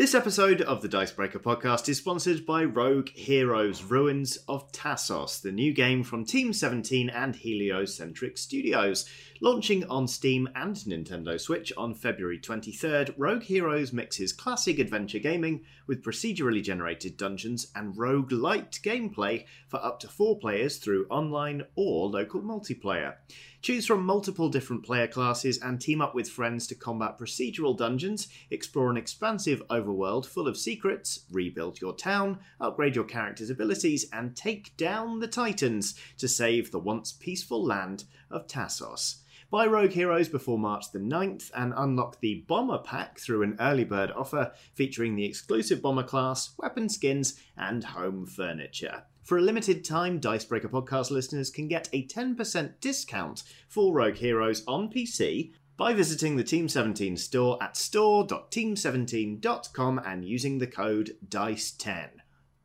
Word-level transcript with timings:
This 0.00 0.14
episode 0.14 0.62
of 0.62 0.80
the 0.80 0.88
Dicebreaker 0.88 1.40
podcast 1.40 1.86
is 1.86 1.98
sponsored 1.98 2.46
by 2.46 2.64
Rogue 2.64 3.10
Heroes 3.10 3.82
Ruins 3.82 4.38
of 4.48 4.72
Tassos, 4.72 5.42
the 5.42 5.52
new 5.52 5.74
game 5.74 6.04
from 6.04 6.24
Team 6.24 6.54
17 6.54 7.10
and 7.10 7.36
Heliocentric 7.36 8.38
Studios. 8.38 9.06
Launching 9.42 9.84
on 9.90 10.08
Steam 10.08 10.48
and 10.54 10.74
Nintendo 10.74 11.38
Switch 11.38 11.70
on 11.76 11.94
February 11.94 12.38
23rd, 12.38 13.12
Rogue 13.18 13.42
Heroes 13.42 13.92
mixes 13.92 14.32
classic 14.32 14.78
adventure 14.78 15.18
gaming 15.18 15.66
with 15.86 16.02
procedurally 16.02 16.62
generated 16.62 17.18
dungeons 17.18 17.70
and 17.74 17.94
rogue-lite 17.94 18.80
gameplay 18.82 19.44
for 19.68 19.84
up 19.84 20.00
to 20.00 20.08
four 20.08 20.38
players 20.38 20.78
through 20.78 21.08
online 21.10 21.64
or 21.76 22.08
local 22.08 22.40
multiplayer. 22.40 23.16
Choose 23.62 23.84
from 23.84 24.06
multiple 24.06 24.48
different 24.48 24.84
player 24.84 25.06
classes 25.06 25.58
and 25.58 25.78
team 25.78 26.00
up 26.00 26.14
with 26.14 26.30
friends 26.30 26.66
to 26.68 26.74
combat 26.74 27.18
procedural 27.18 27.76
dungeons, 27.76 28.26
explore 28.50 28.90
an 28.90 28.96
expansive 28.96 29.62
overworld 29.68 30.24
full 30.24 30.48
of 30.48 30.56
secrets, 30.56 31.26
rebuild 31.30 31.78
your 31.78 31.94
town, 31.94 32.38
upgrade 32.58 32.96
your 32.96 33.04
character's 33.04 33.50
abilities, 33.50 34.06
and 34.14 34.34
take 34.34 34.74
down 34.78 35.20
the 35.20 35.28
Titans 35.28 35.94
to 36.16 36.26
save 36.26 36.70
the 36.70 36.78
once 36.78 37.12
peaceful 37.12 37.62
land 37.62 38.04
of 38.30 38.46
Tassos. 38.46 39.16
Buy 39.50 39.66
Rogue 39.66 39.90
Heroes 39.90 40.30
before 40.30 40.58
March 40.58 40.90
the 40.92 40.98
9th 40.98 41.50
and 41.54 41.74
unlock 41.76 42.20
the 42.20 42.44
Bomber 42.46 42.78
Pack 42.78 43.18
through 43.18 43.42
an 43.42 43.56
early 43.60 43.84
bird 43.84 44.10
offer 44.12 44.52
featuring 44.72 45.16
the 45.16 45.26
exclusive 45.26 45.82
Bomber 45.82 46.04
class, 46.04 46.54
weapon 46.56 46.88
skins, 46.88 47.38
and 47.58 47.84
home 47.84 48.24
furniture. 48.24 49.02
For 49.22 49.38
a 49.38 49.42
limited 49.42 49.84
time, 49.84 50.18
Dicebreaker 50.18 50.68
podcast 50.68 51.10
listeners 51.10 51.50
can 51.50 51.68
get 51.68 51.88
a 51.92 52.06
10% 52.06 52.80
discount 52.80 53.42
for 53.68 53.92
Rogue 53.92 54.16
Heroes 54.16 54.64
on 54.66 54.90
PC 54.90 55.52
by 55.76 55.92
visiting 55.94 56.36
the 56.36 56.44
Team 56.44 56.68
17 56.68 57.16
store 57.16 57.56
at 57.62 57.76
store.team17.com 57.76 60.00
and 60.04 60.24
using 60.24 60.58
the 60.58 60.66
code 60.66 61.12
DICE10. 61.28 62.08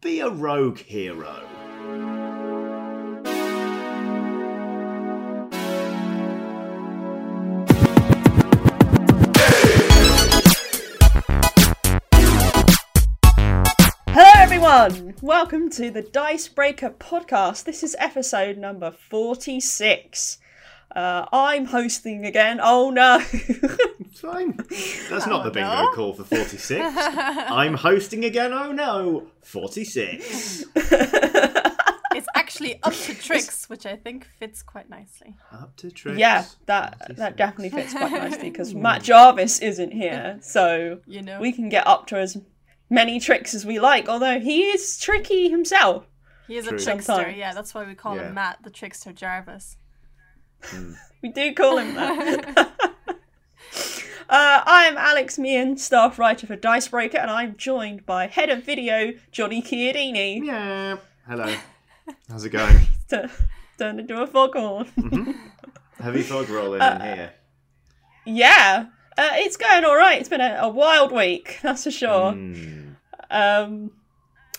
Be 0.01 0.19
a 0.19 0.29
rogue 0.29 0.79
hero. 0.79 1.64
Everyone! 14.65 15.13
Welcome 15.21 15.69
to 15.71 15.91
the 15.91 16.01
Dicebreaker 16.01 16.89
podcast. 16.89 17.65
This 17.65 17.83
is 17.83 17.95
episode 17.99 18.57
number 18.57 18.89
46. 18.89 20.39
Uh, 20.95 21.25
I'm 21.31 21.65
hosting 21.65 22.25
again. 22.25 22.59
Oh 22.59 22.89
no! 22.89 23.19
It's 23.31 24.21
fine. 24.21 24.57
That's 25.09 25.27
not 25.27 25.43
the 25.43 25.51
bingo 25.51 25.83
no. 25.83 25.91
call 25.91 26.13
for 26.13 26.23
46. 26.23 26.81
I'm 26.81 27.75
hosting 27.75 28.25
again. 28.25 28.53
Oh 28.53 28.71
no. 28.71 29.27
46. 29.43 30.65
It's 32.15 32.27
actually 32.33 32.81
up 32.81 32.93
to 32.93 33.13
tricks, 33.21 33.69
which 33.69 33.85
I 33.85 33.97
think 33.97 34.25
fits 34.25 34.63
quite 34.63 34.89
nicely. 34.89 35.35
Up 35.51 35.75
to 35.77 35.91
tricks. 35.91 36.17
yeah, 36.17 36.45
that 36.65 37.15
that 37.17 37.35
definitely 37.35 37.69
fits 37.69 37.93
quite 37.93 38.11
nicely 38.11 38.49
because 38.49 38.73
Matt 38.73 39.03
Jarvis 39.03 39.59
isn't 39.59 39.91
here, 39.91 40.39
so 40.41 41.01
You 41.05 41.21
know, 41.21 41.39
we 41.39 41.51
can 41.51 41.67
get 41.67 41.85
up 41.85 42.07
to 42.07 42.17
as 42.17 42.37
many 42.89 43.19
tricks 43.19 43.53
as 43.53 43.65
we 43.65 43.79
like. 43.79 44.07
Although 44.09 44.39
he 44.39 44.63
is 44.67 44.99
tricky 44.99 45.49
himself. 45.49 46.05
he 46.47 46.57
is 46.57 46.65
True. 46.67 46.77
a 46.77 46.79
trickster. 46.81 47.01
Sometimes. 47.13 47.37
Yeah, 47.37 47.53
that's 47.53 47.73
why 47.73 47.83
we 47.85 47.95
call 47.95 48.15
Yeah. 48.15 48.27
him 48.27 48.33
Matt, 48.35 48.59
the 48.63 48.69
trickster 48.69 49.11
Jarvis. 49.13 49.77
We 51.23 51.29
do 51.31 51.53
call 51.55 51.77
him 51.79 51.95
that. 51.95 52.71
Uh, 54.27 54.63
I'm 54.65 54.97
Alex 54.97 55.37
Meehan, 55.37 55.77
staff 55.77 56.17
writer 56.17 56.47
for 56.47 56.55
Dicebreaker, 56.55 57.17
and 57.19 57.29
I'm 57.29 57.55
joined 57.57 58.07
by 58.07 58.25
head 58.25 58.49
of 58.49 58.63
video 58.63 59.13
Johnny 59.31 59.61
Chiodini. 59.61 60.43
Yeah. 60.43 60.97
Hello. 61.27 61.55
How's 62.29 62.43
it 62.43 62.49
going? 62.49 62.75
to 63.09 63.29
turn 63.77 63.99
into 63.99 64.19
a 64.19 64.25
foghorn. 64.25 64.87
Heavy 65.99 66.23
fog 66.23 66.49
rolling 66.49 66.81
Uh, 66.81 66.97
in 66.99 67.17
here. 67.17 67.33
yeah, 68.25 68.85
uh, 69.17 69.29
it's 69.33 69.57
going 69.57 69.83
all 69.85 69.95
right. 69.95 70.19
It's 70.19 70.29
been 70.29 70.41
a, 70.41 70.57
a 70.61 70.69
wild 70.69 71.11
week, 71.11 71.59
that's 71.61 71.83
for 71.83 71.91
sure. 71.91 72.33
Mm. 72.33 72.95
Um, 73.29 73.91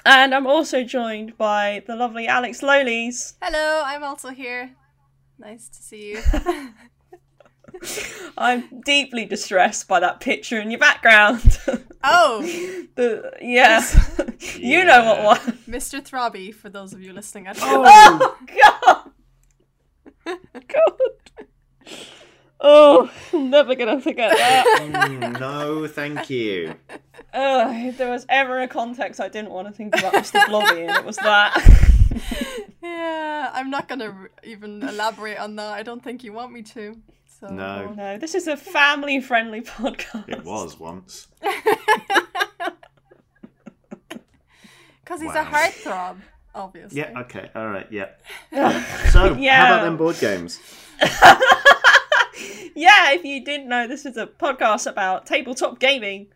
and 0.05 0.35
I'm 0.35 0.47
also 0.47 0.85
joined 0.85 1.37
by 1.37 1.83
the 1.87 1.97
lovely 1.97 2.27
Alex 2.27 2.63
Lolies. 2.63 3.35
Hello, 3.43 3.83
I'm 3.85 4.05
also 4.05 4.31
here. 4.31 4.77
Nice 5.39 5.69
to 5.69 5.83
see 5.83 6.13
you. 6.13 6.23
I'm 8.39 8.81
deeply 8.85 9.25
distressed 9.27 9.89
by 9.89 10.01
that 10.01 10.21
picture 10.21 10.61
in 10.61 10.71
your 10.71 10.81
background. 10.81 11.59
oh, 12.05 12.41
the, 12.95 13.33
yeah, 13.43 13.85
you 14.57 14.85
know 14.85 15.05
what 15.05 15.23
one. 15.25 15.59
Mr. 15.69 16.01
Throbby, 16.01 16.55
for 16.55 16.71
those 16.71 16.93
of 16.93 17.03
you 17.03 17.13
listening 17.13 17.47
at 17.49 17.59
Oh, 17.61 17.85
home. 17.85 18.21
Oh 18.23 18.39
God! 20.25 20.37
God! 20.69 21.47
Oh, 22.61 23.11
I'm 23.33 23.51
never 23.51 23.75
gonna 23.75 24.01
forget 24.01 24.31
that. 24.37 24.65
mm, 24.93 25.39
no, 25.41 25.87
thank 25.87 26.31
you. 26.31 26.75
Ugh, 27.35 27.87
if 27.89 27.99
there 27.99 28.11
was 28.11 28.25
ever 28.29 28.61
a 28.63 28.69
context 28.69 29.21
I 29.21 29.29
didn't 29.29 29.51
want 29.51 29.69
to 29.69 29.75
think 29.75 29.95
about 29.99 30.15
Mr. 30.15 30.47
Blobby, 30.47 30.83
and 30.83 30.91
it 30.97 31.05
was 31.05 31.17
that. 31.17 31.55
Yeah, 32.83 33.51
I'm 33.53 33.69
not 33.71 33.89
gonna 33.89 34.29
even 34.45 34.81
elaborate 34.83 35.39
on 35.39 35.57
that. 35.57 35.73
I 35.75 35.83
don't 35.83 36.03
think 36.03 36.23
you 36.25 36.33
want 36.33 36.53
me 36.53 36.63
to. 36.63 36.97
So 37.41 37.49
No. 37.49 37.93
no, 37.93 38.17
this 38.17 38.35
is 38.35 38.47
a 38.47 38.57
family-friendly 38.57 39.63
podcast. 39.63 40.29
It 40.29 40.45
was 40.45 40.79
once. 40.79 41.27
because 45.05 45.21
he's 45.21 45.35
Wow. 45.35 45.43
a 45.43 45.45
heartthrob, 45.45 46.17
obviously. 46.55 46.99
Yeah, 47.01 47.21
okay, 47.21 47.51
alright, 47.55 47.91
yeah. 47.91 48.07
So, 49.11 49.35
Yeah. 49.35 49.67
how 49.67 49.75
about 49.75 49.85
them 49.85 49.97
board 49.97 50.19
games? 50.21 50.61
Yeah, 52.75 53.13
if 53.13 53.25
you 53.25 53.45
didn't 53.45 53.69
know, 53.69 53.87
this 53.87 54.07
is 54.07 54.17
a 54.17 54.27
podcast 54.27 54.87
about 54.91 55.27
tabletop 55.27 55.79
gaming. 55.79 56.29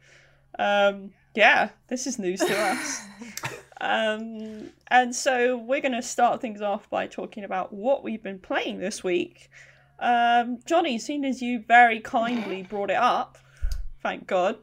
Um, 0.58 1.12
yeah, 1.34 1.70
this 1.88 2.06
is 2.06 2.18
news 2.18 2.40
to 2.40 2.58
us. 2.58 3.06
um, 3.80 4.70
and 4.88 5.14
so 5.14 5.56
we're 5.56 5.80
going 5.80 5.92
to 5.92 6.02
start 6.02 6.40
things 6.40 6.60
off 6.60 6.88
by 6.90 7.06
talking 7.06 7.44
about 7.44 7.72
what 7.72 8.02
we've 8.02 8.22
been 8.22 8.38
playing 8.38 8.78
this 8.78 9.04
week. 9.04 9.50
Um, 9.98 10.60
Johnny, 10.64 10.98
seeing 10.98 11.24
as 11.24 11.42
you 11.42 11.62
very 11.66 12.00
kindly 12.00 12.62
brought 12.62 12.90
it 12.90 12.96
up, 12.96 13.38
thank 14.02 14.26
God, 14.26 14.56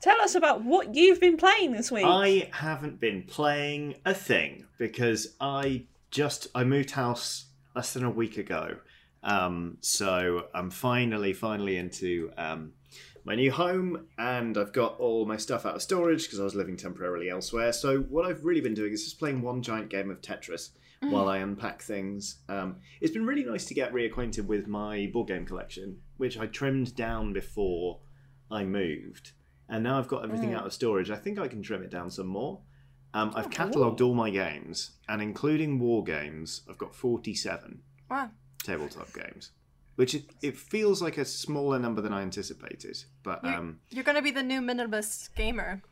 tell 0.00 0.20
us 0.20 0.34
about 0.34 0.62
what 0.64 0.94
you've 0.94 1.20
been 1.20 1.36
playing 1.36 1.72
this 1.72 1.90
week. 1.90 2.04
I 2.06 2.48
haven't 2.52 3.00
been 3.00 3.24
playing 3.24 3.96
a 4.04 4.14
thing 4.14 4.64
because 4.78 5.34
I 5.40 5.84
just 6.10 6.46
I 6.54 6.64
moved 6.64 6.92
house 6.92 7.46
less 7.74 7.92
than 7.92 8.04
a 8.04 8.10
week 8.10 8.38
ago. 8.38 8.76
Um, 9.22 9.78
so 9.80 10.46
I'm 10.54 10.70
finally, 10.70 11.32
finally 11.32 11.76
into 11.76 12.30
um, 12.36 12.72
my 13.24 13.34
new 13.34 13.50
home, 13.50 14.06
and 14.16 14.56
I've 14.56 14.72
got 14.72 14.98
all 15.00 15.26
my 15.26 15.36
stuff 15.36 15.66
out 15.66 15.74
of 15.74 15.82
storage 15.82 16.24
because 16.24 16.40
I 16.40 16.44
was 16.44 16.54
living 16.54 16.76
temporarily 16.76 17.28
elsewhere. 17.28 17.72
So 17.72 18.00
what 18.00 18.26
I've 18.26 18.44
really 18.44 18.60
been 18.60 18.74
doing 18.74 18.92
is 18.92 19.04
just 19.04 19.18
playing 19.18 19.42
one 19.42 19.62
giant 19.62 19.90
game 19.90 20.10
of 20.10 20.20
Tetris 20.20 20.70
while 21.00 21.28
I 21.28 21.38
unpack 21.38 21.82
things. 21.82 22.38
Um, 22.48 22.76
it's 23.00 23.12
been 23.12 23.26
really 23.26 23.44
nice 23.44 23.66
to 23.66 23.74
get 23.74 23.92
reacquainted 23.92 24.46
with 24.46 24.66
my 24.66 25.08
board 25.12 25.28
game 25.28 25.46
collection, 25.46 25.98
which 26.16 26.38
I 26.38 26.46
trimmed 26.46 26.96
down 26.96 27.32
before 27.32 28.00
I 28.50 28.64
moved, 28.64 29.32
and 29.68 29.84
now 29.84 29.98
I've 29.98 30.08
got 30.08 30.24
everything 30.24 30.54
out 30.54 30.66
of 30.66 30.72
storage. 30.72 31.10
I 31.10 31.16
think 31.16 31.38
I 31.38 31.46
can 31.46 31.62
trim 31.62 31.82
it 31.82 31.90
down 31.90 32.10
some 32.10 32.26
more. 32.26 32.60
Um, 33.14 33.32
I've 33.36 33.50
catalogued 33.50 34.00
all 34.00 34.14
my 34.14 34.30
games, 34.30 34.92
and 35.08 35.22
including 35.22 35.78
war 35.78 36.02
games, 36.02 36.62
I've 36.68 36.78
got 36.78 36.94
forty-seven 36.94 37.82
Wow. 38.10 38.30
Tabletop 38.62 39.12
games, 39.12 39.50
which 39.96 40.14
it, 40.14 40.24
it 40.42 40.56
feels 40.56 41.00
like 41.02 41.18
a 41.18 41.24
smaller 41.24 41.78
number 41.78 42.00
than 42.00 42.12
I 42.12 42.22
anticipated. 42.22 42.96
But 43.22 43.42
You- 43.44 43.50
um, 43.50 43.80
You're 43.90 44.04
gonna 44.04 44.22
be 44.22 44.30
the 44.30 44.42
new 44.42 44.60
minimalist 44.60 45.34
gamer. 45.34 45.82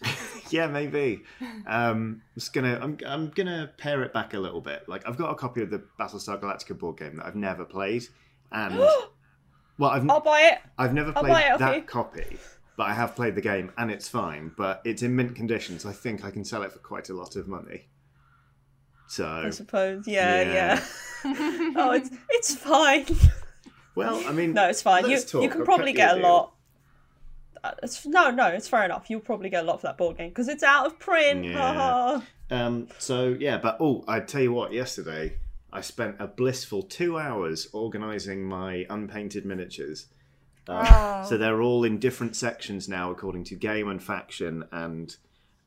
yeah, 0.50 0.66
maybe. 0.66 1.22
Um, 1.66 1.66
I'm 1.66 2.22
just 2.34 2.52
gonna 2.52 2.78
I'm, 2.80 2.98
I'm 3.06 3.30
gonna 3.30 3.70
pare 3.78 4.02
it 4.02 4.12
back 4.12 4.34
a 4.34 4.38
little 4.38 4.60
bit. 4.60 4.88
Like 4.88 5.06
I've 5.08 5.16
got 5.16 5.30
a 5.30 5.34
copy 5.34 5.62
of 5.62 5.70
the 5.70 5.82
Battlestar 5.98 6.40
Galactica 6.40 6.78
board 6.78 6.98
game 6.98 7.16
that 7.16 7.26
I've 7.26 7.34
never 7.34 7.64
played, 7.64 8.04
and 8.52 8.78
well, 9.78 9.90
I've 9.90 10.08
I'll 10.08 10.20
buy 10.20 10.42
it. 10.52 10.58
I've 10.78 10.94
never 10.94 11.12
I'll 11.16 11.22
played 11.24 11.52
it 11.54 11.58
that 11.58 11.86
copy, 11.88 12.38
but 12.76 12.84
I 12.84 12.94
have 12.94 13.16
played 13.16 13.34
the 13.34 13.40
game 13.40 13.72
and 13.76 13.90
it's 13.90 14.08
fine. 14.08 14.52
But 14.56 14.82
it's 14.84 15.02
in 15.02 15.16
mint 15.16 15.34
condition, 15.34 15.78
so 15.80 15.88
I 15.88 15.92
think 15.92 16.24
I 16.24 16.30
can 16.30 16.44
sell 16.44 16.62
it 16.62 16.72
for 16.72 16.78
quite 16.78 17.08
a 17.08 17.14
lot 17.14 17.34
of 17.34 17.48
money. 17.48 17.88
So 19.08 19.26
I 19.26 19.50
suppose. 19.50 20.06
Yeah, 20.06 20.42
Yeah. 20.42 20.52
yeah. 21.24 21.72
oh, 21.76 21.90
it's 21.92 22.10
it's 22.30 22.54
fine. 22.54 23.04
well, 23.94 24.22
I 24.26 24.32
mean, 24.32 24.52
No, 24.52 24.68
it's 24.68 24.82
fine. 24.82 25.08
You 25.10 25.18
talk. 25.20 25.42
you 25.42 25.48
can 25.48 25.60
I'll 25.60 25.66
probably 25.66 25.92
get 25.92 26.12
a 26.12 26.20
deal. 26.20 26.28
lot. 26.28 26.52
Uh, 27.64 27.72
It's 27.82 28.06
no, 28.06 28.30
no, 28.30 28.46
it's 28.46 28.68
fair 28.68 28.84
enough. 28.84 29.06
You'll 29.10 29.20
probably 29.20 29.50
get 29.50 29.64
a 29.64 29.66
lot 29.66 29.80
for 29.80 29.88
that 29.88 29.98
board 29.98 30.16
game 30.18 30.28
because 30.28 30.48
it's 30.48 30.62
out 30.62 30.86
of 30.86 30.98
print. 30.98 31.44
Yeah. 31.44 32.20
Um, 32.50 32.88
so 32.98 33.36
yeah, 33.38 33.58
but 33.58 33.78
oh, 33.80 34.04
I 34.06 34.20
tell 34.20 34.40
you 34.42 34.52
what, 34.52 34.72
yesterday 34.72 35.34
I 35.72 35.80
spent 35.82 36.16
a 36.20 36.26
blissful 36.26 36.82
two 36.82 37.18
hours 37.18 37.68
organising 37.72 38.44
my 38.44 38.86
unpainted 38.88 39.44
miniatures, 39.44 40.06
Um, 40.68 40.86
Oh. 40.88 41.24
So 41.28 41.36
they're 41.36 41.60
all 41.62 41.84
in 41.84 41.98
different 41.98 42.36
sections 42.36 42.88
now, 42.88 43.10
according 43.10 43.44
to 43.44 43.54
game 43.56 43.88
and 43.88 44.02
faction. 44.02 44.64
And 44.70 45.14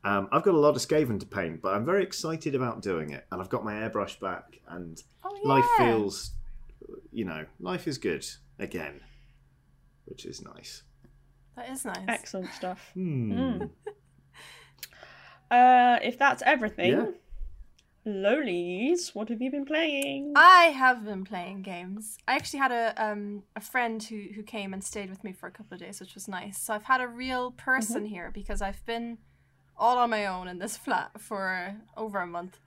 um, 0.04 0.28
I've 0.32 0.42
got 0.42 0.54
a 0.54 0.58
lot 0.58 0.70
of 0.76 0.82
Skaven 0.82 1.18
to 1.20 1.26
paint, 1.26 1.62
but 1.62 1.74
I'm 1.74 1.84
very 1.84 2.02
excited 2.02 2.54
about 2.54 2.82
doing 2.82 3.10
it. 3.10 3.24
And 3.30 3.40
I've 3.40 3.48
got 3.48 3.64
my 3.64 3.74
airbrush 3.74 4.18
back, 4.20 4.60
and 4.68 5.02
Oh, 5.24 5.38
life 5.44 5.64
feels, 5.76 6.32
you 7.12 7.24
know, 7.24 7.44
life 7.60 7.86
is 7.86 7.98
good 7.98 8.26
again, 8.58 9.00
which 10.06 10.24
is 10.24 10.42
nice. 10.42 10.82
That 11.56 11.70
is 11.70 11.84
nice. 11.84 12.04
Excellent 12.08 12.52
stuff. 12.52 12.90
Hmm. 12.94 13.32
Mm. 13.32 13.70
Uh, 15.50 15.98
if 16.02 16.18
that's 16.18 16.42
everything, 16.46 16.90
Yeah. 16.92 17.06
Lolies, 18.04 19.14
what 19.14 19.28
have 19.28 19.40
you 19.40 19.50
been 19.50 19.64
playing? 19.64 20.32
I 20.34 20.64
have 20.66 21.04
been 21.04 21.24
playing 21.24 21.62
games. 21.62 22.16
I 22.26 22.34
actually 22.34 22.58
had 22.58 22.72
a 22.72 22.94
um 22.96 23.44
a 23.54 23.60
friend 23.60 24.02
who 24.02 24.24
who 24.34 24.42
came 24.42 24.72
and 24.72 24.82
stayed 24.82 25.08
with 25.08 25.22
me 25.22 25.32
for 25.32 25.46
a 25.46 25.52
couple 25.52 25.74
of 25.74 25.80
days, 25.80 26.00
which 26.00 26.14
was 26.14 26.26
nice. 26.26 26.58
So 26.58 26.74
I've 26.74 26.82
had 26.84 27.00
a 27.00 27.06
real 27.06 27.52
person 27.52 28.06
here 28.06 28.30
because 28.32 28.60
I've 28.60 28.84
been 28.86 29.18
all 29.76 29.98
on 29.98 30.10
my 30.10 30.26
own 30.26 30.48
in 30.48 30.58
this 30.58 30.76
flat 30.76 31.20
for 31.20 31.76
over 31.96 32.18
a 32.20 32.26
month. 32.26 32.58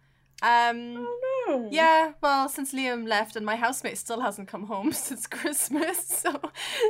Um 0.42 0.96
oh 0.98 1.46
no. 1.48 1.70
yeah, 1.72 2.12
well, 2.22 2.50
since 2.50 2.74
Liam 2.74 3.08
left 3.08 3.38
and 3.38 3.46
my 3.46 3.56
housemate 3.56 3.98
still 3.98 4.20
hasn't 4.20 4.50
come 4.50 4.66
home 4.68 4.92
since 5.08 5.28
Christmas, 5.28 6.06
so 6.08 6.42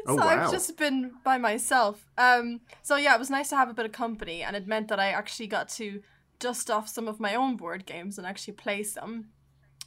Oh, 0.07 0.15
so 0.17 0.25
wow. 0.25 0.45
I've 0.45 0.51
just 0.51 0.77
been 0.77 1.11
by 1.23 1.37
myself. 1.37 2.09
Um, 2.17 2.61
so 2.81 2.95
yeah, 2.95 3.15
it 3.15 3.19
was 3.19 3.29
nice 3.29 3.49
to 3.49 3.55
have 3.55 3.69
a 3.69 3.73
bit 3.73 3.85
of 3.85 3.91
company, 3.91 4.43
and 4.43 4.55
it 4.55 4.67
meant 4.67 4.87
that 4.89 4.99
I 4.99 5.09
actually 5.09 5.47
got 5.47 5.69
to 5.69 6.01
dust 6.39 6.69
off 6.69 6.87
some 6.87 7.07
of 7.07 7.19
my 7.19 7.35
own 7.35 7.55
board 7.55 7.85
games 7.85 8.17
and 8.17 8.27
actually 8.27 8.53
play 8.53 8.83
some. 8.83 9.25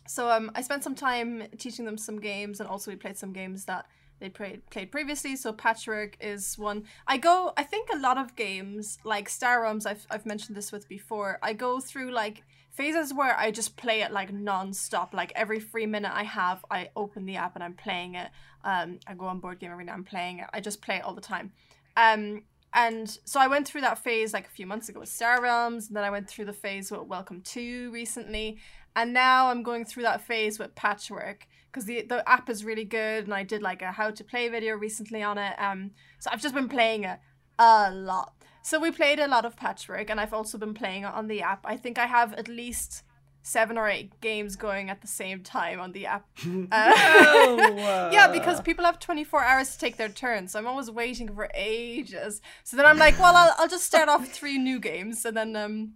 So 0.07 0.31
um, 0.31 0.51
I 0.55 0.63
spent 0.63 0.83
some 0.83 0.95
time 0.95 1.45
teaching 1.59 1.85
them 1.85 1.99
some 1.99 2.21
games, 2.21 2.61
and 2.61 2.69
also 2.69 2.91
we 2.91 2.97
played 2.97 3.19
some 3.19 3.33
games 3.33 3.65
that 3.67 3.87
they 4.21 4.29
played 4.29 4.69
played 4.71 4.91
previously. 4.91 5.37
So 5.37 5.53
Patchwork 5.53 6.17
is 6.21 6.59
one. 6.59 6.85
I 7.07 7.19
go. 7.19 7.53
I 7.57 7.63
think 7.63 7.89
a 7.93 7.99
lot 7.99 8.19
of 8.19 8.37
games 8.37 8.99
like 9.05 9.29
Star 9.29 9.63
Realms. 9.63 9.87
I've 9.87 10.07
I've 10.11 10.27
mentioned 10.27 10.57
this 10.57 10.73
with 10.73 10.89
before. 10.89 11.39
I 11.43 11.53
go 11.53 11.81
through 11.81 12.11
like 12.11 12.43
phases 12.71 13.13
where 13.13 13.37
I 13.37 13.51
just 13.51 13.77
play 13.77 14.03
it 14.03 14.13
like 14.13 14.33
non-stop. 14.33 15.15
Like 15.15 15.33
every 15.35 15.61
free 15.61 15.87
minute 15.87 16.13
I 16.15 16.25
have, 16.25 16.65
I 16.71 16.91
open 16.95 17.27
the 17.27 17.37
app 17.37 17.55
and 17.55 17.65
I'm 17.65 17.75
playing 17.75 18.15
it. 18.15 18.29
Um, 18.65 19.01
I 19.07 19.15
go 19.15 19.27
on 19.27 19.41
board 19.41 19.59
game 19.59 19.73
arena. 19.73 19.93
I'm 19.93 20.05
playing 20.05 20.41
it. 20.41 20.47
I 20.53 20.61
just 20.61 20.83
play 20.83 20.97
it 20.97 21.05
all 21.05 21.15
the 21.15 21.21
time. 21.21 21.53
Um, 21.97 22.43
and 22.75 23.19
so 23.25 23.41
I 23.41 23.47
went 23.47 23.67
through 23.67 23.81
that 23.81 23.99
phase 23.99 24.33
like 24.33 24.47
a 24.47 24.51
few 24.51 24.67
months 24.67 24.89
ago 24.89 25.01
with 25.01 25.09
Star 25.09 25.41
Realms, 25.41 25.89
and 25.89 25.97
then 25.97 26.05
I 26.05 26.11
went 26.11 26.29
through 26.29 26.45
the 26.45 26.53
phase 26.53 26.91
with 26.91 27.03
Welcome 27.03 27.41
to 27.41 27.91
recently, 27.91 28.59
and 28.95 29.13
now 29.15 29.49
I'm 29.49 29.63
going 29.63 29.85
through 29.85 30.03
that 30.03 30.21
phase 30.21 30.59
with 30.59 30.75
Patchwork 30.75 31.47
because 31.71 31.85
the 31.85 32.03
the 32.03 32.29
app 32.29 32.49
is 32.49 32.65
really 32.65 32.85
good, 32.85 33.25
and 33.25 33.35
I 33.35 33.43
did 33.43 33.63
like 33.63 33.83
a 33.83 33.93
how 33.93 34.11
to 34.11 34.25
play 34.25 34.49
video 34.49 34.75
recently 34.75 35.23
on 35.23 35.39
it. 35.39 35.55
Um, 35.59 35.93
so 36.19 36.31
I've 36.33 36.43
just 36.43 36.55
been 36.55 36.69
playing 36.69 37.05
it 37.05 37.19
a 37.59 37.91
lot. 37.91 38.33
So 38.63 38.79
we 38.79 38.91
played 38.91 39.19
a 39.19 39.29
lot 39.29 39.45
of 39.45 39.57
Patchwork, 39.57 40.11
and 40.11 40.21
I've 40.21 40.35
also 40.35 40.59
been 40.59 40.75
playing 40.75 41.03
it 41.05 41.13
on 41.15 41.27
the 41.29 41.43
app. 41.43 41.61
I 41.65 41.77
think 41.77 41.99
I 41.99 42.07
have 42.07 42.35
at 42.35 42.49
least 42.49 43.03
seven 43.41 43.79
or 43.79 43.89
eight 43.89 44.21
games 44.21 44.57
going 44.57 44.91
at 44.91 45.01
the 45.01 45.07
same 45.07 45.43
time 45.43 45.81
on 45.81 45.93
the 45.93 46.07
app. 46.07 46.27
Uh, 46.71 46.93
Oh, 46.95 48.11
yeah, 48.13 48.29
because 48.31 48.61
people 48.61 48.85
have 48.85 48.99
24 48.99 49.43
hours 49.43 49.71
to 49.73 49.79
take 49.79 49.97
their 49.97 50.09
turn, 50.09 50.49
so 50.49 50.59
I'm 50.59 50.67
always 50.67 50.91
waiting 50.91 51.35
for 51.35 51.49
ages. 51.55 52.43
So 52.65 52.77
then 52.77 52.85
I'm 52.85 52.99
like, 52.99 53.19
well, 53.19 53.35
I'll, 53.35 53.55
I'll 53.59 53.69
just 53.69 53.85
start 53.87 54.09
off 54.09 54.29
three 54.29 54.59
new 54.59 54.79
games, 54.79 55.25
and 55.25 55.37
then 55.37 55.57
um, 55.57 55.93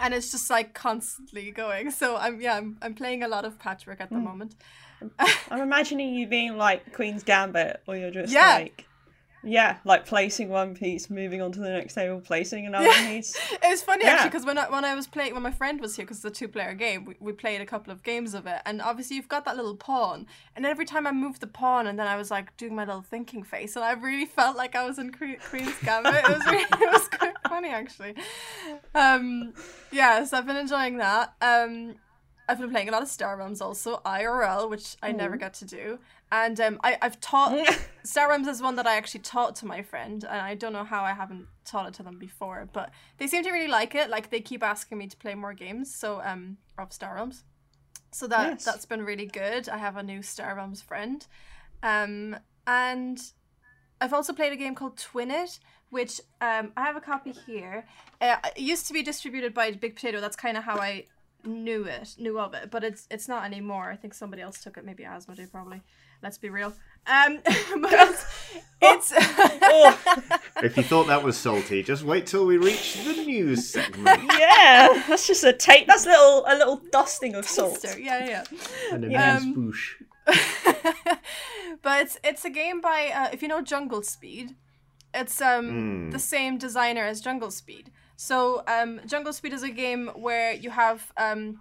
and 0.00 0.14
it's 0.14 0.30
just 0.30 0.48
like 0.48 0.72
constantly 0.72 1.50
going. 1.50 1.90
So 1.90 2.16
I'm 2.16 2.40
yeah, 2.40 2.56
I'm, 2.56 2.78
I'm 2.80 2.94
playing 2.94 3.22
a 3.22 3.28
lot 3.28 3.44
of 3.44 3.58
Patchwork 3.58 4.00
at 4.00 4.08
the 4.10 4.16
moment. 4.18 4.54
I'm 5.50 5.60
imagining 5.60 6.14
you 6.14 6.26
being 6.26 6.56
like 6.56 6.92
Queen's 6.92 7.22
Gambit, 7.22 7.82
or 7.86 7.96
you're 7.96 8.10
just 8.10 8.32
Yeah. 8.32 8.54
like, 8.58 8.84
yeah, 9.44 9.76
like 9.84 10.04
placing 10.04 10.48
one 10.48 10.74
piece, 10.74 11.08
moving 11.08 11.40
on 11.40 11.52
to 11.52 11.60
the 11.60 11.70
next 11.70 11.94
table, 11.94 12.20
placing 12.20 12.66
another 12.66 12.86
Yeah. 12.86 13.06
piece. 13.06 13.36
It 13.62 13.68
was 13.70 13.82
funny 13.82 14.04
Yeah. 14.04 14.14
actually 14.14 14.30
because 14.30 14.44
when 14.44 14.58
I 14.58 14.68
when 14.68 14.84
I 14.84 14.94
was 14.96 15.06
playing 15.06 15.34
when 15.34 15.42
my 15.44 15.52
friend 15.52 15.80
was 15.80 15.94
here 15.94 16.04
because 16.04 16.16
it's 16.18 16.24
a 16.24 16.30
two 16.30 16.48
player 16.48 16.74
game 16.74 17.04
we, 17.04 17.16
we 17.20 17.32
played 17.32 17.60
a 17.60 17.66
couple 17.66 17.92
of 17.92 18.02
games 18.02 18.34
of 18.34 18.46
it 18.46 18.60
and 18.66 18.82
obviously 18.82 19.14
you've 19.16 19.28
got 19.28 19.44
that 19.44 19.56
little 19.56 19.76
pawn 19.76 20.26
and 20.56 20.66
every 20.66 20.84
time 20.84 21.06
I 21.06 21.12
moved 21.12 21.40
the 21.40 21.46
pawn 21.46 21.86
and 21.86 21.98
then 21.98 22.06
I 22.08 22.16
was 22.16 22.30
like 22.30 22.56
doing 22.56 22.74
my 22.74 22.84
little 22.84 23.02
thinking 23.02 23.42
face 23.44 23.76
and 23.76 23.84
I 23.84 23.92
really 23.92 24.24
felt 24.26 24.56
like 24.56 24.74
I 24.74 24.84
was 24.86 24.98
in 24.98 25.12
Que- 25.12 25.36
Queen's 25.50 25.76
Gambit 25.84 26.14
it 26.14 26.28
was 26.28 26.44
really, 26.46 26.62
it 26.84 26.92
was 26.92 27.08
quite 27.08 27.34
funny 27.48 27.68
actually 27.68 28.14
um 28.94 29.52
yeah 29.92 30.24
so 30.24 30.38
I've 30.38 30.46
been 30.46 30.56
enjoying 30.56 30.98
that 30.98 31.34
um 31.40 31.94
I've 32.48 32.58
been 32.58 32.70
playing 32.70 32.88
a 32.88 32.92
lot 32.92 33.02
of 33.02 33.08
Star 33.08 33.36
Realms 33.36 33.60
also 33.60 34.00
IRL 34.06 34.70
which 34.70 34.96
I 35.02 35.12
never 35.12 35.34
Ooh. 35.34 35.38
got 35.38 35.54
to 35.54 35.64
do 35.64 35.98
and 36.32 36.60
um 36.60 36.80
I 36.82 36.98
I've 37.02 37.20
taught 37.20 37.68
Star 38.04 38.28
Realms 38.28 38.46
is 38.48 38.62
one 38.62 38.76
that 38.76 38.86
I 38.86 38.96
actually 38.96 39.20
taught 39.20 39.54
to 39.56 39.66
my 39.66 39.82
friend, 39.82 40.24
and 40.24 40.40
I 40.40 40.54
don't 40.54 40.72
know 40.72 40.84
how 40.84 41.02
I 41.04 41.12
haven't 41.12 41.46
taught 41.66 41.88
it 41.88 41.94
to 41.94 42.02
them 42.02 42.18
before, 42.18 42.68
but 42.72 42.90
they 43.18 43.26
seem 43.26 43.42
to 43.44 43.50
really 43.50 43.68
like 43.68 43.94
it. 43.94 44.08
Like 44.08 44.30
they 44.30 44.40
keep 44.40 44.62
asking 44.62 44.96
me 44.96 45.06
to 45.08 45.16
play 45.16 45.34
more 45.34 45.52
games, 45.52 45.94
so 45.94 46.22
um, 46.24 46.56
of 46.78 46.92
Star 46.92 47.14
Realms. 47.16 47.44
So 48.10 48.26
that 48.28 48.48
Yes. 48.48 48.64
that's 48.64 48.86
been 48.86 49.04
really 49.04 49.26
good. 49.26 49.68
I 49.68 49.76
have 49.76 49.96
a 49.98 50.02
new 50.02 50.22
Star 50.22 50.54
Realms 50.56 50.80
friend, 50.80 51.26
um, 51.82 52.36
and 52.66 53.20
I've 54.00 54.14
also 54.14 54.32
played 54.32 54.52
a 54.52 54.56
game 54.56 54.74
called 54.74 54.96
Twin 54.96 55.30
It, 55.30 55.58
which 55.90 56.20
um, 56.40 56.72
I 56.76 56.82
have 56.82 56.96
a 56.96 57.00
copy 57.02 57.32
here. 57.46 57.84
Uh, 58.22 58.36
it 58.56 58.62
used 58.62 58.86
to 58.86 58.94
be 58.94 59.02
distributed 59.02 59.52
by 59.52 59.72
Big 59.72 59.96
Potato. 59.96 60.20
That's 60.20 60.36
kind 60.36 60.56
of 60.56 60.64
how 60.64 60.78
I 60.78 61.04
knew 61.44 61.84
it, 61.84 62.14
knew 62.18 62.38
of 62.38 62.54
it, 62.54 62.70
but 62.70 62.82
it's 62.84 63.06
it's 63.10 63.28
not 63.28 63.44
anymore. 63.44 63.90
I 63.90 63.96
think 63.96 64.14
somebody 64.14 64.42
else 64.42 64.62
took 64.62 64.76
it, 64.76 64.84
maybe 64.84 65.04
Asmodee 65.04 65.50
probably. 65.50 65.82
Let's 66.22 66.36
be 66.38 66.50
real. 66.50 66.72
Um, 67.06 67.38
but 67.44 67.92
it's, 67.92 68.24
it's 68.82 69.12
Oh. 69.62 69.98
If 70.62 70.76
you 70.76 70.82
thought 70.82 71.06
that 71.06 71.22
was 71.22 71.36
salty, 71.36 71.82
just 71.84 72.02
wait 72.02 72.26
till 72.26 72.44
we 72.44 72.56
reach 72.56 73.02
the 73.04 73.12
news 73.24 73.68
segment. 73.68 74.20
yeah, 74.38 75.04
that's 75.08 75.26
just 75.26 75.44
a 75.44 75.52
take. 75.52 75.86
That's 75.86 76.06
a 76.06 76.08
little 76.10 76.44
a 76.48 76.54
little 76.56 76.82
dusting 76.90 77.34
of 77.36 77.46
salt. 77.46 77.80
Taster, 77.82 78.00
yeah, 78.00 78.26
yeah. 78.26 78.44
And 78.92 79.04
a 79.04 79.08
Yeah. 79.10 79.32
nice 79.34 79.42
Um, 79.42 79.54
boosh. 79.54 79.94
but 81.82 82.02
it's 82.02 82.18
it's 82.24 82.44
a 82.44 82.50
game 82.50 82.80
by 82.80 83.10
uh, 83.14 83.28
if 83.32 83.42
you 83.42 83.48
know 83.48 83.62
Jungle 83.62 84.02
Speed, 84.02 84.56
it's 85.14 85.40
um 85.40 85.66
Mm. 85.70 86.12
the 86.12 86.18
same 86.18 86.58
designer 86.58 87.04
as 87.04 87.20
Jungle 87.20 87.50
Speed. 87.50 87.90
So 88.20 88.64
um 88.66 89.00
Jungle 89.06 89.32
Speed 89.32 89.52
is 89.52 89.62
a 89.62 89.70
game 89.70 90.10
where 90.16 90.52
you 90.52 90.70
have 90.70 91.12
um 91.16 91.60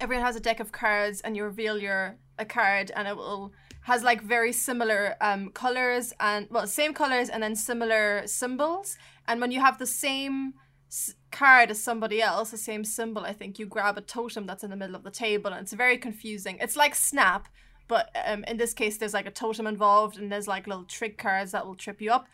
everyone 0.00 0.26
has 0.26 0.34
a 0.34 0.40
deck 0.40 0.58
of 0.58 0.72
cards 0.72 1.20
and 1.20 1.36
you 1.36 1.44
reveal 1.44 1.78
your 1.78 2.16
a 2.40 2.44
card 2.44 2.90
and 2.96 3.06
it 3.06 3.16
will 3.16 3.52
has 3.82 4.02
like 4.02 4.20
very 4.20 4.52
similar 4.52 5.14
um 5.20 5.50
colors 5.50 6.12
and 6.18 6.48
well 6.50 6.66
same 6.66 6.92
colors 6.92 7.28
and 7.28 7.40
then 7.40 7.54
similar 7.54 8.26
symbols. 8.26 8.98
And 9.28 9.40
when 9.40 9.52
you 9.52 9.60
have 9.60 9.78
the 9.78 9.86
same 9.86 10.54
s- 10.90 11.14
card 11.30 11.70
as 11.70 11.80
somebody 11.80 12.20
else 12.20 12.50
the 12.50 12.58
same 12.58 12.82
symbol 12.84 13.22
i 13.22 13.32
think 13.32 13.60
you 13.60 13.64
grab 13.64 13.96
a 13.96 14.00
totem 14.00 14.44
that's 14.44 14.64
in 14.64 14.70
the 14.70 14.76
middle 14.76 14.96
of 14.96 15.04
the 15.04 15.10
table 15.10 15.52
and 15.52 15.62
it's 15.62 15.72
very 15.72 15.98
confusing. 15.98 16.58
It's 16.60 16.76
like 16.76 16.96
snap 16.96 17.46
but 17.86 18.10
um, 18.26 18.42
in 18.48 18.56
this 18.56 18.74
case 18.74 18.96
there's 18.98 19.14
like 19.14 19.26
a 19.26 19.30
totem 19.30 19.68
involved 19.68 20.18
and 20.18 20.32
there's 20.32 20.48
like 20.48 20.66
little 20.66 20.84
trick 20.96 21.16
cards 21.16 21.52
that 21.52 21.64
will 21.64 21.76
trip 21.76 22.02
you 22.02 22.10
up. 22.10 22.26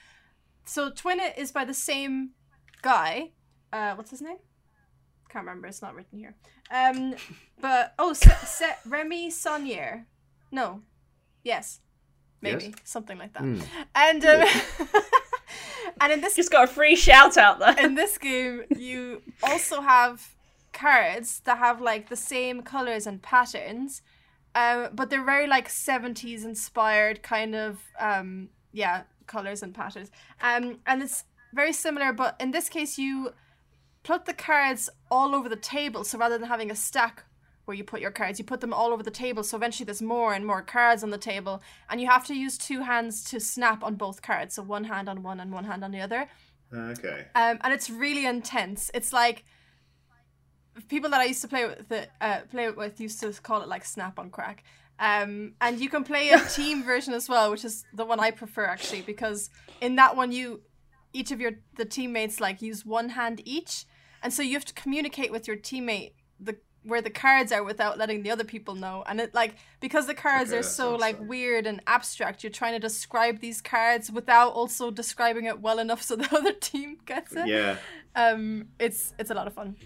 So 0.65 0.89
twin 0.89 1.21
it 1.21 1.37
is 1.37 1.53
by 1.53 1.67
the 1.67 1.75
same 1.75 2.31
guy 2.81 3.33
uh 3.73 3.95
what's 3.95 4.11
his 4.11 4.21
name 4.23 4.37
can't 5.29 5.45
remember 5.45 5.67
it's 5.69 5.83
not 5.83 5.95
written 5.95 6.19
here 6.19 6.35
um 6.71 7.15
but 7.61 7.95
oh 7.99 8.13
Se- 8.13 8.31
Se- 8.47 8.77
remy 8.87 9.31
Sonier. 9.31 10.05
no 10.51 10.83
yes 11.45 11.81
maybe 12.41 12.65
Yes. 12.67 12.75
something 12.85 13.19
like 13.19 13.33
that 13.35 13.43
Mm. 13.43 13.63
and 13.95 14.25
um, 14.25 14.49
and 16.01 16.13
in 16.13 16.21
this 16.21 16.37
Just 16.37 16.51
got 16.53 16.65
a 16.65 16.67
free 16.73 16.97
shout 16.97 17.37
out 17.37 17.59
there. 17.59 17.75
in 17.85 17.95
this 17.95 18.19
game 18.19 18.63
you 18.77 19.23
also 19.43 19.81
have 19.81 20.35
cards 20.73 21.41
that 21.41 21.59
have 21.59 21.81
like 21.81 22.09
the 22.09 22.17
same 22.17 22.63
colors 22.63 23.07
and 23.07 23.21
patterns 23.23 24.03
um, 24.55 24.89
but 24.95 25.11
they're 25.11 25.25
very 25.25 25.47
like 25.47 25.69
70s 25.69 26.45
inspired 26.45 27.23
kind 27.23 27.55
of 27.55 27.79
um, 27.99 28.49
yeah 28.73 29.03
colors 29.27 29.63
and 29.63 29.75
patterns 29.75 30.11
um, 30.41 30.79
and 30.87 31.03
it's 31.03 31.25
very 31.53 31.73
similar 31.73 32.13
but 32.13 32.37
in 32.41 32.51
this 32.53 32.69
case 32.69 32.99
you 32.99 33.33
put 34.09 34.25
the 34.25 34.33
cards 34.51 34.83
all 35.11 35.31
over 35.35 35.49
the 35.49 35.63
table 35.77 36.03
so 36.03 36.15
rather 36.19 36.39
than 36.39 36.49
having 36.49 36.71
a 36.71 36.75
stack 36.89 37.25
where 37.67 37.77
you 37.77 37.85
put 37.85 38.01
your 38.01 38.11
cards 38.21 38.39
you 38.39 38.45
put 38.53 38.61
them 38.63 38.73
all 38.73 38.91
over 38.95 39.03
the 39.03 39.11
table 39.25 39.43
so 39.45 39.55
eventually 39.57 39.85
there's 39.85 40.01
more 40.17 40.33
and 40.37 40.47
more 40.51 40.63
cards 40.63 41.03
on 41.07 41.11
the 41.11 41.23
table 41.33 41.61
and 41.91 42.01
you 42.01 42.07
have 42.15 42.25
to 42.27 42.35
use 42.35 42.57
two 42.57 42.81
hands 42.81 43.23
to 43.31 43.39
snap 43.39 43.85
on 43.85 43.95
both 43.97 44.23
cards 44.23 44.55
so 44.55 44.63
one 44.63 44.85
hand 44.85 45.07
on 45.13 45.23
one 45.23 45.41
and 45.41 45.53
one 45.53 45.65
hand 45.71 45.85
on 45.85 45.93
the 45.93 46.01
other 46.01 46.27
Okay. 46.73 47.27
um, 47.35 47.59
and 47.63 47.73
it's 47.73 47.89
really 47.89 48.27
intense. 48.27 48.91
It's 48.93 49.13
like 49.13 49.45
people 50.89 51.11
that 51.11 51.21
I 51.21 51.25
used 51.25 51.43
to 51.43 51.49
play 51.49 51.67
with, 51.67 52.09
uh, 52.21 52.41
play 52.51 52.71
with 52.71 53.01
used 53.01 53.21
to 53.21 53.33
call 53.33 53.63
it 53.63 53.69
like 53.69 53.85
snap 53.85 54.19
on 54.19 54.31
crack. 54.31 54.65
Um, 54.99 55.55
and 55.61 55.81
you 55.81 55.89
can 55.89 56.05
play 56.05 56.31
a 56.31 56.41
team 56.59 56.83
version 56.83 57.15
as 57.15 57.29
well, 57.29 57.51
which 57.51 57.65
is 57.65 57.85
the 57.95 58.05
one 58.05 58.21
I 58.21 58.31
prefer 58.33 58.65
actually, 58.65 59.03
because 59.03 59.51
in 59.81 59.97
that 59.97 60.17
one 60.17 60.33
you, 60.33 60.61
each 61.13 61.31
of 61.31 61.41
your 61.41 61.53
the 61.77 61.85
teammates 61.85 62.41
like 62.41 62.61
use 62.61 62.85
one 62.85 63.11
hand 63.11 63.41
each, 63.45 63.87
and 64.23 64.33
so 64.33 64.43
you 64.43 64.55
have 64.55 64.65
to 64.67 64.75
communicate 64.75 65.31
with 65.33 65.47
your 65.47 65.57
teammate 65.57 66.13
the 66.41 66.57
where 66.85 67.03
the 67.03 67.11
cards 67.11 67.53
are 67.53 67.63
without 67.65 67.99
letting 67.99 68.23
the 68.23 68.31
other 68.31 68.45
people 68.45 68.75
know. 68.75 69.03
And 69.07 69.21
it 69.21 69.35
like 69.35 69.57
because 69.81 70.07
the 70.07 70.15
cards 70.15 70.51
Okay, 70.51 70.59
are 70.59 70.63
so 70.63 70.95
like 70.95 71.19
weird 71.21 71.67
and 71.67 71.81
abstract, 71.87 72.43
you're 72.43 72.53
trying 72.53 72.73
to 72.73 72.79
describe 72.79 73.41
these 73.41 73.61
cards 73.61 74.11
without 74.11 74.53
also 74.55 74.91
describing 74.91 75.45
it 75.45 75.61
well 75.61 75.79
enough 75.79 76.03
so 76.03 76.17
the 76.23 76.29
other 76.35 76.53
team 76.53 76.99
gets 77.05 77.35
it. 77.37 77.49
Yeah. 77.49 77.77
Um, 78.15 78.69
it's 78.79 79.13
it's 79.19 79.31
a 79.31 79.35
lot 79.35 79.47
of 79.47 79.55
fun. 79.55 79.77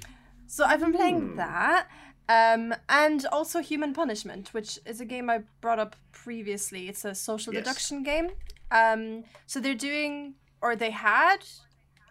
So 0.46 0.64
I've 0.64 0.80
been 0.80 0.92
playing 0.92 1.20
Hmm. 1.20 1.36
that, 1.36 1.88
um, 2.28 2.74
and 2.88 3.24
also 3.26 3.60
Human 3.60 3.94
Punishment, 3.94 4.52
which 4.52 4.78
is 4.84 5.00
a 5.00 5.04
game 5.06 5.30
I 5.30 5.40
brought 5.62 5.78
up 5.78 5.96
previously. 6.12 6.88
It's 6.88 7.04
a 7.04 7.14
social 7.14 7.54
Yes. 7.54 7.62
deduction 7.64 8.02
game. 8.02 8.30
Um, 8.70 9.24
so 9.46 9.60
they're 9.60 9.74
doing, 9.74 10.34
or 10.60 10.76
they 10.76 10.90
had, 10.90 11.38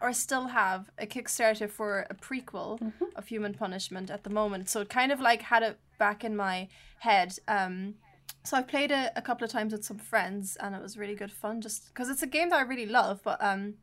or 0.01 0.13
still 0.13 0.47
have 0.47 0.89
a 0.97 1.05
Kickstarter 1.05 1.69
for 1.69 2.07
a 2.09 2.15
prequel 2.15 2.91
of 3.15 3.27
Human 3.27 3.53
Punishment 3.53 4.09
at 4.09 4.23
the 4.23 4.29
moment. 4.29 4.69
So 4.69 4.81
it 4.81 4.89
kind 4.89 5.11
of 5.11 5.19
like 5.19 5.41
had 5.43 5.63
it 5.63 5.79
back 5.99 6.23
in 6.23 6.35
my 6.35 6.67
head. 6.99 7.37
Um, 7.47 7.95
so 8.43 8.57
I've 8.57 8.67
played 8.67 8.91
it 8.91 9.11
a 9.15 9.21
couple 9.21 9.45
of 9.45 9.51
times 9.51 9.71
with 9.73 9.85
some 9.85 9.97
friends, 9.99 10.57
and 10.59 10.73
it 10.75 10.81
was 10.81 10.97
really 10.97 11.15
good 11.15 11.31
fun. 11.31 11.61
Just 11.61 11.87
because 11.93 12.09
it's 12.09 12.23
a 12.23 12.27
game 12.27 12.49
that 12.49 12.57
I 12.57 12.61
really 12.63 12.87
love, 12.87 13.21
but 13.23 13.37
um, 13.43 13.75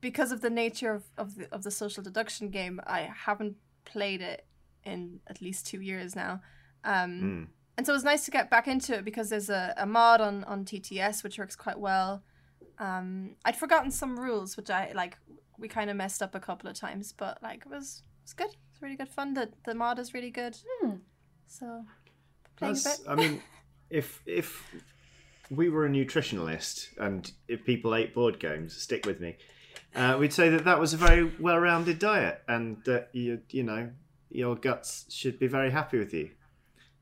because 0.00 0.32
of 0.32 0.40
the 0.40 0.50
nature 0.50 0.92
of, 0.92 1.04
of 1.16 1.36
the 1.36 1.52
of 1.54 1.62
the 1.62 1.70
social 1.70 2.02
deduction 2.02 2.50
game, 2.50 2.80
I 2.86 3.08
haven't 3.26 3.56
played 3.84 4.20
it 4.20 4.44
in 4.84 5.20
at 5.26 5.40
least 5.40 5.66
two 5.66 5.80
years 5.80 6.14
now. 6.16 6.40
Um, 6.84 7.10
Mm. 7.22 7.46
and 7.78 7.86
so 7.86 7.92
it 7.92 7.96
was 7.96 8.04
nice 8.04 8.24
to 8.24 8.30
get 8.30 8.50
back 8.50 8.66
into 8.66 8.94
it 8.94 9.04
because 9.04 9.30
there's 9.30 9.48
a, 9.50 9.72
a 9.76 9.86
mod 9.86 10.20
on, 10.20 10.42
on 10.44 10.64
TTS 10.64 11.22
which 11.22 11.38
works 11.38 11.54
quite 11.56 11.78
well. 11.78 12.22
Um, 12.78 13.36
I'd 13.44 13.56
forgotten 13.56 13.90
some 13.90 14.18
rules 14.18 14.56
which 14.56 14.70
I 14.70 14.92
like 14.94 15.16
we 15.58 15.68
kind 15.68 15.90
of 15.90 15.96
messed 15.96 16.22
up 16.22 16.34
a 16.34 16.40
couple 16.40 16.68
of 16.68 16.74
times, 16.76 17.12
but 17.12 17.42
like 17.42 17.62
it 17.66 17.70
was 17.70 18.02
it's 18.22 18.32
good. 18.32 18.48
It's 18.70 18.82
really 18.82 18.96
good 18.96 19.08
fun. 19.08 19.34
The 19.34 19.50
the 19.64 19.74
mod 19.74 19.98
is 19.98 20.14
really 20.14 20.30
good. 20.30 20.56
Hmm. 20.80 20.96
So 21.46 21.84
playing 22.56 22.76
a 22.76 22.80
That's, 22.80 22.98
bit. 22.98 23.08
I 23.08 23.14
mean, 23.14 23.42
if 23.90 24.22
if 24.26 24.64
we 25.50 25.68
were 25.68 25.84
a 25.86 25.88
nutritionalist 25.90 26.88
and 26.98 27.30
if 27.48 27.64
people 27.64 27.94
ate 27.94 28.14
board 28.14 28.38
games, 28.40 28.74
stick 28.76 29.04
with 29.06 29.20
me, 29.20 29.36
uh, 29.94 30.16
we'd 30.18 30.32
say 30.32 30.48
that 30.48 30.64
that 30.64 30.80
was 30.80 30.94
a 30.94 30.96
very 30.96 31.24
well-rounded 31.38 31.98
diet, 31.98 32.42
and 32.48 32.78
that 32.84 33.10
you 33.12 33.40
you 33.50 33.62
know 33.62 33.90
your 34.30 34.56
guts 34.56 35.04
should 35.10 35.38
be 35.38 35.46
very 35.46 35.70
happy 35.70 35.98
with 35.98 36.14
you. 36.14 36.30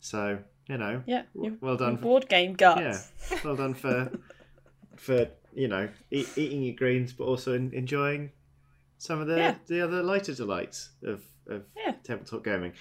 So 0.01 0.39
you 0.69 0.79
know, 0.79 1.03
Yeah. 1.07 1.23
w- 1.35 1.57
well 1.61 1.77
done. 1.77 1.91
your 1.93 1.99
For, 1.99 2.03
board 2.03 2.29
game 2.29 2.55
guts. 2.55 3.13
yeah, 3.31 3.39
well 3.45 3.57
done 3.57 3.75
for 3.75 4.11
for 4.97 5.29
you 5.55 5.69
know 5.69 5.89
eat, 6.11 6.29
eating 6.37 6.63
your 6.63 6.75
greens, 6.75 7.13
but 7.13 7.25
also 7.25 7.55
en- 7.55 7.73
enjoying 7.75 8.31
some 8.99 9.21
of 9.21 9.27
the 9.27 9.37
Yeah. 9.37 9.55
the 9.67 9.81
other 9.83 10.03
lighter 10.03 10.35
delights 10.35 10.91
of 11.03 11.23
of 11.49 11.65
Yeah. 11.77 11.93
tabletop 12.05 12.45
gaming. 12.45 12.73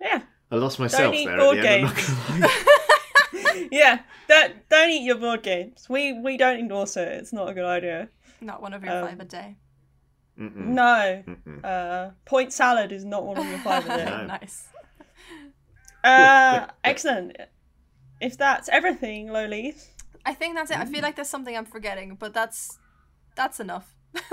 Yeah. 0.00 0.22
I 0.50 0.56
lost 0.56 0.78
myself 0.78 1.14
eat 1.14 1.26
there 1.26 1.38
board 1.38 1.58
at 1.58 1.62
the 1.62 1.68
end. 1.68 1.86
I'm 2.28 2.40
not 2.40 2.50
yeah. 3.72 4.00
Don't 4.28 4.68
don't 4.68 4.90
eat 4.90 5.02
your 5.04 5.16
board 5.16 5.42
games. 5.42 5.86
We 5.88 6.12
we 6.20 6.36
don't 6.36 6.58
endorse 6.58 6.96
it. 6.96 7.08
It's 7.08 7.32
not 7.32 7.48
a 7.48 7.54
good 7.54 7.64
idea. 7.66 8.08
Not 8.40 8.62
one 8.62 8.72
of 8.74 8.84
your 8.84 8.94
um, 9.02 9.08
five 9.08 9.20
a 9.20 9.24
day. 9.24 9.56
Mm-mm. 10.38 10.56
No. 10.66 11.22
Mm-mm. 11.26 11.64
Uh, 11.64 12.10
point 12.24 12.52
salad 12.52 12.90
is 12.92 13.04
not 13.04 13.24
one 13.24 13.38
of 13.38 13.46
your 13.46 13.58
five 13.58 13.84
a 13.86 13.96
day. 13.96 14.04
No. 14.10 14.26
nice. 14.26 14.68
Uh, 16.02 16.66
excellent. 16.82 17.36
If 18.20 18.36
that's 18.36 18.68
everything, 18.68 19.28
Lolies. 19.30 19.88
I 20.26 20.34
think 20.34 20.54
that's 20.56 20.70
it. 20.70 20.78
I 20.78 20.84
feel 20.86 21.02
like 21.02 21.16
there's 21.16 21.28
something 21.28 21.56
I'm 21.56 21.66
forgetting, 21.66 22.16
but 22.18 22.32
that's 22.34 22.78
that's 23.36 23.60
enough. 23.60 23.94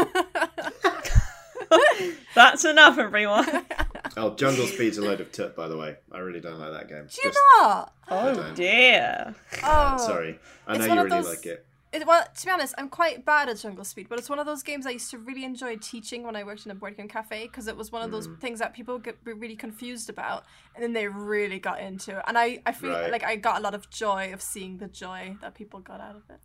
That's 2.35 2.65
enough, 2.65 2.97
everyone. 2.97 3.45
Oh, 4.17 4.35
Jungle 4.35 4.67
Speed's 4.67 4.97
a 4.97 5.01
load 5.01 5.21
of 5.21 5.31
tut, 5.31 5.55
by 5.55 5.69
the 5.69 5.77
way. 5.77 5.95
I 6.11 6.17
really 6.17 6.41
don't 6.41 6.59
like 6.59 6.73
that 6.73 6.89
game. 6.89 7.07
Do 7.09 7.21
you 7.23 7.29
Just- 7.29 7.39
not? 7.61 7.93
Oh 8.09 8.35
don't. 8.35 8.55
dear. 8.55 9.33
Oh, 9.63 9.97
Sorry. 10.05 10.37
I 10.67 10.77
know 10.77 10.83
you 10.85 10.93
really 10.95 11.09
those- 11.09 11.27
like 11.29 11.45
it. 11.45 11.65
It, 11.93 12.07
well, 12.07 12.23
to 12.23 12.45
be 12.45 12.49
honest, 12.51 12.73
I'm 12.77 12.87
quite 12.87 13.25
bad 13.25 13.49
at 13.49 13.57
Jungle 13.59 13.83
Speed, 13.83 14.07
but 14.07 14.17
it's 14.17 14.29
one 14.29 14.39
of 14.39 14.45
those 14.45 14.63
games 14.63 14.87
I 14.87 14.91
used 14.91 15.11
to 15.11 15.17
really 15.17 15.43
enjoy 15.43 15.75
teaching 15.75 16.23
when 16.23 16.37
I 16.37 16.43
worked 16.45 16.65
in 16.65 16.71
a 16.71 16.75
board 16.75 16.95
game 16.95 17.09
cafe 17.09 17.47
because 17.47 17.67
it 17.67 17.75
was 17.75 17.91
one 17.91 18.01
of 18.01 18.11
those 18.11 18.29
Mm. 18.29 18.39
things 18.39 18.59
that 18.59 18.73
people 18.73 18.97
get 18.97 19.17
really 19.25 19.57
confused 19.57 20.09
about, 20.09 20.45
and 20.73 20.81
then 20.81 20.93
they 20.93 21.07
really 21.09 21.59
got 21.59 21.81
into 21.81 22.17
it. 22.17 22.23
And 22.27 22.37
I, 22.37 22.61
I 22.65 22.71
feel 22.71 22.91
Right. 22.91 23.11
like 23.11 23.25
I 23.25 23.35
got 23.35 23.57
a 23.59 23.61
lot 23.61 23.73
of 23.75 23.89
joy 23.89 24.31
of 24.31 24.41
seeing 24.41 24.77
the 24.77 24.87
joy 24.87 25.35
that 25.41 25.53
people 25.53 25.81
got 25.81 25.99
out 25.99 26.15
of 26.15 26.23
it. 26.29 26.39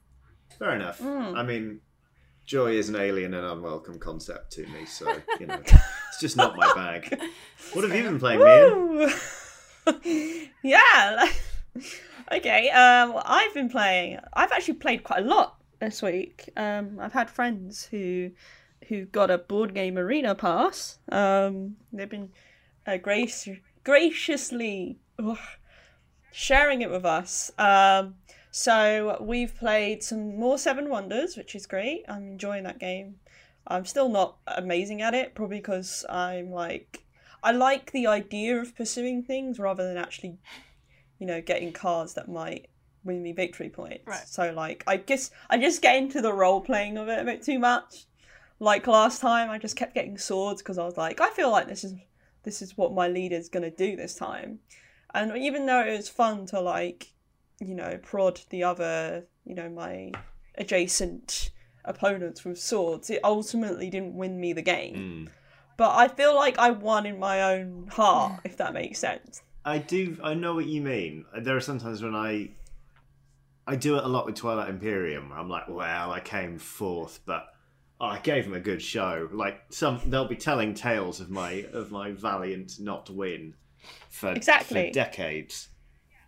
Fair 0.58 0.74
enough. 0.74 0.98
Mm. 0.98 1.36
I 1.38 1.44
mean, 1.44 1.80
joy 2.44 2.72
is 2.72 2.88
an 2.88 2.96
alien 2.96 3.32
and 3.32 3.46
unwelcome 3.46 4.00
concept 4.00 4.50
to 4.54 4.66
me, 4.66 4.84
so, 4.84 5.16
you 5.38 5.46
know, 5.46 5.60
it's 5.64 6.20
just 6.20 6.36
not 6.36 6.56
my 6.56 6.72
bag. 6.74 7.20
What 7.72 7.84
have 7.84 7.94
you 7.94 8.02
been 8.02 8.18
playing, 8.18 8.40
Meehan? 8.40 8.88
Woo! 8.96 10.48
yeah. 10.64 11.16
like- 11.74 11.92
okay. 12.32 12.70
Um, 12.70 13.20
I've 13.24 13.54
been 13.54 13.68
playing. 13.68 14.18
I've 14.32 14.52
actually 14.52 14.74
played 14.74 15.04
quite 15.04 15.24
a 15.24 15.26
lot 15.26 15.56
this 15.80 16.02
week. 16.02 16.50
Um, 16.56 16.98
I've 17.00 17.12
had 17.12 17.30
friends 17.30 17.86
who 17.86 18.30
who 18.88 19.04
got 19.06 19.30
a 19.30 19.38
board 19.38 19.74
game 19.74 19.98
arena 19.98 20.34
pass. 20.34 20.98
Um, 21.10 21.76
they've 21.92 22.08
been 22.08 22.30
uh, 22.86 22.98
grace 22.98 23.48
graciously 23.84 24.98
ugh, 25.18 25.38
sharing 26.32 26.82
it 26.82 26.90
with 26.90 27.04
us. 27.04 27.50
Um, 27.58 28.16
so 28.50 29.18
we've 29.20 29.54
played 29.54 30.02
some 30.02 30.38
more 30.38 30.58
Seven 30.58 30.88
Wonders, 30.88 31.36
which 31.36 31.54
is 31.54 31.66
great. 31.66 32.04
I'm 32.08 32.28
enjoying 32.28 32.64
that 32.64 32.78
game. 32.78 33.16
I'm 33.66 33.84
still 33.84 34.08
not 34.08 34.36
amazing 34.46 35.02
at 35.02 35.14
it, 35.14 35.34
probably 35.34 35.58
because 35.58 36.04
I'm 36.08 36.50
like 36.50 37.02
I 37.42 37.52
like 37.52 37.92
the 37.92 38.08
idea 38.08 38.60
of 38.60 38.74
pursuing 38.74 39.22
things 39.22 39.58
rather 39.58 39.86
than 39.86 39.96
actually, 39.96 40.38
you 41.18 41.26
know, 41.26 41.40
getting 41.40 41.72
cards 41.72 42.14
that 42.14 42.28
might 42.28 42.68
win 43.04 43.22
me 43.22 43.32
victory 43.32 43.68
points. 43.68 44.06
Right. 44.06 44.26
So 44.26 44.52
like 44.52 44.82
I 44.86 44.96
guess 44.96 45.30
I 45.48 45.58
just 45.58 45.82
get 45.82 45.96
into 45.96 46.20
the 46.20 46.32
role 46.32 46.60
playing 46.60 46.98
of 46.98 47.08
it 47.08 47.20
a 47.20 47.24
bit 47.24 47.42
too 47.42 47.58
much. 47.58 48.06
Like 48.58 48.86
last 48.86 49.20
time, 49.20 49.50
I 49.50 49.58
just 49.58 49.76
kept 49.76 49.94
getting 49.94 50.16
swords 50.18 50.62
because 50.62 50.78
I 50.78 50.84
was 50.84 50.96
like, 50.96 51.20
I 51.20 51.30
feel 51.30 51.50
like 51.50 51.68
this 51.68 51.84
is 51.84 51.94
this 52.42 52.62
is 52.62 52.76
what 52.76 52.94
my 52.94 53.08
leader's 53.08 53.48
gonna 53.48 53.70
do 53.70 53.96
this 53.96 54.14
time. 54.14 54.60
And 55.14 55.36
even 55.36 55.66
though 55.66 55.80
it 55.80 55.96
was 55.96 56.08
fun 56.08 56.46
to 56.46 56.60
like, 56.60 57.12
you 57.60 57.74
know, 57.74 57.98
prod 58.02 58.40
the 58.50 58.64
other, 58.64 59.26
you 59.44 59.54
know, 59.54 59.68
my 59.68 60.12
adjacent 60.56 61.50
opponents 61.84 62.44
with 62.44 62.58
swords, 62.58 63.10
it 63.10 63.20
ultimately 63.22 63.88
didn't 63.90 64.14
win 64.14 64.40
me 64.40 64.52
the 64.52 64.62
game 64.62 64.96
Mm. 64.96 65.28
but 65.76 65.94
I 65.94 66.08
feel 66.08 66.34
like 66.34 66.58
I 66.58 66.70
won 66.70 67.06
in 67.06 67.18
my 67.18 67.42
own 67.54 67.88
heart, 67.92 68.40
if 68.44 68.56
that 68.56 68.72
makes 68.74 68.98
sense. 68.98 69.42
I 69.66 69.78
do. 69.78 70.16
I 70.22 70.34
know 70.34 70.54
what 70.54 70.66
you 70.66 70.80
mean. 70.80 71.24
There 71.36 71.56
are 71.56 71.60
sometimes 71.60 72.00
when 72.00 72.14
I, 72.14 72.50
I 73.66 73.74
do 73.74 73.96
it 73.98 74.04
a 74.04 74.08
lot 74.08 74.24
with 74.24 74.36
Twilight 74.36 74.70
Imperium. 74.70 75.28
Where 75.30 75.38
I'm 75.38 75.50
like, 75.50 75.68
well, 75.68 76.12
I 76.12 76.20
came 76.20 76.58
fourth, 76.58 77.18
but 77.26 77.48
oh, 78.00 78.06
I 78.06 78.20
gave 78.20 78.44
them 78.44 78.54
a 78.54 78.60
good 78.60 78.80
show. 78.80 79.28
Like 79.32 79.60
some, 79.70 80.00
they'll 80.06 80.28
be 80.28 80.36
telling 80.36 80.72
tales 80.72 81.20
of 81.20 81.30
my 81.30 81.66
of 81.72 81.90
my 81.90 82.12
valiant 82.12 82.78
not 82.78 83.10
win 83.10 83.54
for 84.08 84.32
Exactly. 84.32 84.86
for 84.86 84.92
decades. 84.92 85.68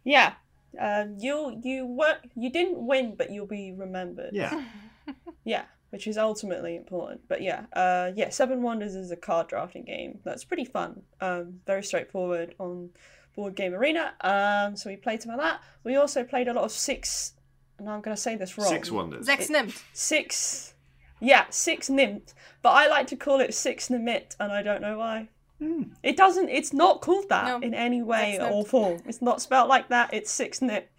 Yeah, 0.03 0.33
um, 0.81 1.17
you 1.21 1.61
you 1.63 1.87
were 1.87 2.17
you 2.35 2.51
didn't 2.51 2.85
win, 2.85 3.15
but 3.17 3.31
you'll 3.31 3.47
be 3.47 3.73
remembered. 3.73 4.31
Yeah, 4.33 4.65
yeah, 5.45 5.65
which 5.91 6.09
is 6.09 6.19
ultimately 6.19 6.75
important. 6.75 7.21
But 7.29 7.43
yeah, 7.43 7.67
uh, 7.73 8.11
yeah, 8.17 8.31
Seven 8.31 8.63
Wonders 8.63 8.97
is 8.97 9.13
a 9.13 9.17
card 9.17 9.47
drafting 9.47 9.85
game 9.85 10.19
that's 10.25 10.45
pretty 10.45 10.65
fun. 10.65 11.03
Um, 11.21 11.61
very 11.67 11.85
straightforward 11.85 12.57
on 12.59 12.91
Board 13.39 13.55
Game 13.55 13.73
Arena. 13.73 14.15
Um, 14.21 14.77
so 14.77 14.91
we 14.91 14.97
played 14.97 15.23
some 15.23 15.31
of 15.31 15.39
that. 15.39 15.61
We 15.85 15.95
also 15.95 16.25
played 16.25 16.49
a 16.49 16.53
lot 16.53 16.65
of 16.65 16.73
six. 16.73 17.35
And 17.79 17.89
I'm 17.89 18.01
going 18.01 18.17
to 18.17 18.21
say 18.21 18.35
this 18.35 18.59
wrong. 18.59 18.67
six 18.67 18.91
wonders. 18.91 19.29
Zex 19.29 19.49
Nimt. 19.49 19.81
Six. 19.93 20.75
Yeah, 21.21 21.45
six 21.49 21.89
Nimmt. 21.89 22.35
But 22.63 22.71
I 22.71 22.89
like 22.89 23.07
to 23.09 23.17
call 23.17 23.39
it 23.39 23.55
six 23.55 23.91
Nimit, 23.91 24.35
and 24.41 24.51
I 24.51 24.63
don't 24.63 24.81
know 24.83 24.99
why. 24.99 25.29
Hmm. 25.61 25.83
It 26.03 26.17
doesn't. 26.17 26.49
It's 26.49 26.73
not 26.73 27.01
called 27.01 27.29
that 27.29 27.45
No, 27.45 27.65
in 27.65 27.75
any 27.75 28.03
way 28.03 28.33
Six 28.33 28.45
Nimmt. 28.45 28.51
or 28.51 28.65
form. 28.65 29.03
It's 29.07 29.23
not 29.23 29.41
spelled 29.41 29.69
like 29.69 29.89
that. 29.91 30.13
It's 30.13 30.33
six 30.33 30.61
Nip. 30.61 30.91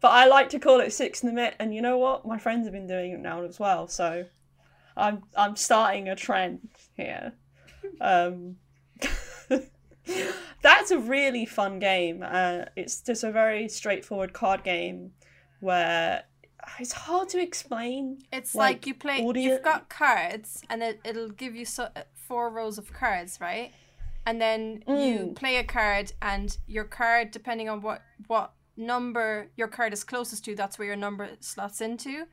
But 0.00 0.12
I 0.12 0.26
like 0.26 0.48
to 0.50 0.60
call 0.60 0.78
it 0.78 0.92
six 0.92 1.22
Nimit, 1.22 1.54
and 1.58 1.74
you 1.74 1.82
know 1.82 1.98
what? 1.98 2.24
My 2.24 2.38
friends 2.38 2.66
have 2.66 2.72
been 2.72 2.86
doing 2.86 3.10
it 3.10 3.18
now 3.20 3.42
as 3.42 3.58
well. 3.58 3.88
So 3.88 4.26
I'm 4.96 5.24
I'm 5.36 5.56
starting 5.56 6.08
a 6.08 6.14
trend 6.14 6.68
here. 6.96 7.32
Um, 8.00 8.58
that's 10.62 10.90
a 10.90 10.98
really 10.98 11.46
fun 11.46 11.78
game. 11.78 12.22
Uh, 12.26 12.64
it's 12.76 13.00
just 13.00 13.24
a 13.24 13.30
very 13.32 13.68
straightforward 13.68 14.32
card 14.32 14.62
game 14.64 15.12
where 15.60 16.24
it's 16.78 16.92
hard 16.92 17.28
to 17.30 17.40
explain. 17.40 18.18
It's 18.32 18.54
Like, 18.54 18.76
like, 18.76 18.86
you 18.86 18.94
play. 18.94 19.26
audio- 19.26 19.42
You've 19.54 19.62
got 19.62 19.88
cards, 19.88 20.62
and 20.68 20.82
it 20.82 21.00
it'll 21.04 21.30
give 21.30 21.54
you 21.56 21.64
so, 21.64 21.88
four 22.14 22.50
rows 22.50 22.78
of 22.78 22.92
cards, 22.92 23.38
right? 23.40 23.72
And 24.26 24.40
then 24.40 24.84
you 24.86 25.32
Mm. 25.32 25.34
play 25.36 25.56
a 25.56 25.64
card, 25.64 26.12
and 26.20 26.56
your 26.66 26.84
card, 26.84 27.30
depending 27.30 27.68
on 27.68 27.80
what 27.82 28.02
what 28.26 28.52
number 28.76 29.50
your 29.56 29.68
card 29.68 29.92
is 29.92 30.04
closest 30.04 30.44
to, 30.44 30.54
that's 30.54 30.78
where 30.78 30.86
your 30.86 30.96
number 30.96 31.28
slots 31.40 31.80
into. 31.80 32.26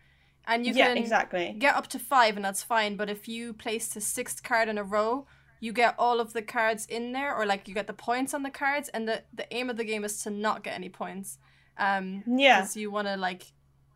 And 0.49 0.65
you 0.65 0.73
yeah, 0.73 0.87
can 0.87 0.97
exactly. 0.97 1.55
get 1.59 1.75
up 1.75 1.87
to 1.87 1.99
five, 1.99 2.35
and 2.37 2.45
that's 2.45 2.63
fine. 2.63 2.95
But 2.95 3.09
if 3.09 3.27
you 3.27 3.51
place 3.53 3.87
the 3.89 3.99
sixth 3.99 4.43
card 4.43 4.69
in 4.69 4.77
a 4.77 4.83
row, 4.83 5.27
you 5.59 5.73
get 5.73 5.95
all 5.97 6.19
of 6.19 6.33
the 6.33 6.41
cards 6.41 6.85
in 6.85 7.11
there, 7.13 7.35
or 7.35 7.45
like 7.45 7.67
you 7.67 7.73
get 7.73 7.87
the 7.87 7.93
points 7.93 8.33
on 8.33 8.43
the 8.43 8.51
cards, 8.51 8.89
and 8.89 9.07
the 9.07 9.23
the 9.33 9.51
aim 9.53 9.69
of 9.69 9.77
the 9.77 9.83
game 9.85 10.03
is 10.03 10.21
to 10.23 10.29
not 10.29 10.63
get 10.63 10.73
any 10.75 10.89
points. 10.89 11.37
Um, 11.77 12.23
Yeah. 12.25 12.61
because 12.61 12.75
you 12.77 12.91
want 12.91 13.07
to 13.07 13.17
like 13.17 13.43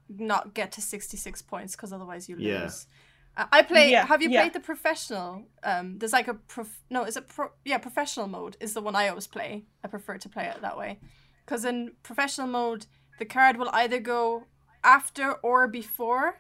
not 0.09 0.53
get 0.53 0.71
to 0.73 0.81
sixty 0.81 1.17
six 1.17 1.41
points, 1.41 1.75
because 1.75 1.93
otherwise 1.93 2.27
you 2.29 2.35
lose. 2.35 2.45
Yeah. 2.45 3.43
Uh, 3.43 3.47
I 3.51 3.61
play. 3.61 3.89
Yeah, 3.91 4.05
Have 4.05 4.21
you 4.21 4.29
yeah. 4.29 4.41
played 4.41 4.53
the 4.53 4.59
professional? 4.59 5.43
Um, 5.63 5.97
there's 5.99 6.11
like 6.13 6.27
a 6.27 6.33
prof. 6.33 6.81
No, 6.89 7.03
is 7.05 7.15
it 7.15 7.27
pro? 7.29 7.51
Yeah, 7.63 7.77
professional 7.77 8.27
mode 8.27 8.57
is 8.59 8.73
the 8.73 8.81
one 8.81 8.95
I 8.95 9.07
always 9.07 9.27
play. 9.27 9.63
I 9.83 9.87
prefer 9.87 10.17
to 10.17 10.29
play 10.29 10.45
it 10.47 10.61
that 10.61 10.77
way, 10.77 10.99
because 11.45 11.63
in 11.63 11.91
professional 12.03 12.47
mode, 12.47 12.87
the 13.19 13.25
card 13.25 13.55
will 13.57 13.69
either 13.71 13.99
go 13.99 14.45
after 14.83 15.33
or 15.43 15.67
before, 15.67 16.39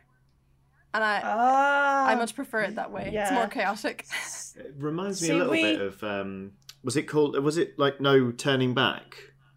and 0.93 1.03
I 1.03 1.21
Ah. 1.23 2.07
I 2.07 2.15
much 2.15 2.35
prefer 2.35 2.61
it 2.61 2.75
that 2.75 2.91
way. 2.91 3.11
It's 3.13 3.31
more 3.31 3.47
chaotic. 3.47 4.05
It 4.57 4.73
reminds 4.77 5.21
me 5.21 5.27
See, 5.29 5.33
a 5.33 5.37
little 5.37 5.51
we- 5.51 5.61
bit 5.63 5.81
of 5.81 6.03
um, 6.03 6.51
was 6.83 6.95
it 6.97 7.03
called? 7.03 7.41
Was 7.43 7.57
it 7.57 7.77
like 7.79 8.01
No 8.01 8.31
Turning 8.31 8.73
Back 8.73 9.15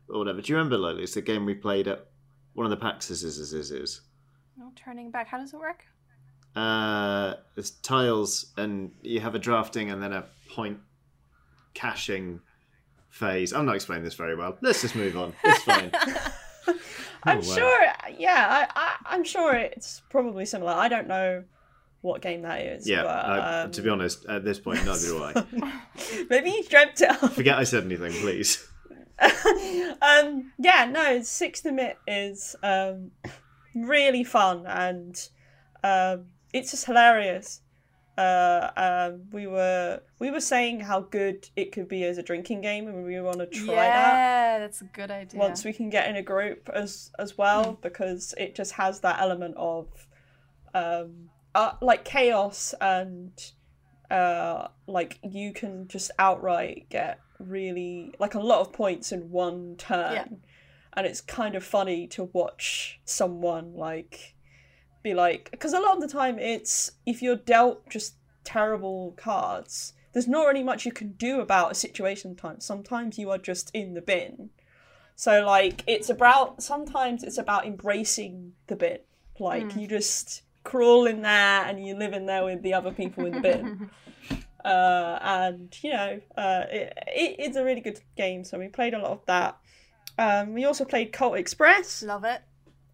or 0.09 0.19
whatever? 0.19 0.41
Do 0.41 0.53
you 0.53 0.57
remember, 0.57 0.79
Lola? 0.79 1.01
It's 1.01 1.15
the 1.15 1.23
game 1.23 1.45
we 1.45 1.55
played 1.55 1.89
at 1.89 2.07
one 2.55 2.65
of 2.67 2.71
the 2.71 2.77
PAX 2.77 3.11
is. 3.11 4.01
no 4.57 4.71
turning 4.77 5.11
back. 5.11 5.27
How 5.29 5.39
does 5.39 5.53
it 5.53 5.59
work? 5.59 5.85
Uh, 6.55 7.35
it's 7.57 7.71
tiles, 7.71 8.53
and 8.57 8.93
you 9.03 9.19
have 9.21 9.35
a 9.35 9.39
drafting 9.41 9.91
and 9.91 10.01
then 10.01 10.13
a 10.13 10.25
point 10.55 10.79
caching 11.75 12.41
phase. 13.11 13.53
I'm 13.53 13.67
not 13.67 13.75
explaining 13.75 14.05
this 14.05 14.15
very 14.15 14.37
well. 14.37 14.57
Let's 14.61 14.83
just 14.83 14.95
move 14.95 15.17
on. 15.17 15.33
It's 15.43 15.63
fine. 15.65 15.91
I'm 17.25 17.39
Oh, 17.39 17.41
wow. 17.49 17.55
sure. 17.57 17.83
Yeah, 18.19 18.67
I, 18.75 18.81
I, 18.81 18.97
I'm 19.15 19.25
sure 19.25 19.55
it's 19.55 20.03
probably 20.11 20.45
similar. 20.47 20.73
I 20.73 20.89
don't 20.89 21.09
know 21.09 21.45
what 22.01 22.21
game 22.21 22.43
that 22.43 22.61
is. 22.61 22.89
Yeah, 22.89 23.03
but, 23.03 23.09
uh, 23.09 23.63
um, 23.65 23.71
to 23.73 23.83
be 23.83 23.89
honest, 23.89 24.27
at 24.27 24.45
this 24.45 24.59
point, 24.59 24.85
neither 24.85 25.01
do 25.07 25.25
I. 25.25 25.45
maybe 26.31 26.51
you 26.51 26.65
dreamt 26.65 27.01
it 27.01 27.11
up. 27.23 27.33
Forget 27.33 27.59
I 27.59 27.65
said 27.65 27.85
anything, 27.85 28.13
please. 28.13 28.67
um, 30.03 30.53
yeah, 30.59 30.87
no, 30.91 31.23
Sixth 31.23 31.65
Emit 31.65 31.97
is 32.07 32.57
um, 32.63 33.13
really 33.75 34.25
fun 34.25 34.67
and 34.67 35.29
um, 35.85 36.27
it's 36.53 36.73
just 36.73 36.87
hilarious. 36.87 37.61
Uh, 38.17 38.71
um, 38.77 39.23
we 39.33 39.47
were 39.47 40.01
we 40.21 40.31
were 40.31 40.41
saying 40.41 40.79
how 40.81 41.01
good 41.01 41.49
it 41.57 41.73
could 41.73 41.89
be 41.89 42.05
as 42.05 42.17
a 42.17 42.23
drinking 42.23 42.61
game, 42.61 42.87
and 42.87 43.05
we 43.05 43.21
want 43.21 43.39
to 43.39 43.47
try 43.47 43.75
that 43.75 44.15
yeah, 44.15 44.59
that's 44.61 44.81
a 44.83 44.85
good 44.85 45.11
idea. 45.11 45.41
once 45.41 45.65
we 45.65 45.73
can 45.73 45.91
get 45.91 46.09
in 46.09 46.15
a 46.17 46.23
group 46.23 46.71
as 46.73 47.11
as 47.19 47.37
well 47.37 47.77
because 47.83 48.33
it 48.39 48.55
just 48.55 48.73
has 48.73 49.01
that 49.01 49.21
element 49.21 49.55
of 49.57 49.89
um 50.75 51.29
uh, 51.57 51.73
like 51.81 52.05
chaos 52.05 52.73
and 52.81 53.53
uh 54.11 54.69
like 54.87 55.19
you 55.23 55.53
can 55.53 55.89
just 55.89 56.11
outright 56.19 56.87
get 56.91 57.19
really 57.41 58.13
like 58.21 58.35
a 58.35 58.41
lot 58.41 58.61
of 58.61 58.73
points 58.73 59.13
in 59.13 59.31
one 59.31 59.75
turn 59.77 60.13
Yeah. 60.15 60.25
and 60.95 61.07
it's 61.07 61.21
kind 61.21 61.55
of 61.57 61.65
funny 61.65 62.07
to 62.09 62.25
watch 62.33 63.01
someone 63.05 63.75
like 63.75 64.34
be 65.05 65.15
like 65.15 65.49
because 65.53 65.73
a 65.73 65.79
lot 65.79 65.95
of 65.95 66.01
the 66.01 66.09
time 66.09 66.39
it's 66.41 66.91
if 67.07 67.23
you're 67.23 67.37
dealt 67.37 67.89
just 67.89 68.15
terrible 68.43 69.15
cards 69.17 69.93
there's 70.13 70.27
not 70.27 70.47
really 70.47 70.63
much 70.63 70.85
you 70.85 70.93
can 70.93 71.13
do 71.13 71.41
about 71.41 71.71
a 71.71 71.75
situation 71.75 72.35
time 72.35 72.59
sometimes 72.61 73.19
you 73.19 73.31
are 73.31 73.39
just 73.39 73.71
in 73.73 73.95
the 73.95 74.01
bin 74.03 74.51
so 75.17 75.45
like 75.45 75.85
it's 75.87 76.11
about 76.11 76.63
sometimes 76.63 77.23
it's 77.23 77.39
about 77.39 77.67
embracing 77.67 78.53
the 78.67 78.77
bin. 78.77 78.99
Like 79.39 79.77
you 79.77 79.87
just 79.87 80.43
crawl 80.63 81.07
in 81.07 81.23
there 81.23 81.65
and 81.65 81.85
you 81.85 81.97
live 81.97 82.13
in 82.13 82.27
there 82.27 82.45
with 82.45 82.63
the 82.63 82.75
other 82.75 82.93
people 82.93 83.27
in 83.27 83.35
the 83.35 83.41
bin. 83.41 83.91
uh, 84.65 85.19
and 85.21 85.77
you 85.83 85.93
know, 85.93 86.21
uh, 86.37 86.65
it, 86.71 86.93
it, 87.09 87.37
it's 87.39 87.57
a 87.57 87.65
really 87.65 87.81
good 87.81 88.01
game. 88.17 88.45
So 88.45 88.59
we 88.59 88.69
played 88.69 88.95
a 88.95 88.99
lot 88.99 89.11
of 89.11 89.27
that. 89.27 89.59
Um, 90.19 90.55
we 90.55 90.65
also 90.65 90.85
played 90.85 91.13
Colt 91.13 91.37
Express. 91.37 92.03
Love 92.03 92.25
it. 92.25 92.43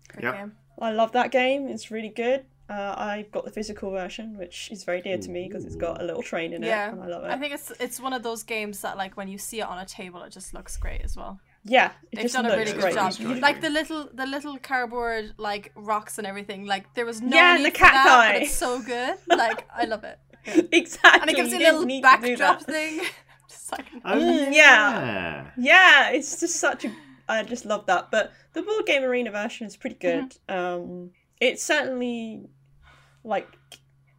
Great 0.08 0.24
Yep. 0.24 0.34
game. 0.34 0.52
I 0.80 0.90
love 0.92 1.12
that 1.12 1.30
game. 1.30 1.68
It's 1.68 1.90
really 1.90 2.08
good. 2.08 2.44
Uh, 2.68 2.94
I've 2.96 3.32
got 3.32 3.44
the 3.44 3.50
physical 3.50 3.90
version, 3.90 4.38
which 4.38 4.70
is 4.70 4.84
very 4.84 5.00
dear 5.02 5.18
to 5.18 5.28
me 5.28 5.48
because 5.48 5.64
it's 5.64 5.74
got 5.76 6.00
a 6.00 6.04
little 6.04 6.22
train 6.22 6.52
in 6.52 6.62
it, 6.62 6.68
Yeah, 6.68 6.90
and 6.92 7.02
I 7.02 7.06
love 7.08 7.24
it. 7.24 7.30
I 7.30 7.36
think 7.36 7.52
it's 7.52 7.72
it's 7.80 7.98
one 8.00 8.12
of 8.12 8.22
those 8.22 8.44
games 8.44 8.80
that 8.82 8.96
like 8.96 9.16
when 9.16 9.26
you 9.28 9.38
see 9.38 9.58
it 9.60 9.66
on 9.66 9.78
a 9.78 9.84
table, 9.84 10.22
it 10.22 10.30
just 10.30 10.54
looks 10.54 10.76
great 10.76 11.00
as 11.02 11.16
well. 11.16 11.40
yeah, 11.64 11.90
it 12.12 12.16
They've 12.20 12.32
done 12.32 12.46
a 12.46 12.56
really 12.56 12.72
good 12.72 12.80
great. 12.80 12.94
job. 12.94 13.12
Like 13.42 13.60
the 13.60 13.70
little 13.70 14.08
the 14.14 14.24
little 14.24 14.56
cardboard 14.58 15.34
like 15.36 15.72
rocks 15.74 16.18
and 16.18 16.26
everything. 16.28 16.64
Like 16.64 16.94
there 16.94 17.04
was 17.06 17.20
no 17.20 17.36
Yeah, 17.36 17.56
need 17.56 17.66
the 17.66 17.70
for 17.72 17.78
that, 17.86 17.92
cacti. 18.06 18.32
but 18.34 18.42
it's 18.42 18.54
so 18.54 18.80
good. 18.80 19.16
Like 19.26 19.66
I 19.74 19.84
love 19.86 20.04
it. 20.04 20.18
Yeah. 20.46 20.62
exactly. 20.72 21.20
And 21.20 21.30
it 21.30 21.36
gives 21.36 21.52
you 21.52 21.58
a 21.58 21.66
little 21.68 21.84
need 21.84 22.02
to 22.02 22.08
do 22.22 22.36
backdrop 22.38 22.62
thing. 22.62 23.00
just 23.48 23.70
like 23.72 23.84
Oh, 24.04 24.14
Mm, 24.16 24.54
yeah. 24.54 25.50
Yeah, 25.58 26.10
it's 26.12 26.40
just 26.40 26.56
such 26.56 26.84
a. 26.86 26.90
I 27.30 27.42
just 27.42 27.64
love 27.64 27.86
that. 27.86 28.10
But 28.10 28.32
the 28.52 28.62
board 28.62 28.86
game 28.86 29.02
arena 29.02 29.30
version 29.30 29.66
is 29.66 29.76
pretty 29.76 29.96
good. 29.96 30.36
Mm-hmm. 30.48 30.54
Um, 30.54 31.10
it 31.40 31.60
certainly 31.60 32.48
like 33.24 33.46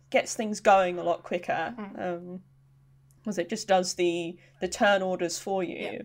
gets 0.09 0.35
things 0.35 0.59
going 0.59 0.99
a 0.99 1.03
lot 1.03 1.23
quicker. 1.23 1.75
Mm. 1.77 1.99
Um, 1.99 2.41
because 3.21 3.37
it 3.37 3.49
just 3.49 3.67
does 3.67 3.93
the 3.93 4.35
the 4.61 4.67
turn 4.67 5.01
orders 5.01 5.37
for 5.37 5.63
you. 5.63 5.75
Yeah. 5.77 6.01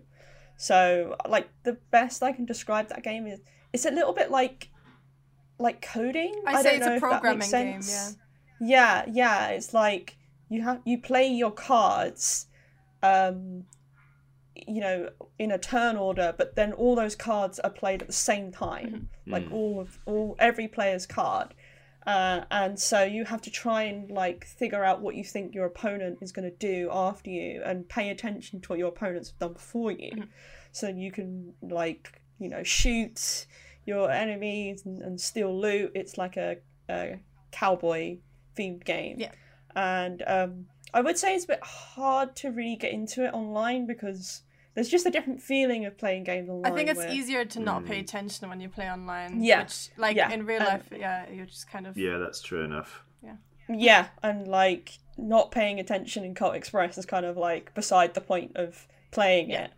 So 0.58 1.16
like 1.28 1.48
the 1.64 1.78
best 1.90 2.22
I 2.22 2.32
can 2.32 2.44
describe 2.44 2.88
that 2.88 3.02
game 3.02 3.26
is 3.26 3.40
it's 3.72 3.86
a 3.86 3.90
little 3.90 4.12
bit 4.12 4.30
like 4.30 4.70
like 5.58 5.82
coding. 5.82 6.34
I 6.46 6.52
don't 6.52 6.62
say 6.62 6.76
it's 6.76 6.86
know 6.86 6.96
a 6.96 7.00
programming 7.00 7.50
game, 7.50 7.82
sense. 7.82 8.16
Yeah, 8.60 9.04
yeah. 9.10 9.48
It's 9.48 9.72
like 9.72 10.16
you 10.48 10.62
have 10.62 10.80
you 10.84 11.00
play 11.00 11.28
your 11.28 11.50
cards, 11.50 12.46
um, 13.02 13.64
you 14.66 14.80
know, 14.80 15.10
in 15.38 15.50
a 15.52 15.58
turn 15.58 15.96
order, 15.96 16.34
but 16.36 16.56
then 16.56 16.72
all 16.72 16.94
those 16.96 17.14
cards 17.16 17.58
are 17.60 17.70
played 17.70 18.02
at 18.02 18.08
the 18.08 18.12
same 18.14 18.50
time, 18.52 19.08
like 19.26 19.44
Mm. 19.46 19.52
all 19.52 19.80
of 19.80 19.98
all 20.06 20.36
every 20.38 20.68
player's 20.68 21.06
card. 21.06 21.54
Uh, 22.06 22.44
and 22.52 22.78
so 22.78 23.02
you 23.02 23.24
have 23.24 23.42
to 23.42 23.50
try 23.50 23.82
and 23.82 24.10
like 24.10 24.44
figure 24.44 24.84
out 24.84 25.00
what 25.00 25.16
you 25.16 25.24
think 25.24 25.54
your 25.54 25.66
opponent 25.66 26.18
is 26.20 26.30
going 26.30 26.48
to 26.48 26.56
do 26.56 26.88
after 26.92 27.30
you 27.30 27.60
and 27.64 27.88
pay 27.88 28.10
attention 28.10 28.60
to 28.60 28.68
what 28.68 28.78
your 28.78 28.88
opponents 28.88 29.30
have 29.30 29.38
done 29.40 29.52
before 29.54 29.90
you 29.90 30.12
Mhm. 30.12 30.28
so 30.70 30.86
you 30.88 31.10
can 31.10 31.52
like 31.62 32.20
you 32.38 32.48
know 32.48 32.62
shoot 32.62 33.46
your 33.86 34.08
enemies 34.08 34.86
and, 34.86 35.02
and 35.02 35.20
steal 35.20 35.52
loot 35.60 35.90
it's 35.96 36.16
like 36.16 36.36
a, 36.36 36.58
a 36.88 37.18
cowboy 37.50 38.18
themed 38.56 38.84
game 38.84 39.16
Yeah. 39.18 39.32
and 39.74 40.22
um, 40.28 40.66
i 40.94 41.00
would 41.00 41.18
say 41.18 41.34
it's 41.34 41.44
a 41.44 41.48
bit 41.48 41.64
hard 41.64 42.36
to 42.36 42.50
really 42.52 42.76
get 42.76 42.92
into 42.92 43.24
it 43.24 43.34
online 43.34 43.84
because 43.86 44.42
there's 44.76 44.88
just 44.88 45.04
a 45.06 45.10
different 45.10 45.42
feeling 45.42 45.84
of 45.86 45.98
playing 45.98 46.22
games 46.22 46.48
online 46.48 46.70
I 46.72 46.76
think 46.76 46.88
it's 46.88 46.98
where- 46.98 47.08
easier 47.10 47.44
to 47.44 47.58
not 47.58 47.84
pay 47.86 47.96
Mm. 47.98 48.02
attention 48.02 48.48
when 48.48 48.60
you 48.60 48.68
play 48.68 48.88
online. 48.88 49.42
Yeah, 49.42 49.62
Which, 49.64 49.88
like 49.96 50.16
yeah, 50.16 50.30
in 50.30 50.46
real 50.46 50.60
and- 50.60 50.68
life, 50.68 50.88
yeah, 50.96 51.28
you're 51.30 51.46
just 51.46 51.68
kind 51.68 51.86
of. 51.88 51.96
Yeah, 51.98 52.18
that's 52.18 52.40
true 52.40 52.62
enough. 52.62 53.02
Yeah, 53.24 53.36
Yeah, 53.68 54.08
and 54.22 54.46
like 54.46 54.98
not 55.18 55.50
paying 55.50 55.80
attention 55.80 56.22
in 56.22 56.34
Colt 56.36 56.54
Express 56.54 56.96
is 56.98 57.06
kind 57.06 57.26
of 57.26 57.36
like 57.36 57.74
beside 57.74 58.14
the 58.14 58.20
point 58.20 58.52
of 58.54 58.86
playing 59.10 59.50
Yeah. 59.50 59.64
it. 59.64 59.70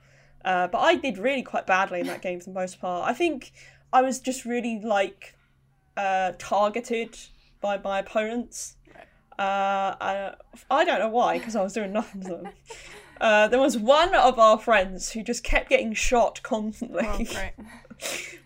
Uh, 0.44 0.66
but 0.66 0.78
I 0.78 0.96
did 0.96 1.16
really 1.16 1.42
quite 1.42 1.66
badly 1.66 2.00
in 2.00 2.06
that 2.08 2.20
game 2.20 2.40
for 2.40 2.46
the 2.46 2.54
most 2.54 2.80
part. 2.80 3.08
I 3.08 3.14
think 3.14 3.52
I 3.92 4.02
was 4.02 4.18
just 4.20 4.44
really 4.44 4.78
like 4.80 5.34
uh, 5.96 6.32
targeted 6.38 7.16
by 7.60 7.78
my 7.78 8.00
opponents. 8.00 8.76
Uh, 9.38 9.94
I, 10.00 10.34
I 10.70 10.84
don't 10.84 10.98
know 10.98 11.08
why, 11.08 11.38
because 11.38 11.54
I 11.56 11.62
was 11.62 11.72
doing 11.72 11.92
nothing 12.00 12.22
to 12.22 12.28
them. 12.28 12.48
Uh, 13.20 13.48
there 13.48 13.60
was 13.60 13.76
one 13.78 14.14
of 14.14 14.38
our 14.38 14.58
friends 14.58 15.10
who 15.12 15.22
just 15.22 15.42
kept 15.44 15.68
getting 15.68 15.92
shot 15.94 16.42
constantly 16.42 17.04
Oh, 17.06 17.16
great. 17.24 17.52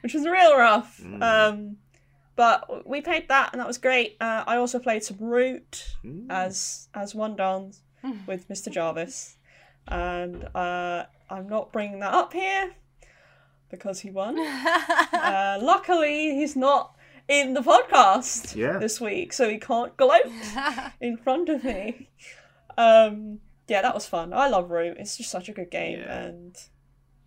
which 0.00 0.14
was 0.14 0.26
real 0.26 0.56
rough. 0.56 0.98
Mm. 1.02 1.22
Um, 1.22 1.76
but 2.36 2.86
we 2.88 3.00
played 3.02 3.28
that, 3.28 3.50
and 3.52 3.60
that 3.60 3.66
was 3.66 3.78
great. 3.78 4.16
Uh, 4.20 4.44
I 4.46 4.56
also 4.56 4.78
played 4.78 5.04
some 5.04 5.18
Root 5.20 5.94
Mm. 6.04 6.26
as 6.30 6.88
as 6.94 7.14
one 7.14 7.36
dance 7.36 7.80
with 8.26 8.48
Mr. 8.48 8.70
Jarvis, 8.70 9.36
and 9.88 10.44
uh, 10.54 11.04
I'm 11.28 11.48
not 11.48 11.72
bringing 11.72 12.00
that 12.00 12.14
up 12.14 12.32
here 12.32 12.72
because 13.70 14.00
he 14.00 14.10
won. 14.10 14.38
uh, 15.12 15.58
luckily, 15.60 16.34
he's 16.36 16.56
not 16.56 16.96
in 17.28 17.54
the 17.54 17.60
podcast 17.60 18.56
Yeah. 18.56 18.78
this 18.78 19.00
week, 19.00 19.32
so 19.32 19.48
he 19.48 19.58
can't 19.58 19.96
gloat 19.96 20.26
in 21.00 21.16
front 21.18 21.48
of 21.48 21.62
me. 21.64 22.08
Um, 22.76 23.40
yeah, 23.68 23.82
that 23.82 23.94
was 23.94 24.06
fun. 24.06 24.32
I 24.32 24.48
love 24.48 24.70
Root. 24.70 24.96
It's 24.98 25.16
just 25.16 25.30
such 25.30 25.48
a 25.48 25.52
good 25.52 25.70
game, 25.70 26.00
Yeah. 26.00 26.18
and 26.24 26.56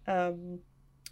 um, 0.08 0.60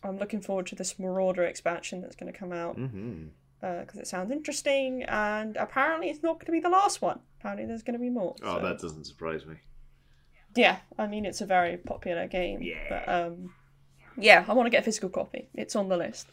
I'm 0.03 0.17
looking 0.17 0.41
forward 0.41 0.67
to 0.67 0.75
this 0.75 0.99
Marauder 0.99 1.43
expansion 1.43 2.01
that's 2.01 2.15
going 2.15 2.31
to 2.31 2.37
come 2.37 2.51
out 2.51 2.75
because 2.75 3.99
it 3.99 4.07
sounds 4.07 4.31
interesting. 4.31 5.03
And 5.03 5.55
apparently, 5.57 6.09
it's 6.09 6.21
not 6.23 6.33
going 6.39 6.47
to 6.47 6.51
be 6.51 6.59
the 6.59 6.69
last 6.69 7.01
one. 7.01 7.19
Apparently, 7.39 7.65
there's 7.65 7.83
going 7.83 7.93
to 7.93 7.99
be 7.99 8.09
more. 8.09 8.35
Oh, 8.43 8.57
so- 8.57 8.61
that 8.67 8.79
doesn't 8.79 9.05
surprise 9.05 9.45
me. 9.45 9.55
Yeah, 10.55 10.77
I 10.99 11.07
mean, 11.07 11.25
it's 11.25 11.41
a 11.41 11.47
very 11.47 11.77
popular 11.77 12.27
game. 12.27 12.61
Yeah. 12.61 12.75
But 12.87 13.09
um, 13.11 13.53
yeah, 14.17 14.45
I 14.47 14.53
want 14.53 14.67
to 14.67 14.69
get 14.69 14.81
a 14.81 14.83
physical 14.85 15.09
copy. 15.09 15.49
It's 15.55 15.75
on 15.75 15.89
the 15.89 15.97
list. 15.97 16.27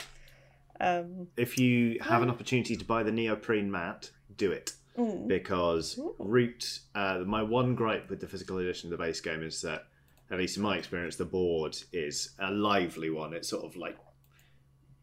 Um, 0.79 1.29
If 1.38 1.59
you 1.59 1.98
have 2.03 2.22
an 2.22 2.29
opportunity 2.29 2.76
to 2.76 2.85
buy 2.85 3.03
the 3.03 3.12
neoprene 3.12 3.70
mat, 3.70 4.11
do 4.37 4.50
it. 4.53 4.72
Mm. 5.01 5.29
because 5.29 5.99
Ooh. 5.99 6.15
Root. 6.19 6.81
Uh, 6.95 7.23
my 7.27 7.43
one 7.43 7.75
gripe 7.75 8.11
with 8.11 8.21
the 8.21 8.27
physical 8.29 8.59
edition 8.59 8.93
of 8.93 8.99
the 8.99 9.05
base 9.05 9.21
game 9.21 9.43
is 9.43 9.63
that, 9.63 9.85
at 10.31 10.39
least 10.39 10.57
in 10.57 10.63
my 10.63 10.77
experience, 10.77 11.17
the 11.17 11.25
board 11.25 11.77
is 11.93 12.31
a 12.39 12.51
lively 12.51 13.11
one. 13.11 13.33
It 13.33 13.45
sort 13.45 13.65
of 13.65 13.77
like 13.77 13.97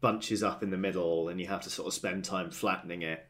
bunches 0.00 0.42
up 0.42 0.62
in 0.62 0.70
the 0.70 0.76
middle, 0.76 1.28
and 1.28 1.40
you 1.40 1.46
have 1.48 1.62
to 1.62 1.70
sort 1.70 1.88
of 1.88 1.94
spend 1.94 2.24
time 2.24 2.50
flattening 2.50 3.02
it. 3.02 3.26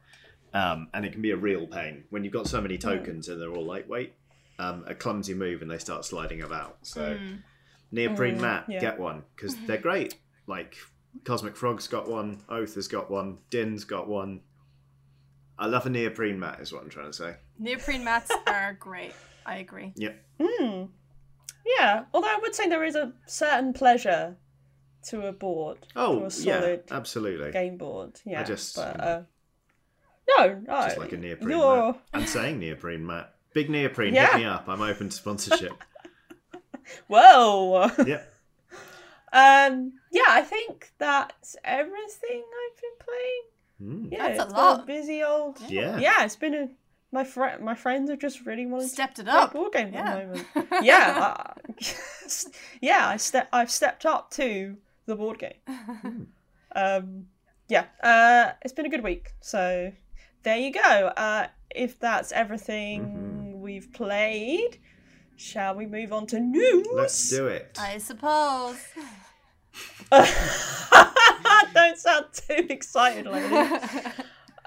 Um, 0.54 0.88
and 0.94 1.04
it 1.04 1.12
can 1.12 1.20
be 1.22 1.30
a 1.32 1.36
real 1.36 1.66
pain 1.66 2.04
when 2.10 2.24
you've 2.24 2.32
got 2.32 2.46
so 2.46 2.60
many 2.60 2.78
tokens 2.78 3.28
and 3.28 3.40
they're 3.40 3.50
all 3.52 3.64
lightweight. 3.66 4.14
Um, 4.58 4.82
a 4.86 4.94
clumsy 4.94 5.34
move 5.34 5.60
and 5.62 5.70
they 5.70 5.78
start 5.78 6.04
sliding 6.06 6.40
about. 6.42 6.78
So 6.82 7.16
Mm. 7.16 7.42
neoprene 7.92 8.38
Mm, 8.38 8.40
mat, 8.40 8.64
yeah. 8.68 8.80
get 8.80 8.98
one 8.98 9.24
because 9.36 9.54
they're 9.66 9.76
great. 9.76 10.14
Like 10.46 10.74
Cosmic 11.24 11.54
Frog's 11.54 11.86
got 11.86 12.08
one, 12.08 12.42
Oath 12.48 12.74
has 12.76 12.88
got 12.88 13.10
one, 13.10 13.38
Din's 13.50 13.84
got 13.84 14.08
one. 14.08 14.40
I 15.58 15.66
love 15.66 15.86
a 15.86 15.90
neoprene 15.90 16.38
mat, 16.38 16.60
is 16.60 16.72
what 16.72 16.82
I'm 16.82 16.90
trying 16.90 17.06
to 17.06 17.12
say. 17.12 17.34
Neoprene 17.58 18.04
mats 18.04 18.30
are 18.46 18.74
great. 18.78 19.12
I 19.44 19.56
agree. 19.56 19.92
Yep. 19.96 20.24
Hmm. 20.40 20.84
Yeah, 21.78 22.04
although 22.14 22.28
I 22.28 22.38
would 22.40 22.54
say 22.54 22.68
there 22.68 22.84
is 22.84 22.94
a 22.94 23.12
certain 23.26 23.72
pleasure 23.72 24.36
to 25.08 25.26
a 25.26 25.32
board, 25.32 25.82
to 25.82 25.88
Oh, 25.96 26.24
a 26.26 26.30
yeah, 26.40 26.76
absolutely. 26.90 27.50
game 27.52 27.76
board. 27.76 28.20
Yeah, 28.24 28.40
I 28.40 28.44
just, 28.44 28.76
but 28.76 29.00
uh, 29.00 29.22
no, 30.36 30.60
no, 30.66 30.82
Just 30.84 30.98
like 30.98 31.12
a 31.12 31.16
neoprene 31.16 31.56
you're 31.58 31.86
mat. 31.92 32.02
I'm 32.14 32.26
saying 32.26 32.58
neoprene 32.58 33.04
mat. 33.06 33.34
Big 33.54 33.68
neoprene, 33.70 34.14
Yeah. 34.14 34.28
hit 34.32 34.36
me 34.38 34.44
up. 34.44 34.68
I'm 34.68 34.82
open 34.82 35.08
to 35.08 35.16
sponsorship. 35.16 35.72
whoa. 37.08 37.90
yep. 38.06 38.34
Um, 39.30 39.92
yeah, 40.10 40.22
I 40.26 40.40
think 40.40 40.90
that's 40.96 41.54
everything 41.62 42.42
I've 42.44 42.80
been 42.80 42.98
playing. 42.98 43.42
Mm. 43.82 44.10
Yeah, 44.12 44.28
That's 44.28 44.40
a 44.40 44.42
it's 44.44 44.52
lot. 44.52 44.86
been 44.86 44.96
a 44.96 45.00
busy 45.00 45.22
old. 45.22 45.60
Yeah. 45.68 45.98
Yeah, 45.98 46.24
it's 46.24 46.36
been 46.36 46.54
a. 46.54 46.68
My 47.10 47.24
friend, 47.24 47.64
my 47.64 47.74
friends 47.74 48.10
are 48.10 48.16
just 48.16 48.44
really 48.44 48.66
wanting 48.66 48.88
Stepped 48.88 49.18
it 49.18 49.24
to 49.24 49.30
play 49.30 49.40
up. 49.40 49.52
board 49.54 49.72
games 49.72 49.94
Yeah. 49.94 50.14
at 50.14 50.20
the 50.20 50.26
moment. 50.26 50.46
Yeah, 50.84 51.34
uh, 51.38 51.54
yeah, 52.82 53.08
I 53.08 53.16
ste- 53.16 53.48
I've 53.52 53.70
stepped 53.70 54.04
up 54.04 54.30
to 54.32 54.76
the 55.06 55.16
board 55.16 55.38
game. 55.38 56.28
Um, 56.76 57.26
yeah, 57.68 57.84
uh, 58.02 58.52
it's 58.62 58.74
been 58.74 58.84
a 58.84 58.90
good 58.90 59.02
week. 59.02 59.30
So 59.40 59.92
there 60.42 60.58
you 60.58 60.70
go. 60.72 61.12
Uh, 61.16 61.46
if 61.70 61.98
that's 61.98 62.30
everything 62.32 63.02
Mm-hmm. 63.02 63.60
we've 63.60 63.90
played, 63.92 64.78
shall 65.36 65.74
we 65.76 65.86
move 65.86 66.12
on 66.12 66.26
to 66.26 66.40
news? 66.40 66.86
Let's 66.92 67.30
do 67.30 67.46
it. 67.46 67.78
I 67.80 67.96
suppose. 67.98 68.76
Don't 71.74 71.98
sound 71.98 72.26
too 72.32 72.66
excited, 72.70 73.26
lady. 73.26 73.54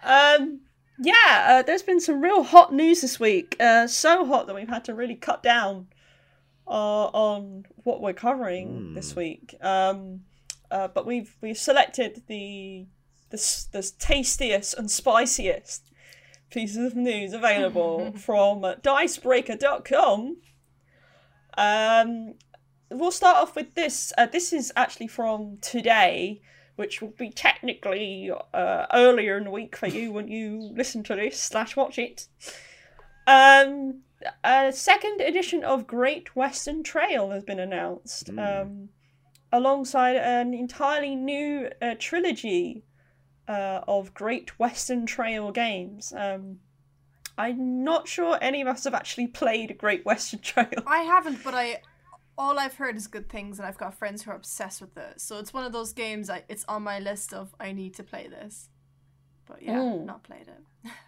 Um, 0.03 0.61
yeah, 0.99 1.45
uh, 1.47 1.61
there's 1.63 1.81
been 1.83 1.99
some 1.99 2.21
real 2.21 2.43
hot 2.43 2.73
news 2.73 3.01
this 3.01 3.19
week. 3.19 3.55
Uh, 3.59 3.87
so 3.87 4.25
hot 4.25 4.47
that 4.47 4.55
we've 4.55 4.69
had 4.69 4.85
to 4.85 4.93
really 4.93 5.15
cut 5.15 5.41
down 5.43 5.87
uh, 6.67 6.71
on 7.07 7.65
what 7.83 8.01
we're 8.01 8.13
covering 8.13 8.67
Hmm. 8.89 8.93
this 8.93 9.15
week. 9.15 9.55
Um, 9.61 10.21
uh, 10.69 10.87
but 10.87 11.05
we've 11.05 11.35
we've 11.41 11.57
selected 11.57 12.23
the 12.27 12.85
the 13.29 13.65
the 13.71 13.91
tastiest 13.99 14.73
and 14.77 14.89
spiciest 14.89 15.89
pieces 16.49 16.77
of 16.91 16.95
news 16.95 17.33
available 17.33 18.11
from 18.17 18.61
dicebreaker.com. 18.81 20.37
Um, 21.57 22.35
we'll 22.89 23.11
start 23.11 23.37
off 23.37 23.55
with 23.55 23.73
this. 23.75 24.13
Uh, 24.17 24.25
this 24.25 24.53
is 24.53 24.71
actually 24.75 25.07
from 25.07 25.57
today, 25.61 26.41
which 26.81 26.99
will 27.01 27.13
be 27.25 27.29
technically 27.29 28.31
uh, 28.53 28.85
earlier 28.91 29.37
in 29.37 29.43
the 29.45 29.51
week 29.51 29.75
for 29.77 29.87
you 29.87 30.11
when 30.11 30.27
you 30.27 30.57
listen 30.73 31.03
to 31.03 31.15
this 31.15 31.39
slash 31.41 31.75
watch 31.75 31.97
it. 31.99 32.27
Um, 33.27 34.01
a 34.43 34.71
second 34.73 35.21
edition 35.21 35.63
of 35.63 35.85
Great 35.87 36.35
Western 36.35 36.81
Trail 36.83 37.29
has 37.29 37.43
been 37.43 37.59
announced, 37.59 38.27
Mm. 38.27 38.61
um, 38.61 38.89
alongside 39.51 40.15
an 40.15 40.53
entirely 40.53 41.15
new 41.15 41.69
uh, 41.81 41.95
trilogy 41.99 42.83
uh, 43.47 43.81
of 43.87 44.13
Great 44.13 44.57
Western 44.59 45.05
Trail 45.05 45.51
games. 45.51 46.13
Um, 46.15 46.59
I'm 47.37 47.83
not 47.83 48.07
sure 48.07 48.37
any 48.41 48.61
of 48.61 48.67
us 48.67 48.83
have 48.85 48.93
actually 48.93 49.27
played 49.27 49.77
Great 49.77 50.03
Western 50.05 50.39
Trail. 50.51 50.83
I 50.87 50.99
haven't, 50.99 51.43
but 51.43 51.53
I 51.53 51.81
all 52.37 52.57
I've 52.59 52.75
heard 52.75 52.95
is 52.95 53.07
good 53.07 53.29
things, 53.29 53.59
and 53.59 53.67
I've 53.67 53.77
got 53.77 53.93
friends 53.93 54.23
who 54.23 54.31
are 54.31 54.35
obsessed 54.35 54.81
with 54.81 54.97
it. 54.97 55.19
So 55.21 55.37
it's 55.39 55.53
one 55.53 55.65
of 55.65 55.71
those 55.73 55.93
games. 55.93 56.29
I 56.29 56.43
it's 56.49 56.65
on 56.67 56.83
my 56.83 56.99
list 56.99 57.33
of 57.33 57.53
I 57.59 57.71
need 57.71 57.93
to 57.95 58.03
play 58.03 58.27
this. 58.27 58.69
But 59.47 59.61
yeah, 59.61 59.75
Mm. 59.79 60.05
not 60.05 60.23
played 60.23 60.47
it. 60.47 60.91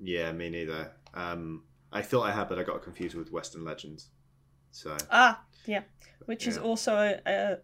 Yeah, 0.00 0.30
me 0.30 0.48
neither. 0.48 0.92
Um, 1.14 1.64
I 1.90 2.02
thought 2.02 2.22
I 2.22 2.30
had, 2.30 2.48
but 2.48 2.56
I 2.58 2.62
got 2.62 2.82
confused 2.82 3.16
with 3.16 3.32
Western 3.32 3.64
Legends. 3.64 4.10
So 4.70 4.96
Ah, 5.10 5.42
yeah, 5.66 5.82
which 6.26 6.46
is 6.46 6.56
also 6.56 6.94
a, 6.96 7.18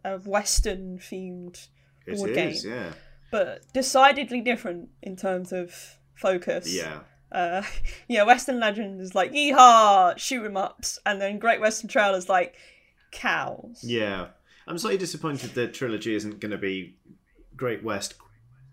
a, 0.05 0.15
a 0.15 0.19
Western 0.19 0.99
themed 0.99 1.69
it 2.07 2.17
Board 2.17 2.31
is, 2.31 2.63
game. 2.65 2.73
yeah. 2.73 2.93
but 3.31 3.63
decidedly 3.73 4.41
different 4.41 4.89
in 5.03 5.15
terms 5.15 5.53
of 5.53 5.99
focus. 6.17 6.75
Yeah. 6.75 7.01
Uh, 7.31 7.63
yeah, 8.09 8.25
Western 8.25 8.59
Legend 8.59 9.01
is 9.01 9.15
like 9.15 9.31
yeehaw, 9.33 10.19
shoot 10.19 10.45
'em 10.45 10.57
ups, 10.57 10.99
and 11.07 11.21
then 11.21 11.39
Great 11.39 11.61
Western 11.61 11.89
Trail 11.89 12.15
is 12.15 12.29
like 12.29 12.57
cows. 13.15 13.81
Yeah. 13.83 14.27
I'm 14.67 14.77
slightly 14.79 14.99
disappointed 14.99 15.55
the 15.55 15.69
trilogy 15.69 16.15
isn't 16.15 16.41
going 16.41 16.51
to 16.53 16.59
be 16.59 16.97
Great 17.57 17.83
West, 17.83 18.15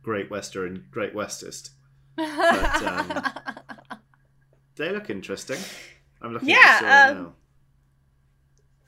Great 0.03 0.29
Western, 0.29 0.85
Great 0.91 1.13
Westest. 1.15 1.71
But, 2.17 2.83
um, 2.83 3.23
They 4.75 4.89
look 4.91 5.09
interesting. 5.09 5.57
I'm 6.21 6.33
looking 6.33 6.49
Yeah, 6.49 6.57
at 6.57 6.81
the 6.81 6.87
story 7.07 7.17
um, 7.19 7.23
now. 7.23 7.33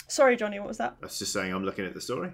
Sorry, 0.07 0.35
Johnny, 0.37 0.59
what 0.59 0.67
was 0.67 0.77
that? 0.77 0.95
I 1.01 1.05
was 1.05 1.19
just 1.19 1.33
saying 1.33 1.53
I'm 1.53 1.63
looking 1.65 1.85
at 1.85 1.93
the 1.93 2.01
story. 2.01 2.31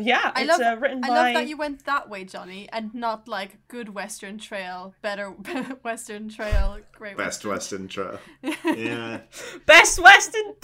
Yeah, 0.00 0.32
I 0.34 0.42
it's 0.42 0.48
love- 0.58 0.60
uh, 0.60 0.76
written 0.80 1.04
I 1.04 1.08
by. 1.08 1.14
love 1.14 1.34
that 1.34 1.46
you 1.48 1.56
went 1.56 1.84
that 1.86 2.10
way, 2.10 2.24
Johnny, 2.24 2.68
and 2.72 2.92
not 2.94 3.28
like 3.28 3.58
good 3.68 3.94
Western 3.94 4.38
Trail, 4.38 4.92
better 5.02 5.28
Western 5.82 6.28
Trail, 6.28 6.78
great 6.92 7.16
Best 7.16 7.44
Western. 7.44 7.84
Western 7.84 7.88
Trail. 7.88 8.18
Yeah. 8.76 9.20
Best 9.66 10.00
Western. 10.02 10.54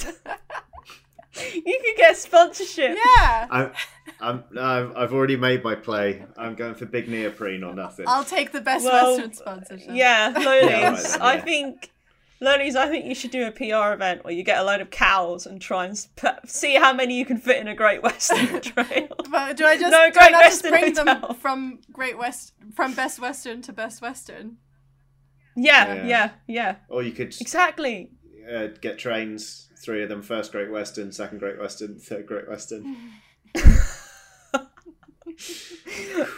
You 1.70 1.80
could 1.84 1.96
get 1.96 2.16
sponsorship. 2.16 2.96
Yeah, 2.96 3.46
I'm, 3.50 3.72
I'm, 4.20 4.44
I've 4.58 4.96
I've 4.96 5.12
already 5.12 5.36
made 5.36 5.62
my 5.64 5.74
play. 5.74 6.24
I'm 6.36 6.54
going 6.54 6.74
for 6.74 6.86
big 6.86 7.08
neoprene 7.08 7.62
or 7.64 7.74
nothing. 7.74 8.06
I'll 8.08 8.24
take 8.24 8.52
the 8.52 8.60
best 8.60 8.84
Well, 8.84 9.16
Western 9.16 9.32
sponsorship. 9.34 9.90
Yeah, 9.92 10.32
Lolies. 10.36 10.44
Yeah, 10.44 10.90
right 10.90 11.02
then, 11.02 11.22
I 11.22 11.38
think. 11.40 11.90
Lolies, 12.42 12.74
I 12.74 12.88
think 12.88 13.04
you 13.04 13.14
should 13.14 13.32
do 13.32 13.46
a 13.46 13.50
PR 13.50 13.92
event 13.92 14.24
where 14.24 14.32
you 14.32 14.42
get 14.42 14.58
a 14.58 14.62
load 14.64 14.80
of 14.80 14.88
cows 14.88 15.44
and 15.44 15.60
try 15.60 15.84
and 15.84 15.92
sp- 16.00 16.40
see 16.46 16.74
how 16.76 16.90
many 16.94 17.18
you 17.18 17.26
can 17.26 17.36
fit 17.36 17.58
in 17.58 17.68
a 17.68 17.74
Great 17.74 18.02
Western 18.02 18.60
Trail. 18.62 19.08
But 19.30 19.58
do 19.58 19.66
I 19.66 19.76
just 19.76 19.90
No, 19.90 20.10
do 20.10 20.18
I 20.18 20.30
Great 20.30 20.30
just 20.30 20.64
Western 20.64 20.70
bring 20.70 20.84
Hotel. 20.96 21.04
them 21.28 21.34
from 21.36 21.80
Great 21.92 22.16
West 22.16 22.54
from 22.74 22.94
Best 22.94 23.20
Western 23.20 23.60
to 23.60 23.74
Best 23.74 24.00
Western? 24.00 24.56
yeah, 25.54 25.94
Yeah. 25.96 26.06
yeah, 26.06 26.30
yeah, 26.46 26.76
or 26.88 27.02
you 27.02 27.12
could 27.12 27.36
exactly. 27.40 28.10
uh, 28.50 28.68
get 28.80 28.98
trains. 28.98 29.68
Three 29.82 30.02
of 30.02 30.08
them: 30.08 30.22
first 30.22 30.52
Great 30.52 30.70
Western, 30.70 31.12
second 31.12 31.38
Great 31.38 31.58
Western, 31.58 31.98
third 31.98 32.26
Great 32.26 32.48
Western. 32.48 32.96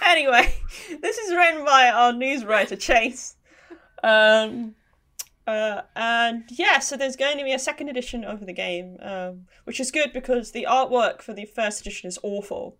anyway, 0.04 0.54
this 1.00 1.18
is 1.18 1.34
written 1.34 1.64
by 1.64 1.90
our 1.90 2.12
news 2.12 2.44
writer 2.44 2.76
Chase. 2.76 3.36
Um, 4.02 4.74
uh, 5.46 5.82
and 5.96 6.44
yeah, 6.50 6.78
so 6.78 6.96
there's 6.96 7.16
going 7.16 7.38
to 7.38 7.44
be 7.44 7.52
a 7.52 7.58
second 7.58 7.88
edition 7.88 8.24
of 8.24 8.46
the 8.46 8.52
game, 8.52 8.96
um, 9.00 9.46
which 9.64 9.80
is 9.80 9.90
good 9.90 10.12
because 10.12 10.52
the 10.52 10.66
artwork 10.68 11.20
for 11.20 11.32
the 11.32 11.46
first 11.46 11.80
edition 11.80 12.08
is 12.08 12.18
awful. 12.22 12.76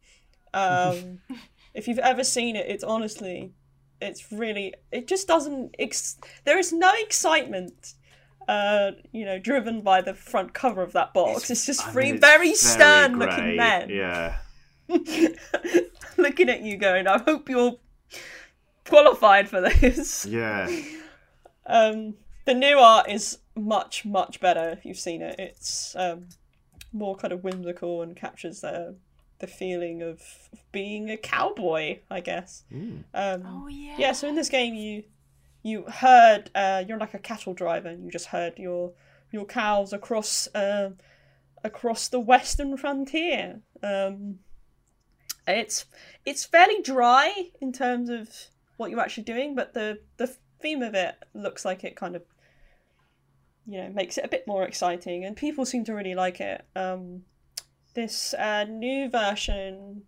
Um, 0.55 1.21
if 1.75 1.89
you've 1.89 1.99
ever 1.99 2.23
seen 2.23 2.55
it, 2.57 2.67
it's 2.69 2.85
honestly, 2.85 3.53
it's 4.01 4.31
really, 4.31 4.75
it 4.93 5.09
just 5.09 5.27
doesn't. 5.27 5.75
Ex- 5.79 6.19
there 6.45 6.59
is 6.59 6.73
no 6.73 6.93
excitement. 7.01 7.95
Uh, 8.49 8.93
you 9.13 9.25
know, 9.25 9.39
driven 9.39 9.81
by 9.83 10.01
the 10.01 10.15
front 10.15 10.53
cover 10.53 10.83
of 10.83 10.93
that 10.93 11.15
box. 11.15 11.51
It's, 11.51 11.65
just 11.65 11.83
I 11.83 11.87
mean, 11.87 11.93
three 11.93 12.11
it's 12.11 12.21
very 12.21 12.55
stern 12.55 13.19
looking 13.19 13.57
men 13.57 13.89
Yeah. 13.89 14.39
looking 16.17 16.49
at 16.49 16.63
you 16.63 16.77
going, 16.77 17.07
I 17.07 17.19
hope 17.19 17.49
you're 17.49 17.77
qualified 18.87 19.49
for 19.49 19.61
this. 19.61 20.25
Yeah. 20.27 20.69
Um, 21.65 22.15
the 22.45 22.55
new 22.55 22.77
art 22.77 23.09
is 23.09 23.39
much, 23.55 24.05
much 24.05 24.41
better 24.41 24.71
if 24.71 24.85
you've 24.85 24.99
seen 24.99 25.23
it. 25.23 25.37
It's 25.39 25.95
um, 25.95 26.27
more 26.93 27.15
kind 27.15 27.33
of 27.33 27.45
whimsical 27.45 28.03
and 28.03 28.17
captures 28.17 28.63
the, 28.63 28.97
the 29.39 29.47
feeling 29.47 30.03
of 30.03 30.21
being 30.73 31.09
a 31.09 31.17
cowboy, 31.17 32.01
I 32.11 32.19
guess. 32.19 32.65
Mm. 32.75 33.05
Um, 33.15 33.43
Oh 33.47 33.69
yeah. 33.69 33.95
yeah, 33.97 34.13
so 34.13 34.27
in 34.29 34.35
this 34.35 34.49
game 34.49 34.75
you 34.75 35.05
you 35.63 35.85
herd 35.89 36.51
uh, 36.55 36.85
you're 36.87 36.99
like 36.99 37.15
a 37.15 37.19
cattle 37.19 37.55
driver 37.55 37.89
and 37.89 38.05
you 38.05 38.11
just 38.11 38.27
herd 38.27 38.59
your 38.59 38.93
your 39.31 39.45
cows 39.45 39.93
across 39.93 40.49
um 40.55 40.97
across 41.65 42.09
the 42.09 42.21
western 42.21 42.77
frontier. 42.77 43.61
Um, 43.83 44.41
it's 45.47 45.87
it's 46.25 46.45
fairly 46.45 46.83
dry 46.83 47.51
in 47.61 47.73
terms 47.73 48.09
of 48.09 48.29
what 48.77 48.91
you're 48.91 49.01
actually 49.01 49.25
doing, 49.25 49.55
but 49.55 49.75
the 49.75 50.01
the 50.17 50.35
theme 50.61 50.83
of 50.83 50.95
it 50.95 51.17
looks 51.35 51.65
like 51.65 51.85
it 51.85 51.97
kind 51.97 52.15
of 52.15 52.23
you 53.67 53.81
know 53.81 53.89
makes 53.91 54.19
it 54.19 54.25
a 54.25 54.29
bit 54.29 54.47
more 54.47 54.65
exciting, 54.65 55.25
and 55.25 55.37
people 55.37 55.65
seem 55.65 55.85
to 55.85 55.95
really 55.95 56.15
like 56.15 56.41
it. 56.41 56.65
Um, 56.77 57.23
this 57.95 58.35
uh, 58.35 58.65
new 58.65 59.09
version 59.11 60.03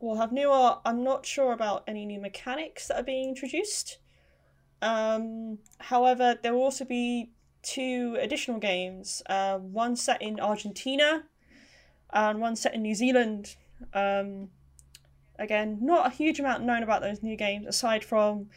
will 0.00 0.16
have 0.16 0.32
newer. 0.32 0.78
I'm 0.84 1.02
not 1.02 1.24
sure 1.24 1.52
about 1.52 1.84
any 1.86 2.04
new 2.04 2.20
mechanics 2.20 2.88
that 2.88 3.00
are 3.00 3.04
being 3.04 3.28
introduced. 3.28 3.98
Um, 4.82 5.58
however, 5.78 6.38
there 6.42 6.52
will 6.54 6.62
also 6.64 6.84
be 6.84 7.30
two 7.62 8.16
additional 8.20 8.58
games. 8.58 9.22
Uh, 9.26 9.58
one 9.58 9.94
set 9.96 10.20
in 10.20 10.40
Argentina, 10.40 11.24
and 12.12 12.40
one 12.40 12.56
set 12.56 12.74
in 12.74 12.82
New 12.82 12.94
Zealand. 12.94 13.56
Um, 13.94 14.50
again, 15.38 15.78
not 15.80 16.06
a 16.06 16.10
huge 16.10 16.38
amount 16.40 16.64
known 16.64 16.82
about 16.82 17.00
those 17.00 17.22
new 17.22 17.36
games 17.36 17.66
aside 17.66 18.04
from 18.04 18.48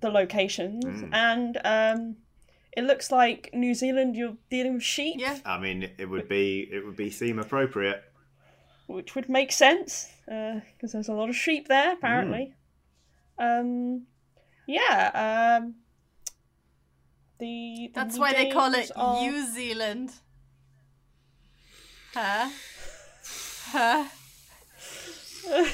the 0.00 0.10
locations, 0.10 0.84
Mm. 0.84 1.10
and 1.12 1.60
um, 1.64 2.16
it 2.76 2.84
looks 2.84 3.10
like 3.12 3.50
New 3.52 3.74
Zealand 3.74 4.16
you're 4.16 4.36
dealing 4.50 4.74
with 4.74 4.82
sheep, 4.82 5.16
Yeah. 5.18 5.38
I 5.44 5.58
mean, 5.58 5.90
it 5.98 6.06
would 6.06 6.28
be 6.28 6.68
it 6.72 6.84
would 6.84 6.96
be 6.96 7.10
theme 7.10 7.38
appropriate. 7.38 8.02
which 8.86 9.14
would 9.14 9.28
make 9.28 9.52
sense 9.52 10.08
because 10.24 10.92
there's 10.92 11.08
a 11.08 11.12
lot 11.12 11.28
of 11.28 11.36
sheep 11.36 11.68
there 11.68 11.92
apparently. 11.92 12.54
Um, 13.38 14.06
yeah. 14.68 15.58
Um, 15.60 15.74
the, 17.38 17.88
the 17.88 17.90
That's 17.94 18.16
why 18.18 18.32
they 18.32 18.50
call 18.50 18.72
it 18.74 18.92
are- 18.94 19.20
New 19.20 19.44
Zealand. 19.52 20.12
Huh? 22.14 22.48
Huh? 23.72 24.04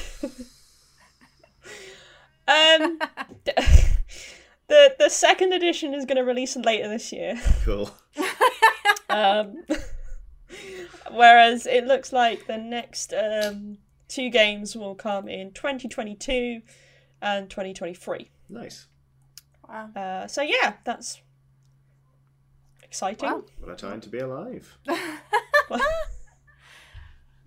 Um, 2.47 2.99
the 4.67 4.95
the 4.99 5.09
second 5.09 5.53
edition 5.53 5.93
is 5.93 6.05
going 6.05 6.17
to 6.17 6.23
release 6.23 6.55
later 6.55 6.87
this 6.87 7.11
year. 7.11 7.39
Cool. 7.63 7.89
Um, 9.07 9.63
whereas 11.11 11.65
it 11.65 11.85
looks 11.85 12.11
like 12.11 12.47
the 12.47 12.57
next 12.57 13.13
um, 13.13 13.77
two 14.09 14.29
games 14.29 14.75
will 14.75 14.95
come 14.95 15.29
in 15.29 15.51
2022 15.53 16.61
and 17.21 17.49
2023. 17.49 18.29
Nice. 18.49 18.87
Wow. 19.67 19.89
Uh, 19.95 20.27
so 20.27 20.41
yeah, 20.41 20.73
that's 20.83 21.21
exciting. 22.83 23.29
Wow. 23.29 23.43
What 23.59 23.71
a 23.71 23.75
time 23.75 24.01
to 24.01 24.09
be 24.09 24.19
alive. 24.19 24.77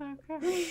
Okay. 0.00 0.66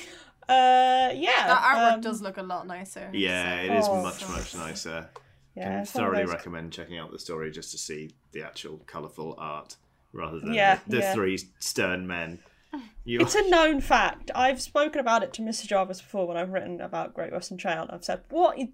Uh, 0.47 1.11
yeah. 1.13 1.47
That 1.47 1.61
artwork 1.61 1.93
um, 1.95 2.01
does 2.01 2.21
look 2.21 2.37
a 2.37 2.41
lot 2.43 2.65
nicer. 2.67 3.09
Yeah, 3.13 3.61
it 3.61 3.71
is 3.77 3.85
Oh. 3.87 4.01
much 4.01 4.27
much 4.29 4.55
nicer. 4.55 5.09
Yeah, 5.55 5.69
Can 5.71 5.79
it's 5.81 5.91
thoroughly 5.91 6.23
those- 6.23 6.33
recommend 6.33 6.71
checking 6.71 6.97
out 6.97 7.11
the 7.11 7.19
story 7.19 7.51
just 7.51 7.71
to 7.71 7.77
see 7.77 8.11
the 8.31 8.43
actual 8.43 8.77
colourful 8.85 9.35
art 9.37 9.75
rather 10.13 10.39
than 10.39 10.53
Yeah, 10.53 10.79
the, 10.87 10.97
the 10.97 11.01
yeah. 11.01 11.13
three 11.13 11.37
stern 11.59 12.07
men. 12.07 12.39
You 13.03 13.21
It's 13.21 13.35
a 13.35 13.49
known 13.49 13.79
fact. 13.79 14.31
I've 14.35 14.61
spoken 14.61 14.99
about 14.99 15.23
it 15.23 15.31
to 15.33 15.41
Mr. 15.41 15.65
Jarvis 15.65 16.01
before 16.01 16.27
when 16.27 16.35
I've 16.35 16.51
written 16.51 16.81
about 16.81 17.13
Great 17.13 17.31
Western 17.31 17.57
Trail. 17.57 17.87
I've 17.89 18.03
said, 18.03 18.21
"What? 18.29 18.59
i- 18.59 18.67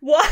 Why?" 0.00 0.28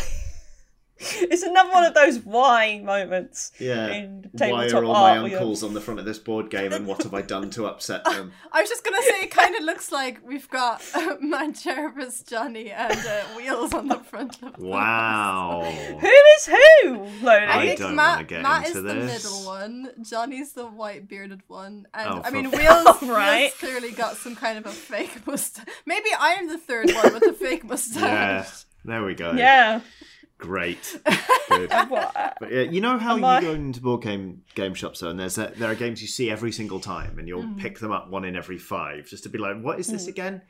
it's 0.98 1.42
another 1.42 1.70
one 1.70 1.85
of 1.85 1.92
those 1.94 2.18
why 2.20 2.80
moments 2.82 3.52
yeah. 3.59 3.88
in 3.88 4.30
Why 4.32 4.46
tabletop 4.48 4.74
are 4.82 4.85
all 4.87 4.92
my 4.94 5.20
where 5.22 5.32
uncles 5.38 5.62
on 5.62 5.74
the 5.74 5.80
front 5.80 6.00
of 6.00 6.06
this 6.06 6.18
board 6.18 6.48
game, 6.48 6.72
and 6.72 6.87
what 6.87 7.02
have 7.02 7.12
I 7.12 7.20
done 7.22 7.50
to 7.50 7.66
upset 7.66 8.04
them? 8.06 8.32
I 8.50 8.61
was 8.62 8.70
just 8.70 8.82
gonna 8.85 9.02
say 9.02 9.20
it 9.22 9.30
kind 9.30 9.54
of 9.56 9.62
looks 9.64 9.92
like 9.92 10.26
we've 10.26 10.48
got 10.48 10.82
uh, 10.94 11.16
Matt 11.20 11.56
Jarvis, 11.56 12.22
Johnny, 12.22 12.70
and 12.70 12.98
uh, 12.98 13.22
Wheels 13.37 13.74
on 13.74 13.88
the 13.88 13.98
front 13.98 14.42
of 14.42 14.56
them. 14.56 14.68
Wow. 14.68 15.62
Who 16.00 16.06
is 16.37 16.46
who, 16.46 16.90
Lonely? 17.22 17.28
I 17.46 17.59
I 17.61 17.66
think 17.66 17.78
don't 17.78 17.94
Matt, 17.94 18.16
wanna 18.16 18.24
get 18.24 18.42
Matt 18.42 18.66
into 18.66 18.78
is 18.78 18.85
the 18.85 18.94
middle 18.94 19.46
one. 19.46 19.90
Johnny's 20.02 20.52
the 20.52 20.66
white 20.66 21.09
bearded 21.09 21.42
one, 21.46 21.87
and 21.92 22.09
Oh, 22.09 22.22
I 22.24 22.30
mean 22.30 22.46
f- 22.46 22.52
Wheels, 22.54 23.02
Right. 23.02 23.40
Wheels 23.40 23.52
clearly 23.59 23.90
got 23.92 24.16
some 24.16 24.35
kind 24.35 24.56
of 24.56 24.64
a 24.66 24.70
fake 24.72 25.26
mustache. 25.26 25.66
Maybe 25.85 26.09
I'm 26.18 26.48
the 26.48 26.59
third 26.59 26.90
one 26.90 27.12
with 27.12 27.22
the 27.24 27.32
fake 27.35 27.64
mustache. 27.64 28.00
Yeah. 28.00 28.46
There 28.85 29.04
we 29.04 29.14
go. 29.14 29.32
yeah. 29.32 29.80
Great. 30.38 31.01
Uh, 31.49 32.11
But 32.40 32.51
yeah, 32.53 32.62
you 32.62 32.81
know 32.81 32.99
how 32.99 33.12
Am 33.14 33.20
you 33.20 33.25
I- 33.25 33.40
go 33.40 33.53
into 33.53 33.81
board 33.81 34.03
game 34.03 34.42
game 34.57 34.75
shops 34.75 35.01
though, 35.01 35.09
and 35.11 35.18
there's 35.18 35.38
a, 35.38 35.53
there 35.57 35.70
are 35.70 35.75
games 35.77 36.03
you 36.03 36.09
see 36.09 36.29
every 36.29 36.51
single 36.53 36.81
time, 36.81 37.18
and 37.18 37.29
you'll 37.29 37.44
Mm. 37.44 37.57
pick 37.59 37.79
them 37.79 37.92
up 37.92 38.11
one 38.11 38.25
in 38.25 38.35
every 38.37 38.59
five, 38.59 39.07
just 39.07 39.22
to 39.22 39.29
be 39.31 39.38
like, 39.38 39.61
"What 39.62 39.79
is 39.79 39.88
Mm. 39.88 39.92
this 39.92 40.07
again?" 40.09 40.42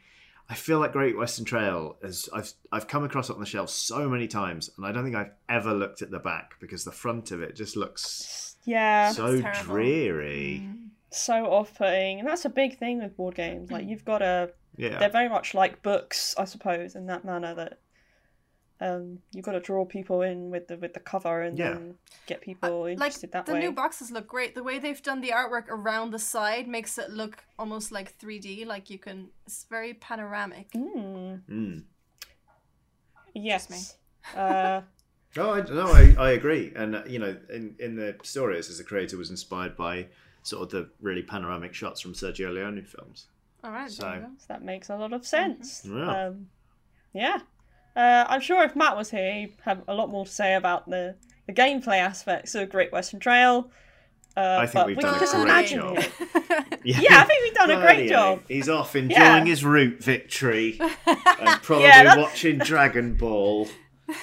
I 0.49 0.55
feel 0.55 0.79
like 0.81 0.93
Great 0.93 1.17
Western 1.17 1.45
Trail 1.45 1.97
as 2.03 2.29
I've 2.33 2.51
I've 2.73 2.89
come 2.89 3.05
across 3.05 3.29
it 3.29 3.35
on 3.35 3.41
the 3.41 3.47
shelf 3.47 3.69
so 3.71 4.09
many 4.09 4.27
times, 4.27 4.71
and 4.77 4.87
I 4.87 4.91
don't 4.91 5.05
think 5.05 5.15
I've 5.17 5.33
ever 5.49 5.75
looked 5.75 6.01
at 6.03 6.11
the 6.11 6.19
back 6.19 6.55
because 6.61 6.83
the 6.85 6.93
front 6.93 7.31
of 7.31 7.41
it 7.43 7.55
just 7.55 7.77
looks 7.77 8.57
yeah. 8.65 9.13
so 9.13 9.43
dreary. 9.63 10.63
Mm. 10.65 10.89
so 11.11 11.45
off-putting, 11.47 12.21
and 12.21 12.29
that's 12.29 12.47
a 12.47 12.51
big 12.51 12.79
thing 12.79 13.03
with 13.03 13.17
board 13.17 13.35
games. 13.35 13.71
Like 13.71 13.85
you've 13.87 14.05
got 14.05 14.19
to, 14.19 14.51
Yeah, 14.77 14.99
they're 14.99 15.11
very 15.11 15.29
much 15.29 15.55
like 15.55 15.83
books, 15.83 16.35
I 16.39 16.47
suppose, 16.47 16.97
in 16.97 17.07
that 17.07 17.25
manner 17.25 17.55
that 17.55 17.79
um, 18.81 19.21
you've 19.33 19.45
got 19.45 19.53
to 19.53 19.61
draw 19.61 19.85
people 19.87 20.23
in 20.23 20.51
with 20.51 20.69
the 20.69 20.77
with 20.77 20.93
the 20.95 21.01
cover 21.01 21.43
and 21.43 21.59
Yeah. 21.59 21.73
then 21.73 21.95
get 22.27 22.41
people 22.43 22.83
Like 22.83 22.93
interested 22.93 23.33
that 23.33 23.47
the 23.47 23.53
way. 23.55 23.61
new 23.61 23.73
boxes 23.73 24.11
look 24.11 24.27
great. 24.27 24.55
The 24.55 24.63
way 24.63 24.79
they've 24.79 25.03
done 25.03 25.21
the 25.23 25.31
artwork 25.31 25.69
around 25.69 26.11
the 26.13 26.19
side 26.19 26.69
makes 26.69 26.99
it 26.99 27.11
look 27.11 27.45
almost 27.59 27.91
like 27.93 28.19
3D. 28.19 28.67
Like 28.67 28.91
you 28.91 28.99
can, 28.99 29.29
it's 29.47 29.65
very 29.71 29.95
panoramic. 29.95 30.71
Mm, 30.73 31.43
Mm. 31.49 31.83
yes. 33.35 33.97
Uh, 34.37 34.83
Oh, 35.39 35.51
I, 35.53 35.61
no, 35.61 35.87
I, 35.93 36.15
I 36.19 36.31
agree. 36.31 36.73
And, 36.75 36.97
uh, 36.97 37.03
you 37.07 37.19
know, 37.19 37.37
in, 37.53 37.77
in 37.79 37.95
the 37.95 38.17
story, 38.23 38.59
it 38.59 38.65
says 38.65 38.79
the 38.79 38.85
creator 38.85 39.19
was 39.19 39.29
inspired 39.29 39.77
by 39.77 40.07
sort 40.43 40.63
of 40.63 40.71
the 40.71 40.91
really 41.01 41.21
panoramic 41.23 41.75
shots 41.75 42.01
from 42.01 42.15
Sergio 42.15 42.53
Leone 42.55 42.83
films. 42.87 43.27
All 43.63 43.71
right, 43.71 43.91
So- 43.91 44.03
there 44.05 44.15
you 44.15 44.21
go. 44.23 44.29
so 44.39 44.45
that 44.49 44.63
makes 44.65 44.89
a 44.89 44.97
lot 44.97 45.13
of 45.13 45.27
sense. 45.27 45.85
Yeah. 45.87 46.27
Um, 46.29 46.49
yeah. 47.13 47.41
Uh, 47.97 48.27
I'm 48.29 48.41
sure 48.43 48.63
if 48.63 48.77
Matt 48.77 48.97
was 48.97 49.11
here, 49.11 49.33
he'd 49.33 49.57
have 49.63 49.83
a 49.89 49.95
lot 49.95 50.11
more 50.11 50.27
to 50.27 50.31
say 50.31 50.55
about 50.55 50.89
the, 50.91 51.17
the 51.47 51.53
gameplay 51.53 51.99
aspects 51.99 52.55
of 52.55 52.69
Great 52.69 52.93
Western 52.93 53.21
Trail. 53.21 53.71
Uh, 54.37 54.59
I 54.61 54.67
think 54.67 54.75
but 54.75 54.87
we've 54.89 54.97
we 54.99 55.03
done 55.03 55.15
can 55.15 55.23
a 55.23 55.25
just 55.25 55.33
great 55.35 55.45
imagine 55.45 55.79
job. 55.81 55.99
it. 55.99 56.13
Yeah, 56.85 57.21
I 57.21 57.25
think 57.25 57.43
we've 57.43 57.55
done 57.55 57.71
a 57.71 57.77
great 57.81 57.95
Bloody 57.97 58.09
job. 58.09 58.43
He's 58.47 58.69
off 58.69 58.95
enjoying 58.95 59.19
Yeah. 59.21 59.45
his 59.45 59.65
root 59.65 60.05
victory 60.05 60.79
and 61.07 61.63
probably 61.63 61.85
Yeah, 61.87 62.17
watching 62.19 62.59
Dragon 62.59 63.15
Ball, 63.15 63.67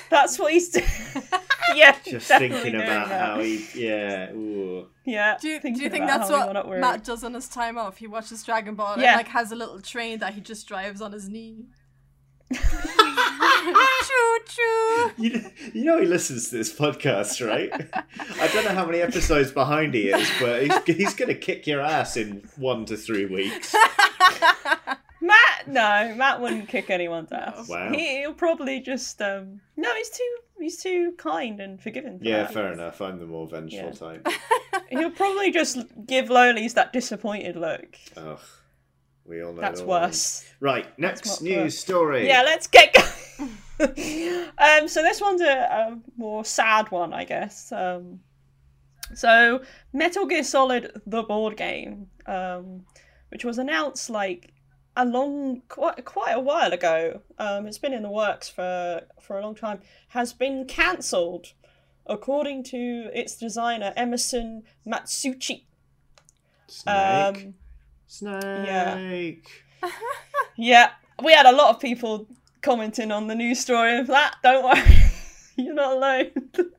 That's 0.09 0.37
what 0.39 0.53
he's 0.53 0.69
doing. 0.69 0.85
yeah, 1.75 1.95
just 2.05 2.27
thinking 2.27 2.75
about 2.75 3.09
that. 3.09 3.21
how 3.35 3.39
he, 3.41 3.65
yeah, 3.75 4.31
ooh. 4.31 4.87
Yeah. 5.03 5.37
Do 5.41 5.49
you, 5.49 5.59
do 5.59 5.69
you 5.71 5.89
think 5.89 6.05
that's 6.07 6.29
what 6.29 6.69
Matt 6.79 7.03
does 7.03 7.23
on 7.23 7.33
his 7.33 7.49
time 7.49 7.77
off? 7.77 7.97
He 7.97 8.05
watches 8.07 8.43
Dragon 8.43 8.75
Ball 8.75 8.95
Yeah. 8.99 9.13
and 9.13 9.17
like 9.17 9.27
has 9.29 9.51
a 9.51 9.55
little 9.55 9.81
train 9.81 10.19
that 10.19 10.35
he 10.35 10.41
just 10.41 10.67
drives 10.67 11.01
on 11.01 11.11
his 11.11 11.27
knee. 11.27 11.65
Choo 13.63 14.39
choo. 14.47 15.11
You, 15.17 15.51
you 15.73 15.83
know 15.85 15.99
he 15.99 16.05
listens 16.05 16.49
to 16.49 16.57
this 16.57 16.73
podcast, 16.73 17.45
right? 17.45 17.71
I 17.73 18.47
don't 18.47 18.65
know 18.65 18.71
how 18.73 18.85
many 18.85 18.99
episodes 19.01 19.51
behind 19.51 19.93
he 19.93 20.09
is, 20.09 20.29
but 20.39 20.63
he's, 20.85 20.97
he's 20.97 21.13
going 21.13 21.29
to 21.29 21.35
kick 21.35 21.65
your 21.67 21.81
ass 21.81 22.17
in 22.17 22.47
one 22.57 22.85
to 22.85 22.97
three 22.97 23.25
weeks. 23.25 23.75
Matt, 25.21 25.67
no, 25.67 26.13
Matt 26.15 26.41
wouldn't 26.41 26.67
kick 26.67 26.89
anyone's 26.89 27.31
ass. 27.31 27.69
Wow. 27.69 27.91
He, 27.93 28.19
he'll 28.19 28.33
probably 28.33 28.81
just 28.81 29.21
um. 29.21 29.61
No, 29.77 29.93
he's 29.95 30.09
too 30.09 30.35
he's 30.59 30.77
too 30.83 31.13
kind 31.17 31.59
and 31.61 31.81
forgiving. 31.81 32.19
For 32.19 32.25
Yeah, 32.25 32.43
that. 32.43 32.53
fair 32.53 32.73
enough. 32.73 33.01
I'm 33.01 33.19
the 33.19 33.25
more 33.25 33.47
vengeful 33.47 33.79
Yeah. 33.79 33.91
type. 33.91 34.27
He'll 34.89 35.11
probably 35.11 35.49
just 35.51 35.77
give 36.05 36.29
Lolies 36.29 36.73
that 36.75 36.91
disappointed 36.93 37.55
look. 37.55 37.97
Ugh. 38.17 38.39
We 39.25 39.41
all 39.41 39.53
know 39.53 39.61
That's 39.61 39.79
the 39.79 39.85
one. 39.87 40.01
worse. 40.03 40.43
Right, 40.59 40.85
next 40.99 41.41
news 41.41 41.55
worse. 41.57 41.79
story. 41.79 42.27
Yeah, 42.27 42.41
let's 42.43 42.67
get 42.67 42.93
going. 42.93 43.07
Um, 43.79 44.87
so 44.87 45.01
this 45.01 45.19
one's 45.19 45.41
a, 45.41 45.45
a 45.47 45.99
more 46.15 46.45
sad 46.45 46.91
one, 46.91 47.13
I 47.13 47.23
guess. 47.25 47.71
Um, 47.71 48.19
so 49.13 49.61
Metal 49.91 50.25
Gear 50.25 50.43
Solid, 50.43 51.01
the 51.05 51.23
board 51.23 51.57
game, 51.57 52.07
um, 52.25 52.85
which 53.29 53.43
was 53.43 53.57
announced 53.57 54.09
like 54.09 54.53
a 54.95 55.05
long, 55.05 55.61
quite 55.69 56.05
quite 56.05 56.33
a 56.33 56.39
while 56.39 56.71
ago. 56.71 57.21
Um, 57.39 57.67
it's 57.67 57.77
been 57.77 57.93
in 57.93 58.03
the 58.03 58.11
works 58.11 58.47
for 58.49 59.01
for 59.19 59.37
a 59.37 59.41
long 59.41 59.55
time. 59.55 59.81
Has 60.09 60.33
been 60.33 60.65
cancelled, 60.65 61.53
according 62.05 62.63
to 62.65 63.09
its 63.13 63.35
designer 63.35 63.93
Emerson 63.95 64.63
Matsuuchi. 64.87 65.63
Snake. 66.67 66.95
Um, 66.95 67.53
Snake. 68.07 69.63
Yeah, 70.55 70.91
we 71.23 71.33
had 71.33 71.45
a 71.45 71.51
lot 71.51 71.75
of 71.75 71.81
people 71.81 72.27
commenting 72.63 73.11
on 73.11 73.27
the 73.27 73.35
news 73.35 73.59
story 73.59 73.97
of 73.99 74.07
that. 74.07 74.37
Don't 74.41 74.63
worry, 74.63 74.97
you're 75.55 75.75
not 75.75 75.97
alone. 75.97 76.31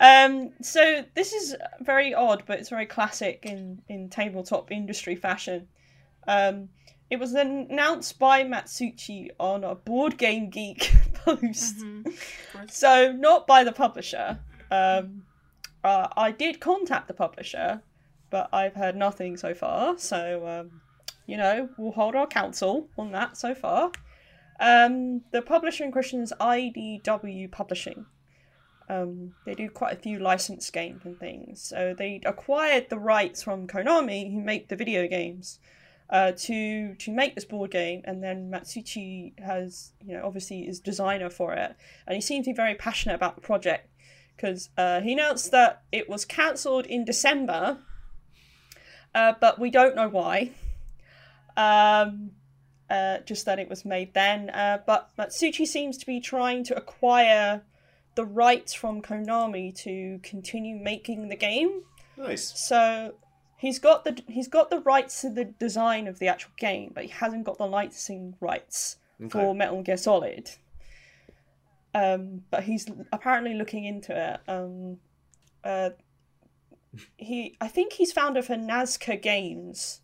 um, 0.00 0.50
so 0.60 1.04
this 1.14 1.32
is 1.32 1.56
very 1.80 2.12
odd, 2.12 2.42
but 2.46 2.58
it's 2.58 2.68
very 2.68 2.86
classic 2.86 3.40
in 3.44 3.80
in 3.88 4.10
tabletop 4.10 4.70
industry 4.70 5.16
fashion. 5.16 5.68
Um, 6.26 6.68
it 7.10 7.18
was 7.18 7.32
announced 7.32 8.18
by 8.18 8.44
Matsuuchi 8.44 9.30
on 9.40 9.64
a 9.64 9.74
Board 9.74 10.18
Game 10.18 10.50
Geek 10.50 10.92
post. 11.14 11.78
Mhm. 11.78 12.12
So 12.70 13.12
not 13.12 13.46
by 13.46 13.64
the 13.64 13.72
publisher. 13.72 14.38
Um, 14.70 15.22
uh, 15.82 16.08
I 16.16 16.32
did 16.32 16.60
contact 16.60 17.08
the 17.08 17.14
publisher, 17.14 17.80
but 18.28 18.50
I've 18.52 18.74
heard 18.74 18.94
nothing 18.94 19.38
so 19.38 19.54
far. 19.54 19.96
So 19.96 20.46
um, 20.46 20.82
you 21.26 21.36
know, 21.36 21.68
we'll 21.78 21.92
hold 21.92 22.14
our 22.14 22.26
counsel 22.26 22.88
on 22.98 23.12
that 23.12 23.36
so 23.36 23.54
far. 23.54 23.92
Um, 24.60 25.22
the 25.30 25.42
publisher 25.42 25.84
in 25.84 25.92
question 25.92 26.22
is 26.22 26.32
IDW 26.40 27.50
Publishing. 27.50 28.06
Um, 28.88 29.34
they 29.44 29.54
do 29.54 29.68
quite 29.68 29.92
a 29.92 30.00
few 30.00 30.18
licensed 30.18 30.72
games 30.72 31.02
and 31.04 31.18
things. 31.18 31.62
So 31.62 31.94
they 31.96 32.20
acquired 32.24 32.88
the 32.88 32.98
rights 32.98 33.42
from 33.42 33.66
Konami, 33.66 34.32
who 34.32 34.40
make 34.40 34.68
the 34.68 34.76
video 34.76 35.06
games, 35.06 35.58
uh, 36.10 36.32
to 36.32 36.94
to 36.94 37.12
make 37.12 37.34
this 37.34 37.44
board 37.44 37.70
game. 37.70 38.00
And 38.04 38.22
then 38.22 38.50
Matsuuchi 38.50 39.38
has, 39.40 39.92
you 40.04 40.14
know, 40.14 40.24
obviously 40.24 40.66
is 40.66 40.80
designer 40.80 41.30
for 41.30 41.52
it, 41.52 41.76
and 42.06 42.14
he 42.14 42.20
seems 42.20 42.46
to 42.46 42.52
be 42.52 42.56
very 42.56 42.74
passionate 42.74 43.14
about 43.14 43.34
the 43.34 43.42
project 43.42 43.90
because 44.34 44.70
uh, 44.78 45.00
he 45.00 45.12
announced 45.12 45.50
that 45.50 45.82
it 45.90 46.08
was 46.08 46.24
cancelled 46.24 46.86
in 46.86 47.04
December, 47.04 47.78
uh, 49.14 49.34
but 49.40 49.58
we 49.58 49.68
don't 49.70 49.96
know 49.96 50.08
why. 50.08 50.52
Um, 51.56 52.30
uh, 52.90 53.18
just 53.18 53.44
that 53.46 53.58
it 53.58 53.68
was 53.68 53.84
made 53.84 54.14
then. 54.14 54.50
Uh, 54.50 54.78
but 54.86 55.10
Matsuuchi 55.18 55.66
seems 55.66 55.96
to 55.98 56.06
be 56.06 56.20
trying 56.20 56.64
to 56.64 56.76
acquire 56.76 57.62
the 58.14 58.24
rights 58.24 58.74
from 58.74 59.02
Konami 59.02 59.74
to 59.82 60.20
continue 60.22 60.76
making 60.76 61.28
the 61.28 61.36
game. 61.36 61.82
Nice. 62.16 62.58
So 62.58 63.14
he's 63.56 63.78
got 63.78 64.04
the 64.04 64.22
he's 64.26 64.48
got 64.48 64.70
the 64.70 64.80
rights 64.80 65.20
to 65.20 65.30
the 65.30 65.44
design 65.44 66.06
of 66.06 66.18
the 66.18 66.28
actual 66.28 66.52
game, 66.58 66.92
but 66.94 67.04
he 67.04 67.10
hasn't 67.10 67.44
got 67.44 67.58
the 67.58 67.66
licensing 67.66 68.34
rights 68.40 68.96
for 69.30 69.54
Metal 69.54 69.82
Gear 69.82 69.96
Solid. 69.96 70.50
Um, 71.94 72.44
but 72.50 72.64
he's 72.64 72.86
apparently 73.12 73.54
looking 73.54 73.84
into 73.84 74.16
it. 74.16 74.40
Um, 74.50 74.98
uh, 75.64 75.90
he, 77.16 77.56
I 77.60 77.68
think 77.68 77.94
he's 77.94 78.12
founder 78.12 78.42
for 78.42 78.54
Nazca 78.54 79.20
Games, 79.20 80.00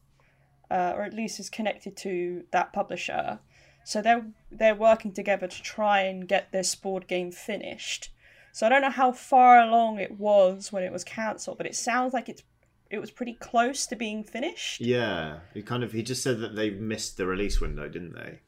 uh, 0.70 0.92
or 0.94 1.03
at 1.03 1.14
least 1.14 1.40
is 1.40 1.50
connected 1.50 1.96
to 1.98 2.44
that 2.50 2.72
publisher. 2.72 3.38
So 3.85 4.00
they're 4.00 4.27
they're 4.50 4.74
working 4.74 5.12
together 5.12 5.46
to 5.46 5.62
try 5.62 6.00
and 6.03 6.27
get 6.27 6.53
this 6.53 6.74
board 6.74 7.07
game 7.07 7.31
finished. 7.31 8.11
So 8.53 8.66
I 8.66 8.68
don't 8.68 8.83
know 8.83 8.90
how 8.90 9.12
far 9.12 9.61
along 9.61 9.98
it 9.98 10.18
was 10.18 10.72
when 10.72 10.85
it 10.85 10.92
was 10.92 11.05
cancelled, 11.05 11.59
but 11.59 11.66
it 11.66 11.77
sounds 11.77 12.14
like 12.14 12.29
it's 12.29 12.42
it 12.90 13.00
was 13.00 13.11
pretty 13.11 13.35
close 13.35 13.87
to 13.87 13.96
being 13.96 14.22
finished. 14.24 14.81
Yeah, 14.81 15.40
he 15.53 15.62
kind 15.62 15.83
of 15.83 15.92
he 15.92 16.03
just 16.03 16.22
said 16.22 16.40
that 16.40 16.55
they 16.55 16.70
missed 16.70 17.16
the 17.16 17.27
release 17.27 17.61
window, 17.61 17.88
didn't 17.88 18.14
they? 18.14 18.40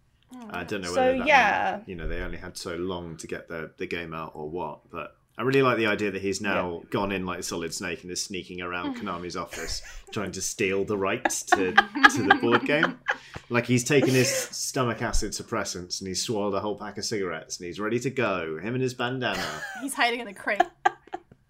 I 0.50 0.64
don't 0.64 0.82
know 0.82 0.92
So, 0.92 1.00
whether 1.00 1.18
that 1.18 1.26
yeah. 1.26 1.72
meant, 1.76 1.88
you 1.88 1.94
know 1.96 2.08
they 2.08 2.20
only 2.20 2.38
had 2.38 2.56
so 2.56 2.76
long 2.76 3.16
to 3.18 3.26
get 3.26 3.48
the 3.48 3.72
the 3.76 3.86
game 3.86 4.12
out 4.14 4.32
or 4.34 4.48
what, 4.48 4.90
but 4.90 5.15
I 5.38 5.42
really 5.42 5.60
like 5.62 5.76
the 5.76 5.86
idea 5.86 6.10
that 6.10 6.22
he's 6.22 6.40
now 6.40 6.82
gone 6.90 7.12
in 7.12 7.26
like 7.26 7.40
a 7.40 7.42
Solid 7.42 7.74
Snake 7.74 8.02
and 8.02 8.10
is 8.10 8.22
sneaking 8.24 8.62
around 8.62 8.96
Konami's 9.00 9.36
office 9.36 9.82
trying 10.12 10.32
to 10.32 10.40
steal 10.40 10.84
the 10.84 10.96
rights 10.96 11.42
to 11.44 11.72
to 11.72 12.22
the 12.22 12.38
board 12.40 12.64
game. 12.64 12.98
Like 13.48 13.66
he's 13.66 13.84
taken 13.84 14.08
his 14.10 14.28
stomach 14.28 15.02
acid 15.02 15.30
suppressants 15.30 16.00
and 16.00 16.08
he's 16.08 16.20
swallowed 16.20 16.54
a 16.54 16.58
whole 16.60 16.76
pack 16.76 16.98
of 16.98 17.04
cigarettes 17.04 17.58
and 17.58 17.66
he's 17.66 17.78
ready 17.78 18.00
to 18.00 18.10
go. 18.10 18.58
Him 18.58 18.74
and 18.74 18.82
his 18.82 18.92
bandana. 18.94 19.40
He's 19.80 19.94
hiding 19.94 20.18
in 20.18 20.26
a 20.26 20.34
crate. 20.34 20.62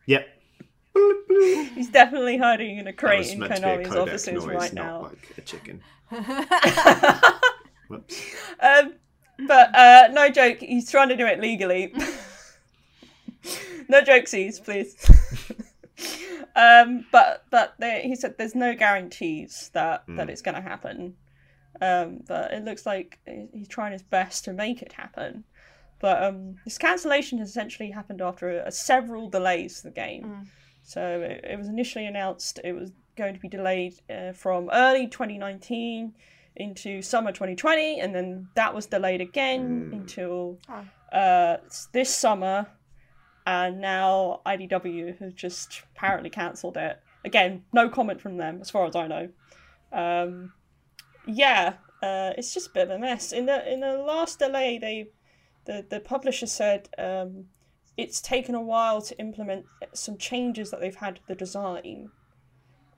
Yep. 0.05 0.27
He's 1.75 1.89
definitely 1.89 2.37
hiding 2.37 2.77
in 2.77 2.87
a 2.87 2.91
That 2.91 2.99
crate 2.99 3.19
was 3.21 3.31
in 3.31 3.39
meant 3.39 3.55
to 3.55 3.63
be 3.63 3.67
a 3.67 3.79
Konami's 3.79 3.89
codec 3.89 4.03
offices 4.03 4.45
noise, 4.45 4.55
right 4.57 4.75
not 4.75 4.85
now. 4.85 5.03
like 5.05 5.35
a 5.39 5.41
chicken. 5.41 5.81
Whoops. 7.89 8.21
Um, 8.61 8.95
but 9.47 9.75
uh, 9.75 10.09
no 10.13 10.29
joke, 10.29 10.59
he's 10.59 10.91
trying 10.91 11.09
to 11.09 11.17
do 11.17 11.25
it 11.27 11.41
legally. 11.41 11.95
no 13.89 14.03
jokesies, 14.03 14.63
please. 14.65 14.97
um, 16.57 17.07
but 17.13 17.45
but 17.51 17.75
there, 17.79 18.01
he 18.01 18.15
said 18.17 18.37
there's 18.39 18.55
no 18.55 18.75
guarantees 18.75 19.71
that 19.75 20.05
that 20.09 20.27
Mm. 20.27 20.31
it's 20.31 20.43
going 20.43 20.55
to 20.55 20.61
happen. 20.61 21.15
Um, 21.81 22.21
but 22.27 22.53
it 22.53 22.65
looks 22.65 22.87
like 22.87 23.19
he's 23.53 23.69
trying 23.69 23.93
his 23.93 24.03
best 24.03 24.45
to 24.47 24.53
make 24.53 24.81
it 24.81 24.93
happen. 24.95 25.45
But 25.99 26.23
um, 26.23 26.57
this 26.65 26.79
cancellation 26.79 27.39
has 27.39 27.51
essentially 27.51 27.91
happened 27.91 28.23
after 28.23 28.61
a, 28.61 28.71
several 28.73 29.29
delays 29.29 29.79
to 29.79 29.83
the 29.85 29.91
game. 29.91 30.25
Mm. 30.25 30.47
So 30.83 31.21
it, 31.21 31.45
it 31.45 31.59
was 31.59 31.69
initially 31.69 32.07
announced 32.07 32.61
it 32.65 32.73
was 32.73 32.93
going 33.17 33.35
to 33.35 33.41
be 33.41 33.49
delayed 33.49 33.95
uh, 34.09 34.33
from 34.33 34.71
early 34.73 35.07
2019 35.07 36.15
into 36.57 37.03
summer 37.03 37.33
2020, 37.33 38.01
and 38.01 38.15
then 38.15 38.49
that 38.55 38.75
was 38.75 38.87
delayed 38.87 39.21
again 39.21 39.91
Mm. 39.91 39.93
until 39.93 40.59
Oh. 40.71 41.17
uh, 41.17 41.57
this 41.93 42.15
summer. 42.15 42.67
And 43.47 43.81
now 43.81 44.41
IDW 44.45 45.19
has 45.21 45.33
just 45.33 45.83
apparently 45.95 46.31
cancelled 46.31 46.77
it. 46.77 47.01
Again, 47.25 47.65
no 47.73 47.89
comment 47.89 48.21
from 48.21 48.37
them, 48.37 48.59
as 48.61 48.71
far 48.71 48.87
as 48.87 48.97
I 48.97 49.07
know. 49.07 49.29
Um, 49.93 50.53
yeah, 51.27 51.75
uh, 52.03 52.33
it's 52.37 52.53
just 52.53 52.69
a 52.69 52.73
bit 52.73 52.85
of 52.85 52.91
a 52.91 52.99
mess. 52.99 53.33
In 53.33 53.47
the 53.47 53.73
in 53.73 53.81
the 53.81 53.99
last 53.99 54.39
delay, 54.39 54.79
they 54.79 55.11
the 55.65 55.85
the 55.89 56.01
publisher 56.01 56.47
said 56.47 56.89
um, 56.99 57.47
it's 57.97 58.21
taken 58.21 58.55
a 58.55 58.61
while 58.61 59.01
to 59.03 59.19
implement 59.19 59.67
some 59.93 60.17
changes 60.19 60.71
that 60.71 60.81
they've 60.81 60.97
had 60.97 61.17
to 61.17 61.23
the 61.27 61.35
design, 61.35 62.11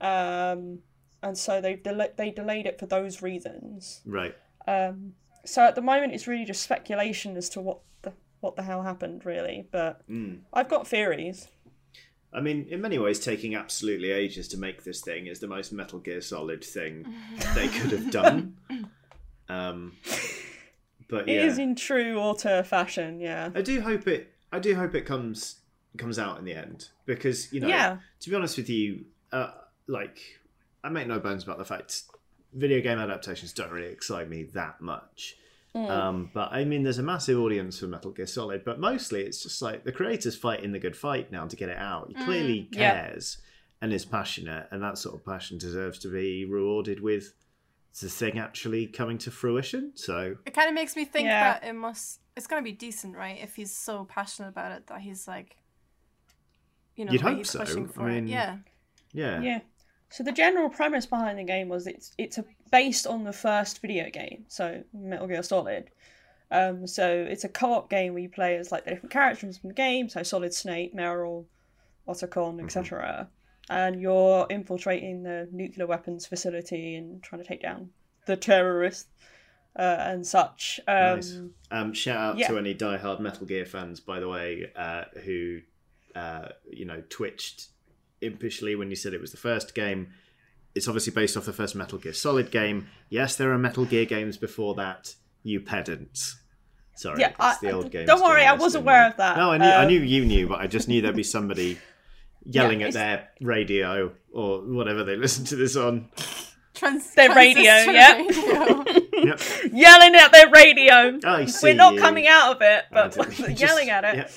um, 0.01 0.79
and 1.21 1.37
so 1.37 1.61
they 1.61 1.75
del- 1.75 2.09
they 2.17 2.31
delayed 2.31 2.65
it 2.65 2.79
for 2.79 2.85
those 2.85 3.21
reasons. 3.21 4.01
Right. 4.05 4.35
Um, 4.67 5.13
so 5.45 5.63
at 5.63 5.75
the 5.75 5.81
moment, 5.81 6.13
it's 6.13 6.27
really 6.27 6.45
just 6.45 6.61
speculation 6.61 7.37
as 7.37 7.49
to 7.49 7.61
what 7.61 7.79
what 8.41 8.55
the 8.55 8.63
hell 8.63 8.83
happened, 8.83 9.25
really. 9.25 9.67
But 9.71 10.07
Mm. 10.09 10.39
I've 10.53 10.69
got 10.69 10.87
theories. 10.87 11.47
I 12.31 12.41
mean, 12.41 12.67
in 12.69 12.79
many 12.81 12.99
ways, 12.99 13.19
taking 13.19 13.55
absolutely 13.55 14.11
ages 14.11 14.47
to 14.49 14.57
make 14.57 14.83
this 14.83 15.01
thing 15.01 15.25
is 15.27 15.39
the 15.39 15.47
most 15.47 15.71
Metal 15.73 15.97
Gear 15.99 16.21
Solid 16.21 16.63
thing 16.63 17.05
they 17.55 17.67
could 17.67 17.91
have 17.91 18.11
done. 18.11 18.55
Um, 19.49 19.93
but 21.09 21.27
It 21.27 21.43
is 21.43 21.57
yeah, 21.57 21.63
in 21.63 21.75
true 21.75 22.17
auteur 22.19 22.61
fashion, 22.63 23.19
yeah. 23.19 23.49
I 23.55 23.61
do 23.61 23.81
hope 23.81 24.07
it. 24.07 24.31
I 24.51 24.59
do 24.59 24.75
hope 24.75 24.93
it 24.95 25.05
comes 25.05 25.55
comes 25.97 26.19
out 26.19 26.37
in 26.37 26.45
the 26.45 26.53
end 26.53 26.89
because 27.07 27.51
you 27.51 27.59
know, 27.59 27.67
Yeah. 27.67 27.97
to 28.19 28.29
be 28.29 28.35
honest 28.35 28.57
with 28.57 28.69
you, 28.69 29.05
uh, 29.31 29.51
like 29.87 30.19
I 30.83 30.89
make 30.89 31.07
no 31.07 31.19
bones 31.19 31.43
about 31.43 31.57
the 31.57 31.65
fact 31.65 32.03
video 32.53 32.79
game 32.81 32.99
adaptations 32.99 33.53
don't 33.53 33.71
really 33.71 33.91
excite 33.91 34.29
me 34.29 34.43
that 34.53 34.81
much. 34.81 35.35
Mm. 35.87 35.89
Um, 35.89 36.31
but 36.33 36.51
I 36.51 36.65
mean, 36.65 36.83
there's 36.83 36.97
a 36.99 37.03
massive 37.03 37.37
audience 37.39 37.79
for 37.79 37.87
Metal 37.87 38.11
Gear 38.11 38.27
Solid, 38.27 38.63
but 38.65 38.79
mostly 38.79 39.21
it's 39.21 39.43
just 39.43 39.61
like 39.61 39.83
the 39.83 39.91
creators 39.91 40.35
fighting 40.35 40.71
the 40.71 40.79
good 40.79 40.95
fight 40.97 41.31
now 41.31 41.45
to 41.47 41.55
get 41.55 41.69
it 41.69 41.77
out. 41.77 42.07
He 42.09 42.13
clearly 42.25 42.67
yeah. 42.71 42.91
cares 42.91 43.37
and 43.81 43.93
is 43.93 44.05
passionate, 44.05 44.67
and 44.71 44.81
that 44.83 44.97
sort 44.97 45.15
of 45.15 45.25
passion 45.25 45.57
deserves 45.57 45.99
to 45.99 46.09
be 46.11 46.45
rewarded 46.45 46.99
with 47.01 47.33
the 48.01 48.09
thing 48.09 48.37
actually 48.39 48.87
coming 48.87 49.17
to 49.19 49.31
fruition. 49.31 49.91
So 49.95 50.35
It 50.45 50.53
kind 50.53 50.67
of 50.69 50.73
makes 50.75 50.95
me 50.95 51.05
think 51.05 51.25
Yeah. 51.25 51.53
that 51.59 51.63
it 51.65 51.73
must. 51.73 52.19
It's 52.37 52.47
gonna 52.47 52.61
be 52.61 52.71
decent, 52.71 53.15
right? 53.15 53.37
If 53.41 53.55
he's 53.55 53.75
so 53.75 54.05
passionate 54.05 54.49
about 54.49 54.71
it 54.73 54.87
that 54.87 55.01
he's 55.01 55.27
like, 55.27 55.57
you 56.95 57.05
know, 57.05 57.11
You'd 57.11 57.21
hope 57.21 57.37
he's 57.37 57.49
so. 57.49 57.59
pushing 57.59 57.85
I 57.89 57.91
for 57.91 58.03
mean- 58.03 58.27
it. 58.27 58.31
Yeah. 58.31 58.57
yeah, 59.13 59.41
Yeah. 59.41 59.59
So 60.11 60.23
the 60.23 60.31
general 60.31 60.69
premise 60.69 61.05
behind 61.05 61.37
the 61.39 61.43
game 61.43 61.69
was 61.69 61.85
it's 61.87 62.11
it's 62.17 62.37
a, 62.37 62.45
based 62.71 63.05
on 63.05 63.23
the 63.23 63.33
first 63.33 63.79
video 63.81 64.09
game, 64.09 64.45
so 64.47 64.83
Metal 64.93 65.27
Gear 65.27 65.43
Solid. 65.43 65.91
Um, 66.51 66.87
so 66.87 67.07
it's 67.07 67.43
a 67.43 67.49
co-op 67.49 67.89
game 67.91 68.13
where 68.13 68.23
you 68.23 68.29
play 68.29 68.57
as 68.57 68.71
like 68.71 68.83
the 68.85 68.89
different 68.91 69.11
characters 69.11 69.59
from 69.59 69.67
the 69.69 69.75
game, 69.75 70.09
so 70.09 70.23
Solid 70.23 70.51
Snake, 70.53 70.95
Meryl, 70.95 71.45
Otacon, 72.07 72.63
etc. 72.63 73.29
And 73.69 74.01
you're 74.01 74.47
infiltrating 74.49 75.21
the 75.21 75.47
nuclear 75.51 75.85
weapons 75.85 76.25
facility 76.25 76.95
and 76.95 77.21
trying 77.21 77.43
to 77.43 77.47
take 77.47 77.61
down 77.61 77.91
the 78.25 78.35
terrorists 78.35 79.05
uh, 79.77 79.97
and 79.99 80.25
such. 80.25 80.79
Um, 80.87 80.95
Nice. 80.95 81.39
Um, 81.69 81.93
shout 81.93 82.17
out 82.17 82.37
Yeah. 82.39 82.47
to 82.47 82.57
any 82.57 82.73
diehard 82.73 83.19
Metal 83.19 83.45
Gear 83.45 83.67
fans, 83.67 83.99
by 83.99 84.19
the 84.19 84.27
way, 84.27 84.71
uh, 84.75 85.03
who 85.23 85.59
uh, 86.15 86.47
you 86.71 86.85
know 86.85 87.03
twitched 87.09 87.67
impishly 88.21 88.75
when 88.77 88.89
you 88.89 88.95
said 88.95 89.13
it 89.13 89.21
was 89.21 89.31
the 89.31 89.37
first 89.37 89.73
game. 89.75 90.09
It's 90.75 90.87
obviously 90.87 91.13
based 91.13 91.35
off 91.35 91.45
the 91.45 91.53
first 91.53 91.75
Metal 91.75 91.97
Gear 91.97 92.13
Solid 92.13 92.51
game. 92.51 92.87
Yes, 93.09 93.35
there 93.35 93.51
are 93.51 93.57
Metal 93.57 93.85
Gear 93.85 94.05
games 94.05 94.37
before 94.37 94.75
that. 94.75 95.15
You 95.43 95.61
pedants. 95.61 96.37
Sorry, 96.95 97.21
Yeah, 97.21 97.33
that's 97.39 97.63
I- 97.63 97.67
the 97.67 97.71
old 97.71 97.91
game. 97.91 98.05
don't 98.05 98.21
worry, 98.21 98.43
I 98.43 98.53
was 98.53 98.75
aware 98.75 99.07
of 99.07 99.15
that. 99.17 99.37
No, 99.37 99.51
I 99.51 99.57
knew, 99.57 99.65
I 99.65 99.81
Um, 99.83 99.87
knew 99.87 100.01
you 100.01 100.25
knew, 100.25 100.47
but 100.49 100.59
I 100.59 100.67
just 100.67 100.87
knew 100.89 101.01
there'd 101.01 101.15
be 101.15 101.23
somebody 101.23 101.79
yelling 102.43 102.81
Yeah, 102.81 102.87
at 102.87 102.93
their 102.93 103.29
radio 103.41 104.11
or 104.33 104.59
whatever 104.61 105.03
they 105.05 105.15
listen 105.15 105.45
to 105.45 105.55
this 105.55 105.75
on. 105.77 106.09
Trans- 106.75 107.13
Their 107.15 107.33
radio, 107.33 107.83
transistor 107.83 107.91
yeah. 107.93 108.17
radio. 108.17 108.83
Yep. 109.19 109.41
yelling 109.73 110.15
at 110.15 110.31
their 110.31 110.49
radio. 110.49 111.19
I 111.25 111.45
see 111.45 111.67
We're 111.67 111.73
not 111.73 111.95
you. 111.95 111.99
coming 111.99 112.25
out 112.27 112.55
of 112.55 112.61
it, 112.61 112.85
but 112.91 113.13
don't- 113.15 113.31
just- 113.33 113.59
yelling 113.59 113.89
at 113.89 114.03
it. 114.05 114.15
yep. 114.15 114.31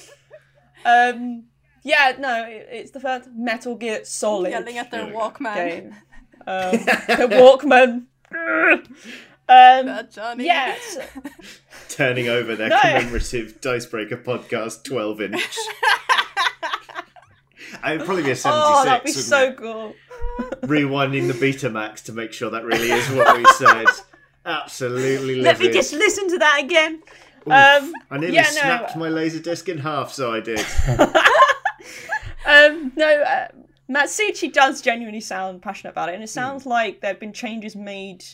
Um, 0.85 1.45
yeah, 1.83 2.15
no, 2.19 2.45
it, 2.45 2.69
it's 2.71 2.91
the 2.93 3.01
first 3.01 3.29
Metal 3.35 3.75
Gear 3.77 4.05
Solid 4.05 4.51
Yelling 4.51 4.79
at 4.79 4.91
their 4.91 5.01
There 5.05 5.09
we 5.09 5.13
go. 5.15 5.31
Walkman. 5.31 5.55
game. 5.55 5.95
Um, 6.45 6.73
the 6.73 7.29
Walkman. 7.31 8.07
Um, 9.49 10.09
Johnny. 10.11 10.45
yes. 10.45 10.99
Turning 11.89 12.29
over 12.29 12.57
their 12.57 12.71
No. 12.71 12.81
commemorative 12.81 13.61
Dicebreaker 13.61 14.17
podcast 14.17 14.83
12 14.85 15.21
inch. 15.21 15.59
It'd 17.87 18.05
probably 18.05 18.23
be 18.23 18.31
a 18.31 18.37
76. 18.37 18.45
Oh, 18.47 18.85
that'd 18.85 19.05
be 19.05 19.13
so 19.13 19.43
it? 19.49 19.57
cool. 19.57 19.95
Rewinding 20.63 21.27
the 21.27 21.35
Betamax 21.35 22.03
to 22.05 22.13
make 22.13 22.33
sure 22.33 22.51
that 22.51 22.65
really 22.65 22.91
is 22.91 23.09
what 23.11 23.37
we 23.37 23.45
said. 23.57 23.87
Absolutely 24.47 25.37
Let 25.43 25.59
me 25.59 25.67
livid. 25.67 25.75
just 25.81 25.93
listen 25.93 26.29
to 26.31 26.39
that 26.39 26.61
again. 26.65 27.03
Oof. 27.47 27.53
um, 27.53 27.93
I 28.11 28.19
nearly 28.19 28.35
yeah, 28.37 28.43
no. 28.43 28.49
snapped 28.51 28.97
my 28.97 29.09
laser 29.09 29.41
disc 29.41 29.69
in 29.69 29.79
half, 29.79 30.13
so 30.13 30.33
I 30.33 30.41
did. 30.41 30.65
Um, 32.53 32.93
no, 32.97 33.23
uh, 33.23 33.49
Matsuuchi 33.91 34.53
does 34.53 34.81
genuinely 34.83 35.21
sound 35.21 35.63
passionate 35.63 35.91
about 35.91 36.09
it, 36.09 36.15
and 36.15 36.23
it 36.23 36.31
Hmm. 36.31 36.41
sounds 36.41 36.67
like 36.67 37.01
there 37.01 37.11
have 37.11 37.21
been 37.21 37.33
changes 37.33 37.75
made. 37.77 38.25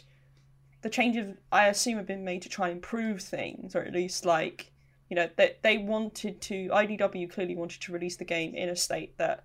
The 0.83 0.91
changes, 0.91 1.37
I 1.51 1.69
assume, 1.69 1.97
have 1.97 2.07
been 2.07 2.25
made 2.25 2.43
to 2.43 2.49
try 2.49 2.69
and 2.69 2.77
improve 2.77 3.21
things, 3.23 3.75
or 3.75 3.83
at 3.83 3.93
least 3.93 4.25
like, 4.25 4.73
you 5.09 5.15
know, 5.17 5.29
they 5.37 5.57
they 5.63 5.79
wanted 5.79 6.41
to. 6.43 6.69
IDW 6.73 7.27
clearly 7.29 7.57
wanted 7.57 7.81
to 7.83 7.93
release 7.93 8.17
the 8.17 8.25
game 8.25 8.55
in 8.55 8.69
a 8.69 8.77
state 8.77 9.17
that 9.19 9.45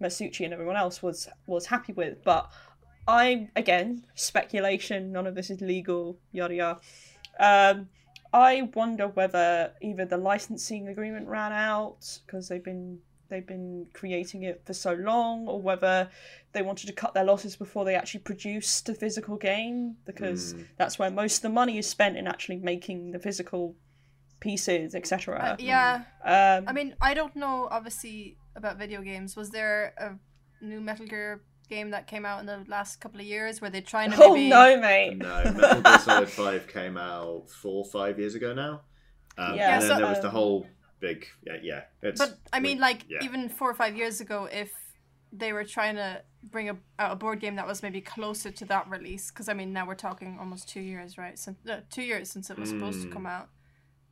Matsuuchi 0.00 0.44
and 0.44 0.52
everyone 0.54 0.76
else 0.76 1.02
was 1.02 1.28
was 1.46 1.66
happy 1.66 1.92
with, 1.92 2.22
but 2.24 2.50
I 3.06 3.50
again 3.56 4.06
speculation. 4.14 5.12
None 5.12 5.26
of 5.26 5.34
this 5.34 5.50
is 5.50 5.60
legal. 5.60 6.18
Yada 6.32 6.54
yada. 6.54 6.80
Um, 7.38 7.88
I 8.32 8.62
wonder 8.74 9.08
whether 9.08 9.72
either 9.80 10.04
the 10.04 10.16
licensing 10.16 10.88
agreement 10.88 11.26
ran 11.26 11.52
out 11.52 12.20
because 12.24 12.48
they've 12.48 12.62
been 12.64 13.00
they've 13.30 13.46
been 13.46 13.86
creating 13.94 14.42
it 14.42 14.62
for 14.66 14.74
so 14.74 14.92
long, 14.92 15.46
or 15.48 15.62
whether 15.62 16.10
they 16.52 16.62
wanted 16.62 16.86
to 16.88 16.92
cut 16.92 17.14
their 17.14 17.24
losses 17.24 17.56
before 17.56 17.84
they 17.84 17.94
actually 17.94 18.20
produced 18.20 18.86
the 18.86 18.94
physical 18.94 19.36
game 19.36 19.96
because 20.04 20.52
Mm. 20.54 20.66
that's 20.76 20.98
where 20.98 21.10
most 21.10 21.36
of 21.38 21.42
the 21.42 21.48
money 21.50 21.78
is 21.78 21.88
spent 21.88 22.16
in 22.16 22.26
actually 22.26 22.56
making 22.56 23.12
the 23.12 23.18
physical 23.18 23.76
pieces, 24.40 24.94
etc. 24.94 25.38
Uh, 25.38 25.56
yeah. 25.58 26.02
Um, 26.24 26.64
I 26.68 26.72
mean, 26.72 26.94
I 27.00 27.14
don't 27.14 27.36
know 27.36 27.68
obviously 27.70 28.36
about 28.56 28.78
video 28.78 29.02
games. 29.02 29.36
Was 29.36 29.50
there 29.50 29.94
a 29.98 30.64
new 30.64 30.80
Metal 30.80 31.06
Gear 31.06 31.42
game 31.68 31.90
that 31.90 32.06
came 32.08 32.26
out 32.26 32.40
in 32.40 32.46
the 32.46 32.64
last 32.66 33.00
couple 33.00 33.20
of 33.20 33.26
years 33.26 33.60
where 33.60 33.70
they're 33.70 33.80
trying 33.80 34.10
to 34.10 34.16
oh 34.24 34.34
maybe 34.34 34.48
no, 34.48 34.80
mate. 34.80 35.16
No, 35.18 35.44
Metal 35.54 35.82
Gear 35.82 35.98
Solid 36.00 36.28
5 36.28 36.66
came 36.68 36.96
out 36.96 37.48
four, 37.48 37.84
five 37.84 38.18
years 38.18 38.34
ago 38.34 38.52
now. 38.54 38.80
Um, 39.38 39.54
Yeah, 39.56 39.74
and 39.74 39.82
then 39.82 39.88
so- 39.90 39.96
there 39.98 40.06
was 40.08 40.20
the 40.20 40.30
whole 40.30 40.66
big. 41.00 41.26
Yeah, 41.46 41.56
yeah. 41.62 41.82
It's, 42.02 42.20
But 42.20 42.38
I 42.52 42.60
mean, 42.60 42.78
like 42.78 43.04
yeah. 43.08 43.18
even 43.22 43.48
four 43.48 43.70
or 43.70 43.74
five 43.74 43.96
years 43.96 44.20
ago, 44.20 44.48
if 44.50 44.70
they 45.32 45.52
were 45.52 45.64
trying 45.64 45.96
to 45.96 46.22
bring 46.42 46.68
a, 46.70 46.76
out 46.98 47.12
a 47.12 47.16
board 47.16 47.40
game 47.40 47.56
that 47.56 47.66
was 47.66 47.82
maybe 47.82 48.00
closer 48.00 48.50
to 48.50 48.64
that 48.66 48.88
release, 48.90 49.30
because 49.30 49.48
I 49.48 49.54
mean 49.54 49.72
now 49.72 49.86
we're 49.86 49.94
talking 49.94 50.38
almost 50.38 50.68
two 50.68 50.80
years, 50.80 51.16
right? 51.18 51.38
Since 51.38 51.58
uh, 51.68 51.80
two 51.90 52.02
years 52.02 52.30
since 52.30 52.50
it 52.50 52.58
was 52.58 52.68
supposed 52.70 53.02
to 53.02 53.08
Mm. 53.08 53.12
come 53.12 53.26
out. 53.26 53.48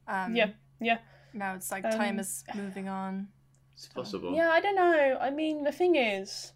Um, 0.07 0.35
Yeah, 0.37 0.51
yeah. 0.81 0.99
Now 1.35 1.55
it's 1.55 1.71
like 1.71 1.85
Um, 1.85 1.93
time 1.93 2.19
is 2.19 2.45
moving 2.55 2.89
on. 2.89 3.29
it's 3.75 3.87
possible. 3.89 4.35
Yeah, 4.35 4.51
I 4.51 4.61
don't 4.61 4.77
know. 4.77 5.19
I 5.21 5.31
mean, 5.31 5.65
the 5.65 5.73
thing 5.73 5.97
is, 5.97 6.53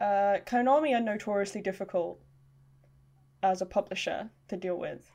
uh, 0.00 0.38
Konami 0.46 0.96
are 0.96 1.00
notoriously 1.00 1.60
difficult 1.62 2.20
as 3.42 3.62
a 3.62 3.66
publisher 3.66 4.30
to 4.48 4.56
deal 4.56 4.76
with. 4.76 5.10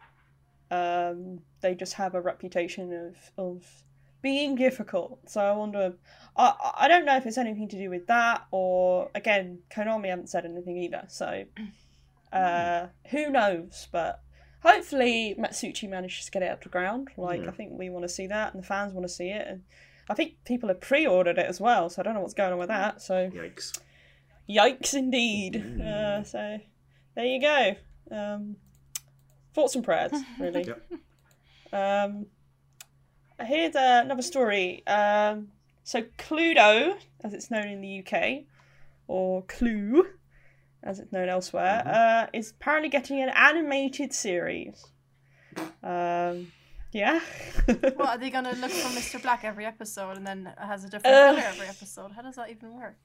Um, 0.72 1.42
they 1.62 1.76
just 1.76 1.94
have 1.96 2.16
a 2.16 2.22
reputation 2.22 2.94
of 2.94 3.16
of 3.38 3.84
being 4.24 4.56
difficult. 4.56 5.30
So 5.30 5.42
I 5.42 5.52
wonder. 5.52 5.94
I 6.36 6.74
I 6.80 6.88
don't 6.88 7.06
know 7.06 7.16
if 7.16 7.28
it's 7.28 7.38
anything 7.38 7.68
to 7.70 7.78
do 7.78 7.92
with 7.92 8.08
that 8.08 8.48
or 8.50 9.12
again, 9.14 9.60
Konami 9.70 10.08
haven't 10.10 10.30
said 10.30 10.46
anything 10.46 10.78
either. 10.78 11.04
So 11.10 11.44
uh, 12.34 12.88
who 13.12 13.30
knows? 13.30 13.88
But 13.92 14.22
hopefully 14.62 15.36
Matsuuchi 15.38 15.88
manages 15.88 16.26
to 16.26 16.32
get 16.32 16.42
it 16.42 16.50
up 16.50 16.62
to 16.64 16.70
ground. 16.70 17.10
Like. 17.18 17.48
I 17.48 17.52
think 17.52 17.74
we 17.78 17.92
want 17.92 18.04
to 18.04 18.10
see 18.10 18.26
that, 18.28 18.54
and 18.54 18.64
the 18.64 18.68
fans 18.68 18.94
want 18.94 19.06
to 19.08 19.14
see 19.14 19.30
it, 19.30 19.46
and 19.48 19.62
I 20.10 20.16
think 20.16 20.44
people 20.46 20.70
have 20.70 20.82
pre-ordered 20.82 21.38
it 21.38 21.46
as 21.46 21.60
well. 21.62 21.90
So 21.90 22.02
I 22.02 22.04
don't 22.04 22.16
know 22.16 22.22
what's 22.22 22.34
going 22.34 22.54
on 22.54 22.60
with 22.60 22.70
that. 22.70 23.02
So 23.02 23.30
Yikes. 23.30 23.78
yikes, 24.50 24.94
indeed. 24.94 25.54
Mm. 25.56 25.82
Uh, 25.82 26.24
so 26.24 26.60
there 27.16 27.26
you 27.26 27.42
go. 27.42 27.76
Um, 28.12 28.56
thoughts 29.54 29.76
and 29.76 29.84
prayers, 29.84 30.12
really. 30.40 30.64
Yep. 30.64 30.82
Um, 31.72 32.26
here's 33.42 33.76
uh, 33.76 34.02
another 34.04 34.22
story. 34.22 34.86
Um, 34.88 35.50
so 35.84 36.02
Cluedo, 36.18 36.96
as 37.24 37.34
it's 37.34 37.50
known 37.52 37.68
in 37.68 37.82
the 37.82 38.00
UK, 38.06 38.44
or 39.08 39.44
Clue, 39.44 40.06
as 40.82 41.00
it's 41.00 41.12
known 41.12 41.30
elsewhere, 41.30 41.84
uh, 41.86 42.28
is 42.34 42.52
apparently 42.52 42.90
getting 42.90 43.22
an 43.22 43.30
animated 43.30 44.14
series. 44.14 44.86
Um, 45.84 46.52
yeah. 46.92 47.20
What 47.96 48.08
are 48.10 48.18
they 48.18 48.30
gonna 48.30 48.54
look 48.54 48.72
for 48.72 48.90
Mr. 48.90 49.22
Black 49.22 49.44
every 49.44 49.66
episode 49.66 50.18
and 50.18 50.26
then 50.28 50.54
has 50.58 50.84
a 50.84 50.90
different 50.90 51.16
Uh, 51.16 51.34
color 51.36 51.44
every 51.48 51.68
episode? 51.68 52.12
How 52.12 52.22
does 52.22 52.36
that 52.36 52.50
even 52.50 52.76
work? 52.76 52.98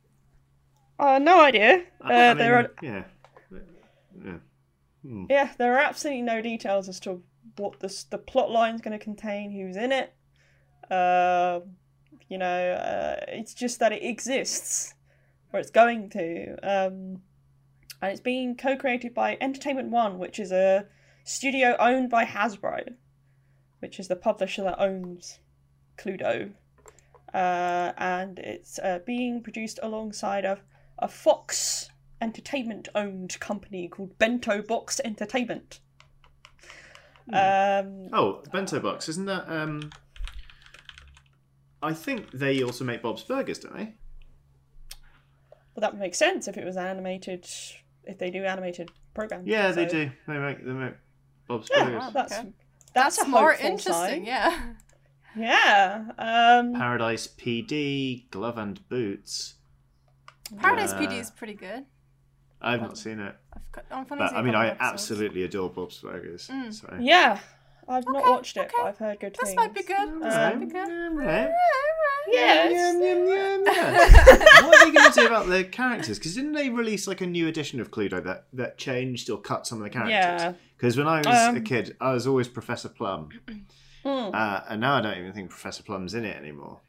uh, 0.98 1.18
no 1.18 1.40
idea. 1.40 1.84
Uh, 2.04 2.08
I- 2.08 2.30
I 2.30 2.34
there 2.34 2.56
mean, 2.56 2.66
are 2.66 2.70
Yeah. 2.82 3.04
Yeah. 4.24 4.36
Hmm. 5.02 5.24
yeah, 5.30 5.52
there 5.58 5.74
are 5.74 5.78
absolutely 5.78 6.22
no 6.22 6.42
details 6.42 6.88
as 6.88 6.98
to 7.00 7.22
what 7.56 7.78
the 7.80 8.04
the 8.10 8.18
plot 8.18 8.50
is 8.74 8.80
going 8.80 8.98
to 8.98 9.02
contain, 9.02 9.52
who's 9.52 9.76
in 9.76 9.92
it. 9.92 10.12
Uh, 10.90 11.60
you 12.28 12.38
know, 12.38 12.46
uh, 12.72 13.24
it's 13.28 13.54
just 13.54 13.78
that 13.80 13.92
it 13.92 14.02
exists, 14.02 14.94
or 15.52 15.60
it's 15.60 15.70
going 15.70 16.10
to. 16.10 16.56
Um, 16.62 17.22
and 18.00 18.12
it's 18.12 18.20
being 18.20 18.56
co-created 18.56 19.14
by 19.14 19.36
Entertainment 19.40 19.90
One, 19.90 20.18
which 20.18 20.38
is 20.38 20.52
a 20.52 20.86
studio 21.24 21.76
owned 21.78 22.10
by 22.10 22.24
Hasbro, 22.24 22.94
which 23.80 23.98
is 23.98 24.08
the 24.08 24.16
publisher 24.16 24.62
that 24.62 24.80
owns 24.80 25.40
Cluedo. 25.96 26.52
Uh, 27.34 27.92
and 27.98 28.38
it's 28.38 28.78
uh, 28.78 29.00
being 29.04 29.42
produced 29.42 29.78
alongside 29.82 30.44
a, 30.44 30.58
a 30.98 31.08
Fox 31.08 31.90
Entertainment 32.20 32.88
owned 32.94 33.38
company 33.40 33.88
called 33.88 34.18
Bento 34.18 34.62
Box 34.62 35.00
Entertainment. 35.04 35.80
Um, 37.32 38.08
Oh, 38.12 38.42
Bento 38.50 38.80
Box, 38.80 39.08
isn't 39.08 39.26
that? 39.26 39.44
Um, 39.48 39.90
I 41.82 41.92
think 41.94 42.30
they 42.32 42.62
also 42.62 42.84
make 42.84 43.02
Bob's 43.02 43.22
Burgers, 43.22 43.58
don't 43.60 43.76
they? 43.76 43.94
well, 45.74 45.80
that 45.82 45.92
would 45.92 46.00
make 46.00 46.14
sense 46.14 46.48
if 46.48 46.56
it 46.56 46.64
was 46.64 46.76
animated. 46.76 47.46
If 48.04 48.18
they 48.18 48.30
do 48.30 48.44
animated 48.44 48.90
programs, 49.14 49.46
Yeah, 49.46 49.70
they 49.72 49.86
do. 49.86 50.10
They 50.26 50.38
make 50.38 50.64
they 50.64 50.72
make 50.72 50.94
Bob's 51.46 51.68
Yeah, 51.74 51.84
Burgers. 51.84 52.12
that's 52.12 52.32
Okay. 52.32 52.48
that's, 52.94 53.18
a 53.18 53.28
more 53.28 53.52
interesting, 53.52 53.92
sign. 53.92 54.24
yeah. 54.24 54.72
Yeah. 55.36 56.04
Um, 56.18 56.72
Paradise 56.74 57.28
PD, 57.28 58.28
Glove 58.30 58.58
and 58.58 58.86
Boots. 58.88 59.54
Paradise 60.56 60.92
Uh, 60.94 60.98
PD 61.00 61.20
is 61.20 61.30
pretty 61.30 61.54
good. 61.54 61.84
I've 62.60 62.80
not 62.80 62.98
seen 62.98 63.20
it, 63.20 63.36
I've 63.54 63.70
got, 63.70 63.84
I've 63.92 64.08
but 64.08 64.18
seen 64.30 64.36
I 64.36 64.40
a 64.40 64.42
mean, 64.42 64.54
I 64.56 64.68
episodes. 64.70 64.92
absolutely 64.92 65.44
adore 65.44 65.70
Bob's 65.70 66.00
Burgers. 66.00 66.48
Mm. 66.48 66.74
So. 66.74 66.96
yeah, 66.98 67.38
I've 67.88 68.04
not 68.06 68.22
watched 68.22 68.56
it, 68.56 68.70
but. 68.76 68.86
I've 68.86 68.98
heard 68.98 69.18
good 69.20 69.34
This 69.34 69.48
things. 69.50 69.56
might 69.56 69.72
be 69.74 69.82
good. 69.82 69.96
This 70.22 70.34
Um, 70.34 70.42
might 70.42 70.60
be 70.60 70.66
good. 70.66 71.16
Right. 71.16 71.50
Yes. 72.30 72.70
Yeah. 73.00 73.58
what 74.66 74.74
are 74.76 74.84
they 74.86 74.90
going 74.92 75.10
to 75.12 75.20
do 75.20 75.26
about 75.26 75.46
the 75.48 75.64
characters? 75.64 76.18
Because 76.18 76.34
didn't 76.34 76.52
they 76.52 76.68
release 76.68 77.06
like 77.06 77.20
a 77.22 77.26
new 77.26 77.48
edition 77.48 77.80
of 77.80 77.90
Cluedo 77.90 78.22
that, 78.24 78.44
that 78.52 78.76
changed 78.76 79.30
or 79.30 79.40
cut 79.40 79.66
some 79.66 79.78
of 79.78 79.84
the 79.84 79.90
characters? 79.90 80.12
Yeah. 80.12 80.52
Because 80.76 80.96
when 80.98 81.06
I 81.08 81.18
was 81.18 81.26
Um, 81.48 81.56
a 81.56 81.60
kid, 81.62 81.96
I 82.00 82.12
was 82.12 82.26
always 82.26 82.46
Professor 82.48 82.88
Plum, 82.90 83.30
Hmm. 84.04 84.30
uh, 84.34 84.60
and 84.68 84.80
now 84.80 84.94
I 84.96 85.00
don't 85.00 85.18
even 85.18 85.32
think 85.32 85.50
Professor 85.50 85.82
Plum's 85.82 86.14
in 86.14 86.24
it 86.24 86.36
anymore. 86.36 86.80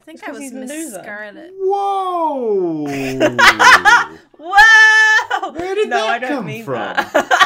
I 0.00 0.04
think 0.04 0.18
It's 0.18 0.22
I 0.28 0.30
'cause 0.32 0.40
was 0.40 0.52
Miss 0.52 0.70
loser. 0.70 0.98
Scarlet. 1.02 1.50
Whoa! 1.58 2.86
Wow! 4.38 5.52
Where 5.52 5.74
did 5.74 5.88
no, 5.88 5.96
that 5.96 6.08
I 6.08 6.18
don't 6.18 6.30
come 6.30 6.46
mean 6.46 6.64
from? 6.64 6.74
that. 6.74 7.12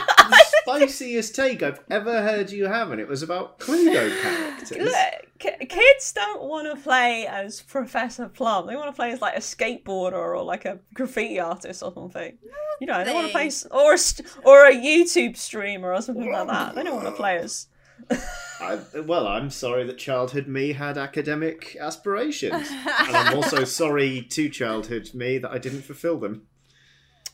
the 0.66 0.86
spiciest 0.88 1.34
take 1.34 1.62
I've 1.62 1.80
ever 1.90 2.22
heard 2.22 2.50
you 2.50 2.66
have, 2.66 2.90
and 2.92 3.00
it 3.00 3.08
was 3.08 3.22
about 3.22 3.58
Cluedo 3.58 4.20
characters. 4.22 4.70
Look, 4.72 5.68
kids 5.68 6.12
don't 6.12 6.42
want 6.42 6.68
to 6.74 6.82
play 6.82 7.26
as 7.26 7.60
Professor 7.62 8.28
Plum. 8.28 8.66
They 8.66 8.76
want 8.76 8.88
to 8.88 8.92
play 8.96 9.12
as 9.12 9.20
like 9.20 9.36
a 9.36 9.40
skateboarder 9.40 10.12
or 10.12 10.42
like 10.42 10.64
a 10.64 10.78
graffiti 10.94 11.40
artist 11.40 11.82
or 11.82 11.92
something. 11.92 12.38
You 12.80 12.86
know, 12.86 13.04
they 13.04 13.12
want 13.12 13.26
to 13.26 13.32
play 13.32 13.46
s- 13.46 13.66
or 13.70 13.94
a 13.94 13.98
or 14.44 14.66
a 14.66 14.72
YouTube 14.74 15.36
streamer 15.36 15.92
or 15.92 16.00
something 16.02 16.30
like 16.30 16.46
that. 16.48 16.74
They 16.74 16.82
don't 16.82 16.96
want 16.96 17.06
to 17.08 17.12
play 17.12 17.38
as. 17.38 17.66
I, 18.60 18.78
well, 19.06 19.26
I'm 19.28 19.50
sorry 19.50 19.84
that 19.84 19.98
childhood 19.98 20.46
me 20.48 20.72
had 20.72 20.98
academic 20.98 21.76
aspirations, 21.80 22.68
and 22.70 23.16
I'm 23.16 23.36
also 23.36 23.64
sorry 23.64 24.22
to 24.30 24.48
childhood 24.48 25.10
me 25.14 25.38
that 25.38 25.50
I 25.50 25.58
didn't 25.58 25.82
fulfill 25.82 26.18
them. 26.18 26.46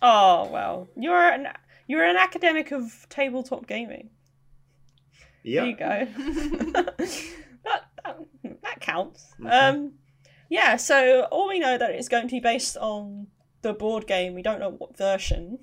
Oh 0.02 0.48
well, 0.52 0.88
you're 0.96 1.16
an 1.32 1.48
you're 1.86 2.04
an 2.04 2.16
academic 2.16 2.72
of 2.72 3.06
tabletop 3.08 3.66
gaming. 3.66 4.10
Yeah. 5.42 5.60
There 5.60 5.70
you 5.70 5.76
go. 5.76 6.08
that, 6.72 6.98
that 7.64 8.26
that 8.62 8.80
counts. 8.80 9.34
Mhm. 9.40 9.52
Um, 9.52 9.92
yeah. 10.48 10.76
So 10.76 11.22
all 11.30 11.48
we 11.48 11.58
know 11.58 11.78
that 11.78 11.90
it's 11.90 12.08
going 12.08 12.28
to 12.28 12.32
be 12.32 12.40
based 12.40 12.76
on 12.76 13.28
the 13.62 13.72
board 13.72 14.06
game. 14.06 14.34
We 14.34 14.42
don't 14.42 14.60
know 14.60 14.70
what 14.70 14.96
version. 14.96 15.58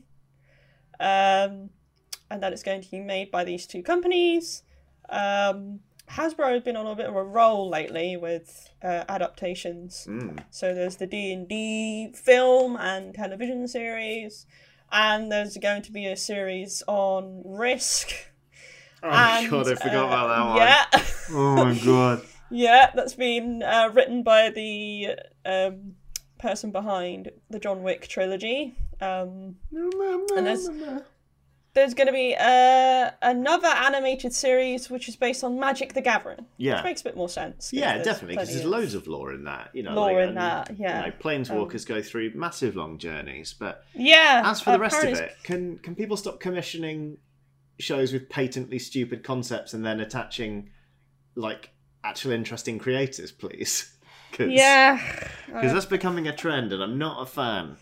Um, 1.00 1.70
and 2.30 2.42
that 2.42 2.54
it's 2.54 2.64
going 2.64 2.82
to 2.82 2.92
be 2.92 3.00
made 3.00 3.30
by 3.32 3.44
these 3.44 3.68
two 3.68 3.84
companies. 3.84 4.64
Um, 5.10 5.82
Hasbro 6.10 6.52
has 6.54 6.64
been 6.64 6.76
on 6.76 6.86
a 6.86 6.96
bit 6.96 7.06
of 7.06 7.16
a 7.16 7.24
roll 7.24 7.70
lately 7.70 8.18
with 8.18 8.70
uh, 8.84 9.04
adaptations. 9.08 10.06
Mm. 10.10 10.40
So 10.50 10.74
there's 10.74 10.98
the 10.98 11.08
D 11.08 11.32
and 11.34 11.48
D 11.48 12.12
film 12.14 12.76
and 12.76 13.14
television 13.14 13.68
series, 13.68 14.46
and 14.94 15.32
there's 15.32 15.58
going 15.58 15.82
to 15.82 15.92
be 15.92 16.06
a 16.06 16.16
series 16.16 16.84
on 16.88 17.42
Risk. 17.44 18.12
Oh 19.02 19.10
and, 19.12 19.50
god, 19.50 19.70
I 19.70 19.76
forgot 19.76 20.04
uh, 20.04 20.08
about 20.08 20.28
that 20.28 20.48
one. 20.48 20.58
Yeah. 20.58 20.86
Oh 21.32 21.56
my 21.56 21.80
god. 21.80 22.22
Yeah, 22.52 22.92
that's 22.94 23.16
been 23.16 23.64
uh, 23.64 23.90
written 23.94 24.22
by 24.22 24.52
the 24.52 25.16
um, 25.44 25.96
person 26.38 26.72
behind 26.72 27.32
the 27.50 27.58
John 27.58 27.82
Wick 27.82 28.08
trilogy. 28.08 28.76
Um, 29.02 29.56
and 29.72 30.46
there's 30.46 30.70
there's 31.74 31.94
going 31.96 32.08
to 32.08 32.14
be 32.14 32.36
uh, 32.40 33.12
another 33.22 33.68
animated 33.68 34.32
series 34.34 34.90
which 34.90 35.10
is 35.10 35.16
based 35.16 35.44
on 35.44 35.60
Magic 35.60 35.94
the 35.94 36.02
Gathering. 36.02 36.46
Yeah. 36.58 36.76
Which 36.76 36.84
makes 36.84 37.02
a 37.02 37.06
bit 37.06 37.18
more 37.18 37.30
sense. 37.30 37.72
Yeah, 37.74 37.98
definitely, 38.04 38.36
because 38.36 38.54
there's 38.54 38.66
loads 38.66 38.94
of 38.94 39.08
lore 39.08 39.34
in 39.34 39.44
that. 39.46 39.72
You 39.74 39.84
know, 39.84 39.94
Lore 39.96 40.14
like, 40.14 40.22
in 40.24 40.30
and, 40.30 40.38
that, 40.38 40.78
yeah. 40.78 41.00
Um, 41.00 41.06
You 41.06 41.12
know, 41.12 41.18
planeswalkers 41.20 41.88
go 41.88 42.02
through 42.02 42.32
massive 42.36 42.76
long 42.76 42.98
journeys, 43.00 43.54
but 43.54 43.86
Yeah. 43.96 44.44
as 44.46 44.62
for 44.62 44.72
the 44.72 44.80
rest 44.80 45.04
of 45.04 45.14
it, 45.14 45.36
can 45.44 45.80
can 45.80 45.96
people 45.96 46.16
stop 46.18 46.40
commissioning 46.40 47.18
shows 47.80 48.14
with 48.14 48.30
patently 48.30 48.78
stupid 48.78 49.24
concepts 49.24 49.74
and 49.74 49.84
then 49.84 50.00
attaching 50.00 50.70
like 51.36 51.72
actual 52.04 52.32
interesting 52.32 52.78
creators, 52.78 53.32
please? 53.32 53.90
Cause, 54.34 54.50
Yeah. 54.50 54.98
because 55.48 55.72
Uh, 55.72 55.74
that's 55.74 55.86
becoming 55.88 56.28
a 56.28 56.36
trend, 56.36 56.72
and 56.72 56.84
I'm 56.84 56.98
not 57.00 57.22
a 57.22 57.26
fan. 57.26 57.78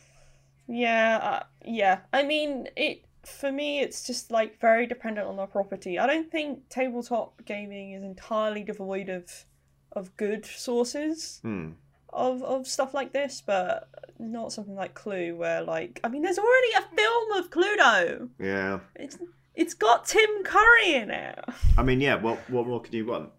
Yeah, 0.68 1.20
uh, 1.22 1.44
yeah. 1.66 2.00
I 2.14 2.24
mean, 2.24 2.70
it 2.78 3.04
for 3.24 3.52
me, 3.52 3.80
it's 3.80 4.06
just 4.06 4.32
like 4.32 4.60
very 4.60 4.86
dependent 4.88 5.28
on 5.28 5.36
the 5.38 5.46
property. 5.46 6.00
I 6.00 6.08
don't 6.08 6.32
think 6.32 6.70
tabletop 6.70 7.44
gaming 7.46 7.94
is 7.94 8.04
entirely 8.04 8.64
devoid 8.64 9.10
of 9.10 9.46
of 9.94 10.16
good 10.18 10.46
sources 10.46 11.40
Hmm. 11.44 11.72
of 12.14 12.42
of 12.44 12.66
stuff 12.68 12.94
like 12.94 13.12
this, 13.14 13.42
but 13.46 13.90
not 14.20 14.52
something 14.54 14.76
like 14.76 14.94
Clue, 14.94 15.36
where 15.36 15.62
like 15.62 16.00
I 16.04 16.08
mean, 16.10 16.22
there's 16.22 16.40
already 16.40 16.72
a 16.78 16.96
film 16.96 17.32
of 17.34 17.50
Cluedo. 17.52 18.30
Yeah, 18.40 18.80
It's 18.96 19.18
it's 19.54 19.74
got 19.74 20.06
Tim 20.06 20.44
Curry 20.44 20.96
in 20.96 21.12
it. 21.12 21.38
I 21.78 21.84
mean, 21.84 22.00
yeah. 22.02 22.16
What 22.16 22.40
what 22.50 22.66
more 22.68 22.82
could 22.82 22.94
you 22.94 23.06
want? 23.06 23.30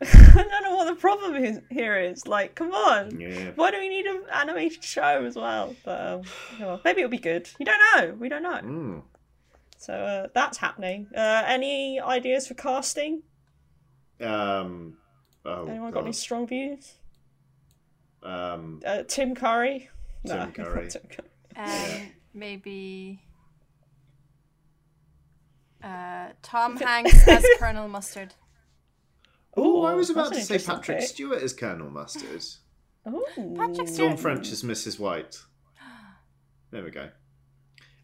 I 0.00 0.06
don't 0.48 0.62
know 0.62 0.76
what 0.76 0.84
the 0.86 0.94
problem 0.94 1.34
is 1.34 1.60
here 1.70 1.98
is. 1.98 2.24
Like, 2.28 2.54
come 2.54 2.70
on. 2.70 3.18
Yeah. 3.20 3.50
Why 3.56 3.72
do 3.72 3.78
we 3.78 3.88
need 3.88 4.06
an 4.06 4.22
animated 4.32 4.84
show 4.84 5.24
as 5.24 5.34
well? 5.34 5.74
But 5.84 6.22
um, 6.60 6.80
maybe 6.84 7.00
it'll 7.00 7.10
be 7.10 7.18
good. 7.18 7.50
You 7.58 7.66
don't 7.66 7.80
know. 7.96 8.14
We 8.14 8.28
don't 8.28 8.44
know. 8.44 8.60
Mm. 8.62 9.02
So 9.78 9.94
uh, 9.94 10.26
that's 10.34 10.58
happening. 10.58 11.06
Uh, 11.16 11.44
any 11.46 12.00
ideas 12.00 12.46
for 12.48 12.54
casting? 12.54 13.22
Um. 14.20 14.98
Oh, 15.44 15.66
Anyone 15.66 15.92
got 15.92 16.02
any 16.02 16.12
strong 16.12 16.46
views? 16.46 16.94
Um. 18.22 18.80
Uh, 18.84 19.04
Tim 19.06 19.34
Curry. 19.34 19.88
Tim 20.26 20.36
not 20.38 20.54
Curry. 20.54 20.88
Tim 20.88 21.02
Curry. 21.08 21.28
Um, 21.56 22.08
maybe 22.34 23.20
uh, 25.82 26.28
Tom 26.42 26.76
Hanks 26.76 27.26
as 27.28 27.44
Colonel 27.58 27.88
Mustard. 27.88 28.34
Oh, 29.56 29.82
I 29.84 29.94
was 29.94 30.10
about 30.10 30.32
to 30.34 30.40
say 30.40 30.58
Patrick 30.58 30.96
interesting 30.96 31.14
Stewart 31.26 31.42
as 31.42 31.52
Colonel 31.52 31.90
Mustard. 31.90 32.44
Ooh. 33.08 33.24
Patrick 33.56 33.76
Dawn 33.76 33.86
Stewart. 33.86 34.20
French 34.20 34.50
as 34.50 34.62
Mrs. 34.62 34.98
White. 34.98 35.40
There 36.70 36.84
we 36.84 36.90
go. 36.90 37.08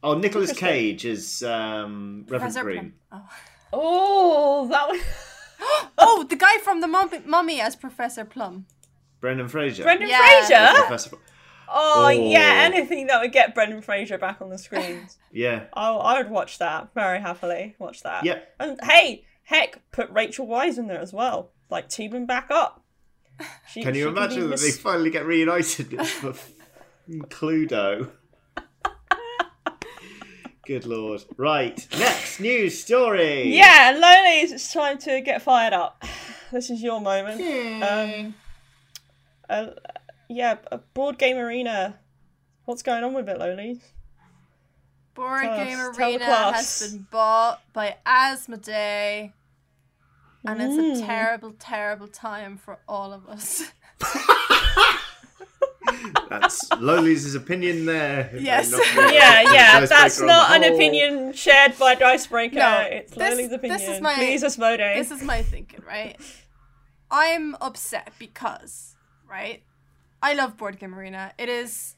Oh, 0.05 0.15
Nicolas 0.19 0.53
Cage 0.53 1.05
is 1.07 1.43
um, 1.43 2.27
Reverend 2.29 2.29
Professor 2.29 2.63
Green. 2.63 2.93
Oh. 3.11 3.29
Oh, 3.73 4.69
that 4.69 4.89
was 4.89 5.01
oh, 5.99 6.25
the 6.29 6.37
guy 6.37 6.59
from 6.63 6.81
the 6.83 6.87
mummy, 6.87 7.21
mummy 7.25 7.61
as 7.61 7.75
Professor 7.75 8.25
Plum. 8.25 8.67
Brendan 9.21 9.49
Fraser. 9.49 9.83
Brendan 9.83 10.09
Yeah. 10.11 10.19
Fraser. 10.47 10.75
Professor. 10.83 11.17
Oh, 11.67 12.05
Oh. 12.05 12.09
yeah, 12.11 12.69
anything 12.71 13.07
that 13.07 13.21
would 13.23 13.33
get 13.33 13.55
Brendan 13.55 13.81
Fraser 13.81 14.19
back 14.19 14.43
on 14.43 14.51
the 14.51 14.59
screens. 14.59 15.17
Yeah. 15.33 15.65
I 15.73 15.89
I 15.91 16.19
would 16.19 16.31
watch 16.31 16.59
that 16.59 16.93
very 16.95 17.21
happily. 17.21 17.75
Watch 17.79 18.03
that. 18.03 18.25
Yeah. 18.25 18.41
And 18.61 18.79
hey, 18.85 19.25
heck, 19.45 19.81
put 19.91 20.11
Rachel 20.11 20.47
Weisz 20.47 20.77
in 20.79 20.87
there 20.87 21.01
as 21.01 21.13
well. 21.15 21.51
Like 21.71 21.89
team 21.89 22.11
them 22.13 22.27
back 22.27 22.51
up. 22.51 22.85
She, 23.73 23.83
Can 23.83 23.95
you 23.95 24.09
imagine 24.09 24.43
be 24.43 24.47
that 24.49 24.61
they 24.61 24.71
finally 24.71 25.11
get 25.11 25.25
reunited 25.27 25.89
for 26.07 26.31
f***ing 26.31 27.23
Cluedo? 27.23 28.11
Good 30.67 30.87
lord. 30.87 31.23
Right. 31.37 31.87
Next 31.99 32.41
news 32.41 32.83
story. 32.83 33.55
Yeah, 33.55 33.93
Lolies, 33.99 34.53
it's 34.53 34.73
time 34.73 34.99
to 34.99 35.21
get 35.21 35.43
fired 35.43 35.73
up. 35.73 36.03
This 36.53 36.71
is 36.71 36.81
your 36.85 37.01
moment. 37.01 37.41
Um, 37.83 38.35
uh, 39.51 39.71
yeah, 40.29 40.59
a 40.71 40.79
board 40.79 41.19
game 41.19 41.37
arena. 41.37 41.99
What's 42.65 42.83
going 42.83 43.03
on 43.03 43.13
with 43.13 43.29
it, 43.29 43.39
Lolies? 43.39 43.81
Board 45.15 45.43
Tell 45.43 45.57
Game 45.65 45.79
us, 45.81 45.99
arena 45.99 46.25
has 46.53 46.93
been 46.93 47.07
bought 47.11 47.61
by 47.73 47.97
Asmodee, 48.07 49.33
and 50.47 50.63
it's 50.63 50.77
a 50.77 51.03
Mm. 51.03 51.07
terrible, 51.07 51.55
terrible 51.59 52.07
time 52.09 52.57
for 52.57 52.79
all 52.87 53.13
of 53.13 53.27
us. 53.29 53.63
That's 56.29 56.69
Loli's 56.81 57.35
opinion 57.35 57.87
there. 57.87 58.31
Yes. 58.39 58.73
Yeah, 58.97 59.43
yeah, 59.53 59.87
that's 59.87 60.21
not 60.21 60.51
an 60.53 60.65
opinion 60.75 61.33
shared 61.33 61.79
by 61.79 61.95
Dicebreaker. 61.95 62.57
No, 62.57 62.79
it's 62.81 63.15
this- 63.15 63.31
Loli's 63.31 63.53
opinion. 63.53 63.79
this 63.79 63.89
is 63.89 64.01
my- 64.01 64.15
Please, 64.15 64.43
Asmodee. 64.43 64.81
Eh? 64.81 64.99
this 64.99 65.11
is 65.11 65.23
my 65.23 65.43
thinking, 65.43 65.81
right? 65.87 66.17
I'm 67.11 67.55
upset 67.61 68.13
because, 68.19 68.97
right? 69.29 69.63
I 70.23 70.35
love 70.35 70.57
Board 70.57 70.79
Game 70.79 70.95
Arena. 70.95 71.33
It 71.39 71.49
is 71.49 71.97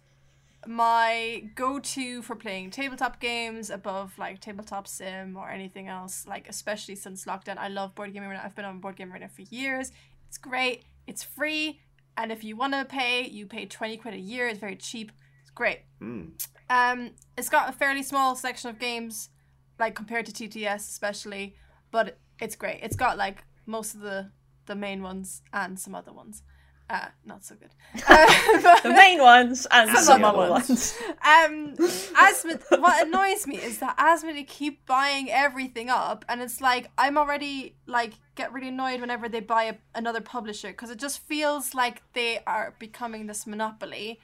my 0.66 1.44
go-to 1.54 2.22
for 2.22 2.34
playing 2.34 2.70
tabletop 2.70 3.20
games 3.20 3.70
above 3.70 4.18
like 4.18 4.40
tabletop 4.40 4.88
sim 4.88 5.36
or 5.36 5.48
anything 5.48 5.86
else. 5.88 6.26
Like 6.26 6.48
especially 6.48 6.96
since 6.96 7.24
lockdown, 7.24 7.56
I 7.58 7.68
love 7.68 7.94
Board 7.94 8.12
Game 8.12 8.24
Arena. 8.24 8.42
I've 8.44 8.54
been 8.56 8.64
on 8.64 8.80
Board 8.80 8.96
Game 8.96 9.12
Arena 9.12 9.28
for 9.28 9.42
years. 9.42 9.92
It's 10.28 10.38
great. 10.38 10.84
It's 11.06 11.22
free, 11.22 11.80
and 12.16 12.32
if 12.32 12.44
you 12.44 12.56
want 12.56 12.72
to 12.74 12.84
pay, 12.84 13.26
you 13.26 13.46
pay 13.46 13.66
twenty 13.66 13.96
quid 13.96 14.14
a 14.14 14.18
year. 14.18 14.48
It's 14.48 14.58
very 14.58 14.76
cheap. 14.76 15.12
It's 15.42 15.50
great. 15.50 15.80
Mm. 16.00 16.32
Um, 16.68 17.10
it's 17.36 17.48
got 17.48 17.68
a 17.68 17.72
fairly 17.72 18.02
small 18.02 18.34
section 18.34 18.70
of 18.70 18.78
games, 18.78 19.30
like 19.78 19.94
compared 19.94 20.26
to 20.26 20.32
TTS 20.32 20.88
especially, 20.88 21.56
but 21.90 22.18
it's 22.40 22.56
great. 22.56 22.80
It's 22.82 22.96
got 22.96 23.16
like 23.16 23.44
most 23.66 23.94
of 23.94 24.00
the 24.00 24.30
the 24.66 24.74
main 24.74 25.02
ones 25.02 25.42
and 25.52 25.78
some 25.78 25.94
other 25.94 26.12
ones. 26.12 26.42
Uh, 26.88 27.08
not 27.24 27.44
so 27.44 27.54
good. 27.56 27.70
Uh, 28.08 28.80
the 28.82 28.90
main 28.90 29.20
ones 29.20 29.66
and 29.70 29.90
some 29.98 30.20
the 30.20 30.26
other 30.28 30.38
other 30.42 30.50
ones. 30.50 30.96
um, 31.08 31.74
Asmod, 31.76 32.62
what 32.80 33.06
annoys 33.06 33.46
me 33.46 33.56
is 33.56 33.78
that 33.78 33.96
Asmodee 33.96 34.46
keep 34.46 34.84
buying 34.86 35.30
everything 35.30 35.88
up, 35.88 36.24
and 36.28 36.42
it's 36.42 36.60
like 36.60 36.90
I'm 36.98 37.16
already 37.16 37.74
like 37.86 38.12
get 38.34 38.52
really 38.52 38.68
annoyed 38.68 39.00
whenever 39.00 39.28
they 39.28 39.40
buy 39.40 39.64
a, 39.64 39.74
another 39.94 40.20
publisher 40.20 40.68
because 40.68 40.90
it 40.90 40.98
just 40.98 41.20
feels 41.20 41.74
like 41.74 42.02
they 42.12 42.40
are 42.46 42.76
becoming 42.78 43.26
this 43.26 43.46
monopoly, 43.46 44.20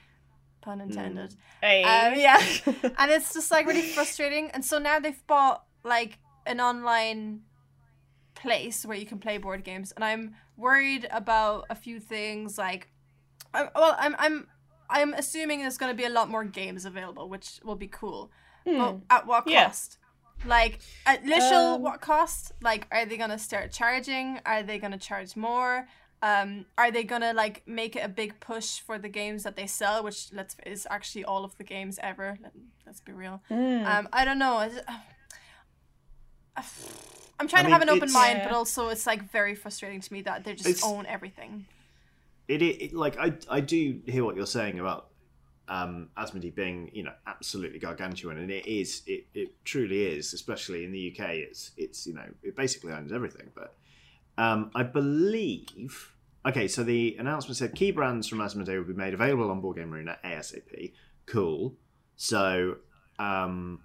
pun 0.61 0.79
intended. 0.79 1.35
Hey. 1.61 1.83
Um, 1.83 2.17
yeah, 2.17 2.41
and 2.97 3.11
it's 3.11 3.33
just 3.33 3.51
like 3.51 3.65
really 3.65 3.81
frustrating. 3.81 4.51
And 4.51 4.63
so 4.63 4.77
now 4.77 4.99
they've 4.99 5.27
bought 5.27 5.65
like 5.83 6.19
an 6.45 6.61
online 6.61 7.41
place 8.35 8.85
where 8.85 8.97
you 8.97 9.05
can 9.05 9.17
play 9.17 9.37
board 9.39 9.63
games, 9.63 9.91
and 9.93 10.05
I'm 10.05 10.35
worried 10.57 11.07
about 11.11 11.65
a 11.69 11.75
few 11.75 11.99
things. 11.99 12.57
Like, 12.57 12.89
I'm, 13.53 13.69
well, 13.75 13.95
I'm 13.99 14.15
I'm 14.19 14.47
I'm 14.89 15.13
assuming 15.13 15.59
there's 15.61 15.77
going 15.77 15.91
to 15.91 15.97
be 15.97 16.05
a 16.05 16.09
lot 16.09 16.29
more 16.29 16.43
games 16.43 16.85
available, 16.85 17.29
which 17.29 17.59
will 17.63 17.75
be 17.75 17.87
cool. 17.87 18.31
But 18.65 18.97
at 19.09 19.25
what 19.27 19.43
Hmm. 19.43 19.49
Yeah. 19.49 19.65
cost? 19.65 19.97
Like 20.45 20.79
at 21.05 21.25
literal 21.25 21.75
Um, 21.75 21.81
what 21.81 22.01
cost? 22.01 22.51
Like, 22.61 22.87
are 22.91 23.05
they 23.05 23.17
gonna 23.17 23.39
start 23.39 23.71
charging? 23.71 24.39
Are 24.45 24.61
they 24.63 24.77
gonna 24.77 24.97
charge 24.97 25.35
more? 25.35 25.87
Um, 26.21 26.65
are 26.77 26.91
they 26.91 27.03
gonna 27.03 27.33
like 27.33 27.63
make 27.65 27.95
it 27.95 27.99
a 27.99 28.09
big 28.09 28.39
push 28.39 28.79
for 28.79 28.97
the 28.97 29.09
games 29.09 29.43
that 29.43 29.55
they 29.55 29.67
sell, 29.67 30.03
which 30.03 30.31
let's 30.33 30.55
is 30.65 30.85
actually 30.89 31.23
all 31.25 31.43
of 31.45 31.57
the 31.57 31.63
games 31.63 31.97
ever? 32.01 32.37
Let, 32.41 32.51
let's 32.85 32.99
be 33.01 33.11
real. 33.13 33.41
Mm. 33.49 33.85
Um, 33.85 34.09
I 34.13 34.25
don't 34.25 34.39
know. 34.39 34.69
I 37.43 37.45
just- 37.45 37.53
I'm 37.55 37.59
trying 37.59 37.65
I 37.65 37.69
to 37.69 37.73
have 37.73 37.81
an 37.81 37.89
open 38.03 38.11
mind, 38.13 38.37
Yeah. 38.39 38.47
but 38.49 38.55
also 38.55 38.89
it's 38.89 39.05
like 39.05 39.29
very 39.31 39.55
frustrating 39.55 40.01
to 40.01 40.13
me 40.13 40.21
that 40.23 40.43
they 40.43 40.53
just 40.55 40.67
It's- 40.69 40.83
own 40.83 41.05
everything. 41.05 41.65
It, 42.47 42.61
it, 42.61 42.81
it- 42.83 42.93
like 42.93 43.17
I 43.17 43.33
I 43.49 43.59
do 43.61 44.01
hear 44.05 44.23
what 44.25 44.35
you're 44.35 44.45
saying 44.45 44.79
about 44.79 45.09
um 45.69 46.09
Asmodee 46.17 46.53
being 46.53 46.91
you 46.93 47.03
know 47.03 47.13
absolutely 47.25 47.79
gargantuan 47.79 48.37
and 48.37 48.51
it 48.51 48.65
is 48.67 49.01
it, 49.07 49.27
it 49.33 49.63
truly 49.63 50.03
is 50.05 50.33
especially 50.33 50.83
in 50.83 50.91
the 50.91 51.09
UK 51.15 51.35
it's 51.35 51.71
it's 51.77 52.05
you 52.05 52.13
know 52.13 52.25
it 52.43 52.53
basically 52.57 52.91
owns 52.91 53.13
everything 53.13 53.49
but 53.55 53.73
um 54.37 54.71
I 54.75 54.83
believe 54.83 56.13
okay 56.45 56.67
so 56.67 56.83
the 56.83 57.15
announcement 57.17 57.55
said 57.55 57.75
key 57.75 57.91
brands 57.91 58.27
from 58.27 58.39
Asmodee 58.39 58.75
will 58.77 58.83
be 58.83 58.93
made 58.93 59.13
available 59.13 59.49
on 59.49 59.61
Board 59.61 59.77
Game 59.77 59.93
Arena 59.93 60.17
ASAP 60.25 60.91
cool 61.27 61.77
so 62.17 62.75
um 63.17 63.79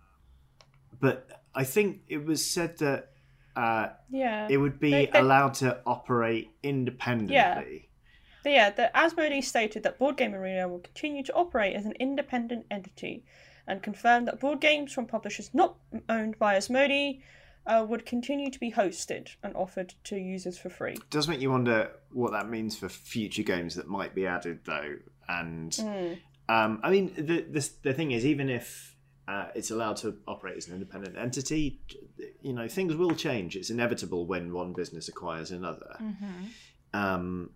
but 0.99 1.43
I 1.55 1.63
think 1.63 2.01
it 2.09 2.25
was 2.27 2.45
said 2.45 2.79
that 2.79 3.13
uh, 3.59 3.89
Yeah. 4.11 4.47
it 4.49 4.57
would 4.59 4.79
be 4.79 4.91
They- 4.91 5.07
they- 5.07 5.19
allowed 5.19 5.55
to 5.55 5.81
operate 5.85 6.51
independently. 6.63 7.89
But 8.45 8.53
yeah, 8.53 8.71
the 8.71 8.91
Asmodee 8.95 9.43
stated 9.43 9.83
that 9.83 9.99
Board 9.99 10.17
Game 10.17 10.35
Arena 10.35 10.69
will 10.69 10.79
continue 10.79 11.23
to 11.25 11.35
operate 11.35 11.75
as 11.75 11.85
an 11.85 11.93
independent 11.99 12.67
entity 12.71 13.25
and 13.67 13.83
confirmed 13.83 14.27
that 14.29 14.41
board 14.41 14.61
games 14.61 14.93
from 14.93 15.07
publishers 15.07 15.53
not 15.53 15.77
owned 16.09 16.39
by 16.39 16.55
Asmodee 16.55 17.21
uh, 17.67 17.85
would 17.87 18.07
continue 18.07 18.51
to 18.51 18.59
be 18.59 18.73
hosted 18.73 19.37
and 19.43 19.55
offered 19.55 19.93
to 20.05 20.17
users 20.17 20.57
for 20.57 20.71
free. 20.71 20.97
does 21.11 21.29
make 21.29 21.41
you 21.41 21.51
wonder 21.51 21.91
what 22.13 22.33
that 22.33 22.49
means 22.49 22.79
for 22.79 22.89
future 22.89 23.43
games 23.43 23.75
that 23.75 23.87
might 23.89 24.15
be 24.15 24.27
added, 24.27 24.61
though. 24.65 24.97
And 25.29 25.73
Mm. 25.73 26.19
um, 26.49 26.81
I 26.83 26.91
mean, 26.91 27.13
the, 27.15 27.43
the 27.43 27.71
the 27.83 27.93
thing 27.93 28.13
is, 28.13 28.25
even 28.25 28.49
if 28.49 28.97
uh, 29.29 29.47
it's 29.55 29.71
allowed 29.71 29.97
to 29.99 30.17
operate 30.27 30.57
as 30.57 30.67
an 30.69 30.75
independent 30.75 31.17
entity, 31.19 31.79
you 32.41 32.53
know, 32.55 32.67
things 32.67 32.97
will 32.97 33.15
change. 33.15 33.55
It's 33.57 33.71
inevitable 33.71 34.27
when 34.27 34.53
one 34.53 34.73
business 34.73 35.09
acquires 35.09 35.51
another. 35.51 35.97
Um, 36.95 37.51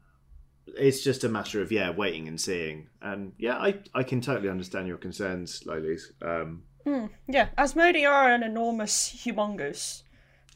it's 0.67 1.03
just 1.03 1.25
a 1.25 1.29
matter 1.29 1.61
of 1.63 1.73
yeah, 1.73 1.91
waiting 1.91 2.29
and 2.29 2.41
seeing. 2.41 2.89
And 3.01 3.33
yeah, 3.39 3.57
I 3.57 3.81
I 3.95 4.03
can 4.05 4.21
totally 4.21 4.49
understand 4.49 4.87
your 4.87 4.99
concerns, 4.99 5.65
Lolies. 5.67 6.13
Um, 6.23 6.65
Mm, 6.85 7.11
yeah, 7.29 7.49
Asmodee 7.57 8.09
are 8.11 8.33
an 8.33 8.43
enormous 8.43 9.09
humongous 9.25 10.03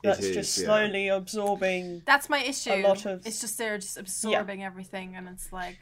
that's 0.03 0.19
is, 0.25 0.35
just 0.35 0.59
yeah. 0.59 0.65
slowly 0.65 1.07
absorbing. 1.09 2.03
That's 2.05 2.29
my 2.29 2.43
issue. 2.43 2.73
A 2.73 2.83
lot 2.83 3.07
of- 3.07 3.25
It's 3.25 3.41
just 3.41 3.57
they're 3.59 3.79
just 3.79 3.97
absorbing 3.97 4.65
everything, 4.65 5.15
and 5.15 5.29
it's 5.29 5.53
like, 5.53 5.79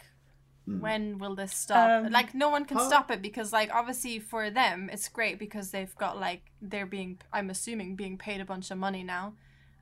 Mm. 0.68 0.80
when 0.80 1.18
will 1.18 1.34
this 1.34 1.54
stop? 1.54 1.90
Um, 1.90 2.10
like, 2.10 2.34
no 2.34 2.48
one 2.48 2.64
can 2.64 2.78
Huh? 2.78 2.86
stop 2.88 3.10
it 3.10 3.20
because, 3.20 3.52
like, 3.52 3.70
obviously 3.72 4.18
for 4.18 4.50
them, 4.50 4.88
it's 4.92 5.08
great 5.08 5.38
because 5.38 5.70
they've 5.70 5.94
got 5.96 6.18
like 6.18 6.42
they're 6.62 6.86
being, 6.86 7.20
I'm 7.32 7.50
assuming, 7.50 7.96
being 7.96 8.16
paid 8.18 8.40
a 8.40 8.44
bunch 8.46 8.70
of 8.70 8.78
money 8.78 9.02
now, 9.02 9.34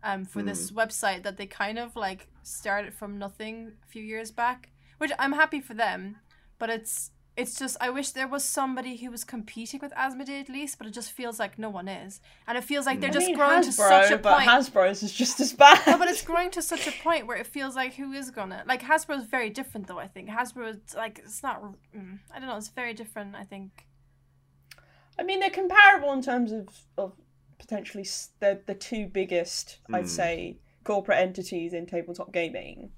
um, 0.03 0.25
for 0.25 0.43
this 0.43 0.71
Mm. 0.71 0.75
website 0.75 1.23
that 1.23 1.37
they 1.37 1.47
kind 1.47 1.79
of 1.79 1.95
like 1.95 2.29
started 2.43 2.95
from 2.95 3.19
nothing 3.19 3.73
a 3.85 3.87
few 3.87 4.03
years 4.03 4.31
back, 4.33 4.71
which 4.99 5.13
I'm 5.19 5.33
happy 5.33 5.61
for 5.61 5.75
them, 5.75 6.17
but 6.59 6.69
it's. 6.71 7.11
It's 7.35 7.59
just 7.59 7.79
I 7.81 7.89
wish 7.89 8.11
there 8.11 8.29
was 8.29 8.45
somebody 8.45 8.97
who 8.99 9.11
was 9.11 9.25
competing 9.25 9.81
with 9.81 9.93
Asmodee 9.93 10.41
at 10.43 10.51
least, 10.51 10.77
but 10.77 10.87
it 10.87 10.91
just 10.93 11.13
feels 11.13 11.39
like 11.39 11.59
no 11.59 11.71
one 11.71 11.89
is, 11.89 12.21
and 12.47 12.59
it 12.59 12.65
feels 12.65 12.85
like 12.85 13.01
they're 13.01 13.09
I 13.09 13.13
just 13.15 13.27
mean, 13.29 13.37
growing 13.37 13.63
to 13.63 13.69
Hasbro, 13.71 13.89
such 13.89 14.11
a 14.11 14.19
but 14.19 14.35
point. 14.37 14.49
Hasbro's 14.51 15.03
is 15.03 15.15
just 15.15 15.41
as 15.41 15.55
bad. 15.55 15.81
No, 15.87 15.97
but 15.97 16.09
it's 16.09 16.21
growing 16.23 16.51
to 16.51 16.61
such 16.61 16.87
a 16.87 16.93
point 17.03 17.27
where 17.27 17.39
it 17.39 17.47
feels 17.47 17.75
like 17.75 17.95
who 17.95 18.13
is 18.13 18.31
gonna 18.31 18.63
like 18.67 18.83
Hasbro's 18.83 19.25
very 19.25 19.49
different 19.49 19.87
though. 19.87 19.99
I 19.99 20.09
think 20.09 20.29
Hasbro 20.29 20.69
is 20.73 20.95
like 20.95 21.21
it's 21.25 21.43
not. 21.43 21.63
Mm, 21.97 22.19
I 22.35 22.39
don't 22.39 22.49
know. 22.49 22.57
It's 22.59 22.69
very 22.69 22.93
different. 22.93 23.35
I 23.35 23.45
think. 23.45 23.87
I 25.19 25.23
mean, 25.23 25.41
they're 25.41 25.51
comparable 25.51 26.13
in 26.13 26.23
terms 26.23 26.53
of, 26.53 26.69
of 26.99 27.13
potentially 27.59 28.03
s- 28.05 28.31
the 28.41 28.61
the 28.67 28.75
two 28.75 29.07
biggest, 29.07 29.79
Hmm. 29.87 29.95
I'd 29.95 30.09
say, 30.09 30.59
corporate 30.85 31.19
entities 31.19 31.73
in 31.73 31.87
tabletop 31.87 32.33
gaming. 32.33 32.91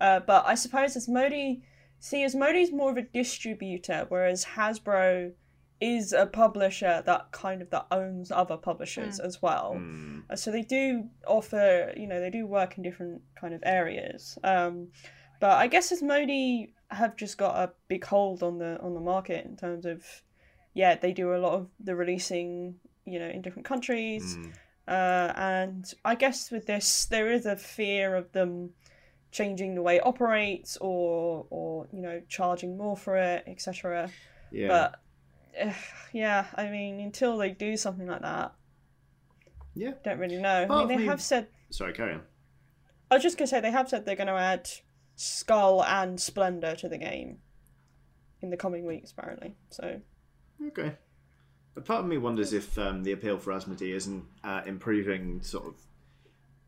Uh, 0.00 0.20
but 0.20 0.44
I 0.46 0.54
suppose 0.54 0.94
Asmodee, 0.96 1.62
see, 2.00 2.24
Asmodee's 2.24 2.72
more 2.72 2.90
of 2.90 2.96
a 2.96 3.02
distributor, 3.02 4.06
whereas 4.08 4.44
Hasbro 4.44 5.32
is 5.80 6.12
a 6.12 6.26
publisher 6.26 7.02
that 7.06 7.30
kind 7.30 7.62
of 7.62 7.70
that 7.70 7.86
owns 7.92 8.32
other 8.32 8.56
publishers 8.56 9.20
as 9.20 9.40
well. 9.40 9.74
mm, 9.76 10.22
Uh, 10.28 10.34
So 10.36 10.50
they 10.50 10.62
do 10.62 11.08
offer, 11.26 11.92
you 11.96 12.08
know, 12.08 12.20
they 12.20 12.30
do 12.30 12.46
work 12.46 12.76
in 12.76 12.82
different 12.82 13.22
kind 13.40 13.54
of 13.54 13.62
areas. 13.64 14.38
Um, 14.42 14.88
but 15.40 15.52
I 15.52 15.68
guess 15.68 15.92
Asmodee 15.92 16.72
have 16.90 17.14
just 17.16 17.38
got 17.38 17.54
a 17.56 17.72
big 17.86 18.04
hold 18.04 18.42
on 18.42 18.58
the 18.58 18.80
on 18.80 18.94
the 18.94 19.00
market 19.00 19.44
in 19.46 19.56
terms 19.56 19.86
of, 19.86 20.04
yeah, 20.74 20.96
they 20.96 21.12
do 21.12 21.34
a 21.34 21.38
lot 21.38 21.52
of 21.52 21.68
the 21.78 21.94
releasing, 21.94 22.74
you 23.04 23.18
know, 23.20 23.28
in 23.28 23.42
different 23.42 23.66
countries. 23.66 24.36
mm. 24.36 24.52
Uh, 24.88 25.32
and 25.36 25.84
I 26.04 26.14
guess 26.14 26.50
with 26.50 26.66
this, 26.66 27.04
there 27.06 27.30
is 27.30 27.46
a 27.46 27.56
fear 27.56 28.16
of 28.16 28.32
them 28.32 28.70
changing 29.30 29.74
the 29.74 29.82
way 29.82 29.96
it 29.96 30.06
operates 30.06 30.76
or 30.80 31.46
or 31.50 31.86
you 31.92 32.00
know 32.00 32.20
charging 32.28 32.76
more 32.76 32.96
for 32.96 33.16
it, 33.16 33.44
etc. 33.46 34.10
yeah. 34.50 34.68
But 34.68 35.00
uh, 35.60 35.72
yeah, 36.12 36.46
I 36.54 36.68
mean, 36.68 37.00
until 37.00 37.36
they 37.36 37.50
do 37.50 37.76
something 37.76 38.06
like 38.06 38.22
that, 38.22 38.52
yeah. 39.74 39.92
don't 40.04 40.18
really 40.18 40.38
know. 40.38 40.66
Part 40.66 40.70
I 40.70 40.78
mean, 40.80 40.88
they 40.88 40.96
me- 40.96 41.06
have 41.06 41.20
said. 41.20 41.48
Sorry, 41.70 41.92
carry 41.92 42.14
on. 42.14 42.22
I 43.10 43.14
was 43.14 43.22
just 43.22 43.38
gonna 43.38 43.48
say 43.48 43.60
they 43.60 43.70
have 43.70 43.88
said 43.88 44.04
they're 44.04 44.16
going 44.16 44.26
to 44.26 44.34
add 44.34 44.68
Skull 45.16 45.82
and 45.82 46.20
Splendor 46.20 46.76
to 46.76 46.88
the 46.88 46.98
game 46.98 47.38
in 48.40 48.50
the 48.50 48.56
coming 48.56 48.86
weeks, 48.86 49.12
apparently. 49.12 49.54
So 49.70 50.00
Okay. 50.66 50.94
But 51.74 51.84
part 51.84 52.00
of 52.00 52.06
me 52.06 52.18
wonders 52.18 52.52
if 52.52 52.78
um, 52.78 53.02
the 53.04 53.12
appeal 53.12 53.38
for 53.38 53.52
Asmodee 53.52 53.94
isn't 53.94 54.24
uh, 54.42 54.62
improving 54.66 55.40
sort 55.42 55.66
of 55.66 55.74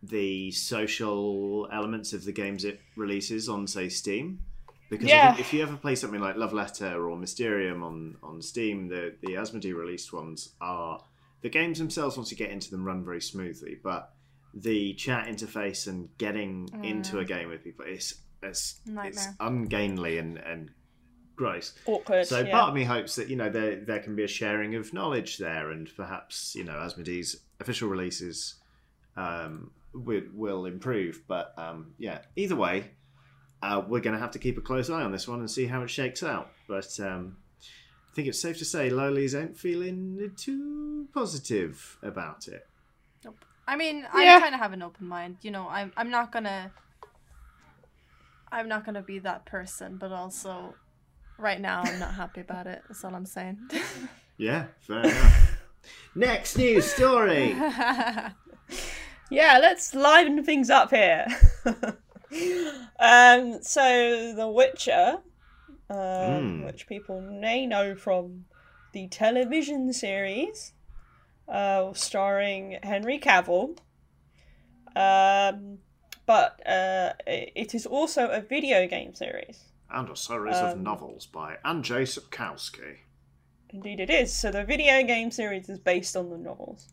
the 0.03 0.51
social 0.53 1.69
elements 1.73 2.13
of 2.13 2.25
the 2.25 2.33
games 2.33 2.65
it 2.65 2.81
releases 2.97 3.49
on, 3.49 3.67
say, 3.67 3.89
Steam. 3.89 4.41
Because 4.89 5.09
Yeah. 5.09 5.39
if 5.39 5.53
you 5.53 5.63
ever 5.63 5.77
play 5.77 5.95
something 5.95 6.21
like 6.21 6.37
Love 6.37 6.53
Letter 6.53 7.09
or 7.09 7.17
Mysterium 7.17 7.83
on, 7.83 8.17
on 8.23 8.43
Steam, 8.43 8.89
the, 8.89 9.15
the 9.23 9.35
Asmodee 9.35 9.75
released 9.75 10.13
ones 10.13 10.55
are 10.61 11.03
the 11.43 11.49
games 11.49 11.79
themselves. 11.79 12.17
Once 12.17 12.31
you 12.31 12.37
get 12.37 12.51
into 12.51 12.71
them, 12.71 12.85
run 12.85 13.05
very 13.05 13.21
smoothly. 13.21 13.79
But 13.83 14.13
the 14.55 14.95
chat 14.95 15.29
interface 15.29 15.87
and 15.87 16.09
getting 16.19 16.69
into 16.83 17.19
a 17.21 17.25
game 17.25 17.49
with 17.51 17.63
people 17.63 17.85
is 17.85 18.15
it's, 18.43 18.81
it's 18.87 19.29
ungainly 19.39 20.19
and, 20.19 20.39
and 20.39 20.71
gross. 21.37 21.73
awkward. 21.87 22.27
So 22.27 22.41
yeah. 22.41 22.51
part 22.51 22.71
of 22.71 22.75
me 22.75 22.85
hopes 22.85 23.17
that 23.17 23.29
you 23.29 23.37
know 23.37 23.49
there 23.49 23.77
there 23.77 24.01
can 24.01 24.17
be 24.17 24.25
a 24.25 24.29
sharing 24.29 24.75
of 24.75 24.93
knowledge 24.93 25.39
there, 25.39 25.71
and 25.71 25.89
perhaps 25.97 26.55
you 26.57 26.65
know 26.65 26.73
Asmodee's 26.73 27.37
official 27.61 27.89
releases 27.89 28.57
um, 29.17 29.71
will 29.95 30.23
will 30.33 30.67
improve. 30.67 31.23
But 31.27 31.55
um, 31.57 31.95
yeah, 31.99 32.21
either 32.37 32.57
way, 32.57 32.91
uh, 33.63 33.83
we're 33.87 34.01
going 34.01 34.15
to 34.15 34.21
have 34.21 34.31
to 34.33 34.39
keep 34.39 34.59
a 34.59 34.61
close 34.61 34.91
eye 34.91 35.03
on 35.03 35.13
this 35.13 35.27
one 35.29 35.41
and 35.41 35.51
see 35.51 35.67
how 35.67 35.83
it 35.83 35.91
shakes 35.91 36.23
out. 36.23 36.51
But 36.69 36.99
um, 37.01 37.37
I 37.63 38.15
think 38.15 38.29
it's 38.29 38.41
safe 38.41 38.59
to 38.59 38.65
say 38.65 38.91
Lolies 38.91 39.35
ain't 39.35 39.57
feeling 39.59 40.33
too 40.37 41.09
positive 41.15 41.99
about 42.03 42.49
it. 42.49 42.67
Nope. 43.25 43.45
I 43.67 43.77
mean, 43.77 43.99
Yeah. 44.15 44.37
I 44.37 44.41
kind 44.41 44.55
of 44.55 44.61
have 44.61 44.73
an 44.73 44.83
open 44.83 45.07
mind. 45.07 45.37
You 45.43 45.51
know, 45.51 45.69
I'm. 45.69 45.93
I'm 45.97 46.11
not 46.11 46.33
gonna. 46.33 46.73
I'm 48.53 48.69
not 48.69 48.85
gonna 48.85 49.03
be 49.03 49.21
that 49.21 49.45
person, 49.47 49.97
but 49.97 50.11
also, 50.11 50.75
right 51.39 51.61
now, 51.61 51.83
I'm 51.85 52.01
not 52.01 52.15
happy 52.15 52.41
about 52.41 52.67
it. 52.67 52.83
That's 52.89 53.05
all 53.05 53.15
I'm 53.15 53.27
saying. 53.27 53.59
Yeah, 54.37 54.69
fair 54.81 55.01
enough. 55.01 55.59
Next 56.15 56.57
news 56.57 56.87
story. 56.87 57.55
Yeah, 59.31 59.59
let's 59.61 59.95
liven 59.95 60.43
things 60.45 60.71
up 60.71 60.91
here. 60.91 61.27
um, 62.99 63.63
so 63.63 64.35
The 64.35 64.49
Witcher, 64.49 65.19
um, 65.89 65.97
Mm. 65.97 66.65
which 66.67 66.87
people 66.87 67.21
may 67.21 67.67
know 67.67 67.95
from 67.95 68.45
the 68.93 69.09
television 69.09 69.93
series, 69.93 70.73
uh, 71.49 71.93
starring 71.95 72.79
Henry 72.83 73.19
Cavill. 73.19 73.79
Um, 74.97 75.79
but 76.27 76.61
uh, 76.67 77.13
it 77.27 77.75
is 77.75 77.87
also 77.87 78.29
a 78.29 78.41
video 78.41 78.87
game 78.87 79.15
series. 79.15 79.65
and 79.93 80.09
a 80.09 80.15
series 80.17 80.57
of 80.57 80.73
Um, 80.75 80.83
novels 80.85 81.27
by 81.27 81.57
Andrzej 81.65 82.07
Sapkowski. 82.07 82.99
Indeed, 83.71 83.99
it 84.01 84.11
is. 84.11 84.33
So 84.33 84.51
the 84.53 84.65
video 84.65 85.03
game 85.05 85.31
series 85.33 85.69
is 85.69 85.79
based 85.81 86.17
on 86.17 86.31
the 86.31 86.39
novels, 86.39 86.89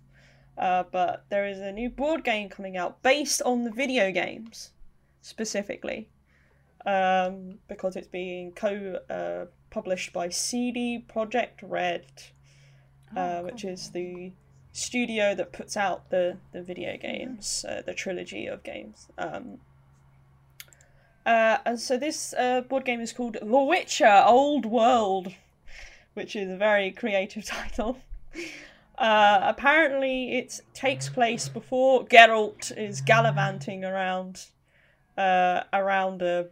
uh, 0.57 0.83
but 0.91 1.25
there 1.29 1.47
is 1.47 1.59
a 1.59 1.71
new 1.71 1.89
board 1.89 2.23
game 2.23 2.49
coming 2.49 2.77
out 2.77 3.01
based 3.03 3.41
on 3.43 3.63
the 3.63 3.71
video 3.71 4.11
games 4.11 4.71
specifically, 5.21 6.09
um, 6.85 7.59
because 7.67 7.95
it's 7.95 8.07
being 8.07 8.51
co-published 8.53 10.13
by 10.13 10.29
CD 10.29 11.03
Projekt 11.07 11.59
Red, 11.61 12.05
uh, 13.15 13.41
which 13.41 13.63
is 13.63 13.89
the 13.91 14.31
studio 14.71 15.33
that 15.33 15.51
puts 15.53 15.75
out 15.75 16.09
the 16.09 16.37
the 16.51 16.61
video 16.61 16.97
games, 16.97 17.65
uh, 17.67 17.81
the 17.85 17.93
trilogy 17.93 18.47
of 18.47 18.63
games. 18.63 19.07
Um, 19.17 19.59
uh, 21.25 21.57
and 21.65 21.79
so 21.79 21.97
this 21.97 22.33
uh, 22.37 22.61
board 22.61 22.85
game 22.85 23.01
is 23.01 23.11
called 23.11 23.37
The 23.41 23.45
Witcher 23.45 24.23
Old 24.25 24.65
World 24.65 25.33
which 26.17 26.35
is 26.35 26.49
a 26.49 26.57
very 26.57 26.91
creative 26.91 27.45
title. 27.57 27.99
Uh, 28.97 29.39
apparently, 29.43 30.37
it 30.37 30.59
takes 30.73 31.07
place 31.07 31.47
before 31.47 32.05
Geralt 32.05 32.75
is 32.75 33.01
gallivanting 33.01 33.85
around, 33.85 34.47
uh, 35.17 35.61
around 35.71 36.23
uh, 36.23 36.45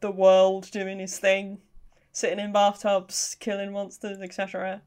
the 0.00 0.10
world, 0.10 0.68
doing 0.72 0.98
his 0.98 1.18
thing, 1.18 1.58
sitting 2.10 2.40
in 2.40 2.52
bathtubs, 2.52 3.36
killing 3.38 3.72
monsters, 3.72 4.20
etc. 4.20 4.82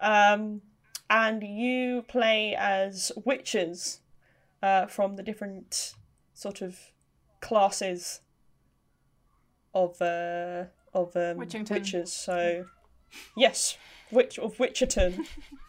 Um, 0.00 0.60
and 1.08 1.42
you 1.42 2.02
play 2.02 2.54
as 2.54 3.10
witches 3.24 4.00
uh, 4.62 4.86
from 4.86 5.16
the 5.16 5.22
different 5.22 5.94
sort 6.34 6.60
of 6.60 6.78
classes 7.40 8.20
of 9.74 10.00
uh, 10.02 10.64
of 10.92 11.16
um, 11.16 11.38
witches. 11.38 12.12
So, 12.12 12.66
yes, 13.36 13.78
witch 14.10 14.38
of 14.38 14.58
Witcherton. 14.58 15.26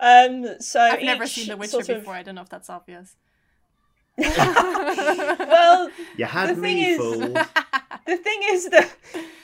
Um, 0.00 0.60
so 0.60 0.80
I've 0.80 1.02
never 1.02 1.26
seen 1.26 1.48
The 1.48 1.56
Witcher 1.56 1.70
sort 1.70 1.88
of- 1.88 1.98
before. 2.00 2.14
I 2.14 2.22
don't 2.22 2.34
know 2.34 2.42
if 2.42 2.48
that's 2.48 2.70
obvious. 2.70 3.16
Well, 4.18 5.90
You 6.16 6.24
had 6.24 6.50
The 6.50 6.60
me 6.60 6.68
thing 6.74 6.78
is- 6.90 6.98
fooled. 6.98 7.34
the 8.06 8.16
thing 8.16 8.40
is 8.50 8.68
that 8.70 8.90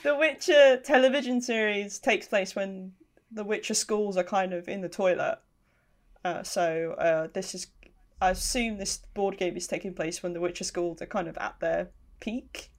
the 0.03 0.15
Witcher 0.17 0.79
television 0.85 1.41
series 1.41 1.99
takes 1.99 2.27
place 2.29 2.55
when 2.57 2.93
the 3.33 3.45
Witcher 3.45 3.75
schools 3.75 4.17
are 4.17 4.25
kind 4.25 4.53
of 4.53 4.69
in 4.69 4.81
the 4.81 4.89
toilet. 4.89 5.39
Uh, 6.25 6.43
so 6.43 6.93
uh, 6.99 7.29
this 7.33 7.55
is, 7.55 7.67
I 8.21 8.31
assume, 8.31 8.79
this 8.79 8.99
board 9.15 9.37
game 9.39 9.57
is 9.57 9.67
taking 9.67 9.93
place 9.95 10.23
when 10.23 10.33
the 10.33 10.41
Witcher 10.41 10.65
schools 10.65 11.03
are 11.03 11.07
kind 11.07 11.29
of 11.29 11.37
at 11.39 11.59
their 11.61 11.89
peak. 12.21 12.71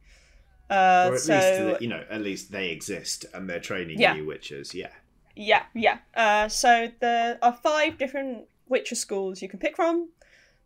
Uh, 0.70 1.10
or 1.12 1.16
at 1.16 1.20
so 1.22 1.68
least, 1.70 1.82
you 1.82 1.88
know, 1.88 2.04
at 2.10 2.22
least 2.22 2.52
they 2.52 2.70
exist 2.72 3.26
and 3.34 3.50
they're 3.50 3.60
training 3.60 4.00
Yeah. 4.00 4.14
new 4.14 4.26
witches. 4.26 4.74
Yeah. 4.74 4.90
Yeah, 5.36 5.64
yeah. 5.74 6.00
Uh, 6.16 6.48
so 6.48 6.90
there 7.00 7.38
are 7.42 7.54
five 7.54 7.98
different 7.98 8.46
Witcher 8.68 8.96
schools 8.96 9.42
you 9.42 9.50
can 9.50 9.60
pick 9.60 9.76
from: 9.76 10.10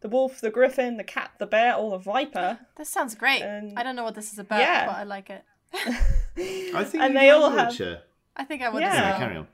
the 0.01 0.09
wolf, 0.09 0.41
the 0.41 0.49
griffin, 0.49 0.97
the 0.97 1.03
cat, 1.03 1.31
the 1.39 1.45
bear, 1.45 1.75
or 1.75 1.91
the 1.91 1.97
viper. 1.97 2.59
This 2.77 2.89
sounds 2.89 3.15
great. 3.15 3.41
Um, 3.41 3.73
I 3.75 3.83
don't 3.83 3.95
know 3.95 4.03
what 4.03 4.15
this 4.15 4.31
is 4.31 4.39
about, 4.39 4.59
yeah. 4.59 4.85
but 4.85 4.95
I 4.95 5.03
like 5.03 5.29
it. 5.29 5.43
I 6.75 6.83
think 6.83 7.03
And 7.03 7.15
they 7.15 7.29
all 7.29 7.49
have- 7.49 7.69
Witcher. 7.69 8.01
I 8.35 8.45
think 8.45 8.61
I 8.61 8.69
would. 8.69 8.81
Yeah. 8.81 8.89
as 8.89 8.95
Yeah, 8.95 9.17
carry 9.17 9.37
on. 9.37 9.47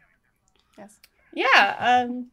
Yes. 0.77 0.99
Yeah, 1.33 1.75
um, 1.79 2.27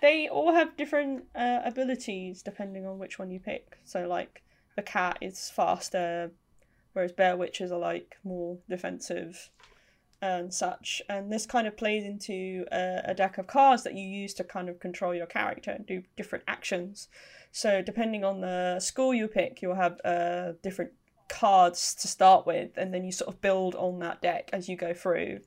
they 0.00 0.28
all 0.28 0.52
have 0.54 0.76
different 0.76 1.24
uh, 1.34 1.60
abilities 1.64 2.42
depending 2.42 2.86
on 2.86 2.98
which 2.98 3.18
one 3.18 3.30
you 3.30 3.38
pick. 3.40 3.78
So, 3.84 4.06
like, 4.08 4.42
the 4.76 4.82
cat 4.82 5.18
is 5.20 5.50
faster, 5.50 6.30
whereas 6.92 7.12
bear 7.12 7.36
witches 7.36 7.70
are 7.70 7.78
like 7.78 8.16
more 8.24 8.58
defensive 8.68 9.50
and 10.22 10.52
such. 10.52 11.02
And 11.08 11.32
this 11.32 11.46
kind 11.46 11.66
of 11.66 11.76
plays 11.76 12.04
into 12.04 12.64
a, 12.72 13.02
a 13.06 13.14
deck 13.14 13.38
of 13.38 13.46
cards 13.46 13.82
that 13.84 13.94
you 13.94 14.06
use 14.06 14.34
to 14.34 14.44
kind 14.44 14.68
of 14.68 14.80
control 14.80 15.14
your 15.14 15.26
character 15.26 15.70
and 15.70 15.86
do 15.86 16.02
different 16.16 16.44
actions. 16.46 17.08
So, 17.52 17.82
depending 17.82 18.24
on 18.24 18.40
the 18.40 18.78
school 18.80 19.12
you 19.14 19.26
pick, 19.26 19.60
you'll 19.60 19.74
have 19.74 20.00
uh, 20.04 20.52
different 20.62 20.92
cards 21.28 21.94
to 21.94 22.08
start 22.08 22.46
with, 22.46 22.76
and 22.76 22.92
then 22.92 23.04
you 23.04 23.12
sort 23.12 23.32
of 23.32 23.40
build 23.40 23.74
on 23.74 23.98
that 24.00 24.20
deck 24.20 24.50
as 24.52 24.68
you 24.68 24.76
go 24.76 24.92
through 24.92 25.40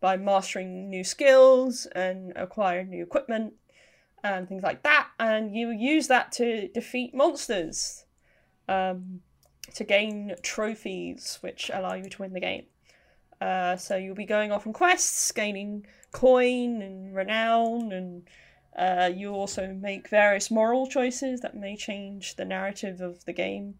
by 0.00 0.16
mastering 0.16 0.90
new 0.90 1.04
skills 1.04 1.86
and 1.94 2.32
acquiring 2.36 2.90
new 2.90 3.02
equipment 3.02 3.54
and 4.24 4.48
things 4.48 4.62
like 4.62 4.82
that. 4.82 5.08
And 5.18 5.54
you 5.54 5.70
use 5.70 6.08
that 6.08 6.32
to 6.32 6.68
defeat 6.68 7.14
monsters, 7.14 8.04
um, 8.68 9.20
to 9.74 9.84
gain 9.84 10.34
trophies, 10.42 11.38
which 11.40 11.70
allow 11.72 11.94
you 11.94 12.08
to 12.08 12.22
win 12.22 12.32
the 12.32 12.40
game. 12.40 12.64
Uh, 13.42 13.76
so 13.76 13.96
you'll 13.96 14.14
be 14.14 14.24
going 14.36 14.52
off 14.52 14.66
on 14.66 14.72
quests, 14.72 15.32
gaining 15.32 15.84
coin 16.12 16.80
and 16.82 17.14
renown, 17.14 17.92
and 17.92 18.22
uh, 18.76 19.10
you 19.12 19.32
also 19.34 19.62
make 19.88 20.08
various 20.08 20.50
moral 20.50 20.86
choices 20.86 21.40
that 21.40 21.56
may 21.56 21.74
change 21.76 22.36
the 22.36 22.44
narrative 22.44 23.00
of 23.00 23.24
the 23.24 23.32
game. 23.32 23.74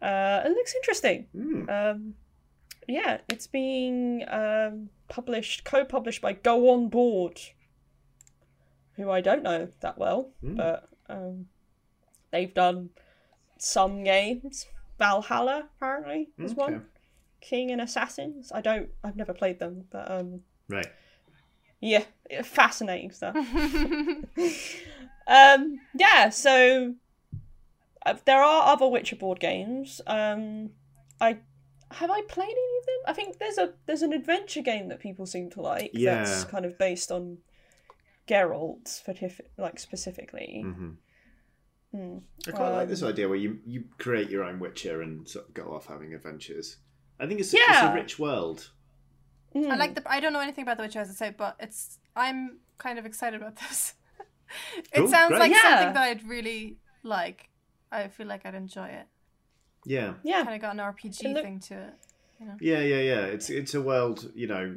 Uh, 0.00 0.40
it 0.46 0.50
looks 0.50 0.74
interesting. 0.74 1.26
Mm. 1.36 1.68
Um, 1.68 2.14
yeah, 2.88 3.18
it's 3.28 3.46
being 3.46 4.24
um, 4.28 4.88
published, 5.08 5.64
co-published 5.64 6.22
by 6.22 6.32
Go 6.32 6.70
On 6.70 6.88
Board, 6.88 7.38
who 8.96 9.10
I 9.10 9.20
don't 9.20 9.42
know 9.42 9.68
that 9.80 9.98
well, 9.98 10.30
Mm. 10.42 10.56
but 10.56 10.88
um, 11.08 11.46
they've 12.30 12.54
done 12.54 12.90
some 13.58 14.04
games. 14.04 14.66
Valhalla 14.98 15.68
apparently 15.76 16.30
is 16.38 16.52
Okay. 16.52 16.60
one. 16.62 16.86
King 17.40 17.70
and 17.70 17.80
Assassins. 17.80 18.52
I 18.52 18.60
don't. 18.60 18.90
I've 19.04 19.16
never 19.16 19.32
played 19.34 19.58
them, 19.58 19.84
but 19.90 20.10
um, 20.10 20.40
Right. 20.68 20.86
yeah, 21.80 22.04
fascinating 22.42 23.10
stuff. 23.12 23.36
um, 25.26 25.80
yeah, 25.94 26.28
so 26.30 26.94
uh, 28.06 28.14
there 28.24 28.42
are 28.42 28.72
other 28.72 28.88
Witcher 28.88 29.16
board 29.16 29.40
games. 29.40 30.00
Um, 30.06 30.70
I 31.20 31.38
have 31.92 32.10
I 32.10 32.22
played 32.28 32.48
any 32.50 32.78
of 32.78 32.86
them? 32.86 32.96
I 33.08 33.12
think 33.14 33.38
there's 33.38 33.58
a 33.58 33.72
there's 33.86 34.02
an 34.02 34.12
adventure 34.12 34.62
game 34.62 34.88
that 34.88 35.00
people 35.00 35.26
seem 35.26 35.50
to 35.50 35.60
like. 35.60 35.90
Yeah. 35.94 36.16
That's 36.24 36.44
kind 36.44 36.64
of 36.64 36.78
based 36.78 37.10
on 37.10 37.38
Geralt, 38.28 38.86
specific, 38.86 39.50
like 39.58 39.78
specifically. 39.78 40.62
hmm 40.64 40.90
Hmm. 41.92 42.18
I 42.46 42.52
quite 42.52 42.68
like 42.70 42.88
this 42.88 43.02
Um, 43.02 43.08
idea 43.08 43.28
where 43.28 43.36
you, 43.36 43.58
you 43.66 43.82
create 43.98 44.30
your 44.30 44.44
own 44.44 44.60
Witcher 44.60 45.02
and 45.02 45.28
sort 45.28 45.48
of 45.48 45.54
go 45.54 45.74
off 45.74 45.86
having 45.86 46.14
adventures. 46.14 46.76
I 47.20 47.26
think 47.26 47.40
it's, 47.40 47.52
it's 47.52 47.62
Yeah. 47.68 47.92
a 47.92 47.94
rich 47.94 48.18
world. 48.18 48.70
I 49.54 49.58
Hmm. 49.58 49.64
like 49.78 49.94
the. 49.94 50.02
I 50.10 50.20
don't 50.20 50.32
know 50.32 50.40
anything 50.40 50.62
about 50.62 50.76
The 50.78 50.84
Witcher, 50.84 51.00
as 51.00 51.10
I 51.10 51.12
say, 51.12 51.34
but 51.36 51.56
it's. 51.60 51.98
I'm 52.16 52.58
kind 52.78 52.98
of 52.98 53.04
excited 53.06 53.40
about 53.40 53.56
this. 53.56 53.94
Cool, 54.94 55.04
it 55.04 55.10
sounds 55.10 55.28
great. 55.28 55.38
like 55.40 55.52
Yeah. 55.52 55.62
something 55.78 55.94
that 55.94 56.02
I'd 56.02 56.28
really 56.28 56.76
like. 57.04 57.48
I 57.92 58.08
feel 58.08 58.26
like 58.26 58.44
I'd 58.44 58.56
enjoy 58.56 58.88
it. 58.88 59.06
Yeah. 59.84 60.14
Yeah. 60.24 60.42
Kind 60.42 60.56
of 60.56 60.60
got 60.60 60.72
an 60.74 60.80
RPG 60.80 61.32
look- 61.34 61.44
thing 61.44 61.60
to 61.60 61.74
it. 61.74 61.94
You 62.40 62.46
know? 62.46 62.56
Yeah, 62.60 62.80
yeah, 62.80 63.00
yeah. 63.00 63.24
It's 63.26 63.48
it's 63.50 63.74
a 63.74 63.80
world, 63.82 64.32
you 64.34 64.46
know, 64.48 64.76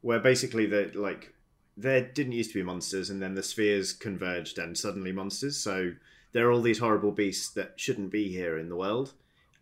where 0.00 0.18
basically 0.18 0.66
the 0.66 0.90
like 0.94 1.32
there 1.76 2.00
didn't 2.00 2.32
used 2.32 2.50
to 2.52 2.58
be 2.58 2.62
monsters, 2.62 3.10
and 3.10 3.20
then 3.22 3.34
the 3.34 3.42
spheres 3.42 3.92
converged, 3.92 4.58
and 4.58 4.76
suddenly 4.76 5.12
monsters. 5.12 5.56
So 5.58 5.92
there 6.32 6.48
are 6.48 6.52
all 6.52 6.62
these 6.62 6.78
horrible 6.78 7.12
beasts 7.12 7.50
that 7.50 7.78
shouldn't 7.78 8.10
be 8.10 8.28
here 8.32 8.56
in 8.58 8.68
the 8.68 8.76
world, 8.76 9.12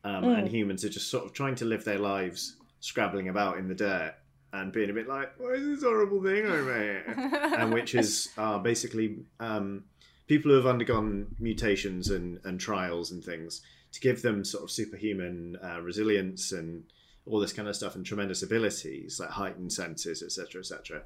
um, 0.04 0.24
Mm. 0.24 0.38
and 0.38 0.48
humans 0.48 0.84
are 0.84 0.88
just 0.90 1.08
sort 1.10 1.24
of 1.24 1.32
trying 1.32 1.54
to 1.56 1.64
live 1.64 1.84
their 1.84 1.98
lives, 1.98 2.56
scrabbling 2.80 3.28
about 3.28 3.58
in 3.58 3.68
the 3.68 3.74
dirt, 3.74 4.14
and 4.52 4.72
being 4.72 4.90
a 4.90 4.92
bit 4.92 5.08
like, 5.08 5.38
"What 5.40 5.54
is 5.56 5.66
this 5.66 5.82
horrible 5.82 6.22
thing 6.22 6.46
over 6.46 6.74
here?" 6.80 7.04
and 7.58 7.72
witches 7.72 8.28
are 8.38 8.58
basically 8.60 9.24
um, 9.40 9.84
people 10.26 10.50
who 10.50 10.56
have 10.56 10.66
undergone 10.66 11.34
mutations 11.38 12.10
and, 12.10 12.38
and 12.44 12.60
trials 12.60 13.10
and 13.10 13.24
things 13.24 13.62
to 13.92 14.00
give 14.00 14.22
them 14.22 14.44
sort 14.44 14.64
of 14.64 14.70
superhuman 14.70 15.56
uh, 15.62 15.80
resilience 15.80 16.52
and 16.52 16.84
all 17.26 17.40
this 17.40 17.52
kind 17.52 17.68
of 17.68 17.76
stuff 17.76 17.94
and 17.94 18.04
tremendous 18.04 18.42
abilities 18.42 19.18
like 19.20 19.30
heightened 19.30 19.72
senses, 19.72 20.22
etc., 20.22 20.60
etc. 20.60 21.02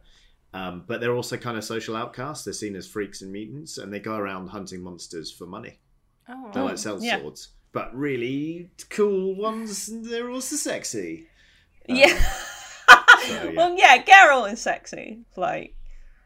Um, 0.55 0.85
but 0.87 1.01
they're 1.01 1.15
also 1.15 1.37
kind 1.37 1.57
of 1.59 1.63
social 1.65 1.95
outcasts. 1.95 2.45
They're 2.45 2.55
seen 2.55 2.75
as 2.75 2.87
freaks 2.89 3.21
and 3.23 3.31
mutants, 3.31 3.79
and 3.79 3.93
they 3.93 4.01
go 4.01 4.17
around 4.17 4.49
hunting 4.49 4.83
monsters 4.83 5.31
for 5.31 5.47
money. 5.47 5.79
oh, 6.29 6.51
They 6.55 6.61
like 6.61 6.79
sell 6.79 6.99
yeah. 7.03 7.21
swords, 7.21 7.49
but 7.73 7.95
really 7.95 8.71
cool 8.91 9.35
ones. 9.35 9.89
and 9.89 10.05
They're 10.05 10.31
also 10.31 10.57
sexy. 10.57 11.27
yeah. 11.87 12.19
so, 12.89 12.97
yeah. 13.29 13.51
Well, 13.57 13.77
yeah, 13.79 14.03
Geralt 14.03 14.53
is 14.53 14.61
sexy. 14.61 15.21
Like, 15.37 15.75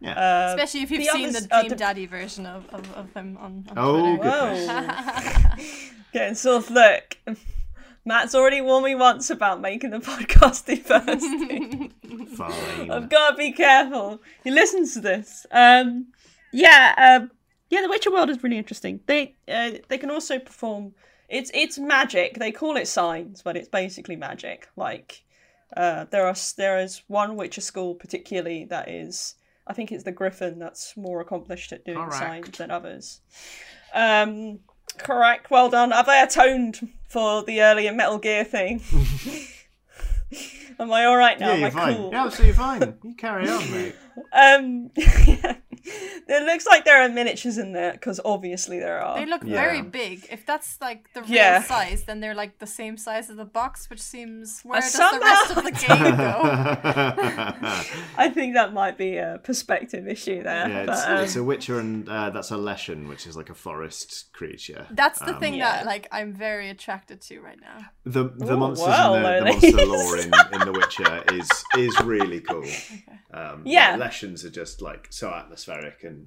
Yeah. 0.01 0.13
uh, 0.51 0.55
Especially 0.55 0.83
if 0.83 0.91
you've 0.91 1.01
the 1.01 1.07
seen 1.07 1.29
others 1.31 1.47
the 1.47 1.55
are 1.57 1.61
Dream 1.63 1.71
the- 1.71 1.77
Daddy 1.77 2.07
version 2.07 2.47
of, 2.47 2.69
of, 2.73 2.93
of 2.95 3.13
him 3.15 3.37
on, 3.41 3.67
on 3.71 3.75
Oh, 3.79 4.17
Twitter. 4.17 4.31
goodness. 4.31 5.91
Getting 6.13 6.35
sort 6.35 6.65
of 6.65 6.71
look. 6.71 7.17
Matt's 8.05 8.35
already 8.35 8.61
warned 8.61 8.85
me 8.85 8.95
once 8.97 9.31
about 9.31 9.61
making 9.61 9.91
the 9.91 9.99
podcast 10.01 10.67
diversity. 10.67 11.91
Fine. 12.37 12.91
I've 12.91 13.09
got 13.09 13.31
to 13.31 13.37
be 13.37 13.53
careful. 13.53 14.21
He 14.43 14.51
listens 14.51 14.95
to 14.95 15.01
this. 15.01 15.47
Um, 15.53 16.09
yeah, 16.53 17.19
um, 17.21 17.31
yeah. 17.71 17.81
The 17.83 17.89
Witcher 17.89 18.11
world 18.13 18.29
is 18.29 18.43
really 18.43 18.59
interesting. 18.59 19.01
They 19.07 19.37
uh, 19.49 19.71
they 19.89 19.99
can 19.99 20.11
also 20.11 20.39
perform. 20.41 20.95
It's 21.33 21.51
it's 21.55 21.79
magic. 21.79 22.35
They 22.39 22.53
call 22.53 22.77
it 22.77 22.87
signs, 22.87 23.41
but 23.43 23.57
it's 23.57 23.69
basically 23.69 24.17
magic. 24.17 24.69
Like 24.77 25.25
uh, 25.77 26.05
there 26.11 26.27
are 26.27 26.35
there 26.59 26.79
is 26.79 27.03
one 27.09 27.37
Witcher 27.37 27.63
school 27.63 27.95
particularly 27.95 28.67
that 28.67 28.89
is. 28.89 29.35
I 29.67 29.73
think 29.73 29.93
it's 29.93 30.05
the 30.05 30.13
Griffin 30.13 30.59
that's 30.59 30.97
more 30.97 31.21
accomplished 31.21 31.73
at 31.73 31.85
doing 31.85 31.97
Correct. 31.99 32.15
signs 32.15 32.59
than 32.59 32.71
others. 32.71 33.21
Um, 33.95 34.59
correct. 34.99 35.51
Well 35.51 35.71
done. 35.71 35.93
Have 35.93 36.09
I 36.09 36.21
atoned 36.23 36.89
for 37.09 37.45
the 37.45 37.63
earlier 37.63 37.93
Metal 37.93 38.19
Gear 38.19 38.45
thing? 38.45 38.83
Am 40.81 40.91
I 40.93 41.05
all 41.05 41.17
right 41.17 41.39
now? 41.39 41.51
yeah, 41.53 41.57
you're 41.57 41.67
I 41.69 41.71
fine. 41.71 41.97
cool? 41.97 42.11
You're 42.11 42.21
absolutely 42.21 42.55
fine. 42.57 42.99
You 43.05 43.15
carry 43.15 43.49
on, 43.49 43.71
mate. 43.71 43.95
Um, 44.33 44.91
it 46.29 46.43
looks 46.45 46.67
like 46.67 46.85
there 46.85 47.03
are 47.03 47.09
miniatures 47.09 47.59
in 47.59 47.73
there 47.73 47.93
because 47.93 48.21
obviously 48.25 48.79
there 48.79 49.01
are. 49.01 49.17
They 49.19 49.27
look 49.27 49.43
Yeah. 49.45 49.61
very 49.61 49.83
big. 49.83 50.27
If 50.31 50.47
that's 50.47 50.79
like 50.81 51.13
the 51.15 51.23
real 51.23 51.31
Yeah. 51.33 51.63
size, 51.63 52.05
then 52.05 52.21
they're 52.21 52.35
like 52.35 52.59
the 52.59 52.67
same 52.67 52.97
size 52.97 53.31
as 53.31 53.37
the 53.37 53.45
box, 53.45 53.89
which 53.91 54.01
seems 54.01 54.61
where 54.63 54.79
Uh, 54.79 54.91
does 54.91 55.11
the 55.13 55.21
rest 55.21 55.51
of 55.57 55.65
the 55.65 55.73
game 55.73 56.17
go? 56.17 56.43
I 58.17 58.31
think 58.33 58.55
that 58.55 58.73
might 58.73 58.97
be 58.99 59.17
a 59.17 59.41
perspective 59.43 60.07
issue 60.09 60.43
there. 60.43 60.69
yeah, 60.69 60.87
but, 60.87 60.93
it's, 60.93 61.07
um, 61.07 61.17
it's 61.19 61.37
a 61.37 61.45
Witcher, 61.45 61.79
and 61.81 62.09
uh, 62.09 62.31
that's 62.31 62.51
a 62.51 62.55
Leshen, 62.57 63.09
which 63.09 63.27
is 63.27 63.37
like 63.37 63.51
a 63.51 63.55
forest 63.55 64.33
creature. 64.33 64.87
That's 64.91 65.19
the 65.19 65.35
Um, 65.35 65.41
thing 65.41 65.55
Yeah. 65.55 65.73
that 65.73 65.87
like 65.87 66.09
I'm 66.13 66.33
very 66.33 66.69
attracted 66.71 67.21
to 67.23 67.41
right 67.41 67.61
now. 67.61 67.79
The 68.05 68.25
the 68.37 68.55
Ooh, 68.55 68.57
monsters 68.57 68.87
wow, 68.89 69.15
in 69.15 69.23
the, 69.23 69.39
the 69.39 69.45
monster 69.53 69.87
lore 69.87 70.17
in, 70.19 70.33
in 70.53 70.61
The 70.65 70.73
Witcher 70.73 71.23
is 71.33 71.65
is 71.77 72.01
really 72.01 72.41
cool. 72.41 72.69
Um, 73.35 73.63
Yeah. 73.65 73.97
Leshens 73.97 74.45
are 74.45 74.51
just 74.51 74.83
like 74.83 75.07
so 75.11 75.31
atmospheric 75.33 75.72
and 76.03 76.27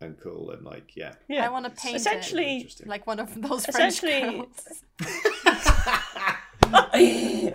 and 0.00 0.18
cool 0.20 0.50
and 0.50 0.64
like 0.64 0.94
yeah. 0.94 1.14
yeah. 1.28 1.46
I 1.46 1.48
want 1.48 1.64
to 1.64 1.70
paint 1.70 1.96
Essentially- 1.96 2.44
it 2.44 2.56
Interesting. 2.60 2.88
like 2.88 3.06
one 3.06 3.18
of 3.20 3.40
those 3.40 3.64
French 3.66 4.02
Essentially- 4.02 4.46
girls. 5.00 6.02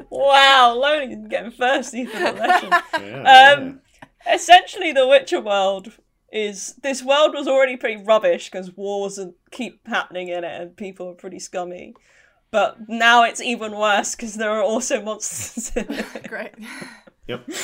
wow, 0.09 0.73
Loney's 0.77 1.27
getting 1.27 1.51
thirsty 1.51 2.05
for 2.05 2.19
the 2.19 2.31
Leshen. 2.31 2.81
yeah, 2.99 3.53
Um, 3.57 3.81
essentially, 4.31 4.91
the 4.91 5.07
Witcher 5.07 5.41
world 5.41 5.91
is 6.31 6.75
this 6.81 7.03
world 7.03 7.33
was 7.33 7.47
already 7.47 7.75
pretty 7.75 8.01
rubbish 8.03 8.49
because 8.49 8.75
wars 8.77 9.17
and 9.17 9.33
keep 9.51 9.85
happening 9.87 10.29
in 10.29 10.43
it 10.43 10.61
and 10.61 10.77
people 10.77 11.09
are 11.09 11.13
pretty 11.13 11.39
scummy. 11.39 11.93
But 12.51 12.89
now 12.89 13.23
it's 13.23 13.41
even 13.41 13.77
worse 13.77 14.15
because 14.15 14.35
there 14.35 14.51
are 14.51 14.61
also 14.63 15.01
monsters 15.01 15.71
in 15.75 15.85
it. 15.93 16.27
Great. 16.27 16.51
Yep. 17.27 17.49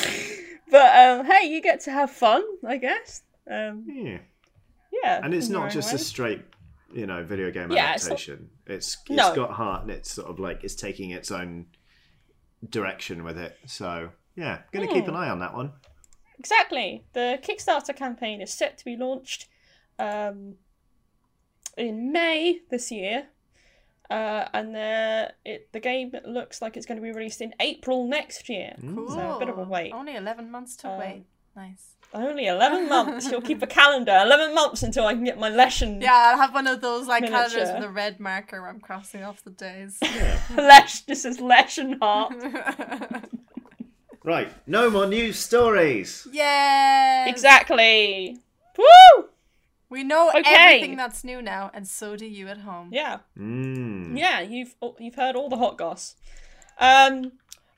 But 0.70 0.97
um, 0.97 1.26
hey, 1.26 1.47
you 1.47 1.62
get 1.62 1.80
to 1.86 1.91
have 1.91 2.12
fun, 2.12 2.43
I 2.68 2.76
guess. 2.76 3.22
Um, 3.50 3.86
Yeah. 3.88 4.18
yeah, 5.04 5.22
And 5.24 5.34
it's 5.34 5.50
not 5.50 5.64
own 5.66 5.70
just 5.70 5.93
a 5.93 5.98
straight, 5.98 6.41
you 6.93 7.06
know, 7.06 7.24
video 7.24 7.52
game 7.52 7.72
Yeah, 7.72 7.93
it's 7.93 8.04
not- 8.06 8.14
adaptation. 8.14 8.50
It's 8.66 8.95
it's 8.95 9.10
No. 9.10 9.36
got 9.36 9.52
heart 9.52 9.84
and 9.84 9.91
it's 9.91 10.12
sort 10.12 10.30
of 10.30 10.39
like 10.39 10.64
it's 10.64 10.76
taking 10.76 11.12
its 11.12 11.32
own 11.32 11.68
direction 12.70 13.24
with 13.24 13.38
it. 13.38 13.58
So 13.66 14.12
yeah, 14.36 14.62
gonna 14.72 14.88
keep 14.88 15.06
Hmm. 15.06 15.12
an 15.12 15.16
eye 15.16 15.30
on 15.30 15.39
that 15.39 15.54
one. 15.54 15.74
Exactly. 16.39 17.06
The 17.14 17.39
Kickstarter 17.41 17.95
campaign 17.95 18.41
is 18.41 18.54
set 18.54 18.78
to 18.80 18.86
be 18.86 18.95
launched 18.95 19.48
um, 20.00 20.58
in 21.78 22.12
May 22.12 22.62
this 22.70 22.91
year. 22.91 23.28
Uh, 24.10 24.48
and 24.54 24.74
the 24.74 25.34
it, 25.43 25.72
the 25.74 25.80
game 25.80 26.14
looks 26.26 26.62
like 26.62 26.78
it's 26.78 26.86
going 26.86 26.95
to 26.98 27.02
be 27.02 27.12
released 27.12 27.41
in 27.41 27.54
April 27.60 28.08
next 28.08 28.48
year. 28.48 28.76
Cool. 28.80 29.10
So 29.10 29.36
a 29.36 29.39
bit 29.39 29.50
of 29.50 29.58
a 29.58 29.64
wait. 29.64 29.91
Only 29.91 30.16
11 30.16 30.50
months 30.50 30.76
to 30.78 30.89
Um, 30.89 31.00
wait. 31.00 31.24
Nice. 31.58 31.95
Only 32.14 32.45
11 32.47 32.88
months. 32.88 33.30
You'll 33.30 33.41
keep 33.41 33.62
a 33.64 33.68
calendar. 33.82 34.18
11 34.24 34.53
months 34.55 34.84
until 34.84 35.05
I 35.08 35.14
can 35.14 35.24
get 35.26 35.38
my 35.39 35.49
Leshen. 35.49 36.01
Yeah, 36.01 36.14
I'll 36.32 36.38
have 36.38 36.53
one 36.53 36.68
of 36.68 36.80
those 36.82 37.08
like 37.08 37.26
calendars 37.28 37.70
with 37.74 37.84
a 37.84 37.89
red 37.89 38.20
marker 38.20 38.62
where 38.62 38.70
I'm 38.70 38.80
crossing 38.80 39.24
off 39.24 39.43
the 39.43 39.49
days. 39.49 39.97
Lesh. 40.55 41.01
This 41.01 41.26
is 41.26 41.39
Leshen 41.39 41.99
Heart. 41.99 42.36
Right, 44.24 44.51
no 44.68 44.89
more 44.89 45.08
news 45.08 45.39
stories. 45.39 46.28
Yeah. 46.34 47.30
exactly. 47.30 48.38
Woo! 48.78 49.30
We 49.89 50.03
know 50.03 50.30
Okay. 50.36 50.43
everything 50.53 50.97
that's 50.97 51.24
new 51.24 51.41
now, 51.41 51.72
and 51.74 51.88
so 51.88 52.18
do 52.18 52.26
you 52.26 52.49
at 52.49 52.58
home. 52.58 52.89
Yeah. 52.91 53.20
Mm. 53.39 54.20
Yeah, 54.20 54.41
you've 54.41 54.76
you've 54.99 55.16
heard 55.16 55.38
all 55.38 55.47
the 55.47 55.55
hot 55.55 55.78
goss. 55.78 56.16
Um, 56.78 57.32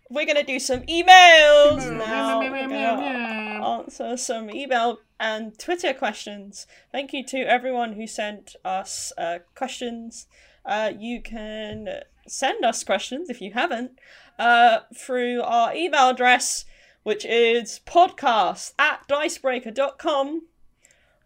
we're 0.09 0.25
gonna 0.25 0.43
do 0.43 0.59
some 0.59 0.81
emails 0.81 1.89
now. 1.97 2.39
We're 2.39 2.67
gonna 2.67 3.63
answer 3.63 4.17
some 4.17 4.49
email 4.49 4.99
and 5.19 5.57
Twitter 5.59 5.93
questions. 5.93 6.65
Thank 6.91 7.13
you 7.13 7.23
to 7.25 7.37
everyone 7.39 7.93
who 7.93 8.07
sent 8.07 8.55
us 8.65 9.13
uh, 9.17 9.39
questions. 9.53 10.27
Uh, 10.65 10.91
you 10.97 11.21
can 11.21 12.01
send 12.27 12.65
us 12.65 12.83
questions 12.83 13.29
if 13.29 13.39
you 13.39 13.53
haven't 13.53 13.99
uh, 14.39 14.79
through 14.95 15.41
our 15.41 15.75
email 15.75 16.09
address, 16.09 16.65
which 17.03 17.23
is 17.25 17.81
podcast 17.85 18.73
at 18.79 19.07
dicebreaker.com. 19.07 20.47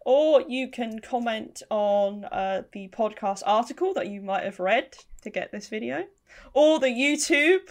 Or 0.06 0.42
you 0.42 0.68
can 0.68 0.98
comment 0.98 1.62
on 1.70 2.26
uh, 2.26 2.64
the 2.72 2.88
podcast 2.88 3.42
article 3.46 3.94
that 3.94 4.08
you 4.08 4.20
might 4.20 4.44
have 4.44 4.60
read 4.60 4.94
to 5.22 5.30
get 5.30 5.50
this 5.50 5.68
video, 5.68 6.04
or 6.52 6.78
the 6.78 6.88
YouTube 6.88 7.70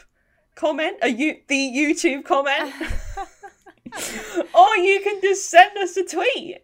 comment, 0.56 0.97
a 1.01 1.08
you 1.10 1.38
the 1.47 1.56
YouTube 1.56 2.24
comment, 2.26 2.74
or 4.54 4.78
you 4.78 5.01
can 5.01 5.22
just 5.22 5.49
send 5.49 5.78
us 5.78 5.95
a 5.97 6.04
tweet. 6.06 6.60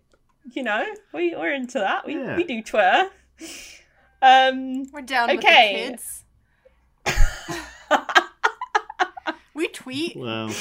You 0.52 0.64
know, 0.64 0.86
we 1.14 1.36
we're 1.36 1.54
into 1.54 1.80
that. 1.80 2.06
We 2.06 2.16
Yeah. 2.16 2.36
we 2.36 2.44
do 2.44 2.62
Twitter. 2.62 3.10
Um, 4.22 4.92
We're 4.92 5.02
down 5.02 5.30
Okay. 5.32 5.90
with 5.92 6.26
the 7.06 7.12
kids. 7.12 7.36
we 9.54 9.68
tweet. 9.70 10.18
Well, 10.18 10.52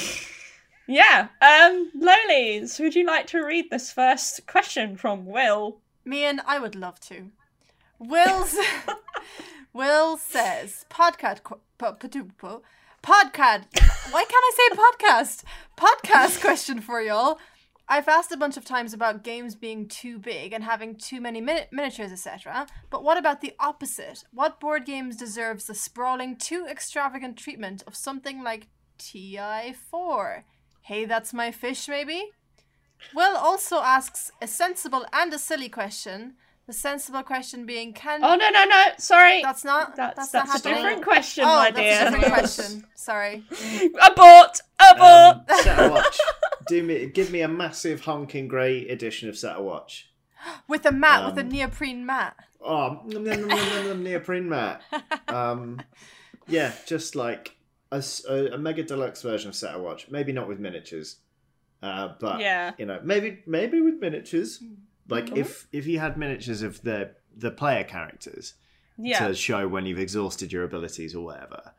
yeah. 0.87 1.27
Um, 1.41 1.91
Lolies, 1.95 2.79
would 2.79 2.95
you 2.95 3.05
like 3.05 3.27
to 3.27 3.43
read 3.43 3.69
this 3.69 3.91
first 3.91 4.47
question 4.47 4.95
from 4.95 5.25
Will? 5.25 5.79
Me 6.05 6.23
and 6.23 6.39
I 6.45 6.59
would 6.59 6.75
love 6.75 6.99
to. 7.01 7.31
Will's 7.99 8.55
Will 9.73 10.17
says 10.17 10.85
podcast 10.89 11.41
podcast. 13.01 13.65
Why 14.11 14.23
can't 14.23 14.31
I 14.31 14.51
say 14.55 14.75
podcast? 14.75 15.43
Podcast 15.77 16.41
question 16.41 16.81
for 16.81 17.01
y'all. 17.01 17.39
I've 17.87 18.07
asked 18.07 18.31
a 18.31 18.37
bunch 18.37 18.55
of 18.55 18.65
times 18.65 18.93
about 18.93 19.23
games 19.23 19.55
being 19.55 19.87
too 19.87 20.19
big 20.19 20.53
and 20.53 20.63
having 20.63 20.95
too 20.95 21.19
many 21.19 21.41
min- 21.41 21.65
miniatures, 21.71 22.11
etc. 22.11 22.67
But 22.91 23.03
what 23.03 23.17
about 23.17 23.41
the 23.41 23.53
opposite? 23.59 24.23
What 24.31 24.59
board 24.59 24.85
games 24.85 25.15
deserves 25.15 25.65
the 25.65 25.73
sprawling, 25.73 26.35
too 26.35 26.67
extravagant 26.69 27.37
treatment 27.37 27.83
of 27.87 27.95
something 27.95 28.43
like 28.43 28.67
TI4? 28.99 30.43
Hey, 30.83 31.05
that's 31.05 31.33
my 31.33 31.51
fish, 31.51 31.87
maybe? 31.87 32.29
Will 33.15 33.35
also 33.35 33.77
asks 33.77 34.31
a 34.41 34.47
sensible 34.47 35.05
and 35.11 35.33
a 35.33 35.39
silly 35.39 35.69
question. 35.69 36.35
The 36.69 36.73
sensible 36.73 37.23
question 37.23 37.65
being, 37.65 37.93
can 37.93 38.23
Oh 38.23 38.35
no 38.35 38.49
no 38.51 38.63
no! 38.63 38.83
Sorry, 38.99 39.41
that's 39.41 39.63
not 39.63 39.95
that's 39.95 40.15
that's, 40.15 40.29
that's, 40.29 40.49
not 40.49 40.59
a 40.59 40.75
different 40.75 41.03
question, 41.03 41.43
oh, 41.43 41.47
my 41.47 41.71
that's 41.71 41.79
dear. 41.79 42.07
a 42.07 42.11
different 42.11 42.33
question. 42.35 42.85
Sorry. 42.93 43.43
abort! 44.03 44.59
Abort! 44.79 45.37
um, 45.37 45.41
set 45.63 45.79
a 45.79 45.89
watch. 45.91 46.19
Do 46.67 46.83
me, 46.83 47.07
give 47.07 47.31
me 47.31 47.41
a 47.41 47.47
massive 47.47 48.01
honking 48.01 48.47
grey 48.47 48.87
edition 48.87 49.29
of 49.29 49.35
Set 49.35 49.57
a 49.57 49.61
Watch. 49.63 50.11
With 50.67 50.85
a 50.85 50.91
mat, 50.91 51.25
with 51.25 51.39
a 51.39 51.41
Um, 51.41 51.49
neoprene 51.49 52.05
mat. 52.05 52.35
Oh, 52.61 53.01
nom, 53.03 53.23
nom, 53.23 53.47
nom, 53.47 53.57
nom, 53.57 53.87
nom, 53.87 54.03
neoprene 54.03 54.47
mat. 54.47 54.83
Um, 55.27 55.81
yeah, 56.47 56.73
just 56.85 57.15
like 57.15 57.55
a 57.91 57.99
mega 58.59 58.83
deluxe 58.83 59.23
version 59.23 59.49
of 59.49 59.55
Set 59.55 59.73
a 59.73 59.79
Watch. 59.79 60.07
Maybe 60.11 60.33
not 60.33 60.47
with 60.47 60.59
miniatures, 60.59 61.15
uh, 61.81 62.09
but 62.19 62.41
Yeah. 62.41 62.73
you 62.77 62.85
know, 62.85 62.99
maybe 63.03 63.39
maybe 63.47 63.81
with 63.81 63.99
miniatures. 63.99 64.61
Like 65.09 65.31
if 65.35 65.67
if 65.71 65.85
you 65.87 65.99
had 65.99 66.17
miniatures 66.17 66.61
of 66.61 66.81
the 66.81 67.15
the 67.35 67.51
player 67.51 67.83
characters 67.83 68.53
Yeah. 68.97 69.27
to 69.27 69.33
show 69.35 69.67
when 69.67 69.85
you've 69.85 69.99
exhausted 69.99 70.51
your 70.51 70.63
abilities 70.63 71.15
or 71.15 71.23
whatever, 71.25 71.73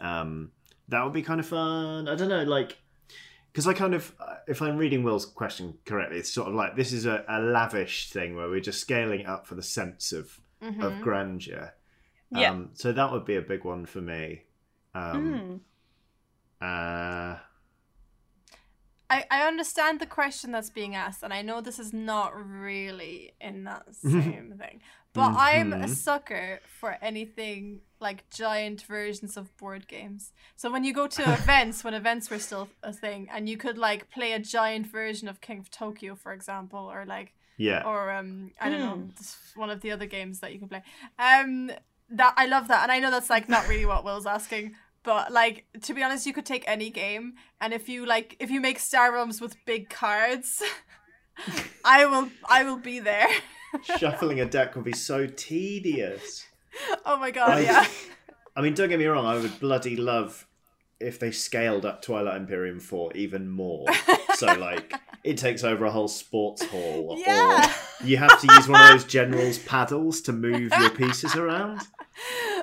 um, 0.00 0.52
that 0.88 1.02
would 1.04 1.12
be 1.12 1.22
kind 1.22 1.40
of 1.40 1.46
fun. 1.46 2.08
I 2.08 2.14
don't 2.14 2.28
know, 2.28 2.42
like. 2.44 2.78
Because 3.52 3.68
I 3.68 3.72
kind 3.72 3.94
of, 3.94 4.12
uh, 4.18 4.34
if 4.48 4.60
I'm 4.60 4.76
reading 4.76 5.04
Will's 5.04 5.24
question 5.26 5.78
correctly, 5.86 6.18
it's 6.18 6.28
sort 6.32 6.48
of 6.48 6.54
like 6.54 6.74
this 6.74 6.92
is 6.92 7.06
a, 7.06 7.24
a 7.28 7.40
lavish 7.40 8.10
thing 8.10 8.34
where 8.34 8.48
we're 8.48 8.58
just 8.58 8.80
scaling 8.80 9.20
it 9.20 9.26
up 9.28 9.46
for 9.46 9.54
the 9.54 9.62
sense 9.62 10.12
of 10.12 10.40
Mhm. 10.60 10.82
of 10.82 11.00
grandeur. 11.00 11.72
Yeah. 12.30 12.50
Um, 12.50 12.70
so 12.74 12.92
that 12.92 13.12
would 13.12 13.24
be 13.24 13.36
a 13.36 13.42
big 13.42 13.62
one 13.64 13.86
for 13.86 14.00
me. 14.00 14.42
Mm. 14.96 15.14
Um, 15.14 15.60
uh, 16.60 17.36
I, 19.10 19.24
I 19.30 19.46
understand 19.46 20.00
the 20.00 20.06
question 20.06 20.50
that's 20.52 20.70
being 20.70 20.94
asked, 20.94 21.22
and 21.22 21.32
I 21.32 21.42
know 21.42 21.60
this 21.60 21.78
is 21.78 21.92
not 21.92 22.32
really 22.34 23.34
in 23.40 23.64
that 23.64 23.94
same 23.94 24.54
thing. 24.58 24.80
But 25.12 25.32
I'm 25.36 25.72
a 25.72 25.86
Mhm. 25.86 25.88
sucker 25.88 26.60
for 26.80 26.96
anything 27.00 27.82
like 28.00 28.28
giant 28.30 28.82
versions 28.82 29.36
of 29.36 29.56
board 29.56 29.86
games. 29.86 30.32
So 30.56 30.70
when 30.72 30.82
you 30.84 30.92
go 30.92 31.06
to 31.06 31.22
events, 31.34 31.84
when 31.84 31.94
events 31.94 32.30
were 32.30 32.38
still 32.40 32.68
a 32.82 32.92
thing, 32.92 33.28
and 33.32 33.48
you 33.48 33.56
could 33.56 33.78
like 33.78 34.10
play 34.10 34.32
a 34.32 34.38
giant 34.40 34.86
version 34.88 35.28
of 35.28 35.40
King 35.40 35.58
of 35.60 35.70
Tokyo, 35.70 36.14
for 36.16 36.32
example, 36.32 36.90
or 36.90 37.04
like 37.06 37.32
yeah. 37.58 37.82
or 37.84 38.10
um 38.10 38.50
I 38.60 38.68
don't 38.70 38.80
know 38.80 38.96
Hmm. 38.96 39.60
one 39.60 39.70
of 39.70 39.80
the 39.82 39.92
other 39.92 40.06
games 40.06 40.40
that 40.40 40.52
you 40.52 40.58
can 40.58 40.68
play. 40.68 40.82
Um, 41.18 41.70
that 42.10 42.34
I 42.36 42.46
love 42.46 42.68
that, 42.68 42.82
and 42.82 42.90
I 42.92 42.98
know 42.98 43.10
that's 43.10 43.30
like 43.30 43.48
not 43.48 43.68
really 43.68 43.86
what 43.86 44.04
Will's 44.04 44.26
asking, 44.26 44.74
but 45.04 45.30
like 45.32 45.64
to 45.82 45.94
be 45.94 46.02
honest, 46.02 46.26
you 46.26 46.32
could 46.32 46.46
take 46.46 46.64
any 46.66 46.90
game, 46.90 47.34
and 47.60 47.72
if 47.72 47.88
you 47.88 48.04
like, 48.06 48.36
if 48.40 48.50
you 48.50 48.60
make 48.60 48.78
star 48.78 49.12
realms 49.12 49.40
with 49.40 49.56
big 49.66 49.88
cards, 49.90 50.62
I 51.84 52.06
will 52.06 52.28
I 52.48 52.64
will 52.64 52.78
be 52.78 52.98
there. 53.00 53.28
Shuffling 53.98 54.40
a 54.40 54.44
deck 54.46 54.76
would 54.76 54.84
be 54.84 54.92
so 54.92 55.26
tedious. 55.26 56.46
oh 57.04 57.16
my 57.18 57.30
god, 57.30 57.50
I- 57.50 57.60
yeah. 57.60 57.86
I 58.56 58.60
mean, 58.62 58.74
don't 58.74 58.88
get 58.88 59.00
me 59.00 59.06
wrong, 59.06 59.26
I 59.26 59.36
would 59.36 59.58
bloody 59.58 59.96
love 59.96 60.46
if 61.00 61.18
they 61.18 61.32
scaled 61.32 61.84
up 61.84 62.02
Twilight 62.02 62.36
Imperium 62.36 62.78
4 62.78 63.12
even 63.16 63.48
more. 63.48 63.84
so, 64.36 64.46
like, 64.54 64.94
it 65.24 65.36
takes 65.38 65.64
over 65.64 65.84
a 65.86 65.90
whole 65.90 66.06
sports 66.06 66.64
hall. 66.64 67.16
Yeah. 67.18 67.68
Or 68.00 68.06
you 68.06 68.16
have 68.16 68.40
to 68.40 68.54
use 68.54 68.68
one 68.68 68.80
of 68.80 68.90
those 68.92 69.04
general's 69.12 69.58
paddles 69.58 70.20
to 70.22 70.32
move 70.32 70.72
your 70.78 70.90
pieces 70.90 71.34
around. 71.34 71.80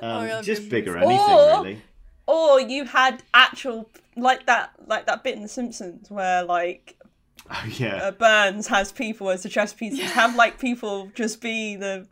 Oh, 0.02 0.08
Um, 0.08 0.26
that'd 0.28 0.44
just 0.46 0.70
bigger 0.70 0.96
anything, 0.96 1.18
Or- 1.20 1.58
really. 1.62 1.82
Or 2.26 2.60
you 2.60 2.84
had 2.84 3.22
actual 3.34 3.88
like 4.16 4.46
that 4.46 4.72
like 4.86 5.06
that 5.06 5.24
bit 5.24 5.36
in 5.36 5.42
The 5.42 5.48
Simpsons 5.48 6.10
where 6.10 6.42
like 6.44 6.96
Oh, 7.50 7.64
yeah. 7.76 7.96
uh, 7.96 8.10
Burns 8.12 8.68
has 8.68 8.92
people 8.92 9.28
as 9.30 9.42
the 9.42 9.48
chess 9.48 9.72
pieces. 9.74 10.00
Have 10.12 10.36
like 10.36 10.58
people 10.60 11.10
just 11.14 11.40
be 11.40 11.76
the 11.76 12.06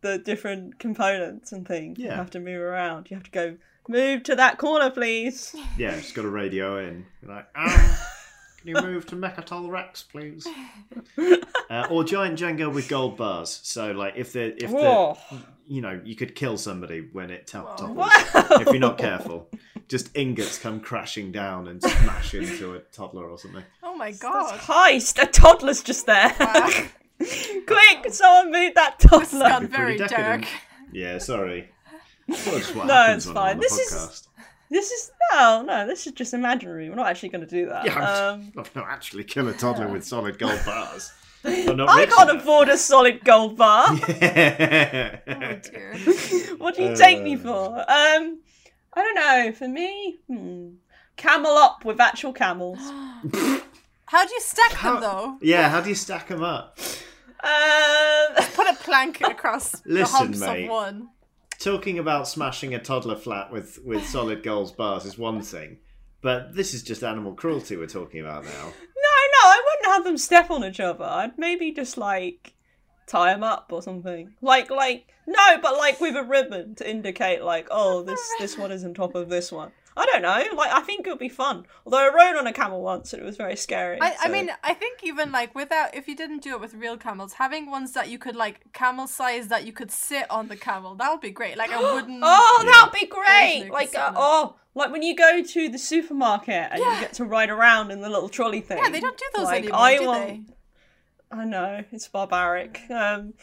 the 0.00 0.18
different 0.18 0.78
components 0.78 1.50
and 1.52 1.66
things. 1.66 1.98
yeah. 1.98 2.10
You 2.10 2.16
have 2.16 2.30
to 2.30 2.40
move 2.40 2.60
around. 2.60 3.10
You 3.10 3.16
have 3.16 3.24
to 3.24 3.30
go 3.32 3.56
move 3.88 4.22
to 4.24 4.36
that 4.36 4.58
corner, 4.58 4.90
please. 4.90 5.54
Yeah, 5.76 5.96
just 5.96 6.14
got 6.14 6.24
a 6.24 6.28
radio 6.30 6.78
in. 6.78 7.04
You're 7.22 7.34
like, 7.34 7.46
um, 7.56 7.68
can 8.58 8.68
you 8.68 8.74
move 8.74 9.06
to 9.06 9.16
Mecatol 9.16 9.68
Rex, 9.68 10.02
please? 10.04 10.46
Uh, 11.70 11.86
or 11.90 12.04
giant 12.04 12.38
Jenga 12.38 12.72
with 12.72 12.88
gold 12.88 13.16
bars. 13.16 13.60
So, 13.64 13.90
like, 13.92 14.14
if 14.16 14.32
the 14.32 14.54
if 14.62 14.70
the. 14.70 15.16
You 15.68 15.80
know 15.80 16.00
you 16.04 16.16
could 16.16 16.34
kill 16.34 16.56
somebody 16.56 17.08
when 17.12 17.30
it 17.30 17.46
to- 17.48 17.58
topples 17.76 17.96
Wow. 17.96 18.10
if 18.34 18.66
you're 18.68 18.78
not 18.78 18.98
careful. 18.98 19.48
Just 19.88 20.14
ingots 20.16 20.58
come 20.58 20.80
crashing 20.80 21.32
down 21.32 21.68
and 21.68 21.80
smash 22.02 22.34
into 22.34 22.74
a 22.74 22.80
toddler 22.80 23.28
or 23.30 23.38
something. 23.38 23.64
Oh 23.82 23.96
my 23.96 24.08
That's 24.10 24.18
god. 24.22 24.58
heist. 24.60 25.22
A 25.22 25.26
toddler's 25.26 25.82
just 25.82 26.04
there. 26.06 26.34
Wow. 26.38 26.70
Quick, 27.66 28.10
someone 28.12 28.52
move 28.52 28.74
that 28.74 28.98
This 28.98 29.10
has 29.10 29.30
toddler. 29.30 29.48
gone 29.48 29.66
very 29.68 29.96
dark. 29.98 30.44
Yeah, 30.92 31.18
sorry. 31.18 31.70
What 32.26 32.36
No, 32.46 32.54
it's 32.56 32.74
when 32.74 32.82
I'm 32.86 32.90
on 32.90 33.20
fine. 33.34 33.56
the 33.56 33.60
This 33.62 33.78
is- 33.78 34.28
This 34.70 34.90
is 34.90 35.10
no, 35.32 35.62
no. 35.62 35.86
This 35.86 36.06
is 36.06 36.12
just 36.12 36.34
imaginary. 36.34 36.88
We're 36.90 36.96
not 36.96 37.06
actually 37.06 37.30
going 37.30 37.46
to 37.46 37.46
do 37.46 37.66
that. 37.70 37.86
Yeah, 37.86 37.98
I'm 37.98 38.40
um, 38.40 38.52
I've 38.58 38.74
not 38.76 38.86
actually 38.88 39.24
kill 39.24 39.48
a 39.48 39.52
toddler 39.54 39.88
with 39.88 40.04
solid 40.04 40.38
gold 40.38 40.60
bars. 40.66 41.10
I'm 41.44 41.76
not 41.76 41.88
I 41.88 42.06
can't 42.06 42.30
enough. 42.30 42.42
afford 42.42 42.68
a 42.68 42.76
solid 42.76 43.24
gold 43.24 43.56
bar. 43.56 43.86
Oh 44.08 45.54
dear. 45.62 45.94
what 46.58 46.74
do 46.76 46.82
you 46.82 46.96
take 46.96 47.22
me 47.22 47.34
Uh. 47.36 47.38
for? 47.38 47.78
Um, 47.78 48.40
I 48.94 49.02
don't 49.02 49.14
know. 49.14 49.52
For 49.52 49.68
me, 49.68 50.18
hmm, 50.26 50.70
camel 51.16 51.52
up 51.56 51.84
with 51.84 52.00
actual 52.00 52.32
camels. 52.32 52.78
How 54.06 54.24
do 54.26 54.32
you 54.32 54.40
stack 54.40 54.72
How- 54.72 54.92
them 54.94 55.00
though? 55.02 55.38
yeah, 55.42 55.68
how 55.68 55.80
do 55.82 55.90
you 55.90 55.94
stack 55.94 56.28
them 56.28 56.42
up? 56.42 56.78
Um, 57.44 58.34
Put 58.54 58.66
a 58.66 58.74
plank 58.82 59.20
across 59.24 59.70
the 59.72 59.80
Listen, 59.92 60.16
humps 60.16 60.40
mate. 60.40 60.64
of 60.64 60.70
one. 60.70 61.08
Talking 61.60 61.98
about 61.98 62.26
smashing 62.26 62.72
a 62.74 62.78
toddler 62.78 63.16
flat 63.16 63.52
with, 63.52 63.78
with 63.84 64.06
solid 64.06 64.42
gold 64.42 64.76
bars 64.78 65.04
is 65.04 65.18
one 65.18 65.42
thing, 65.42 65.78
but 66.22 66.54
this 66.54 66.72
is 66.72 66.82
just 66.82 67.02
animal 67.04 67.34
cruelty 67.34 67.76
we're 67.76 67.86
talking 67.86 68.20
about 68.20 68.44
now. 68.44 68.50
no, 68.50 68.68
no, 68.70 69.08
I 69.08 69.17
have 69.88 70.04
them 70.04 70.18
step 70.18 70.50
on 70.50 70.64
each 70.64 70.80
other. 70.80 71.04
I'd 71.04 71.38
maybe 71.38 71.72
just 71.72 71.96
like 71.96 72.54
tie 73.06 73.32
them 73.32 73.42
up 73.42 73.70
or 73.72 73.82
something. 73.82 74.34
Like, 74.40 74.70
like 74.70 75.08
no, 75.26 75.58
but 75.60 75.76
like 75.76 76.00
with 76.00 76.16
a 76.16 76.22
ribbon 76.22 76.74
to 76.76 76.88
indicate 76.88 77.42
like, 77.42 77.68
oh, 77.70 78.02
this 78.02 78.20
this 78.38 78.56
one 78.56 78.72
is 78.72 78.84
on 78.84 78.94
top 78.94 79.14
of 79.14 79.28
this 79.28 79.50
one. 79.52 79.72
I 79.98 80.06
don't 80.06 80.22
know. 80.22 80.56
Like, 80.56 80.70
I 80.72 80.80
think 80.80 81.06
it 81.06 81.10
would 81.10 81.18
be 81.18 81.28
fun. 81.28 81.66
Although 81.84 81.98
I 81.98 82.08
rode 82.14 82.38
on 82.38 82.46
a 82.46 82.52
camel 82.52 82.80
once 82.82 83.12
and 83.12 83.20
it 83.20 83.24
was 83.26 83.36
very 83.36 83.56
scary. 83.56 83.98
I, 84.00 84.14
I 84.20 84.28
mean, 84.28 84.50
I 84.62 84.72
think 84.72 85.00
even 85.02 85.32
like 85.32 85.54
without, 85.54 85.94
if 85.94 86.06
you 86.06 86.14
didn't 86.14 86.42
do 86.42 86.54
it 86.54 86.60
with 86.60 86.74
real 86.74 86.96
camels, 86.96 87.34
having 87.34 87.68
ones 87.68 87.92
that 87.92 88.08
you 88.08 88.18
could 88.18 88.36
like 88.36 88.72
camel 88.72 89.08
size 89.08 89.48
that 89.48 89.66
you 89.66 89.72
could 89.72 89.90
sit 89.90 90.30
on 90.30 90.46
the 90.48 90.56
camel, 90.56 90.94
that 90.94 91.10
would 91.10 91.20
be 91.20 91.30
great. 91.30 91.56
Like 91.58 91.72
a 91.72 91.78
wooden. 91.94 92.20
Oh, 92.22 92.64
that'd 92.64 92.92
be 92.98 93.06
great! 93.06 93.70
Like, 93.72 93.94
uh, 93.94 94.12
oh, 94.14 94.56
like 94.74 94.92
when 94.92 95.02
you 95.02 95.16
go 95.16 95.42
to 95.42 95.68
the 95.68 95.78
supermarket 95.78 96.68
and 96.70 96.80
Yeah. 96.80 96.94
you 96.94 97.00
get 97.00 97.14
to 97.14 97.24
ride 97.24 97.50
around 97.50 97.90
in 97.90 98.00
the 98.00 98.08
little 98.08 98.28
trolley 98.28 98.60
thing. 98.60 98.78
yeah, 98.78 98.90
they 98.90 99.00
don't 99.00 99.18
do 99.18 99.24
those 99.34 99.46
Like, 99.46 99.64
anymore, 99.64 99.80
I 99.80 99.98
do 99.98 100.06
want, 100.06 100.26
they? 100.26 100.42
I 101.32 101.44
know 101.44 101.84
it's 101.90 102.06
barbaric, 102.08 102.80
um, 102.90 103.34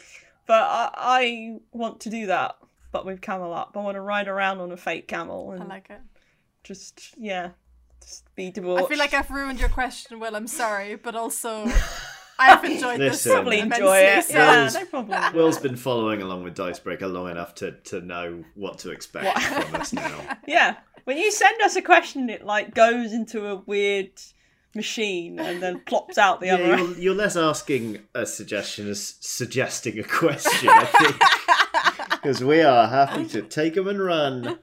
but 0.46 0.62
I, 0.62 0.90
I 0.94 1.58
want 1.72 2.00
to 2.00 2.10
do 2.10 2.26
that, 2.26 2.56
but 2.92 3.04
with 3.04 3.20
camel 3.20 3.52
up. 3.52 3.76
I 3.76 3.80
want 3.80 3.96
to 3.96 4.00
ride 4.00 4.26
around 4.28 4.60
on 4.60 4.72
a 4.72 4.76
fake 4.76 5.06
camel 5.06 5.54
I 5.60 5.64
like 5.64 5.90
it. 5.90 6.00
Just 6.66 7.14
yeah, 7.18 7.50
just 8.02 8.24
be 8.34 8.50
debauched. 8.50 8.84
I 8.84 8.88
feel 8.88 8.98
like 8.98 9.14
I've 9.14 9.30
ruined 9.30 9.60
your 9.60 9.68
question, 9.68 10.18
Will. 10.20 10.34
I'm 10.36 10.46
sorry, 10.46 10.96
but 10.96 11.14
also 11.14 11.66
I've 12.38 12.64
enjoyed 12.64 13.00
this. 13.00 13.12
Listen. 13.24 13.32
probably 13.32 13.60
immensely, 13.60 13.86
enjoy 13.86 13.96
it. 13.98 14.24
so- 14.24 14.32
Yeah, 14.34 14.56
Will's- 14.60 14.74
no 14.74 14.84
problem. 14.86 15.34
Will's 15.34 15.58
been 15.58 15.76
following 15.76 16.22
along 16.22 16.42
with 16.44 16.54
Dicebreaker 16.54 17.06
long 17.08 17.30
enough 17.30 17.54
to, 17.56 17.72
to 17.72 18.00
know 18.00 18.44
what 18.54 18.78
to 18.80 18.90
expect 18.90 19.24
What? 19.26 19.42
from 19.42 19.80
us 19.80 19.92
now. 19.92 20.38
Yeah, 20.46 20.76
when 21.04 21.16
you 21.18 21.30
send 21.30 21.60
us 21.62 21.76
a 21.76 21.82
question, 21.82 22.28
it 22.30 22.44
like 22.44 22.74
goes 22.74 23.12
into 23.12 23.46
a 23.48 23.56
weird 23.56 24.10
machine 24.74 25.38
and 25.38 25.62
then 25.62 25.80
plops 25.86 26.18
out 26.18 26.40
the 26.40 26.46
Yeah, 26.48 26.54
other. 26.54 26.76
you're, 26.76 26.98
you're 26.98 27.14
less 27.14 27.36
asking 27.36 28.00
a 28.14 28.26
suggestion 28.26 28.88
as 28.90 29.14
suggesting 29.20 29.98
a 29.98 30.04
question, 30.04 30.68
I 30.68 30.84
think. 31.00 32.10
Because 32.10 32.44
we 32.44 32.60
are 32.60 32.86
happy 32.88 33.24
to 33.28 33.42
take 33.42 33.74
them 33.74 33.88
and 33.88 33.98
run. 34.02 34.58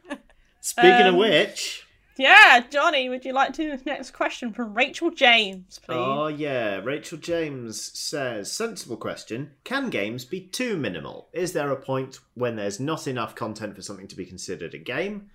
Speaking 0.61 0.91
of 1.07 1.13
Um, 1.15 1.17
which, 1.17 1.82
Yeah, 2.17 2.63
Johnny, 2.69 3.09
would 3.09 3.25
you 3.25 3.33
like 3.33 3.53
to 3.53 3.63
do 3.63 3.77
the 3.77 3.83
next 3.85 4.11
question 4.11 4.53
from 4.53 4.73
Rachel 4.73 5.09
James, 5.09 5.79
please? 5.83 5.97
oh 5.97 6.27
yeah, 6.27 6.75
Rachel 6.75 7.17
James 7.17 7.81
says, 7.97 8.51
sensible 8.51 8.97
question. 8.97 9.51
Can 9.63 9.89
games 9.89 10.23
be 10.23 10.41
too 10.41 10.77
minimal? 10.77 11.29
Is 11.33 11.53
there 11.53 11.71
a 11.71 11.75
point 11.75 12.19
when 12.35 12.55
there's 12.55 12.79
not 12.79 13.07
enough 13.07 13.35
content 13.35 13.75
for 13.75 13.81
something 13.81 14.07
to 14.07 14.15
be 14.15 14.25
considered 14.25 14.73
a 14.73 14.77
game? 14.77 15.31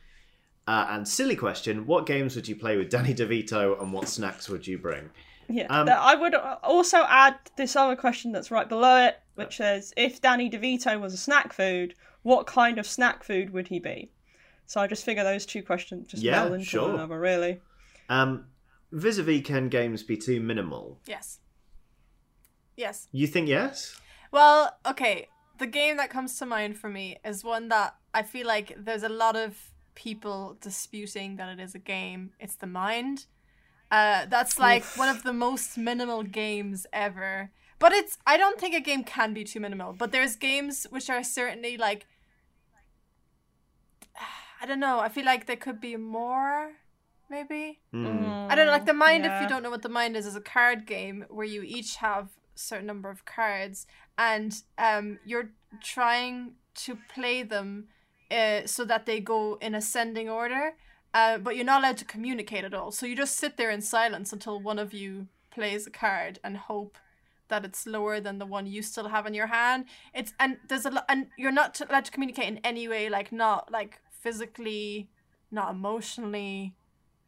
Uh, 0.69 0.87
and 0.91 1.09
silly 1.09 1.35
question, 1.35 1.87
what 1.87 2.07
games 2.07 2.37
would 2.37 2.47
you 2.47 2.55
play 2.55 2.77
with 2.77 2.91
Danny 2.91 3.15
DeVito 3.15 3.81
and 3.81 3.93
what 3.93 4.07
snacks 4.07 4.49
would 4.49 4.67
you 4.67 4.79
bring? 4.79 5.11
yeah, 5.49 5.67
um, 5.71 5.89
I 5.89 6.15
would 6.15 6.35
also 6.35 7.05
add 7.09 7.37
this 7.57 7.75
other 7.75 7.97
question 7.97 8.33
that's 8.33 8.51
right 8.51 8.69
below 8.69 9.07
it, 9.07 9.19
which 9.35 9.57
says, 9.57 9.95
if 9.97 10.21
Danny 10.21 10.51
DeVito 10.51 11.01
was 11.01 11.15
a 11.15 11.19
snack 11.19 11.53
food, 11.53 11.95
what 12.23 12.47
kind 12.47 12.79
of 12.79 12.87
snack 12.87 13.25
food 13.25 13.51
would 13.53 13.69
he 13.69 13.79
be? 13.79 14.11
So 14.69 14.83
I 14.83 14.87
just 14.87 15.03
figure 15.03 15.25
those 15.25 15.47
two 15.47 15.63
questions 15.63 16.09
just 16.09 16.23
Yeah, 16.23 16.43
meld 16.43 16.53
into 16.53 16.67
sure. 16.67 16.83
one 16.83 16.97
another, 16.97 17.19
really. 17.19 17.63
Um, 18.11 18.49
vis-a-vis 18.93 19.41
can 19.43 19.71
games 19.71 20.03
be 20.03 20.19
too 20.19 20.41
minimal? 20.41 21.01
Yes. 21.07 21.39
Yes. 22.77 23.09
You 23.11 23.27
think 23.27 23.49
yes? 23.49 23.99
Well, 24.31 24.77
okay. 24.87 25.29
The 25.59 25.67
game 25.67 25.97
that 25.97 26.11
comes 26.11 26.39
to 26.39 26.45
mind 26.45 26.77
for 26.77 26.91
me 26.91 27.17
is 27.25 27.43
one 27.43 27.69
that 27.71 27.97
I 28.13 28.23
feel 28.23 28.47
like 28.47 28.77
there's 28.79 29.03
a 29.03 29.09
lot 29.09 29.37
of 29.37 29.57
people 29.95 30.59
disputing 30.61 31.37
that 31.37 31.49
it 31.59 31.63
is 31.63 31.75
a 31.75 31.79
game. 31.79 32.33
It's 32.39 32.55
The 32.57 32.67
Mind. 32.67 33.25
Uh, 33.91 34.27
that's 34.27 34.59
like 34.59 34.85
one 34.99 35.09
of 35.09 35.23
the 35.23 35.33
most 35.33 35.79
minimal 35.79 36.23
games 36.25 36.87
ever. 36.93 37.51
But 37.79 37.93
it's 37.93 38.19
I 38.27 38.37
don't 38.37 38.61
think 38.61 38.75
a 38.75 38.81
game 38.81 39.03
can 39.03 39.33
be 39.33 39.45
too 39.45 39.61
minimal. 39.61 39.95
But 39.95 40.13
there's 40.13 40.37
games 40.37 40.87
which 40.91 41.09
are 41.09 41.25
certainly 41.25 41.79
like 41.79 42.07
I 44.61 44.67
don't 44.67 44.81
know. 44.81 45.01
I 45.01 45.09
feel 45.09 45.25
like 45.25 45.47
there 45.47 45.57
could 45.57 45.81
be 45.81 45.97
more, 45.97 46.73
maybe. 47.31 47.79
Hmm. 47.93 48.49
I 48.49 48.55
don't 48.55 48.67
know, 48.67 48.73
like 48.73 48.87
the 48.87 48.93
mind. 48.93 49.27
If 49.27 49.41
you 49.43 49.49
don't 49.49 49.63
know 49.63 49.71
what 49.71 49.83
the 49.83 49.89
mind 49.89 50.17
is, 50.17 50.27
is 50.27 50.37
a 50.37 50.41
card 50.41 50.87
game 50.87 51.25
where 51.29 51.47
you 51.47 51.63
each 51.63 51.97
have 51.97 52.25
a 52.25 52.59
certain 52.59 52.87
number 52.87 53.11
of 53.11 53.25
cards, 53.25 53.87
and 54.17 54.55
um, 54.79 55.19
you're 55.25 55.51
trying 55.83 56.53
to 56.75 56.99
play 57.15 57.43
them 57.43 57.89
uh, 58.31 58.63
so 58.67 58.85
that 58.85 59.07
they 59.07 59.21
go 59.21 59.59
in 59.61 59.75
ascending 59.75 60.29
order. 60.29 60.75
Uh, 61.15 61.39
but 61.39 61.57
you're 61.57 61.65
not 61.65 61.81
allowed 61.81 61.97
to 61.97 62.05
communicate 62.05 62.65
at 62.65 62.75
all. 62.75 62.93
So 62.93 63.07
you 63.07 63.17
just 63.17 63.39
sit 63.39 63.57
there 63.57 63.71
in 63.71 63.81
silence 63.81 64.33
until 64.33 64.61
one 64.61 64.79
of 64.79 64.93
you 64.93 65.29
plays 65.51 65.87
a 65.87 65.91
card 65.91 66.39
and 66.45 66.57
hope 66.57 66.99
that 67.49 67.65
it's 67.65 67.87
lower 67.87 68.21
than 68.21 68.39
the 68.39 68.47
one 68.47 68.67
you 68.67 68.83
still 68.83 69.09
have 69.09 69.27
in 69.27 69.33
your 69.33 69.47
hand. 69.47 69.87
It's 70.15 70.35
and 70.39 70.59
there's 70.69 70.85
a 70.85 70.91
lot, 70.91 71.07
and 71.09 71.29
you're 71.39 71.51
not 71.51 71.81
allowed 71.81 72.05
to 72.05 72.11
communicate 72.11 72.49
in 72.49 72.59
any 72.59 72.87
way, 72.89 73.09
like 73.09 73.33
not 73.33 73.73
like 73.73 74.01
physically, 74.21 75.09
not 75.51 75.71
emotionally, 75.71 76.75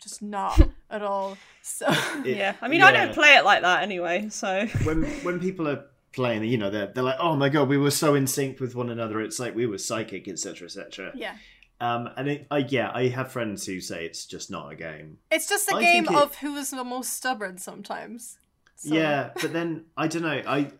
just 0.03 0.23
not 0.23 0.61
at 0.91 1.03
all. 1.03 1.37
So 1.63 1.87
It- 2.25 2.37
Yeah, 2.37 2.55
I 2.61 2.69
mean, 2.69 2.83
I 2.83 2.93
don't 2.93 3.13
play 3.15 3.37
it 3.37 3.45
like 3.45 3.63
that 3.63 3.83
anyway, 3.83 4.29
so. 4.31 4.67
when 4.85 5.03
when 5.23 5.41
people 5.41 5.69
are 5.69 5.85
playing, 6.13 6.45
you 6.45 6.59
know, 6.59 6.71
they're 6.71 6.89
they're 6.89 7.05
like, 7.05 7.19
oh 7.21 7.37
my 7.37 7.49
god, 7.49 7.69
we 7.69 7.79
were 7.79 7.91
so 7.91 8.15
in 8.15 8.27
sync 8.27 8.61
with 8.61 8.75
one 8.75 8.91
another. 8.91 9.21
It's 9.21 9.39
like 9.39 9.55
we 9.55 9.67
were 9.67 9.79
psychic, 9.79 10.27
etc., 10.29 10.67
etc. 10.67 11.13
yeah, 11.15 11.35
Um, 11.81 12.09
and 12.17 12.29
it, 12.29 12.47
I 12.51 12.59
yeah, 12.59 12.91
I 12.95 13.09
have 13.09 13.31
friends 13.33 13.67
who 13.67 13.81
say 13.81 14.05
it's 14.07 14.27
just 14.27 14.51
not 14.51 14.73
a 14.73 14.77
game. 14.77 15.19
it's 15.31 15.49
just 15.49 15.71
a 15.71 15.77
I 15.77 15.81
game 15.83 16.05
think 16.07 16.17
it- 16.19 16.23
of 16.23 16.35
who 16.37 16.57
is 16.57 16.71
the 16.71 16.85
most 16.85 17.13
stubborn 17.15 17.59
sometimes. 17.59 18.39
So, 18.77 18.95
Yeah, 18.95 19.31
but 19.41 19.53
then 19.53 19.85
I 19.97 20.09
don't 20.09 20.23
know. 20.23 20.43
I 20.47 20.73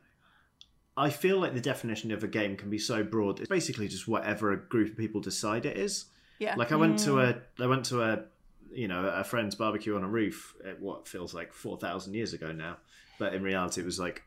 I 1.01 1.09
feel 1.09 1.39
like 1.39 1.55
the 1.55 1.63
definition 1.63 2.13
of 2.13 2.23
a 2.23 2.29
game 2.29 2.57
can 2.57 2.69
be 2.69 2.79
so 2.79 3.03
broad. 3.03 3.41
It's 3.41 3.49
basically 3.49 3.89
just 3.89 4.07
whatever 4.07 4.53
a 4.53 4.59
group 4.59 4.91
of 4.91 4.97
people 4.99 5.23
decide 5.23 5.65
it 5.65 5.79
is. 5.79 6.05
yeah, 6.39 6.55
Like 6.57 6.73
I 6.73 6.77
went 6.77 6.99
to 7.01 7.21
a 7.21 7.37
I 7.59 7.67
went 7.67 7.87
to 7.87 8.03
a 8.03 8.25
you 8.71 8.87
know 8.87 9.07
a 9.07 9.25
friend's 9.25 9.55
barbecue 9.55 9.97
on 9.97 10.05
a 10.05 10.09
roof 10.09 10.55
at 10.63 10.79
what 10.79 11.09
feels 11.09 11.33
like 11.33 11.55
four 11.55 11.79
thousand 11.79 12.13
years 12.13 12.35
ago 12.35 12.53
now, 12.53 12.77
but 13.19 13.33
in 13.33 13.43
reality 13.43 13.81
it 13.81 13.87
was 13.87 13.99
like 13.99 14.25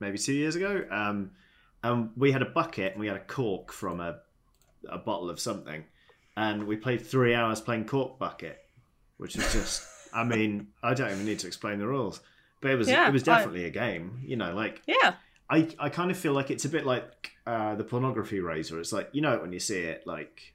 maybe 0.00 0.16
two 0.16 0.32
years 0.32 0.56
ago. 0.56 0.86
Um, 0.90 1.32
and 1.82 2.10
we 2.16 2.32
had 2.32 2.40
a 2.40 2.46
bucket 2.46 2.92
and 2.92 3.00
we 3.00 3.06
had 3.06 3.16
a 3.16 3.24
cork 3.24 3.70
from 3.70 4.00
a 4.00 4.20
a 4.88 4.96
bottle 4.96 5.28
of 5.28 5.38
something, 5.38 5.84
and 6.34 6.66
we 6.66 6.76
played 6.76 7.04
three 7.06 7.34
hours 7.34 7.60
playing 7.60 7.84
cork 7.84 8.18
bucket, 8.18 8.58
which 9.18 9.36
was 9.36 9.52
just 9.52 9.86
I 10.14 10.24
mean 10.24 10.68
I 10.82 10.94
don't 10.94 11.10
even 11.10 11.26
need 11.26 11.40
to 11.40 11.46
explain 11.46 11.78
the 11.78 11.86
rules, 11.86 12.22
but 12.62 12.70
it 12.70 12.76
was 12.76 12.88
Yeah, 12.88 13.06
it 13.06 13.12
was 13.12 13.22
definitely 13.22 13.66
a 13.66 13.70
game. 13.70 14.22
You 14.24 14.36
know, 14.36 14.54
like 14.54 14.80
Yeah. 14.86 15.12
I, 15.50 15.68
I 15.78 15.88
kind 15.88 16.10
of 16.10 16.16
feel 16.16 16.32
like 16.32 16.50
it's 16.50 16.64
a 16.64 16.68
bit 16.68 16.86
like 16.86 17.32
uh, 17.46 17.74
the 17.74 17.84
pornography 17.84 18.38
razor. 18.40 18.78
It's 18.80 18.92
like 18.92 19.08
you 19.12 19.20
know 19.20 19.34
it 19.34 19.42
when 19.42 19.52
you 19.52 19.58
see 19.60 19.80
it. 19.80 20.06
Like, 20.06 20.54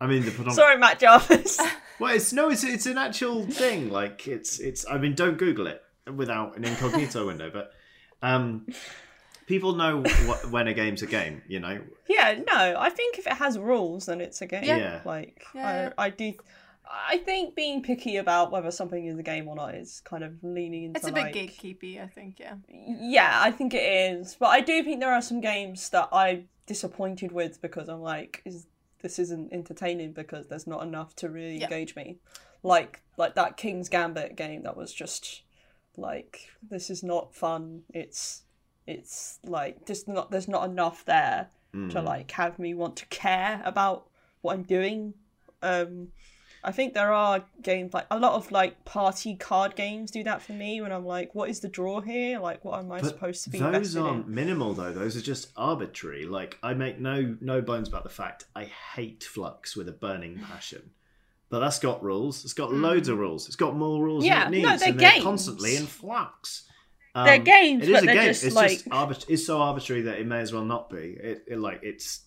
I 0.00 0.06
mean 0.06 0.22
the 0.24 0.30
pornography. 0.30 0.54
Sorry, 0.54 0.78
Matt 0.78 0.98
Jarvis. 0.98 1.60
Well, 1.98 2.16
it's 2.16 2.32
no, 2.32 2.50
it's 2.50 2.64
it's 2.64 2.86
an 2.86 2.98
actual 2.98 3.46
thing. 3.46 3.88
Like 3.90 4.26
it's 4.26 4.58
it's. 4.58 4.84
I 4.90 4.98
mean, 4.98 5.14
don't 5.14 5.38
Google 5.38 5.68
it 5.68 5.80
without 6.12 6.56
an 6.56 6.64
incognito 6.64 7.26
window. 7.28 7.48
But 7.52 7.70
um, 8.22 8.66
people 9.46 9.74
know 9.76 10.02
what, 10.26 10.50
when 10.50 10.66
a 10.66 10.74
game's 10.74 11.02
a 11.02 11.06
game. 11.06 11.42
You 11.46 11.60
know. 11.60 11.80
yeah, 12.08 12.40
no, 12.44 12.74
I 12.76 12.90
think 12.90 13.18
if 13.18 13.26
it 13.28 13.34
has 13.34 13.56
rules, 13.56 14.06
then 14.06 14.20
it's 14.20 14.42
a 14.42 14.46
game. 14.46 14.64
Yeah. 14.64 14.78
Yeah. 14.78 15.00
Like, 15.04 15.44
Yeah. 15.54 15.92
I, 15.96 16.06
I 16.06 16.10
do. 16.10 16.32
I 16.94 17.16
think 17.18 17.54
being 17.54 17.82
picky 17.82 18.16
about 18.16 18.52
whether 18.52 18.70
something 18.70 19.06
is 19.06 19.18
a 19.18 19.22
game 19.22 19.48
or 19.48 19.56
not 19.56 19.74
is 19.74 20.00
kind 20.04 20.22
of 20.22 20.34
leaning 20.42 20.84
into 20.84 20.98
it's 20.98 21.08
a 21.08 21.12
bit 21.12 21.22
like, 21.24 21.34
gatekeepy, 21.34 22.02
I 22.02 22.06
think. 22.06 22.38
Yeah, 22.38 22.56
Yeah, 22.68 23.40
I 23.42 23.50
think 23.50 23.72
it 23.72 23.82
is. 23.82 24.36
But 24.38 24.48
I 24.50 24.60
do 24.60 24.82
think 24.82 25.00
there 25.00 25.12
are 25.12 25.22
some 25.22 25.40
games 25.40 25.88
that 25.90 26.08
I'm 26.12 26.48
disappointed 26.66 27.32
with 27.32 27.62
because 27.62 27.88
I'm 27.88 28.02
like, 28.02 28.42
is 28.44 28.66
this 29.00 29.18
isn't 29.18 29.52
entertaining 29.52 30.12
because 30.12 30.46
there's 30.48 30.66
not 30.66 30.82
enough 30.82 31.16
to 31.16 31.28
really 31.28 31.58
Yeah. 31.58 31.64
engage 31.64 31.96
me. 31.96 32.18
Like 32.62 33.00
like 33.16 33.34
that 33.36 33.56
King's 33.56 33.88
Gambit 33.88 34.36
game 34.36 34.62
that 34.64 34.76
was 34.76 34.92
just 34.92 35.42
like 35.96 36.50
this 36.70 36.90
is 36.90 37.02
not 37.02 37.34
fun. 37.34 37.82
It's 37.92 38.42
it's 38.86 39.38
like 39.44 39.86
there's 39.86 40.06
not 40.06 40.30
there's 40.30 40.46
not 40.48 40.64
enough 40.68 41.04
there 41.04 41.48
to 41.72 41.78
Mm. 41.78 42.04
like 42.04 42.30
have 42.32 42.58
me 42.58 42.74
want 42.74 42.96
to 42.98 43.06
care 43.06 43.62
about 43.64 44.06
what 44.42 44.52
I'm 44.54 44.62
doing. 44.62 45.14
Um, 45.62 46.08
I 46.64 46.70
think 46.72 46.94
there 46.94 47.12
are 47.12 47.42
games 47.62 47.92
like 47.92 48.06
a 48.10 48.18
lot 48.18 48.34
of 48.34 48.52
like 48.52 48.84
party 48.84 49.34
card 49.34 49.74
games 49.74 50.10
do 50.12 50.22
that 50.24 50.42
for 50.42 50.52
me 50.52 50.80
when 50.80 50.92
I'm 50.92 51.04
like, 51.04 51.34
what 51.34 51.50
is 51.50 51.58
the 51.60 51.68
draw 51.68 52.00
here? 52.00 52.38
Like, 52.38 52.64
what 52.64 52.78
am 52.78 52.92
I 52.92 53.00
But 53.00 53.08
supposed 53.08 53.42
to 53.44 53.50
be 53.50 53.58
those 53.58 53.96
aren't 53.96 54.26
in? 54.26 54.34
minimal 54.34 54.72
though. 54.72 54.92
Those 54.92 55.16
are 55.16 55.20
just 55.20 55.50
arbitrary. 55.56 56.24
Like 56.24 56.58
I 56.62 56.74
make 56.74 57.00
no 57.00 57.36
no 57.40 57.60
bones 57.60 57.88
about 57.88 58.04
the 58.04 58.10
fact 58.10 58.44
I 58.54 58.64
hate 58.94 59.20
Fluxx 59.28 59.76
with 59.76 59.88
a 59.88 59.92
burning 59.92 60.38
passion. 60.38 60.90
But 61.48 61.58
that's 61.58 61.78
got 61.80 62.02
rules. 62.02 62.44
It's 62.44 62.54
got 62.54 62.72
loads 62.72 63.08
of 63.08 63.18
rules. 63.18 63.46
It's 63.46 63.56
got 63.56 63.76
more 63.76 64.02
rules. 64.02 64.24
Yeah, 64.24 64.44
than 64.44 64.54
it 64.54 64.62
no, 64.62 64.68
needs, 64.70 64.80
they're 64.82 64.90
and 64.90 65.00
they're 65.00 65.10
games. 65.12 65.24
constantly 65.24 65.76
in 65.76 65.86
flux. 65.86 66.62
They're 67.14 67.34
Um, 67.38 67.44
games, 67.44 67.82
It 67.82 67.88
is 67.90 67.94
but 67.94 68.02
a 68.04 68.06
they're 68.06 68.14
game. 68.14 68.24
just 68.28 68.44
it's 68.44 68.54
like- 68.56 68.70
just 68.70 68.88
arbit- 68.88 69.26
It's 69.28 69.44
so 69.44 69.60
arbitrary 69.60 70.00
that 70.02 70.18
it 70.18 70.26
may 70.26 70.38
as 70.40 70.50
well 70.52 70.64
not 70.64 70.88
be. 70.88 71.14
It, 71.20 71.44
it 71.46 71.58
like 71.58 71.80
it's. 71.82 72.20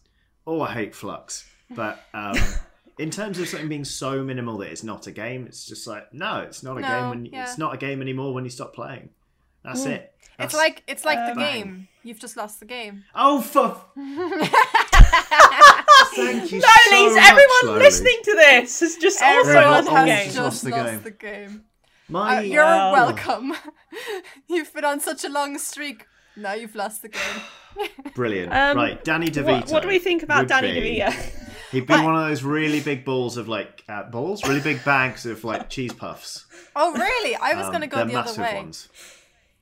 Oh, 0.45 0.61
I 0.61 0.73
hate 0.73 0.93
Fluxx. 0.93 1.43
But 1.71 2.03
um, 2.13 2.35
in 2.97 3.09
terms 3.09 3.39
of 3.39 3.47
something 3.47 3.67
being 3.69 3.83
so 3.85 4.23
minimal 4.23 4.57
that 4.59 4.71
it's 4.71 4.83
not 4.83 5.07
a 5.07 5.11
game, 5.11 5.45
it's 5.47 5.65
just 5.65 5.85
like 5.87 6.13
no, 6.13 6.39
it's 6.39 6.63
not 6.63 6.77
a 6.77 6.81
No, 6.81 6.87
game. 6.87 7.09
When 7.09 7.25
yeah. 7.25 7.43
it's 7.43 7.57
not 7.57 7.73
a 7.73 7.77
game 7.77 8.01
anymore 8.01 8.33
when 8.33 8.43
you 8.43 8.49
stop 8.49 8.73
playing. 8.73 9.09
That's 9.63 9.81
Mm. 9.85 9.91
it. 9.91 10.11
It's 10.39 10.53
like 10.53 10.83
it's 10.87 11.05
like 11.05 11.17
Uh, 11.19 11.29
the 11.29 11.35
Bang. 11.35 11.53
game. 11.63 11.87
You've 12.03 12.19
just 12.19 12.37
lost 12.37 12.59
the 12.59 12.65
game. 12.65 13.03
Oh, 13.15 13.41
for 13.41 13.81
thank 16.15 16.51
you 16.51 16.59
No, 16.59 16.67
so 16.67 16.95
Lise, 16.95 17.15
much, 17.15 17.23
everyone 17.23 17.65
Lowly. 17.65 17.79
listening 17.79 18.17
to 18.23 18.33
this 18.35 18.79
has 18.81 18.95
just 18.97 19.21
also 19.21 19.53
lost 19.53 19.85
the 19.87 19.91
has 19.95 20.05
game. 20.05 20.15
just 20.15 20.25
just 20.25 20.37
lost 20.37 20.63
the 20.63 20.69
lost 20.71 20.91
game. 20.91 21.01
the 21.03 21.11
game. 21.11 21.63
My, 22.07 22.37
Uh, 22.37 22.41
you're 22.41 22.63
Wow. 22.63 22.91
welcome. 22.93 23.53
you've 24.47 24.71
been 24.73 24.85
on 24.85 24.99
such 24.99 25.23
a 25.23 25.29
long 25.29 25.57
streak. 25.57 26.05
Now 26.35 26.53
you've 26.53 26.75
lost 26.75 27.01
the 27.01 27.09
game. 27.09 27.91
brilliant. 28.13 28.53
Um, 28.53 28.77
right, 28.77 29.03
Danny 29.03 29.27
DeVito. 29.27 29.45
What, 29.61 29.71
what 29.71 29.81
do 29.83 29.87
we 29.87 29.99
think 29.99 30.21
about 30.21 30.47
Danny 30.47 30.73
be- 30.79 30.99
DeVito? 30.99 31.31
He'd 31.75 31.87
been 31.87 32.03
one 32.03 32.15
of 32.15 32.27
those 32.27 32.43
really 32.43 32.79
big 32.79 33.05
balls 33.05 33.37
of 33.37 33.47
like 33.47 33.83
uh, 33.89 34.03
balls, 34.03 34.43
really 34.47 34.61
big 34.61 34.83
bags 34.83 35.25
of 35.25 35.43
like 35.43 35.69
cheese 35.75 35.93
puffs. 35.93 36.45
Oh 36.75 36.91
really? 36.93 37.35
I 37.35 37.53
was 37.53 37.67
Um, 37.67 37.71
gonna 37.73 37.87
go 37.87 37.97
they're 37.97 38.05
the 38.05 38.15
other 38.15 38.29
massive 38.29 38.43
way. 38.43 38.55
ones. 38.55 38.89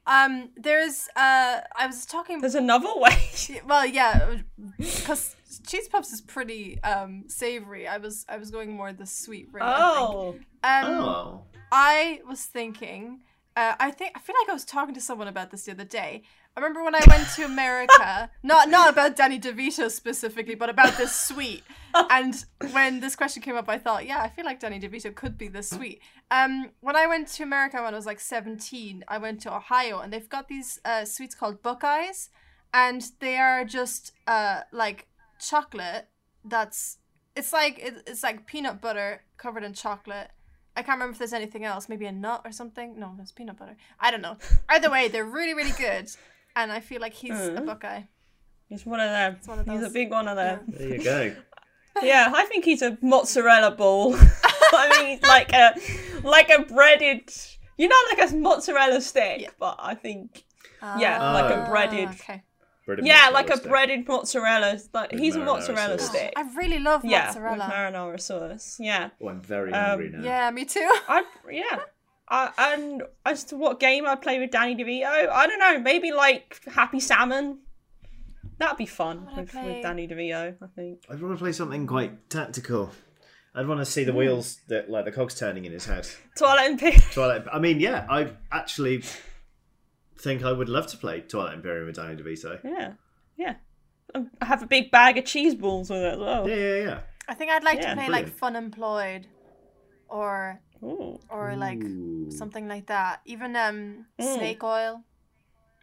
Um, 0.06 0.50
there's 0.58 1.08
uh, 1.16 1.62
I 1.78 1.88
was 1.88 2.06
talking. 2.06 2.42
There's 2.42 2.56
another 2.56 2.90
way. 2.96 3.18
Well, 3.66 3.86
yeah, 3.86 4.36
because 4.78 5.36
cheese 5.66 5.88
puffs 5.88 6.12
is 6.12 6.22
pretty 6.22 6.82
um 6.84 7.24
savory. 7.28 7.88
I 7.88 7.98
was 7.98 8.26
I 8.28 8.38
was 8.38 8.52
going 8.52 8.72
more 8.76 8.92
the 8.94 9.06
sweet 9.06 9.48
route. 9.52 9.64
Oh, 9.66 10.36
I. 10.64 10.82
Um, 10.82 10.94
Oh, 11.04 11.44
I 11.72 12.20
was 12.28 12.44
thinking. 12.44 13.22
Uh, 13.56 13.76
I 13.80 13.92
think 13.92 14.14
I 14.16 14.20
feel 14.20 14.36
like 14.42 14.50
I 14.50 14.54
was 14.54 14.66
talking 14.66 14.96
to 14.96 15.02
someone 15.02 15.28
about 15.28 15.52
this 15.52 15.64
the 15.66 15.72
other 15.72 15.86
day. 15.86 16.24
I 16.56 16.60
remember 16.60 16.84
when 16.84 16.94
I 16.94 17.02
went 17.08 17.28
to 17.36 17.46
America, 17.46 18.30
not 18.44 18.70
not 18.70 18.90
about 18.90 19.16
Danny 19.16 19.40
DeVito 19.40 19.90
specifically, 19.90 20.54
but 20.54 20.70
about 20.70 20.98
this 20.98 21.16
sweet. 21.16 21.64
And 21.96 22.36
when 22.72 23.00
this 23.00 23.16
question 23.16 23.42
came 23.42 23.56
up, 23.56 23.68
I 23.70 23.80
thought, 23.80 24.06
yeah, 24.06 24.22
I 24.22 24.30
feel 24.30 24.46
like 24.46 24.60
Danny 24.60 24.80
DeVito 24.80 25.14
could 25.16 25.38
be 25.38 25.48
this 25.48 25.72
sweet. 25.72 26.02
Um, 26.30 26.70
when 26.82 26.96
I 26.96 27.08
went 27.08 27.28
to 27.30 27.44
America 27.44 27.78
when 27.82 27.94
I 27.94 27.98
was 27.98 28.06
like 28.06 28.20
seventeen, 28.20 29.04
I 29.08 29.18
went 29.18 29.42
to 29.42 29.56
Ohio, 29.56 30.00
and 30.00 30.14
they've 30.14 30.30
got 30.30 30.48
these 30.48 30.80
uh, 30.86 31.06
sweets 31.06 31.34
called 31.34 31.64
Buckeyes, 31.64 32.30
and 32.72 33.04
they 33.20 33.38
are 33.38 33.66
just 33.66 34.12
uh 34.28 34.62
like 34.72 35.08
chocolate. 35.40 36.08
That's 36.46 36.98
it's 37.36 37.52
like 37.52 37.80
it's 37.80 38.22
like 38.22 38.46
peanut 38.46 38.80
butter 38.80 39.24
covered 39.38 39.64
in 39.64 39.74
chocolate. 39.74 40.30
I 40.76 40.82
can't 40.82 40.98
remember 40.98 41.14
if 41.14 41.20
there's 41.20 41.34
anything 41.34 41.66
else. 41.66 41.88
Maybe 41.90 42.06
a 42.06 42.12
nut 42.12 42.42
or 42.46 42.52
something. 42.52 43.00
No, 43.00 43.16
it's 43.20 43.32
peanut 43.32 43.58
butter. 43.58 43.78
I 44.00 44.12
don't 44.12 44.22
know. 44.22 44.38
Either 44.70 44.90
way, 44.90 45.08
they're 45.08 45.26
really, 45.26 45.54
really 45.54 45.74
good. 45.78 46.10
And 46.56 46.72
I 46.72 46.80
feel 46.80 47.02
like 47.02 47.14
he's 47.14 47.32
a 47.32 47.52
Mm. 47.52 47.66
Buckeye. 47.66 48.02
he's 48.68 48.86
one 48.86 49.00
of 49.00 49.10
them. 49.10 49.38
one 49.46 49.60
of 49.60 49.68
He's 49.68 49.84
a 49.84 49.90
big 49.90 50.12
one 50.12 50.28
of 50.28 50.36
them. 50.38 50.62
there 50.68 50.88
you 50.98 51.04
go. 51.04 51.36
Yeah, 52.02 52.32
I 52.36 52.46
think 52.46 52.66
he's 52.66 52.82
a 52.82 52.98
mozzarella 53.02 53.70
ball. 53.72 54.16
I 54.74 55.04
mean, 55.04 55.20
like 55.22 55.54
a 55.54 55.76
like 56.24 56.50
a 56.50 56.64
breaded. 56.64 57.30
You 57.78 57.88
know, 57.88 57.96
like 58.12 58.32
a 58.32 58.36
mozzarella 58.36 59.00
stick, 59.02 59.42
Yeah. 59.42 59.50
but 59.60 59.76
I 59.80 59.94
think 59.96 60.44
Yeah, 60.82 61.32
like 61.34 61.52
a 61.52 61.62
Ah, 61.66 61.70
breaded- 61.70 62.10
Okay. 62.10 62.42
Breaded 62.88 63.06
yeah, 63.06 63.30
like 63.32 63.50
a 63.52 63.58
stick. 63.58 63.70
breaded 63.70 64.08
mozzarella. 64.08 64.80
Like 64.92 65.12
With 65.12 65.22
he's 65.22 65.36
a 65.36 65.40
mozzarella 65.40 66.00
sauce. 66.00 66.10
stick. 66.10 66.34
I 66.36 66.42
really 66.56 66.80
love 66.80 67.06
Yeah, 67.06 67.28
mozzarella. 67.28 67.66
with 67.66 67.74
marinara 67.76 68.20
sauce. 68.20 68.78
Yeah, 68.80 69.10
Oh, 69.22 69.30
I'm 69.30 69.42
very 69.42 69.72
Um, 69.72 69.86
hungry 69.86 70.10
now. 70.10 70.24
yeah, 70.24 70.50
me 70.52 70.66
too. 70.66 70.92
I 71.08 71.24
yeah. 71.52 71.80
I, 72.36 72.74
and 72.74 73.04
as 73.26 73.44
to 73.46 73.56
what 73.56 73.80
game 73.80 74.08
I'd 74.08 74.22
play 74.22 74.40
with 74.40 74.50
Danny 74.52 74.76
DeVito, 74.76 75.06
I 75.30 75.46
don't 75.46 75.60
know. 75.60 75.78
Maybe 75.80 76.12
like 76.12 76.60
Happy 76.66 77.00
Salmon. 77.00 77.60
That'd 78.58 78.78
be 78.78 78.86
fun 78.86 79.28
with, 79.36 79.52
play- 79.52 79.66
with 79.74 79.84
Danny 79.84 80.08
DeVito. 80.08 80.56
I 80.62 80.66
think. 80.76 81.04
I'd 81.10 81.22
want 81.22 81.36
to 81.36 81.38
play 81.44 81.52
something 81.52 81.86
quite 81.86 82.30
tactical. 82.30 82.90
I'd 83.56 83.68
want 83.68 83.82
to 83.82 83.86
see 83.86 84.04
the 84.04 84.14
wheels 84.14 84.62
that 84.70 84.90
like 84.90 85.06
the 85.06 85.12
cogs 85.12 85.36
turning 85.36 85.66
in 85.66 85.72
his 85.72 85.86
head. 85.86 86.08
Twilight 86.36 86.72
Imperium. 86.72 87.02
Twilight. 87.12 87.44
I 87.52 87.60
mean, 87.60 87.80
yeah, 87.80 88.08
I 88.10 88.32
actually 88.52 89.04
think 90.18 90.44
I 90.44 90.52
would 90.52 90.70
love 90.70 90.88
to 90.88 90.98
play 90.98 91.22
Twilight 91.22 91.54
Imperium 91.56 91.86
with 91.86 91.98
Danny 91.98 92.16
DeVito. 92.16 92.60
Yeah, 92.64 92.94
yeah. 93.38 93.56
Um, 94.16 94.32
I 94.42 94.46
have 94.46 94.64
a 94.64 94.68
big 94.68 94.90
bag 94.90 95.18
of 95.20 95.26
cheese 95.26 95.54
balls 95.56 95.90
with 95.92 96.00
it 96.02 96.14
as 96.14 96.20
well. 96.20 96.50
Yeah, 96.50 96.56
yeah, 96.56 96.84
yeah. 96.84 97.00
I 97.28 97.34
think 97.36 97.52
I'd 97.52 97.64
like 97.64 97.80
Yeah, 97.80 97.90
to 97.92 97.96
play 97.96 98.06
brilliant. 98.08 98.42
like 98.42 98.54
Funemployed, 98.54 99.24
or 100.10 100.60
Ooh. 100.84 101.20
or 101.30 101.56
like 101.56 101.82
Ooh. 101.84 102.30
something 102.32 102.68
like 102.68 102.88
that. 102.88 103.22
Even 103.26 103.56
um 103.56 104.06
Mm. 104.20 104.36
Snake 104.36 104.64
Oil, 104.64 105.02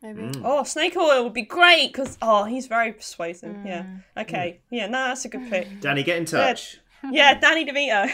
maybe. 0.03 0.23
Mm. 0.23 0.43
Oh, 0.45 0.63
Snake 0.65 0.97
Oil 0.97 1.25
would 1.25 1.33
be 1.35 1.43
great 1.43 1.93
because 1.93 2.19
oh, 2.23 2.45
he's 2.45 2.67
very 2.67 2.93
persuasive. 2.93 3.57
Yeah. 3.65 3.83
Mm. 3.83 4.03
Okay. 4.23 4.61
Yeah. 4.71 4.87
No, 4.87 5.09
that's 5.09 5.25
a 5.25 5.29
good 5.29 5.49
pick. 5.51 5.67
Danny, 5.81 6.03
get 6.03 6.19
in 6.19 6.25
touch. 6.25 6.79
Yeah, 7.11 7.33
Danny 7.41 7.65
DeVito. 7.65 8.11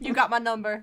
You 0.00 0.12
got 0.12 0.28
my 0.28 0.38
number. 0.38 0.82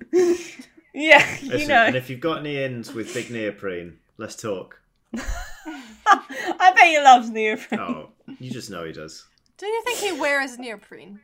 yeah, 0.95 1.23
you 1.41 1.49
Listen, 1.51 1.67
know. 1.67 1.85
And 1.85 1.95
if 1.95 2.09
you've 2.09 2.19
got 2.19 2.39
any 2.39 2.57
ends 2.57 2.91
with 2.91 3.13
big 3.13 3.29
neoprene, 3.29 3.99
let's 4.17 4.35
talk. 4.35 4.81
I 5.15 6.71
bet 6.75 6.87
he 6.87 6.97
loves 6.99 7.29
neoprene. 7.29 7.79
Oh, 7.79 8.09
you 8.39 8.49
just 8.49 8.71
know 8.71 8.83
he 8.83 8.93
does. 8.93 9.27
Do 9.57 9.67
you 9.67 9.81
think 9.83 9.99
he 9.99 10.11
wears 10.19 10.57
neoprene? 10.57 11.19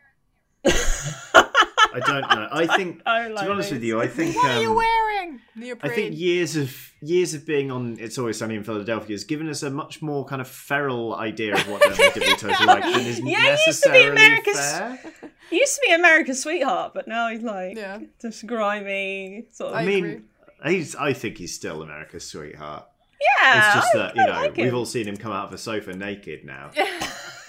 I 1.94 2.00
don't 2.00 2.22
know. 2.22 2.48
I 2.52 2.68
think, 2.78 3.02
I 3.06 3.28
to 3.28 3.34
be 3.34 3.48
honest 3.50 3.72
with 3.72 3.84
you, 3.84 4.02
I 4.02 4.08
think. 4.08 4.36
What 4.36 4.52
are 4.52 4.62
you 4.62 4.70
um, 4.70 4.76
wearing? 4.76 5.40
I 5.84 5.90
think 5.90 6.18
years 6.18 6.56
of 6.56 6.74
years 7.02 7.34
of 7.34 7.46
being 7.46 7.72
on 7.72 7.98
It's 8.00 8.18
Always 8.18 8.38
Sunny 8.38 8.56
in 8.56 8.64
Philadelphia 8.64 9.14
has 9.14 9.24
given 9.26 9.50
us 9.50 9.64
a 9.64 9.70
much 9.70 10.02
more 10.02 10.26
kind 10.26 10.42
of 10.42 10.48
feral 10.48 11.16
idea 11.16 11.54
of 11.56 11.68
what 11.70 11.82
Danny 11.98 12.10
DeVito's 12.12 12.66
like 12.66 12.84
than 12.84 13.02
is 13.02 13.20
Yeah, 13.20 13.56
he 13.58 13.64
used 13.68 13.84
to 13.84 13.90
be 13.92 14.06
necessarily 14.06 14.08
America's- 14.12 14.78
fair. 14.78 15.00
Used 15.52 15.76
to 15.76 15.82
be 15.86 15.92
America's 15.94 16.42
sweetheart, 16.42 16.94
but 16.94 17.10
now 17.10 17.28
he's 17.30 17.42
like 17.42 17.76
Yeah. 17.76 18.00
just 18.22 18.48
grimy 18.48 19.48
sort 19.52 19.72
of. 19.72 19.76
I 19.76 19.82
I 19.82 19.86
mean, 19.86 20.24
he's. 20.66 20.96
I 20.96 21.12
think 21.12 21.38
he's 21.38 21.54
still 21.54 21.82
America's 21.82 22.26
sweetheart. 22.26 22.86
yeah, 23.20 23.58
It's 23.58 23.76
just 23.76 23.96
I- 23.96 23.98
that 23.98 24.16
you 24.16 24.22
I 24.22 24.26
know 24.28 24.32
like 24.44 24.56
we've 24.56 24.74
all 24.74 24.86
seen 24.86 25.10
him 25.10 25.18
come 25.18 25.34
out 25.34 25.48
of 25.50 25.54
a 25.54 25.58
sofa 25.58 25.92
naked 25.94 26.46
now, 26.46 26.72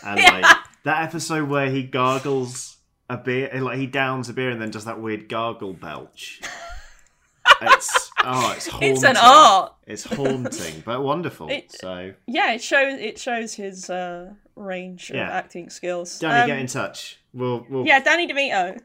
and 0.04 0.18
Yeah. 0.18 0.30
like 0.32 0.56
that 0.82 1.02
episode 1.04 1.48
where 1.48 1.70
he 1.70 1.84
gargles 1.84 2.76
a 3.10 3.16
beer, 3.18 3.50
like 3.60 3.78
he 3.78 3.86
downs 3.86 4.28
a 4.28 4.32
beer 4.32 4.50
and 4.50 4.60
then 4.60 4.70
does 4.70 4.84
that 4.86 5.00
weird 5.00 5.28
gargle 5.28 5.72
belch. 5.74 6.40
It's 7.60 8.10
oh, 8.24 8.52
it's 8.56 8.66
haunting. 8.66 8.92
It's 8.92 9.04
an 9.04 9.16
art. 9.16 9.72
It's 9.86 10.02
haunting, 10.04 10.82
but 10.84 11.00
wonderful. 11.02 11.48
It- 11.48 11.70
so, 11.70 12.12
Yeah, 12.26 12.52
it 12.54 12.62
shows 12.62 12.98
it 12.98 13.18
shows 13.20 13.54
his 13.54 13.88
uh, 13.88 14.32
range 14.56 15.10
Yeah. 15.14 15.26
of 15.26 15.30
acting 15.32 15.70
skills. 15.70 16.18
Danny, 16.18 16.40
Um, 16.40 16.46
get 16.48 16.58
in 16.58 16.66
touch. 16.66 17.20
We'll 17.32 17.64
we'll 17.68 17.86
Yeah, 17.86 18.00
Danny 18.00 18.26
DeVito. 18.26 18.80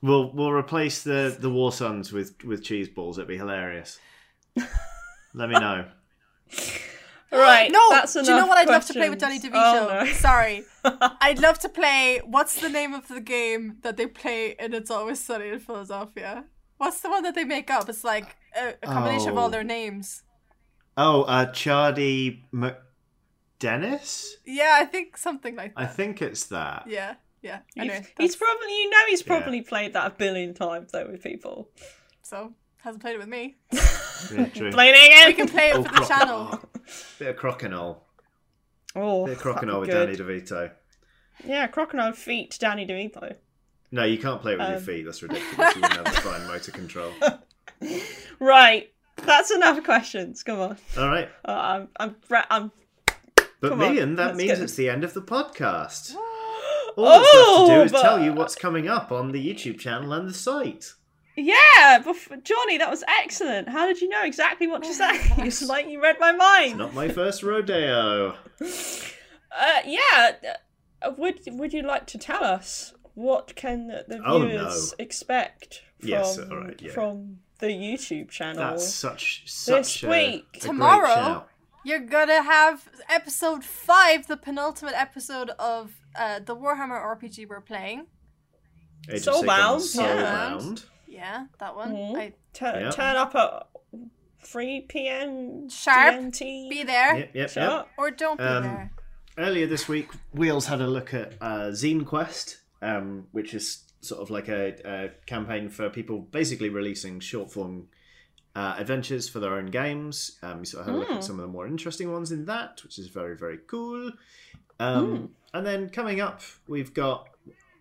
we'll 0.00 0.30
we'll 0.32 0.52
replace 0.52 1.02
the 1.02 1.36
the 1.38 1.50
War 1.50 1.72
Sons 1.72 2.10
with 2.12 2.42
with 2.44 2.62
cheese 2.64 2.88
balls. 2.88 3.18
It'd 3.18 3.28
be 3.28 3.36
hilarious. 3.36 3.98
Let 5.34 5.48
me 5.50 5.58
know. 5.58 5.86
Right. 7.32 7.70
No, 7.72 7.80
that's 7.90 8.12
do 8.12 8.20
you 8.20 8.26
know 8.26 8.46
what 8.46 8.58
I'd 8.58 8.68
love 8.68 8.84
to 8.86 8.92
play 8.92 9.08
with 9.10 9.18
Danny 9.18 9.38
questions. 9.40 9.54
DeVito? 9.54 10.00
Oh, 10.00 10.04
no. 10.04 10.12
Sorry. 10.12 10.64
I'd 11.20 11.38
love 11.40 11.58
to 11.60 11.68
play. 11.68 12.20
What's 12.24 12.60
the 12.60 12.68
name 12.68 12.92
of 12.94 13.08
the 13.08 13.20
game 13.20 13.78
that 13.82 13.96
they 13.96 14.06
play 14.06 14.54
in 14.58 14.74
It's 14.74 14.90
Always 14.90 15.20
Sunny 15.20 15.48
in 15.48 15.58
Philadelphia? 15.60 16.44
What's 16.76 17.00
the 17.00 17.08
one 17.10 17.22
that 17.22 17.34
they 17.34 17.44
make 17.44 17.70
up? 17.70 17.88
It's 17.88 18.04
like 18.04 18.36
a, 18.56 18.74
a 18.82 18.86
combination 18.86 19.30
of 19.30 19.36
Oh. 19.38 19.40
all 19.42 19.48
their 19.50 19.64
names. 19.64 20.24
Oh, 20.96 21.22
uh, 21.22 21.46
Chardee 21.52 22.42
MacDennis. 22.52 24.32
Yeah, 24.44 24.76
I 24.78 24.84
think 24.84 25.16
something 25.16 25.56
like 25.56 25.74
that. 25.74 25.80
I 25.80 25.86
think 25.86 26.20
it's 26.20 26.44
that. 26.46 26.84
Yeah, 26.86 27.14
yeah. 27.40 27.60
He's, 27.74 27.80
Anyway, 27.82 28.06
he's 28.18 28.36
probably 28.36 28.68
you 28.82 28.90
know 28.90 28.98
he's 29.08 29.20
Yeah. 29.22 29.26
probably 29.38 29.62
played 29.62 29.92
that 29.94 30.06
a 30.06 30.10
billion 30.14 30.54
times 30.54 30.92
though 30.92 31.06
with 31.10 31.22
people. 31.22 31.70
so 32.22 32.52
hasn't 32.82 33.00
played 33.02 33.14
it 33.14 33.18
with 33.18 33.28
me. 33.28 33.56
Yeah. 34.32 34.46
Playing 34.70 34.94
it 34.96 35.06
again. 35.08 35.26
We 35.26 35.32
can 35.34 35.48
play 35.48 35.70
it 35.70 35.74
Oh, 35.76 35.82
for 35.82 35.88
the 35.88 35.88
croc- 35.88 36.08
channel. 36.08 36.60
oh, 36.88 36.92
bit 37.18 37.28
of 37.28 37.36
crokinole. 37.36 37.98
Oh, 38.94 39.26
Bit 39.26 39.38
of 39.44 39.60
be 39.60 39.66
with 39.80 39.88
good. 39.88 40.06
Danny 40.06 40.16
DeVito. 40.16 40.70
Yeah, 41.46 41.66
crocodile 41.66 42.12
feet, 42.12 42.56
Danny 42.60 42.86
DeVito. 42.86 43.36
No, 43.90 44.04
you 44.04 44.18
can't 44.18 44.40
play 44.40 44.52
it 44.52 44.58
with 44.58 44.68
your 44.68 44.76
Um. 44.78 44.82
feet. 44.84 45.04
That's 45.04 45.22
ridiculous. 45.22 45.74
You 45.76 45.80
wouldn't 45.82 46.06
have 46.06 46.14
the 46.14 46.20
fine 46.20 46.46
motor 46.46 46.72
control. 46.72 47.12
Right, 48.38 48.90
that's 49.16 49.50
enough 49.50 49.82
questions. 49.84 50.42
Come 50.42 50.60
on, 50.60 50.76
All 50.98 51.08
right. 51.08 51.28
uh, 51.44 51.50
I'm 51.52 51.88
I'm 51.98 52.16
I'm 52.50 52.72
But 53.60 53.78
me, 53.78 53.98
and 53.98 54.18
that 54.18 54.28
let's 54.28 54.38
means 54.38 54.58
go. 54.58 54.64
it's 54.64 54.74
the 54.74 54.88
end 54.88 55.04
of 55.04 55.14
the 55.14 55.22
podcast. 55.22 56.14
All 56.96 57.20
that's 57.20 57.34
left 57.34 57.58
to 57.58 57.66
do 57.66 57.80
Oh, 57.80 57.82
is 57.84 57.92
tell 57.92 58.22
you 58.22 58.32
what's 58.34 58.54
coming 58.54 58.88
up 58.88 59.10
on 59.10 59.32
the 59.32 59.42
YouTube 59.54 59.78
channel 59.78 60.12
and 60.12 60.28
the 60.28 60.34
site. 60.34 60.92
Yeah, 61.36 62.02
bef- 62.02 62.42
Johnny, 62.44 62.76
that 62.78 62.90
was 62.90 63.02
excellent. 63.08 63.68
How 63.68 63.86
did 63.86 64.00
you 64.00 64.08
know 64.08 64.22
exactly 64.22 64.66
what 64.66 64.82
to 64.82 64.92
say? 64.92 65.10
it's 65.38 65.62
like 65.62 65.88
you 65.88 66.02
read 66.02 66.16
my 66.20 66.32
mind. 66.32 66.78
Not 66.78 66.92
my 66.94 67.08
first 67.08 67.42
rodeo. 67.42 68.34
Uh, 68.60 69.80
yeah. 69.86 70.32
uh, 71.02 71.10
Would 71.16 71.40
Would 71.46 71.72
you 71.72 71.82
like 71.82 72.06
to 72.08 72.18
tell 72.18 72.44
us 72.44 72.94
what 73.14 73.54
can 73.54 73.88
the 73.88 74.20
Oh, 74.24 74.38
no. 74.38 74.46
viewers 74.46 74.94
expect 74.98 75.82
from 76.00 76.08
Yes, 76.08 76.38
all 76.38 76.56
right, 76.56 76.80
yeah. 76.80 76.92
from 76.92 77.38
the 77.58 77.66
YouTube 77.68 78.28
channel? 78.30 78.62
That's 78.70 78.92
such 78.92 79.42
such 79.46 80.02
a, 80.04 80.08
week. 80.08 80.16
a 80.16 80.58
great 80.58 80.62
Tomorrow, 80.62 81.14
shout. 81.14 81.48
You're 81.84 82.00
gonna 82.00 82.42
have 82.42 82.88
episode 83.08 83.64
five, 83.64 84.26
the 84.26 84.36
penultimate 84.36 84.94
episode 84.94 85.50
of 85.58 85.92
uh, 86.14 86.38
the 86.38 86.54
Warhammer 86.54 87.00
RPG 87.16 87.48
we're 87.48 87.60
playing. 87.60 88.06
Age 89.10 89.26
of 89.26 89.34
Soulbound, 89.34 89.80
Sigmar, 89.80 89.96
yeah. 90.04 90.58
Soulbound. 90.60 90.84
Yeah, 91.12 91.46
that 91.58 91.76
one. 91.76 91.92
Mhm. 91.94 92.16
I 92.16 92.32
Tur- 92.54 92.80
Yeah. 92.80 92.90
Turn 92.90 93.16
up 93.16 93.34
at 93.34 93.68
3 94.44 94.80
p.m. 94.88 95.68
Sharp. 95.68 96.14
GMT. 96.14 96.68
be 96.70 96.82
there 96.84 97.16
Yep, 97.18 97.30
yep, 97.34 97.54
yep. 97.54 97.88
Or 97.96 98.10
don't 98.10 98.38
be 98.38 98.44
Um, 98.44 98.62
there. 98.62 98.92
Earlier 99.38 99.66
this 99.66 99.88
week, 99.88 100.10
Wheels 100.32 100.66
had 100.66 100.80
a 100.80 100.86
look 100.86 101.14
at 101.14 101.34
uh, 101.40 101.70
Zine 101.70 102.04
Quest, 102.06 102.62
um, 102.82 103.28
which 103.32 103.54
is 103.54 103.84
sort 104.00 104.20
of 104.20 104.30
like 104.30 104.48
a, 104.48 104.74
a 104.84 105.10
campaign 105.26 105.68
for 105.68 105.88
people 105.90 106.20
basically 106.20 106.68
releasing 106.68 107.20
short 107.20 107.52
form 107.52 107.88
uh, 108.54 108.74
adventures 108.78 109.28
for 109.28 109.38
their 109.40 109.54
own 109.54 109.66
games. 109.66 110.38
Um, 110.42 110.60
we 110.60 110.66
sort 110.66 110.80
of 110.82 110.86
had 110.88 110.94
a 110.96 110.98
look 110.98 111.08
Mm. 111.08 111.16
at 111.16 111.24
some 111.24 111.36
of 111.38 111.42
the 111.46 111.52
more 111.52 111.66
interesting 111.66 112.10
ones 112.12 112.32
in 112.32 112.44
that, 112.46 112.82
which 112.82 112.98
is 112.98 113.08
very, 113.08 113.36
very 113.36 113.58
cool. 113.66 114.12
Um, 114.80 115.34
And 115.54 115.66
then 115.66 115.88
coming 115.90 116.20
up, 116.20 116.40
we've 116.66 116.92
got, 116.94 117.28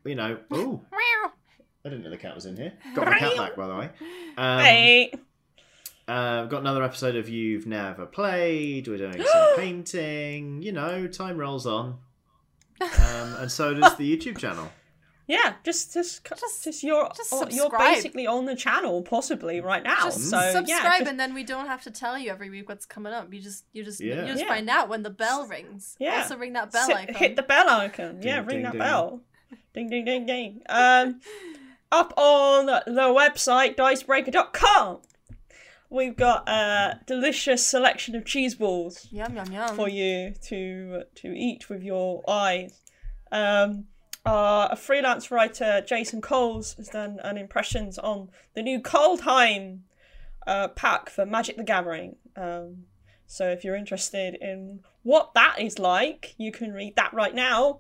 you 0.06 0.16
know, 0.16 0.38
oh, 0.52 0.82
Meow. 0.92 1.32
I 1.86 1.90
didn't 1.90 2.04
know 2.04 2.10
the 2.12 2.18
cat 2.18 2.36
was 2.36 2.46
in 2.46 2.56
here. 2.58 2.74
Got 2.96 3.06
my 3.08 3.18
cat 3.18 3.36
back, 3.38 3.56
by 3.56 3.68
the 3.68 3.76
way. 3.76 3.90
Um, 4.38 4.60
Hey. 4.60 5.14
Uh, 6.08 6.46
got 6.46 6.60
another 6.62 6.84
episode 6.84 7.16
of 7.16 7.30
You've 7.30 7.66
Never 7.66 8.06
Played. 8.06 8.88
We're 8.88 8.98
doing 8.98 9.24
some 9.24 9.56
painting. 9.58 10.62
You 10.62 10.72
know, 10.74 11.08
time 11.08 11.38
rolls 11.38 11.66
on. 11.66 11.98
Um, 12.82 13.36
and 13.42 13.52
so 13.52 13.76
does 13.76 13.96
the 13.98 14.18
YouTube 14.18 14.40
channel. 14.40 14.68
Yeah, 15.28 15.54
just 15.64 15.94
just 15.94 16.26
Just- 16.28 16.42
just, 16.42 16.64
just 16.64 16.84
you're 16.84 17.08
just 17.16 17.52
you're 17.52 17.70
basically 17.70 18.26
on 18.26 18.46
the 18.46 18.56
channel 18.56 19.04
possibly 19.04 19.62
right 19.62 19.84
now. 19.84 20.06
Just 20.06 20.30
so 20.32 20.40
subscribe, 20.52 20.68
yeah, 20.68 20.98
just- 20.98 21.10
and 21.12 21.20
then 21.20 21.36
we 21.36 21.44
don't 21.44 21.68
have 21.68 21.84
to 21.84 21.92
tell 21.92 22.18
you 22.18 22.32
every 22.32 22.50
week 22.50 22.68
what's 22.68 22.88
coming 22.88 23.14
up. 23.14 23.32
You 23.32 23.40
just, 23.40 23.66
you 23.72 23.84
just, 23.84 24.02
Yeah. 24.02 24.22
you 24.22 24.28
just 24.32 24.42
Yeah. 24.42 24.48
find 24.48 24.68
out 24.68 24.90
when 24.90 25.04
the 25.04 25.12
bell 25.12 25.46
rings. 25.48 25.96
Yeah. 26.00 26.22
Also 26.24 26.38
ring 26.38 26.54
that 26.54 26.72
bell 26.72 26.88
sit- 26.88 26.96
icon. 26.96 27.16
hit 27.16 27.36
the 27.36 27.44
bell 27.44 27.70
icon. 27.70 28.20
yeah, 28.24 28.38
Ding, 28.40 28.46
ring 28.48 28.56
ding, 28.58 28.64
that 28.64 28.72
ding. 28.72 28.80
bell. 28.80 29.22
Ding 29.76 29.90
ding 29.90 30.04
ding 30.06 30.26
ding. 30.26 30.62
Um, 30.68 31.22
up 31.92 32.14
on 32.18 32.66
the 32.68 33.14
website 33.16 33.76
dicebreaker.com, 33.76 35.00
we've 35.90 36.16
got 36.16 36.48
a 36.48 37.00
delicious 37.06 37.66
selection 37.66 38.16
of 38.16 38.26
cheese 38.26 38.56
balls. 38.56 39.08
Yum 39.12 39.36
yum 39.36 39.52
yum. 39.52 39.76
for 39.76 39.90
you 39.90 40.34
to 40.44 41.04
to 41.16 41.28
eat 41.28 41.70
with 41.70 41.84
your 41.84 42.24
eyes. 42.28 42.80
Um, 43.32 43.86
uh, 44.26 44.68
a 44.72 44.76
freelance 44.76 45.32
writer, 45.32 45.84
Jason 45.88 46.22
Coles, 46.22 46.74
has 46.76 46.90
done 46.90 47.20
an 47.24 47.38
impressions 47.38 47.98
on 47.98 48.30
the 48.54 48.62
new 48.62 48.80
Kaldheim 48.80 49.80
uh, 50.46 50.68
pack 50.70 51.10
for 51.10 51.26
Magic 51.26 51.58
the 51.58 51.64
Gathering. 51.64 52.18
Um, 52.36 52.84
so 53.26 53.50
if 53.50 53.64
you're 53.64 53.76
interested 53.76 54.36
in 54.36 54.82
what 55.04 55.34
that 55.34 55.56
is 55.60 55.80
like, 55.80 56.36
you 56.38 56.52
can 56.52 56.72
read 56.72 56.96
that 56.98 57.14
right 57.14 57.34
now. 57.34 57.80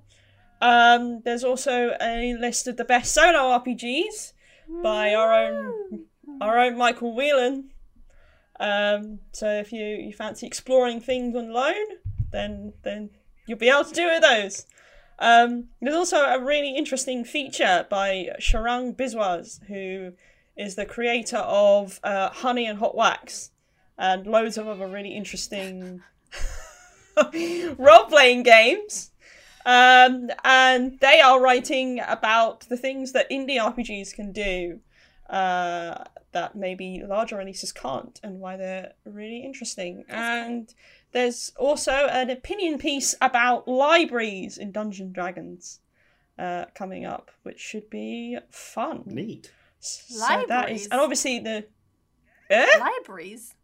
Um, 0.61 1.21
there's 1.25 1.43
also 1.43 1.95
a 1.99 2.35
list 2.35 2.67
of 2.67 2.77
the 2.77 2.85
best 2.85 3.13
solo 3.13 3.57
RPGs 3.59 4.33
by 4.83 5.13
our 5.13 5.33
own 5.33 6.05
our 6.39 6.59
own 6.59 6.77
Michael 6.77 7.15
Whelan. 7.15 7.71
Um, 8.59 9.19
so 9.31 9.49
if 9.49 9.73
you, 9.73 9.83
you 9.83 10.13
fancy 10.13 10.45
exploring 10.45 11.01
things 11.01 11.35
on 11.35 11.51
loan, 11.51 11.85
then 12.31 12.73
then 12.83 13.09
you'll 13.47 13.57
be 13.57 13.69
able 13.69 13.85
to 13.85 13.93
do 13.93 14.05
with 14.05 14.21
those. 14.21 14.67
Um, 15.19 15.65
there's 15.81 15.95
also 15.95 16.17
a 16.17 16.43
really 16.43 16.75
interesting 16.75 17.23
feature 17.23 17.85
by 17.89 18.29
Sharang 18.39 18.95
Biswas, 18.95 19.63
who 19.65 20.13
is 20.57 20.75
the 20.75 20.85
creator 20.85 21.38
of 21.38 21.99
uh, 22.03 22.29
Honey 22.29 22.65
and 22.65 22.79
Hot 22.79 22.95
Wax, 22.95 23.51
and 23.97 24.25
loads 24.25 24.57
of 24.57 24.67
other 24.67 24.88
really 24.88 25.15
interesting 25.15 26.01
role 27.77 28.05
playing 28.05 28.43
games. 28.43 29.10
Um, 29.65 30.29
and 30.43 30.99
they 30.99 31.21
are 31.21 31.41
writing 31.41 32.01
about 32.07 32.61
the 32.61 32.77
things 32.77 33.11
that 33.13 33.29
indie 33.29 33.57
RPGs 33.57 34.13
can 34.13 34.31
do 34.31 34.79
uh, 35.29 36.03
that 36.33 36.55
maybe 36.55 37.03
larger 37.07 37.38
releases 37.38 37.71
can't, 37.71 38.19
and 38.23 38.39
why 38.39 38.57
they're 38.57 38.93
really 39.05 39.39
interesting. 39.43 40.03
And 40.09 40.73
there's 41.11 41.51
also 41.57 41.91
an 41.91 42.29
opinion 42.29 42.77
piece 42.77 43.15
about 43.21 43.67
libraries 43.67 44.57
in 44.57 44.71
Dungeon 44.71 45.11
Dragons 45.11 45.79
uh, 46.38 46.65
coming 46.73 47.05
up, 47.05 47.31
which 47.43 47.59
should 47.59 47.89
be 47.89 48.38
fun. 48.49 49.03
Neat. 49.05 49.51
So 49.79 50.25
that 50.25 50.35
is, 50.39 50.49
Libraries? 50.49 50.88
and 50.91 51.01
obviously 51.01 51.39
the. 51.39 51.65
Eh? 52.49 52.69
Libraries. 52.79 53.55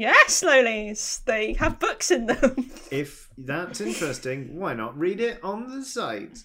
Yes, 0.00 0.42
Lolies. 0.42 1.20
They 1.26 1.52
have 1.52 1.78
books 1.78 2.10
in 2.10 2.24
them. 2.24 2.70
If 2.90 3.28
that's 3.36 3.82
interesting, 3.82 4.58
why 4.58 4.72
not 4.72 4.98
read 4.98 5.20
it 5.20 5.38
on 5.44 5.68
the 5.68 5.84
site? 5.84 6.38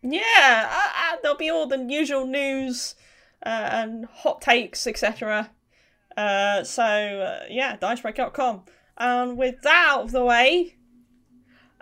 Yeah, 0.00 0.70
uh, 0.70 1.14
uh, 1.14 1.16
there'll 1.20 1.36
be 1.36 1.50
all 1.50 1.66
the 1.66 1.84
usual 1.88 2.24
news 2.24 2.94
uh, 3.44 3.68
and 3.72 4.04
hot 4.04 4.40
takes, 4.40 4.86
etc. 4.86 5.50
Uh, 6.16 6.62
so, 6.62 6.84
uh, 6.84 7.46
yeah, 7.50 7.76
dicebreaker.com. 7.78 8.62
And 8.96 9.36
with 9.36 9.56
that 9.62 9.88
out 9.88 10.04
of 10.04 10.12
the 10.12 10.24
way, 10.24 10.76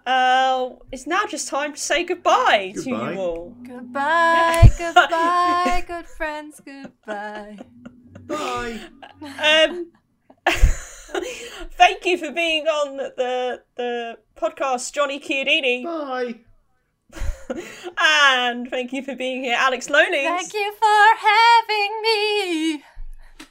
uh, 0.07 0.71
it's 0.91 1.07
now 1.07 1.27
just 1.27 1.49
time 1.49 1.75
to 1.75 1.79
say 1.79 2.05
goodbye, 2.05 2.73
to 2.75 2.89
you 2.89 2.97
all. 2.97 3.55
Goodbye, 3.65 4.71
goodbye, 4.79 5.85
good 5.87 6.07
friends, 6.07 6.63
goodbye. 6.65 7.59
Bye. 8.27 8.81
Um, 9.21 9.91
thank 11.73 12.05
you 12.05 12.19
for 12.19 12.33
being 12.33 12.67
on 12.67 12.97
the 12.97 13.63
the 13.77 14.19
podcast, 14.37 14.93
Johnny 14.93 15.19
Chiodini, 15.21 15.85
Bye. 15.85 16.41
and 17.99 18.69
thank 18.69 18.93
you 18.93 19.03
for 19.03 19.15
being 19.17 19.45
here, 19.45 19.57
Alex 19.59 19.89
Lolies. 19.89 20.27
Thank 20.27 20.53
you 20.55 20.75
for 20.75 21.17
having 21.29 22.03
me. 22.03 22.85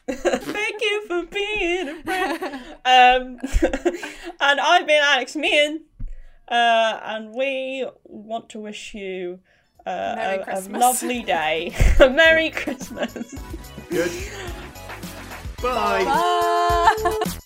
Thank 0.09 0.81
you 0.81 1.05
for 1.07 1.23
being 1.25 1.89
a 1.89 2.03
friend. 2.03 2.43
Um, 2.85 3.39
and 4.39 4.59
I've 4.61 4.87
been 4.87 5.01
Alex 5.03 5.35
Meehan, 5.35 5.81
uh, 6.47 6.99
and 7.03 7.33
we 7.33 7.85
want 8.05 8.47
to 8.49 8.59
wish 8.59 8.93
you 8.93 9.39
uh, 9.85 10.43
a, 10.47 10.59
a 10.59 10.61
lovely 10.69 11.23
day. 11.23 11.75
a 11.99 12.09
Merry 12.09 12.51
Christmas. 12.51 13.35
Good. 13.89 14.11
Bye. 15.61 16.03
Bye. 16.05 17.36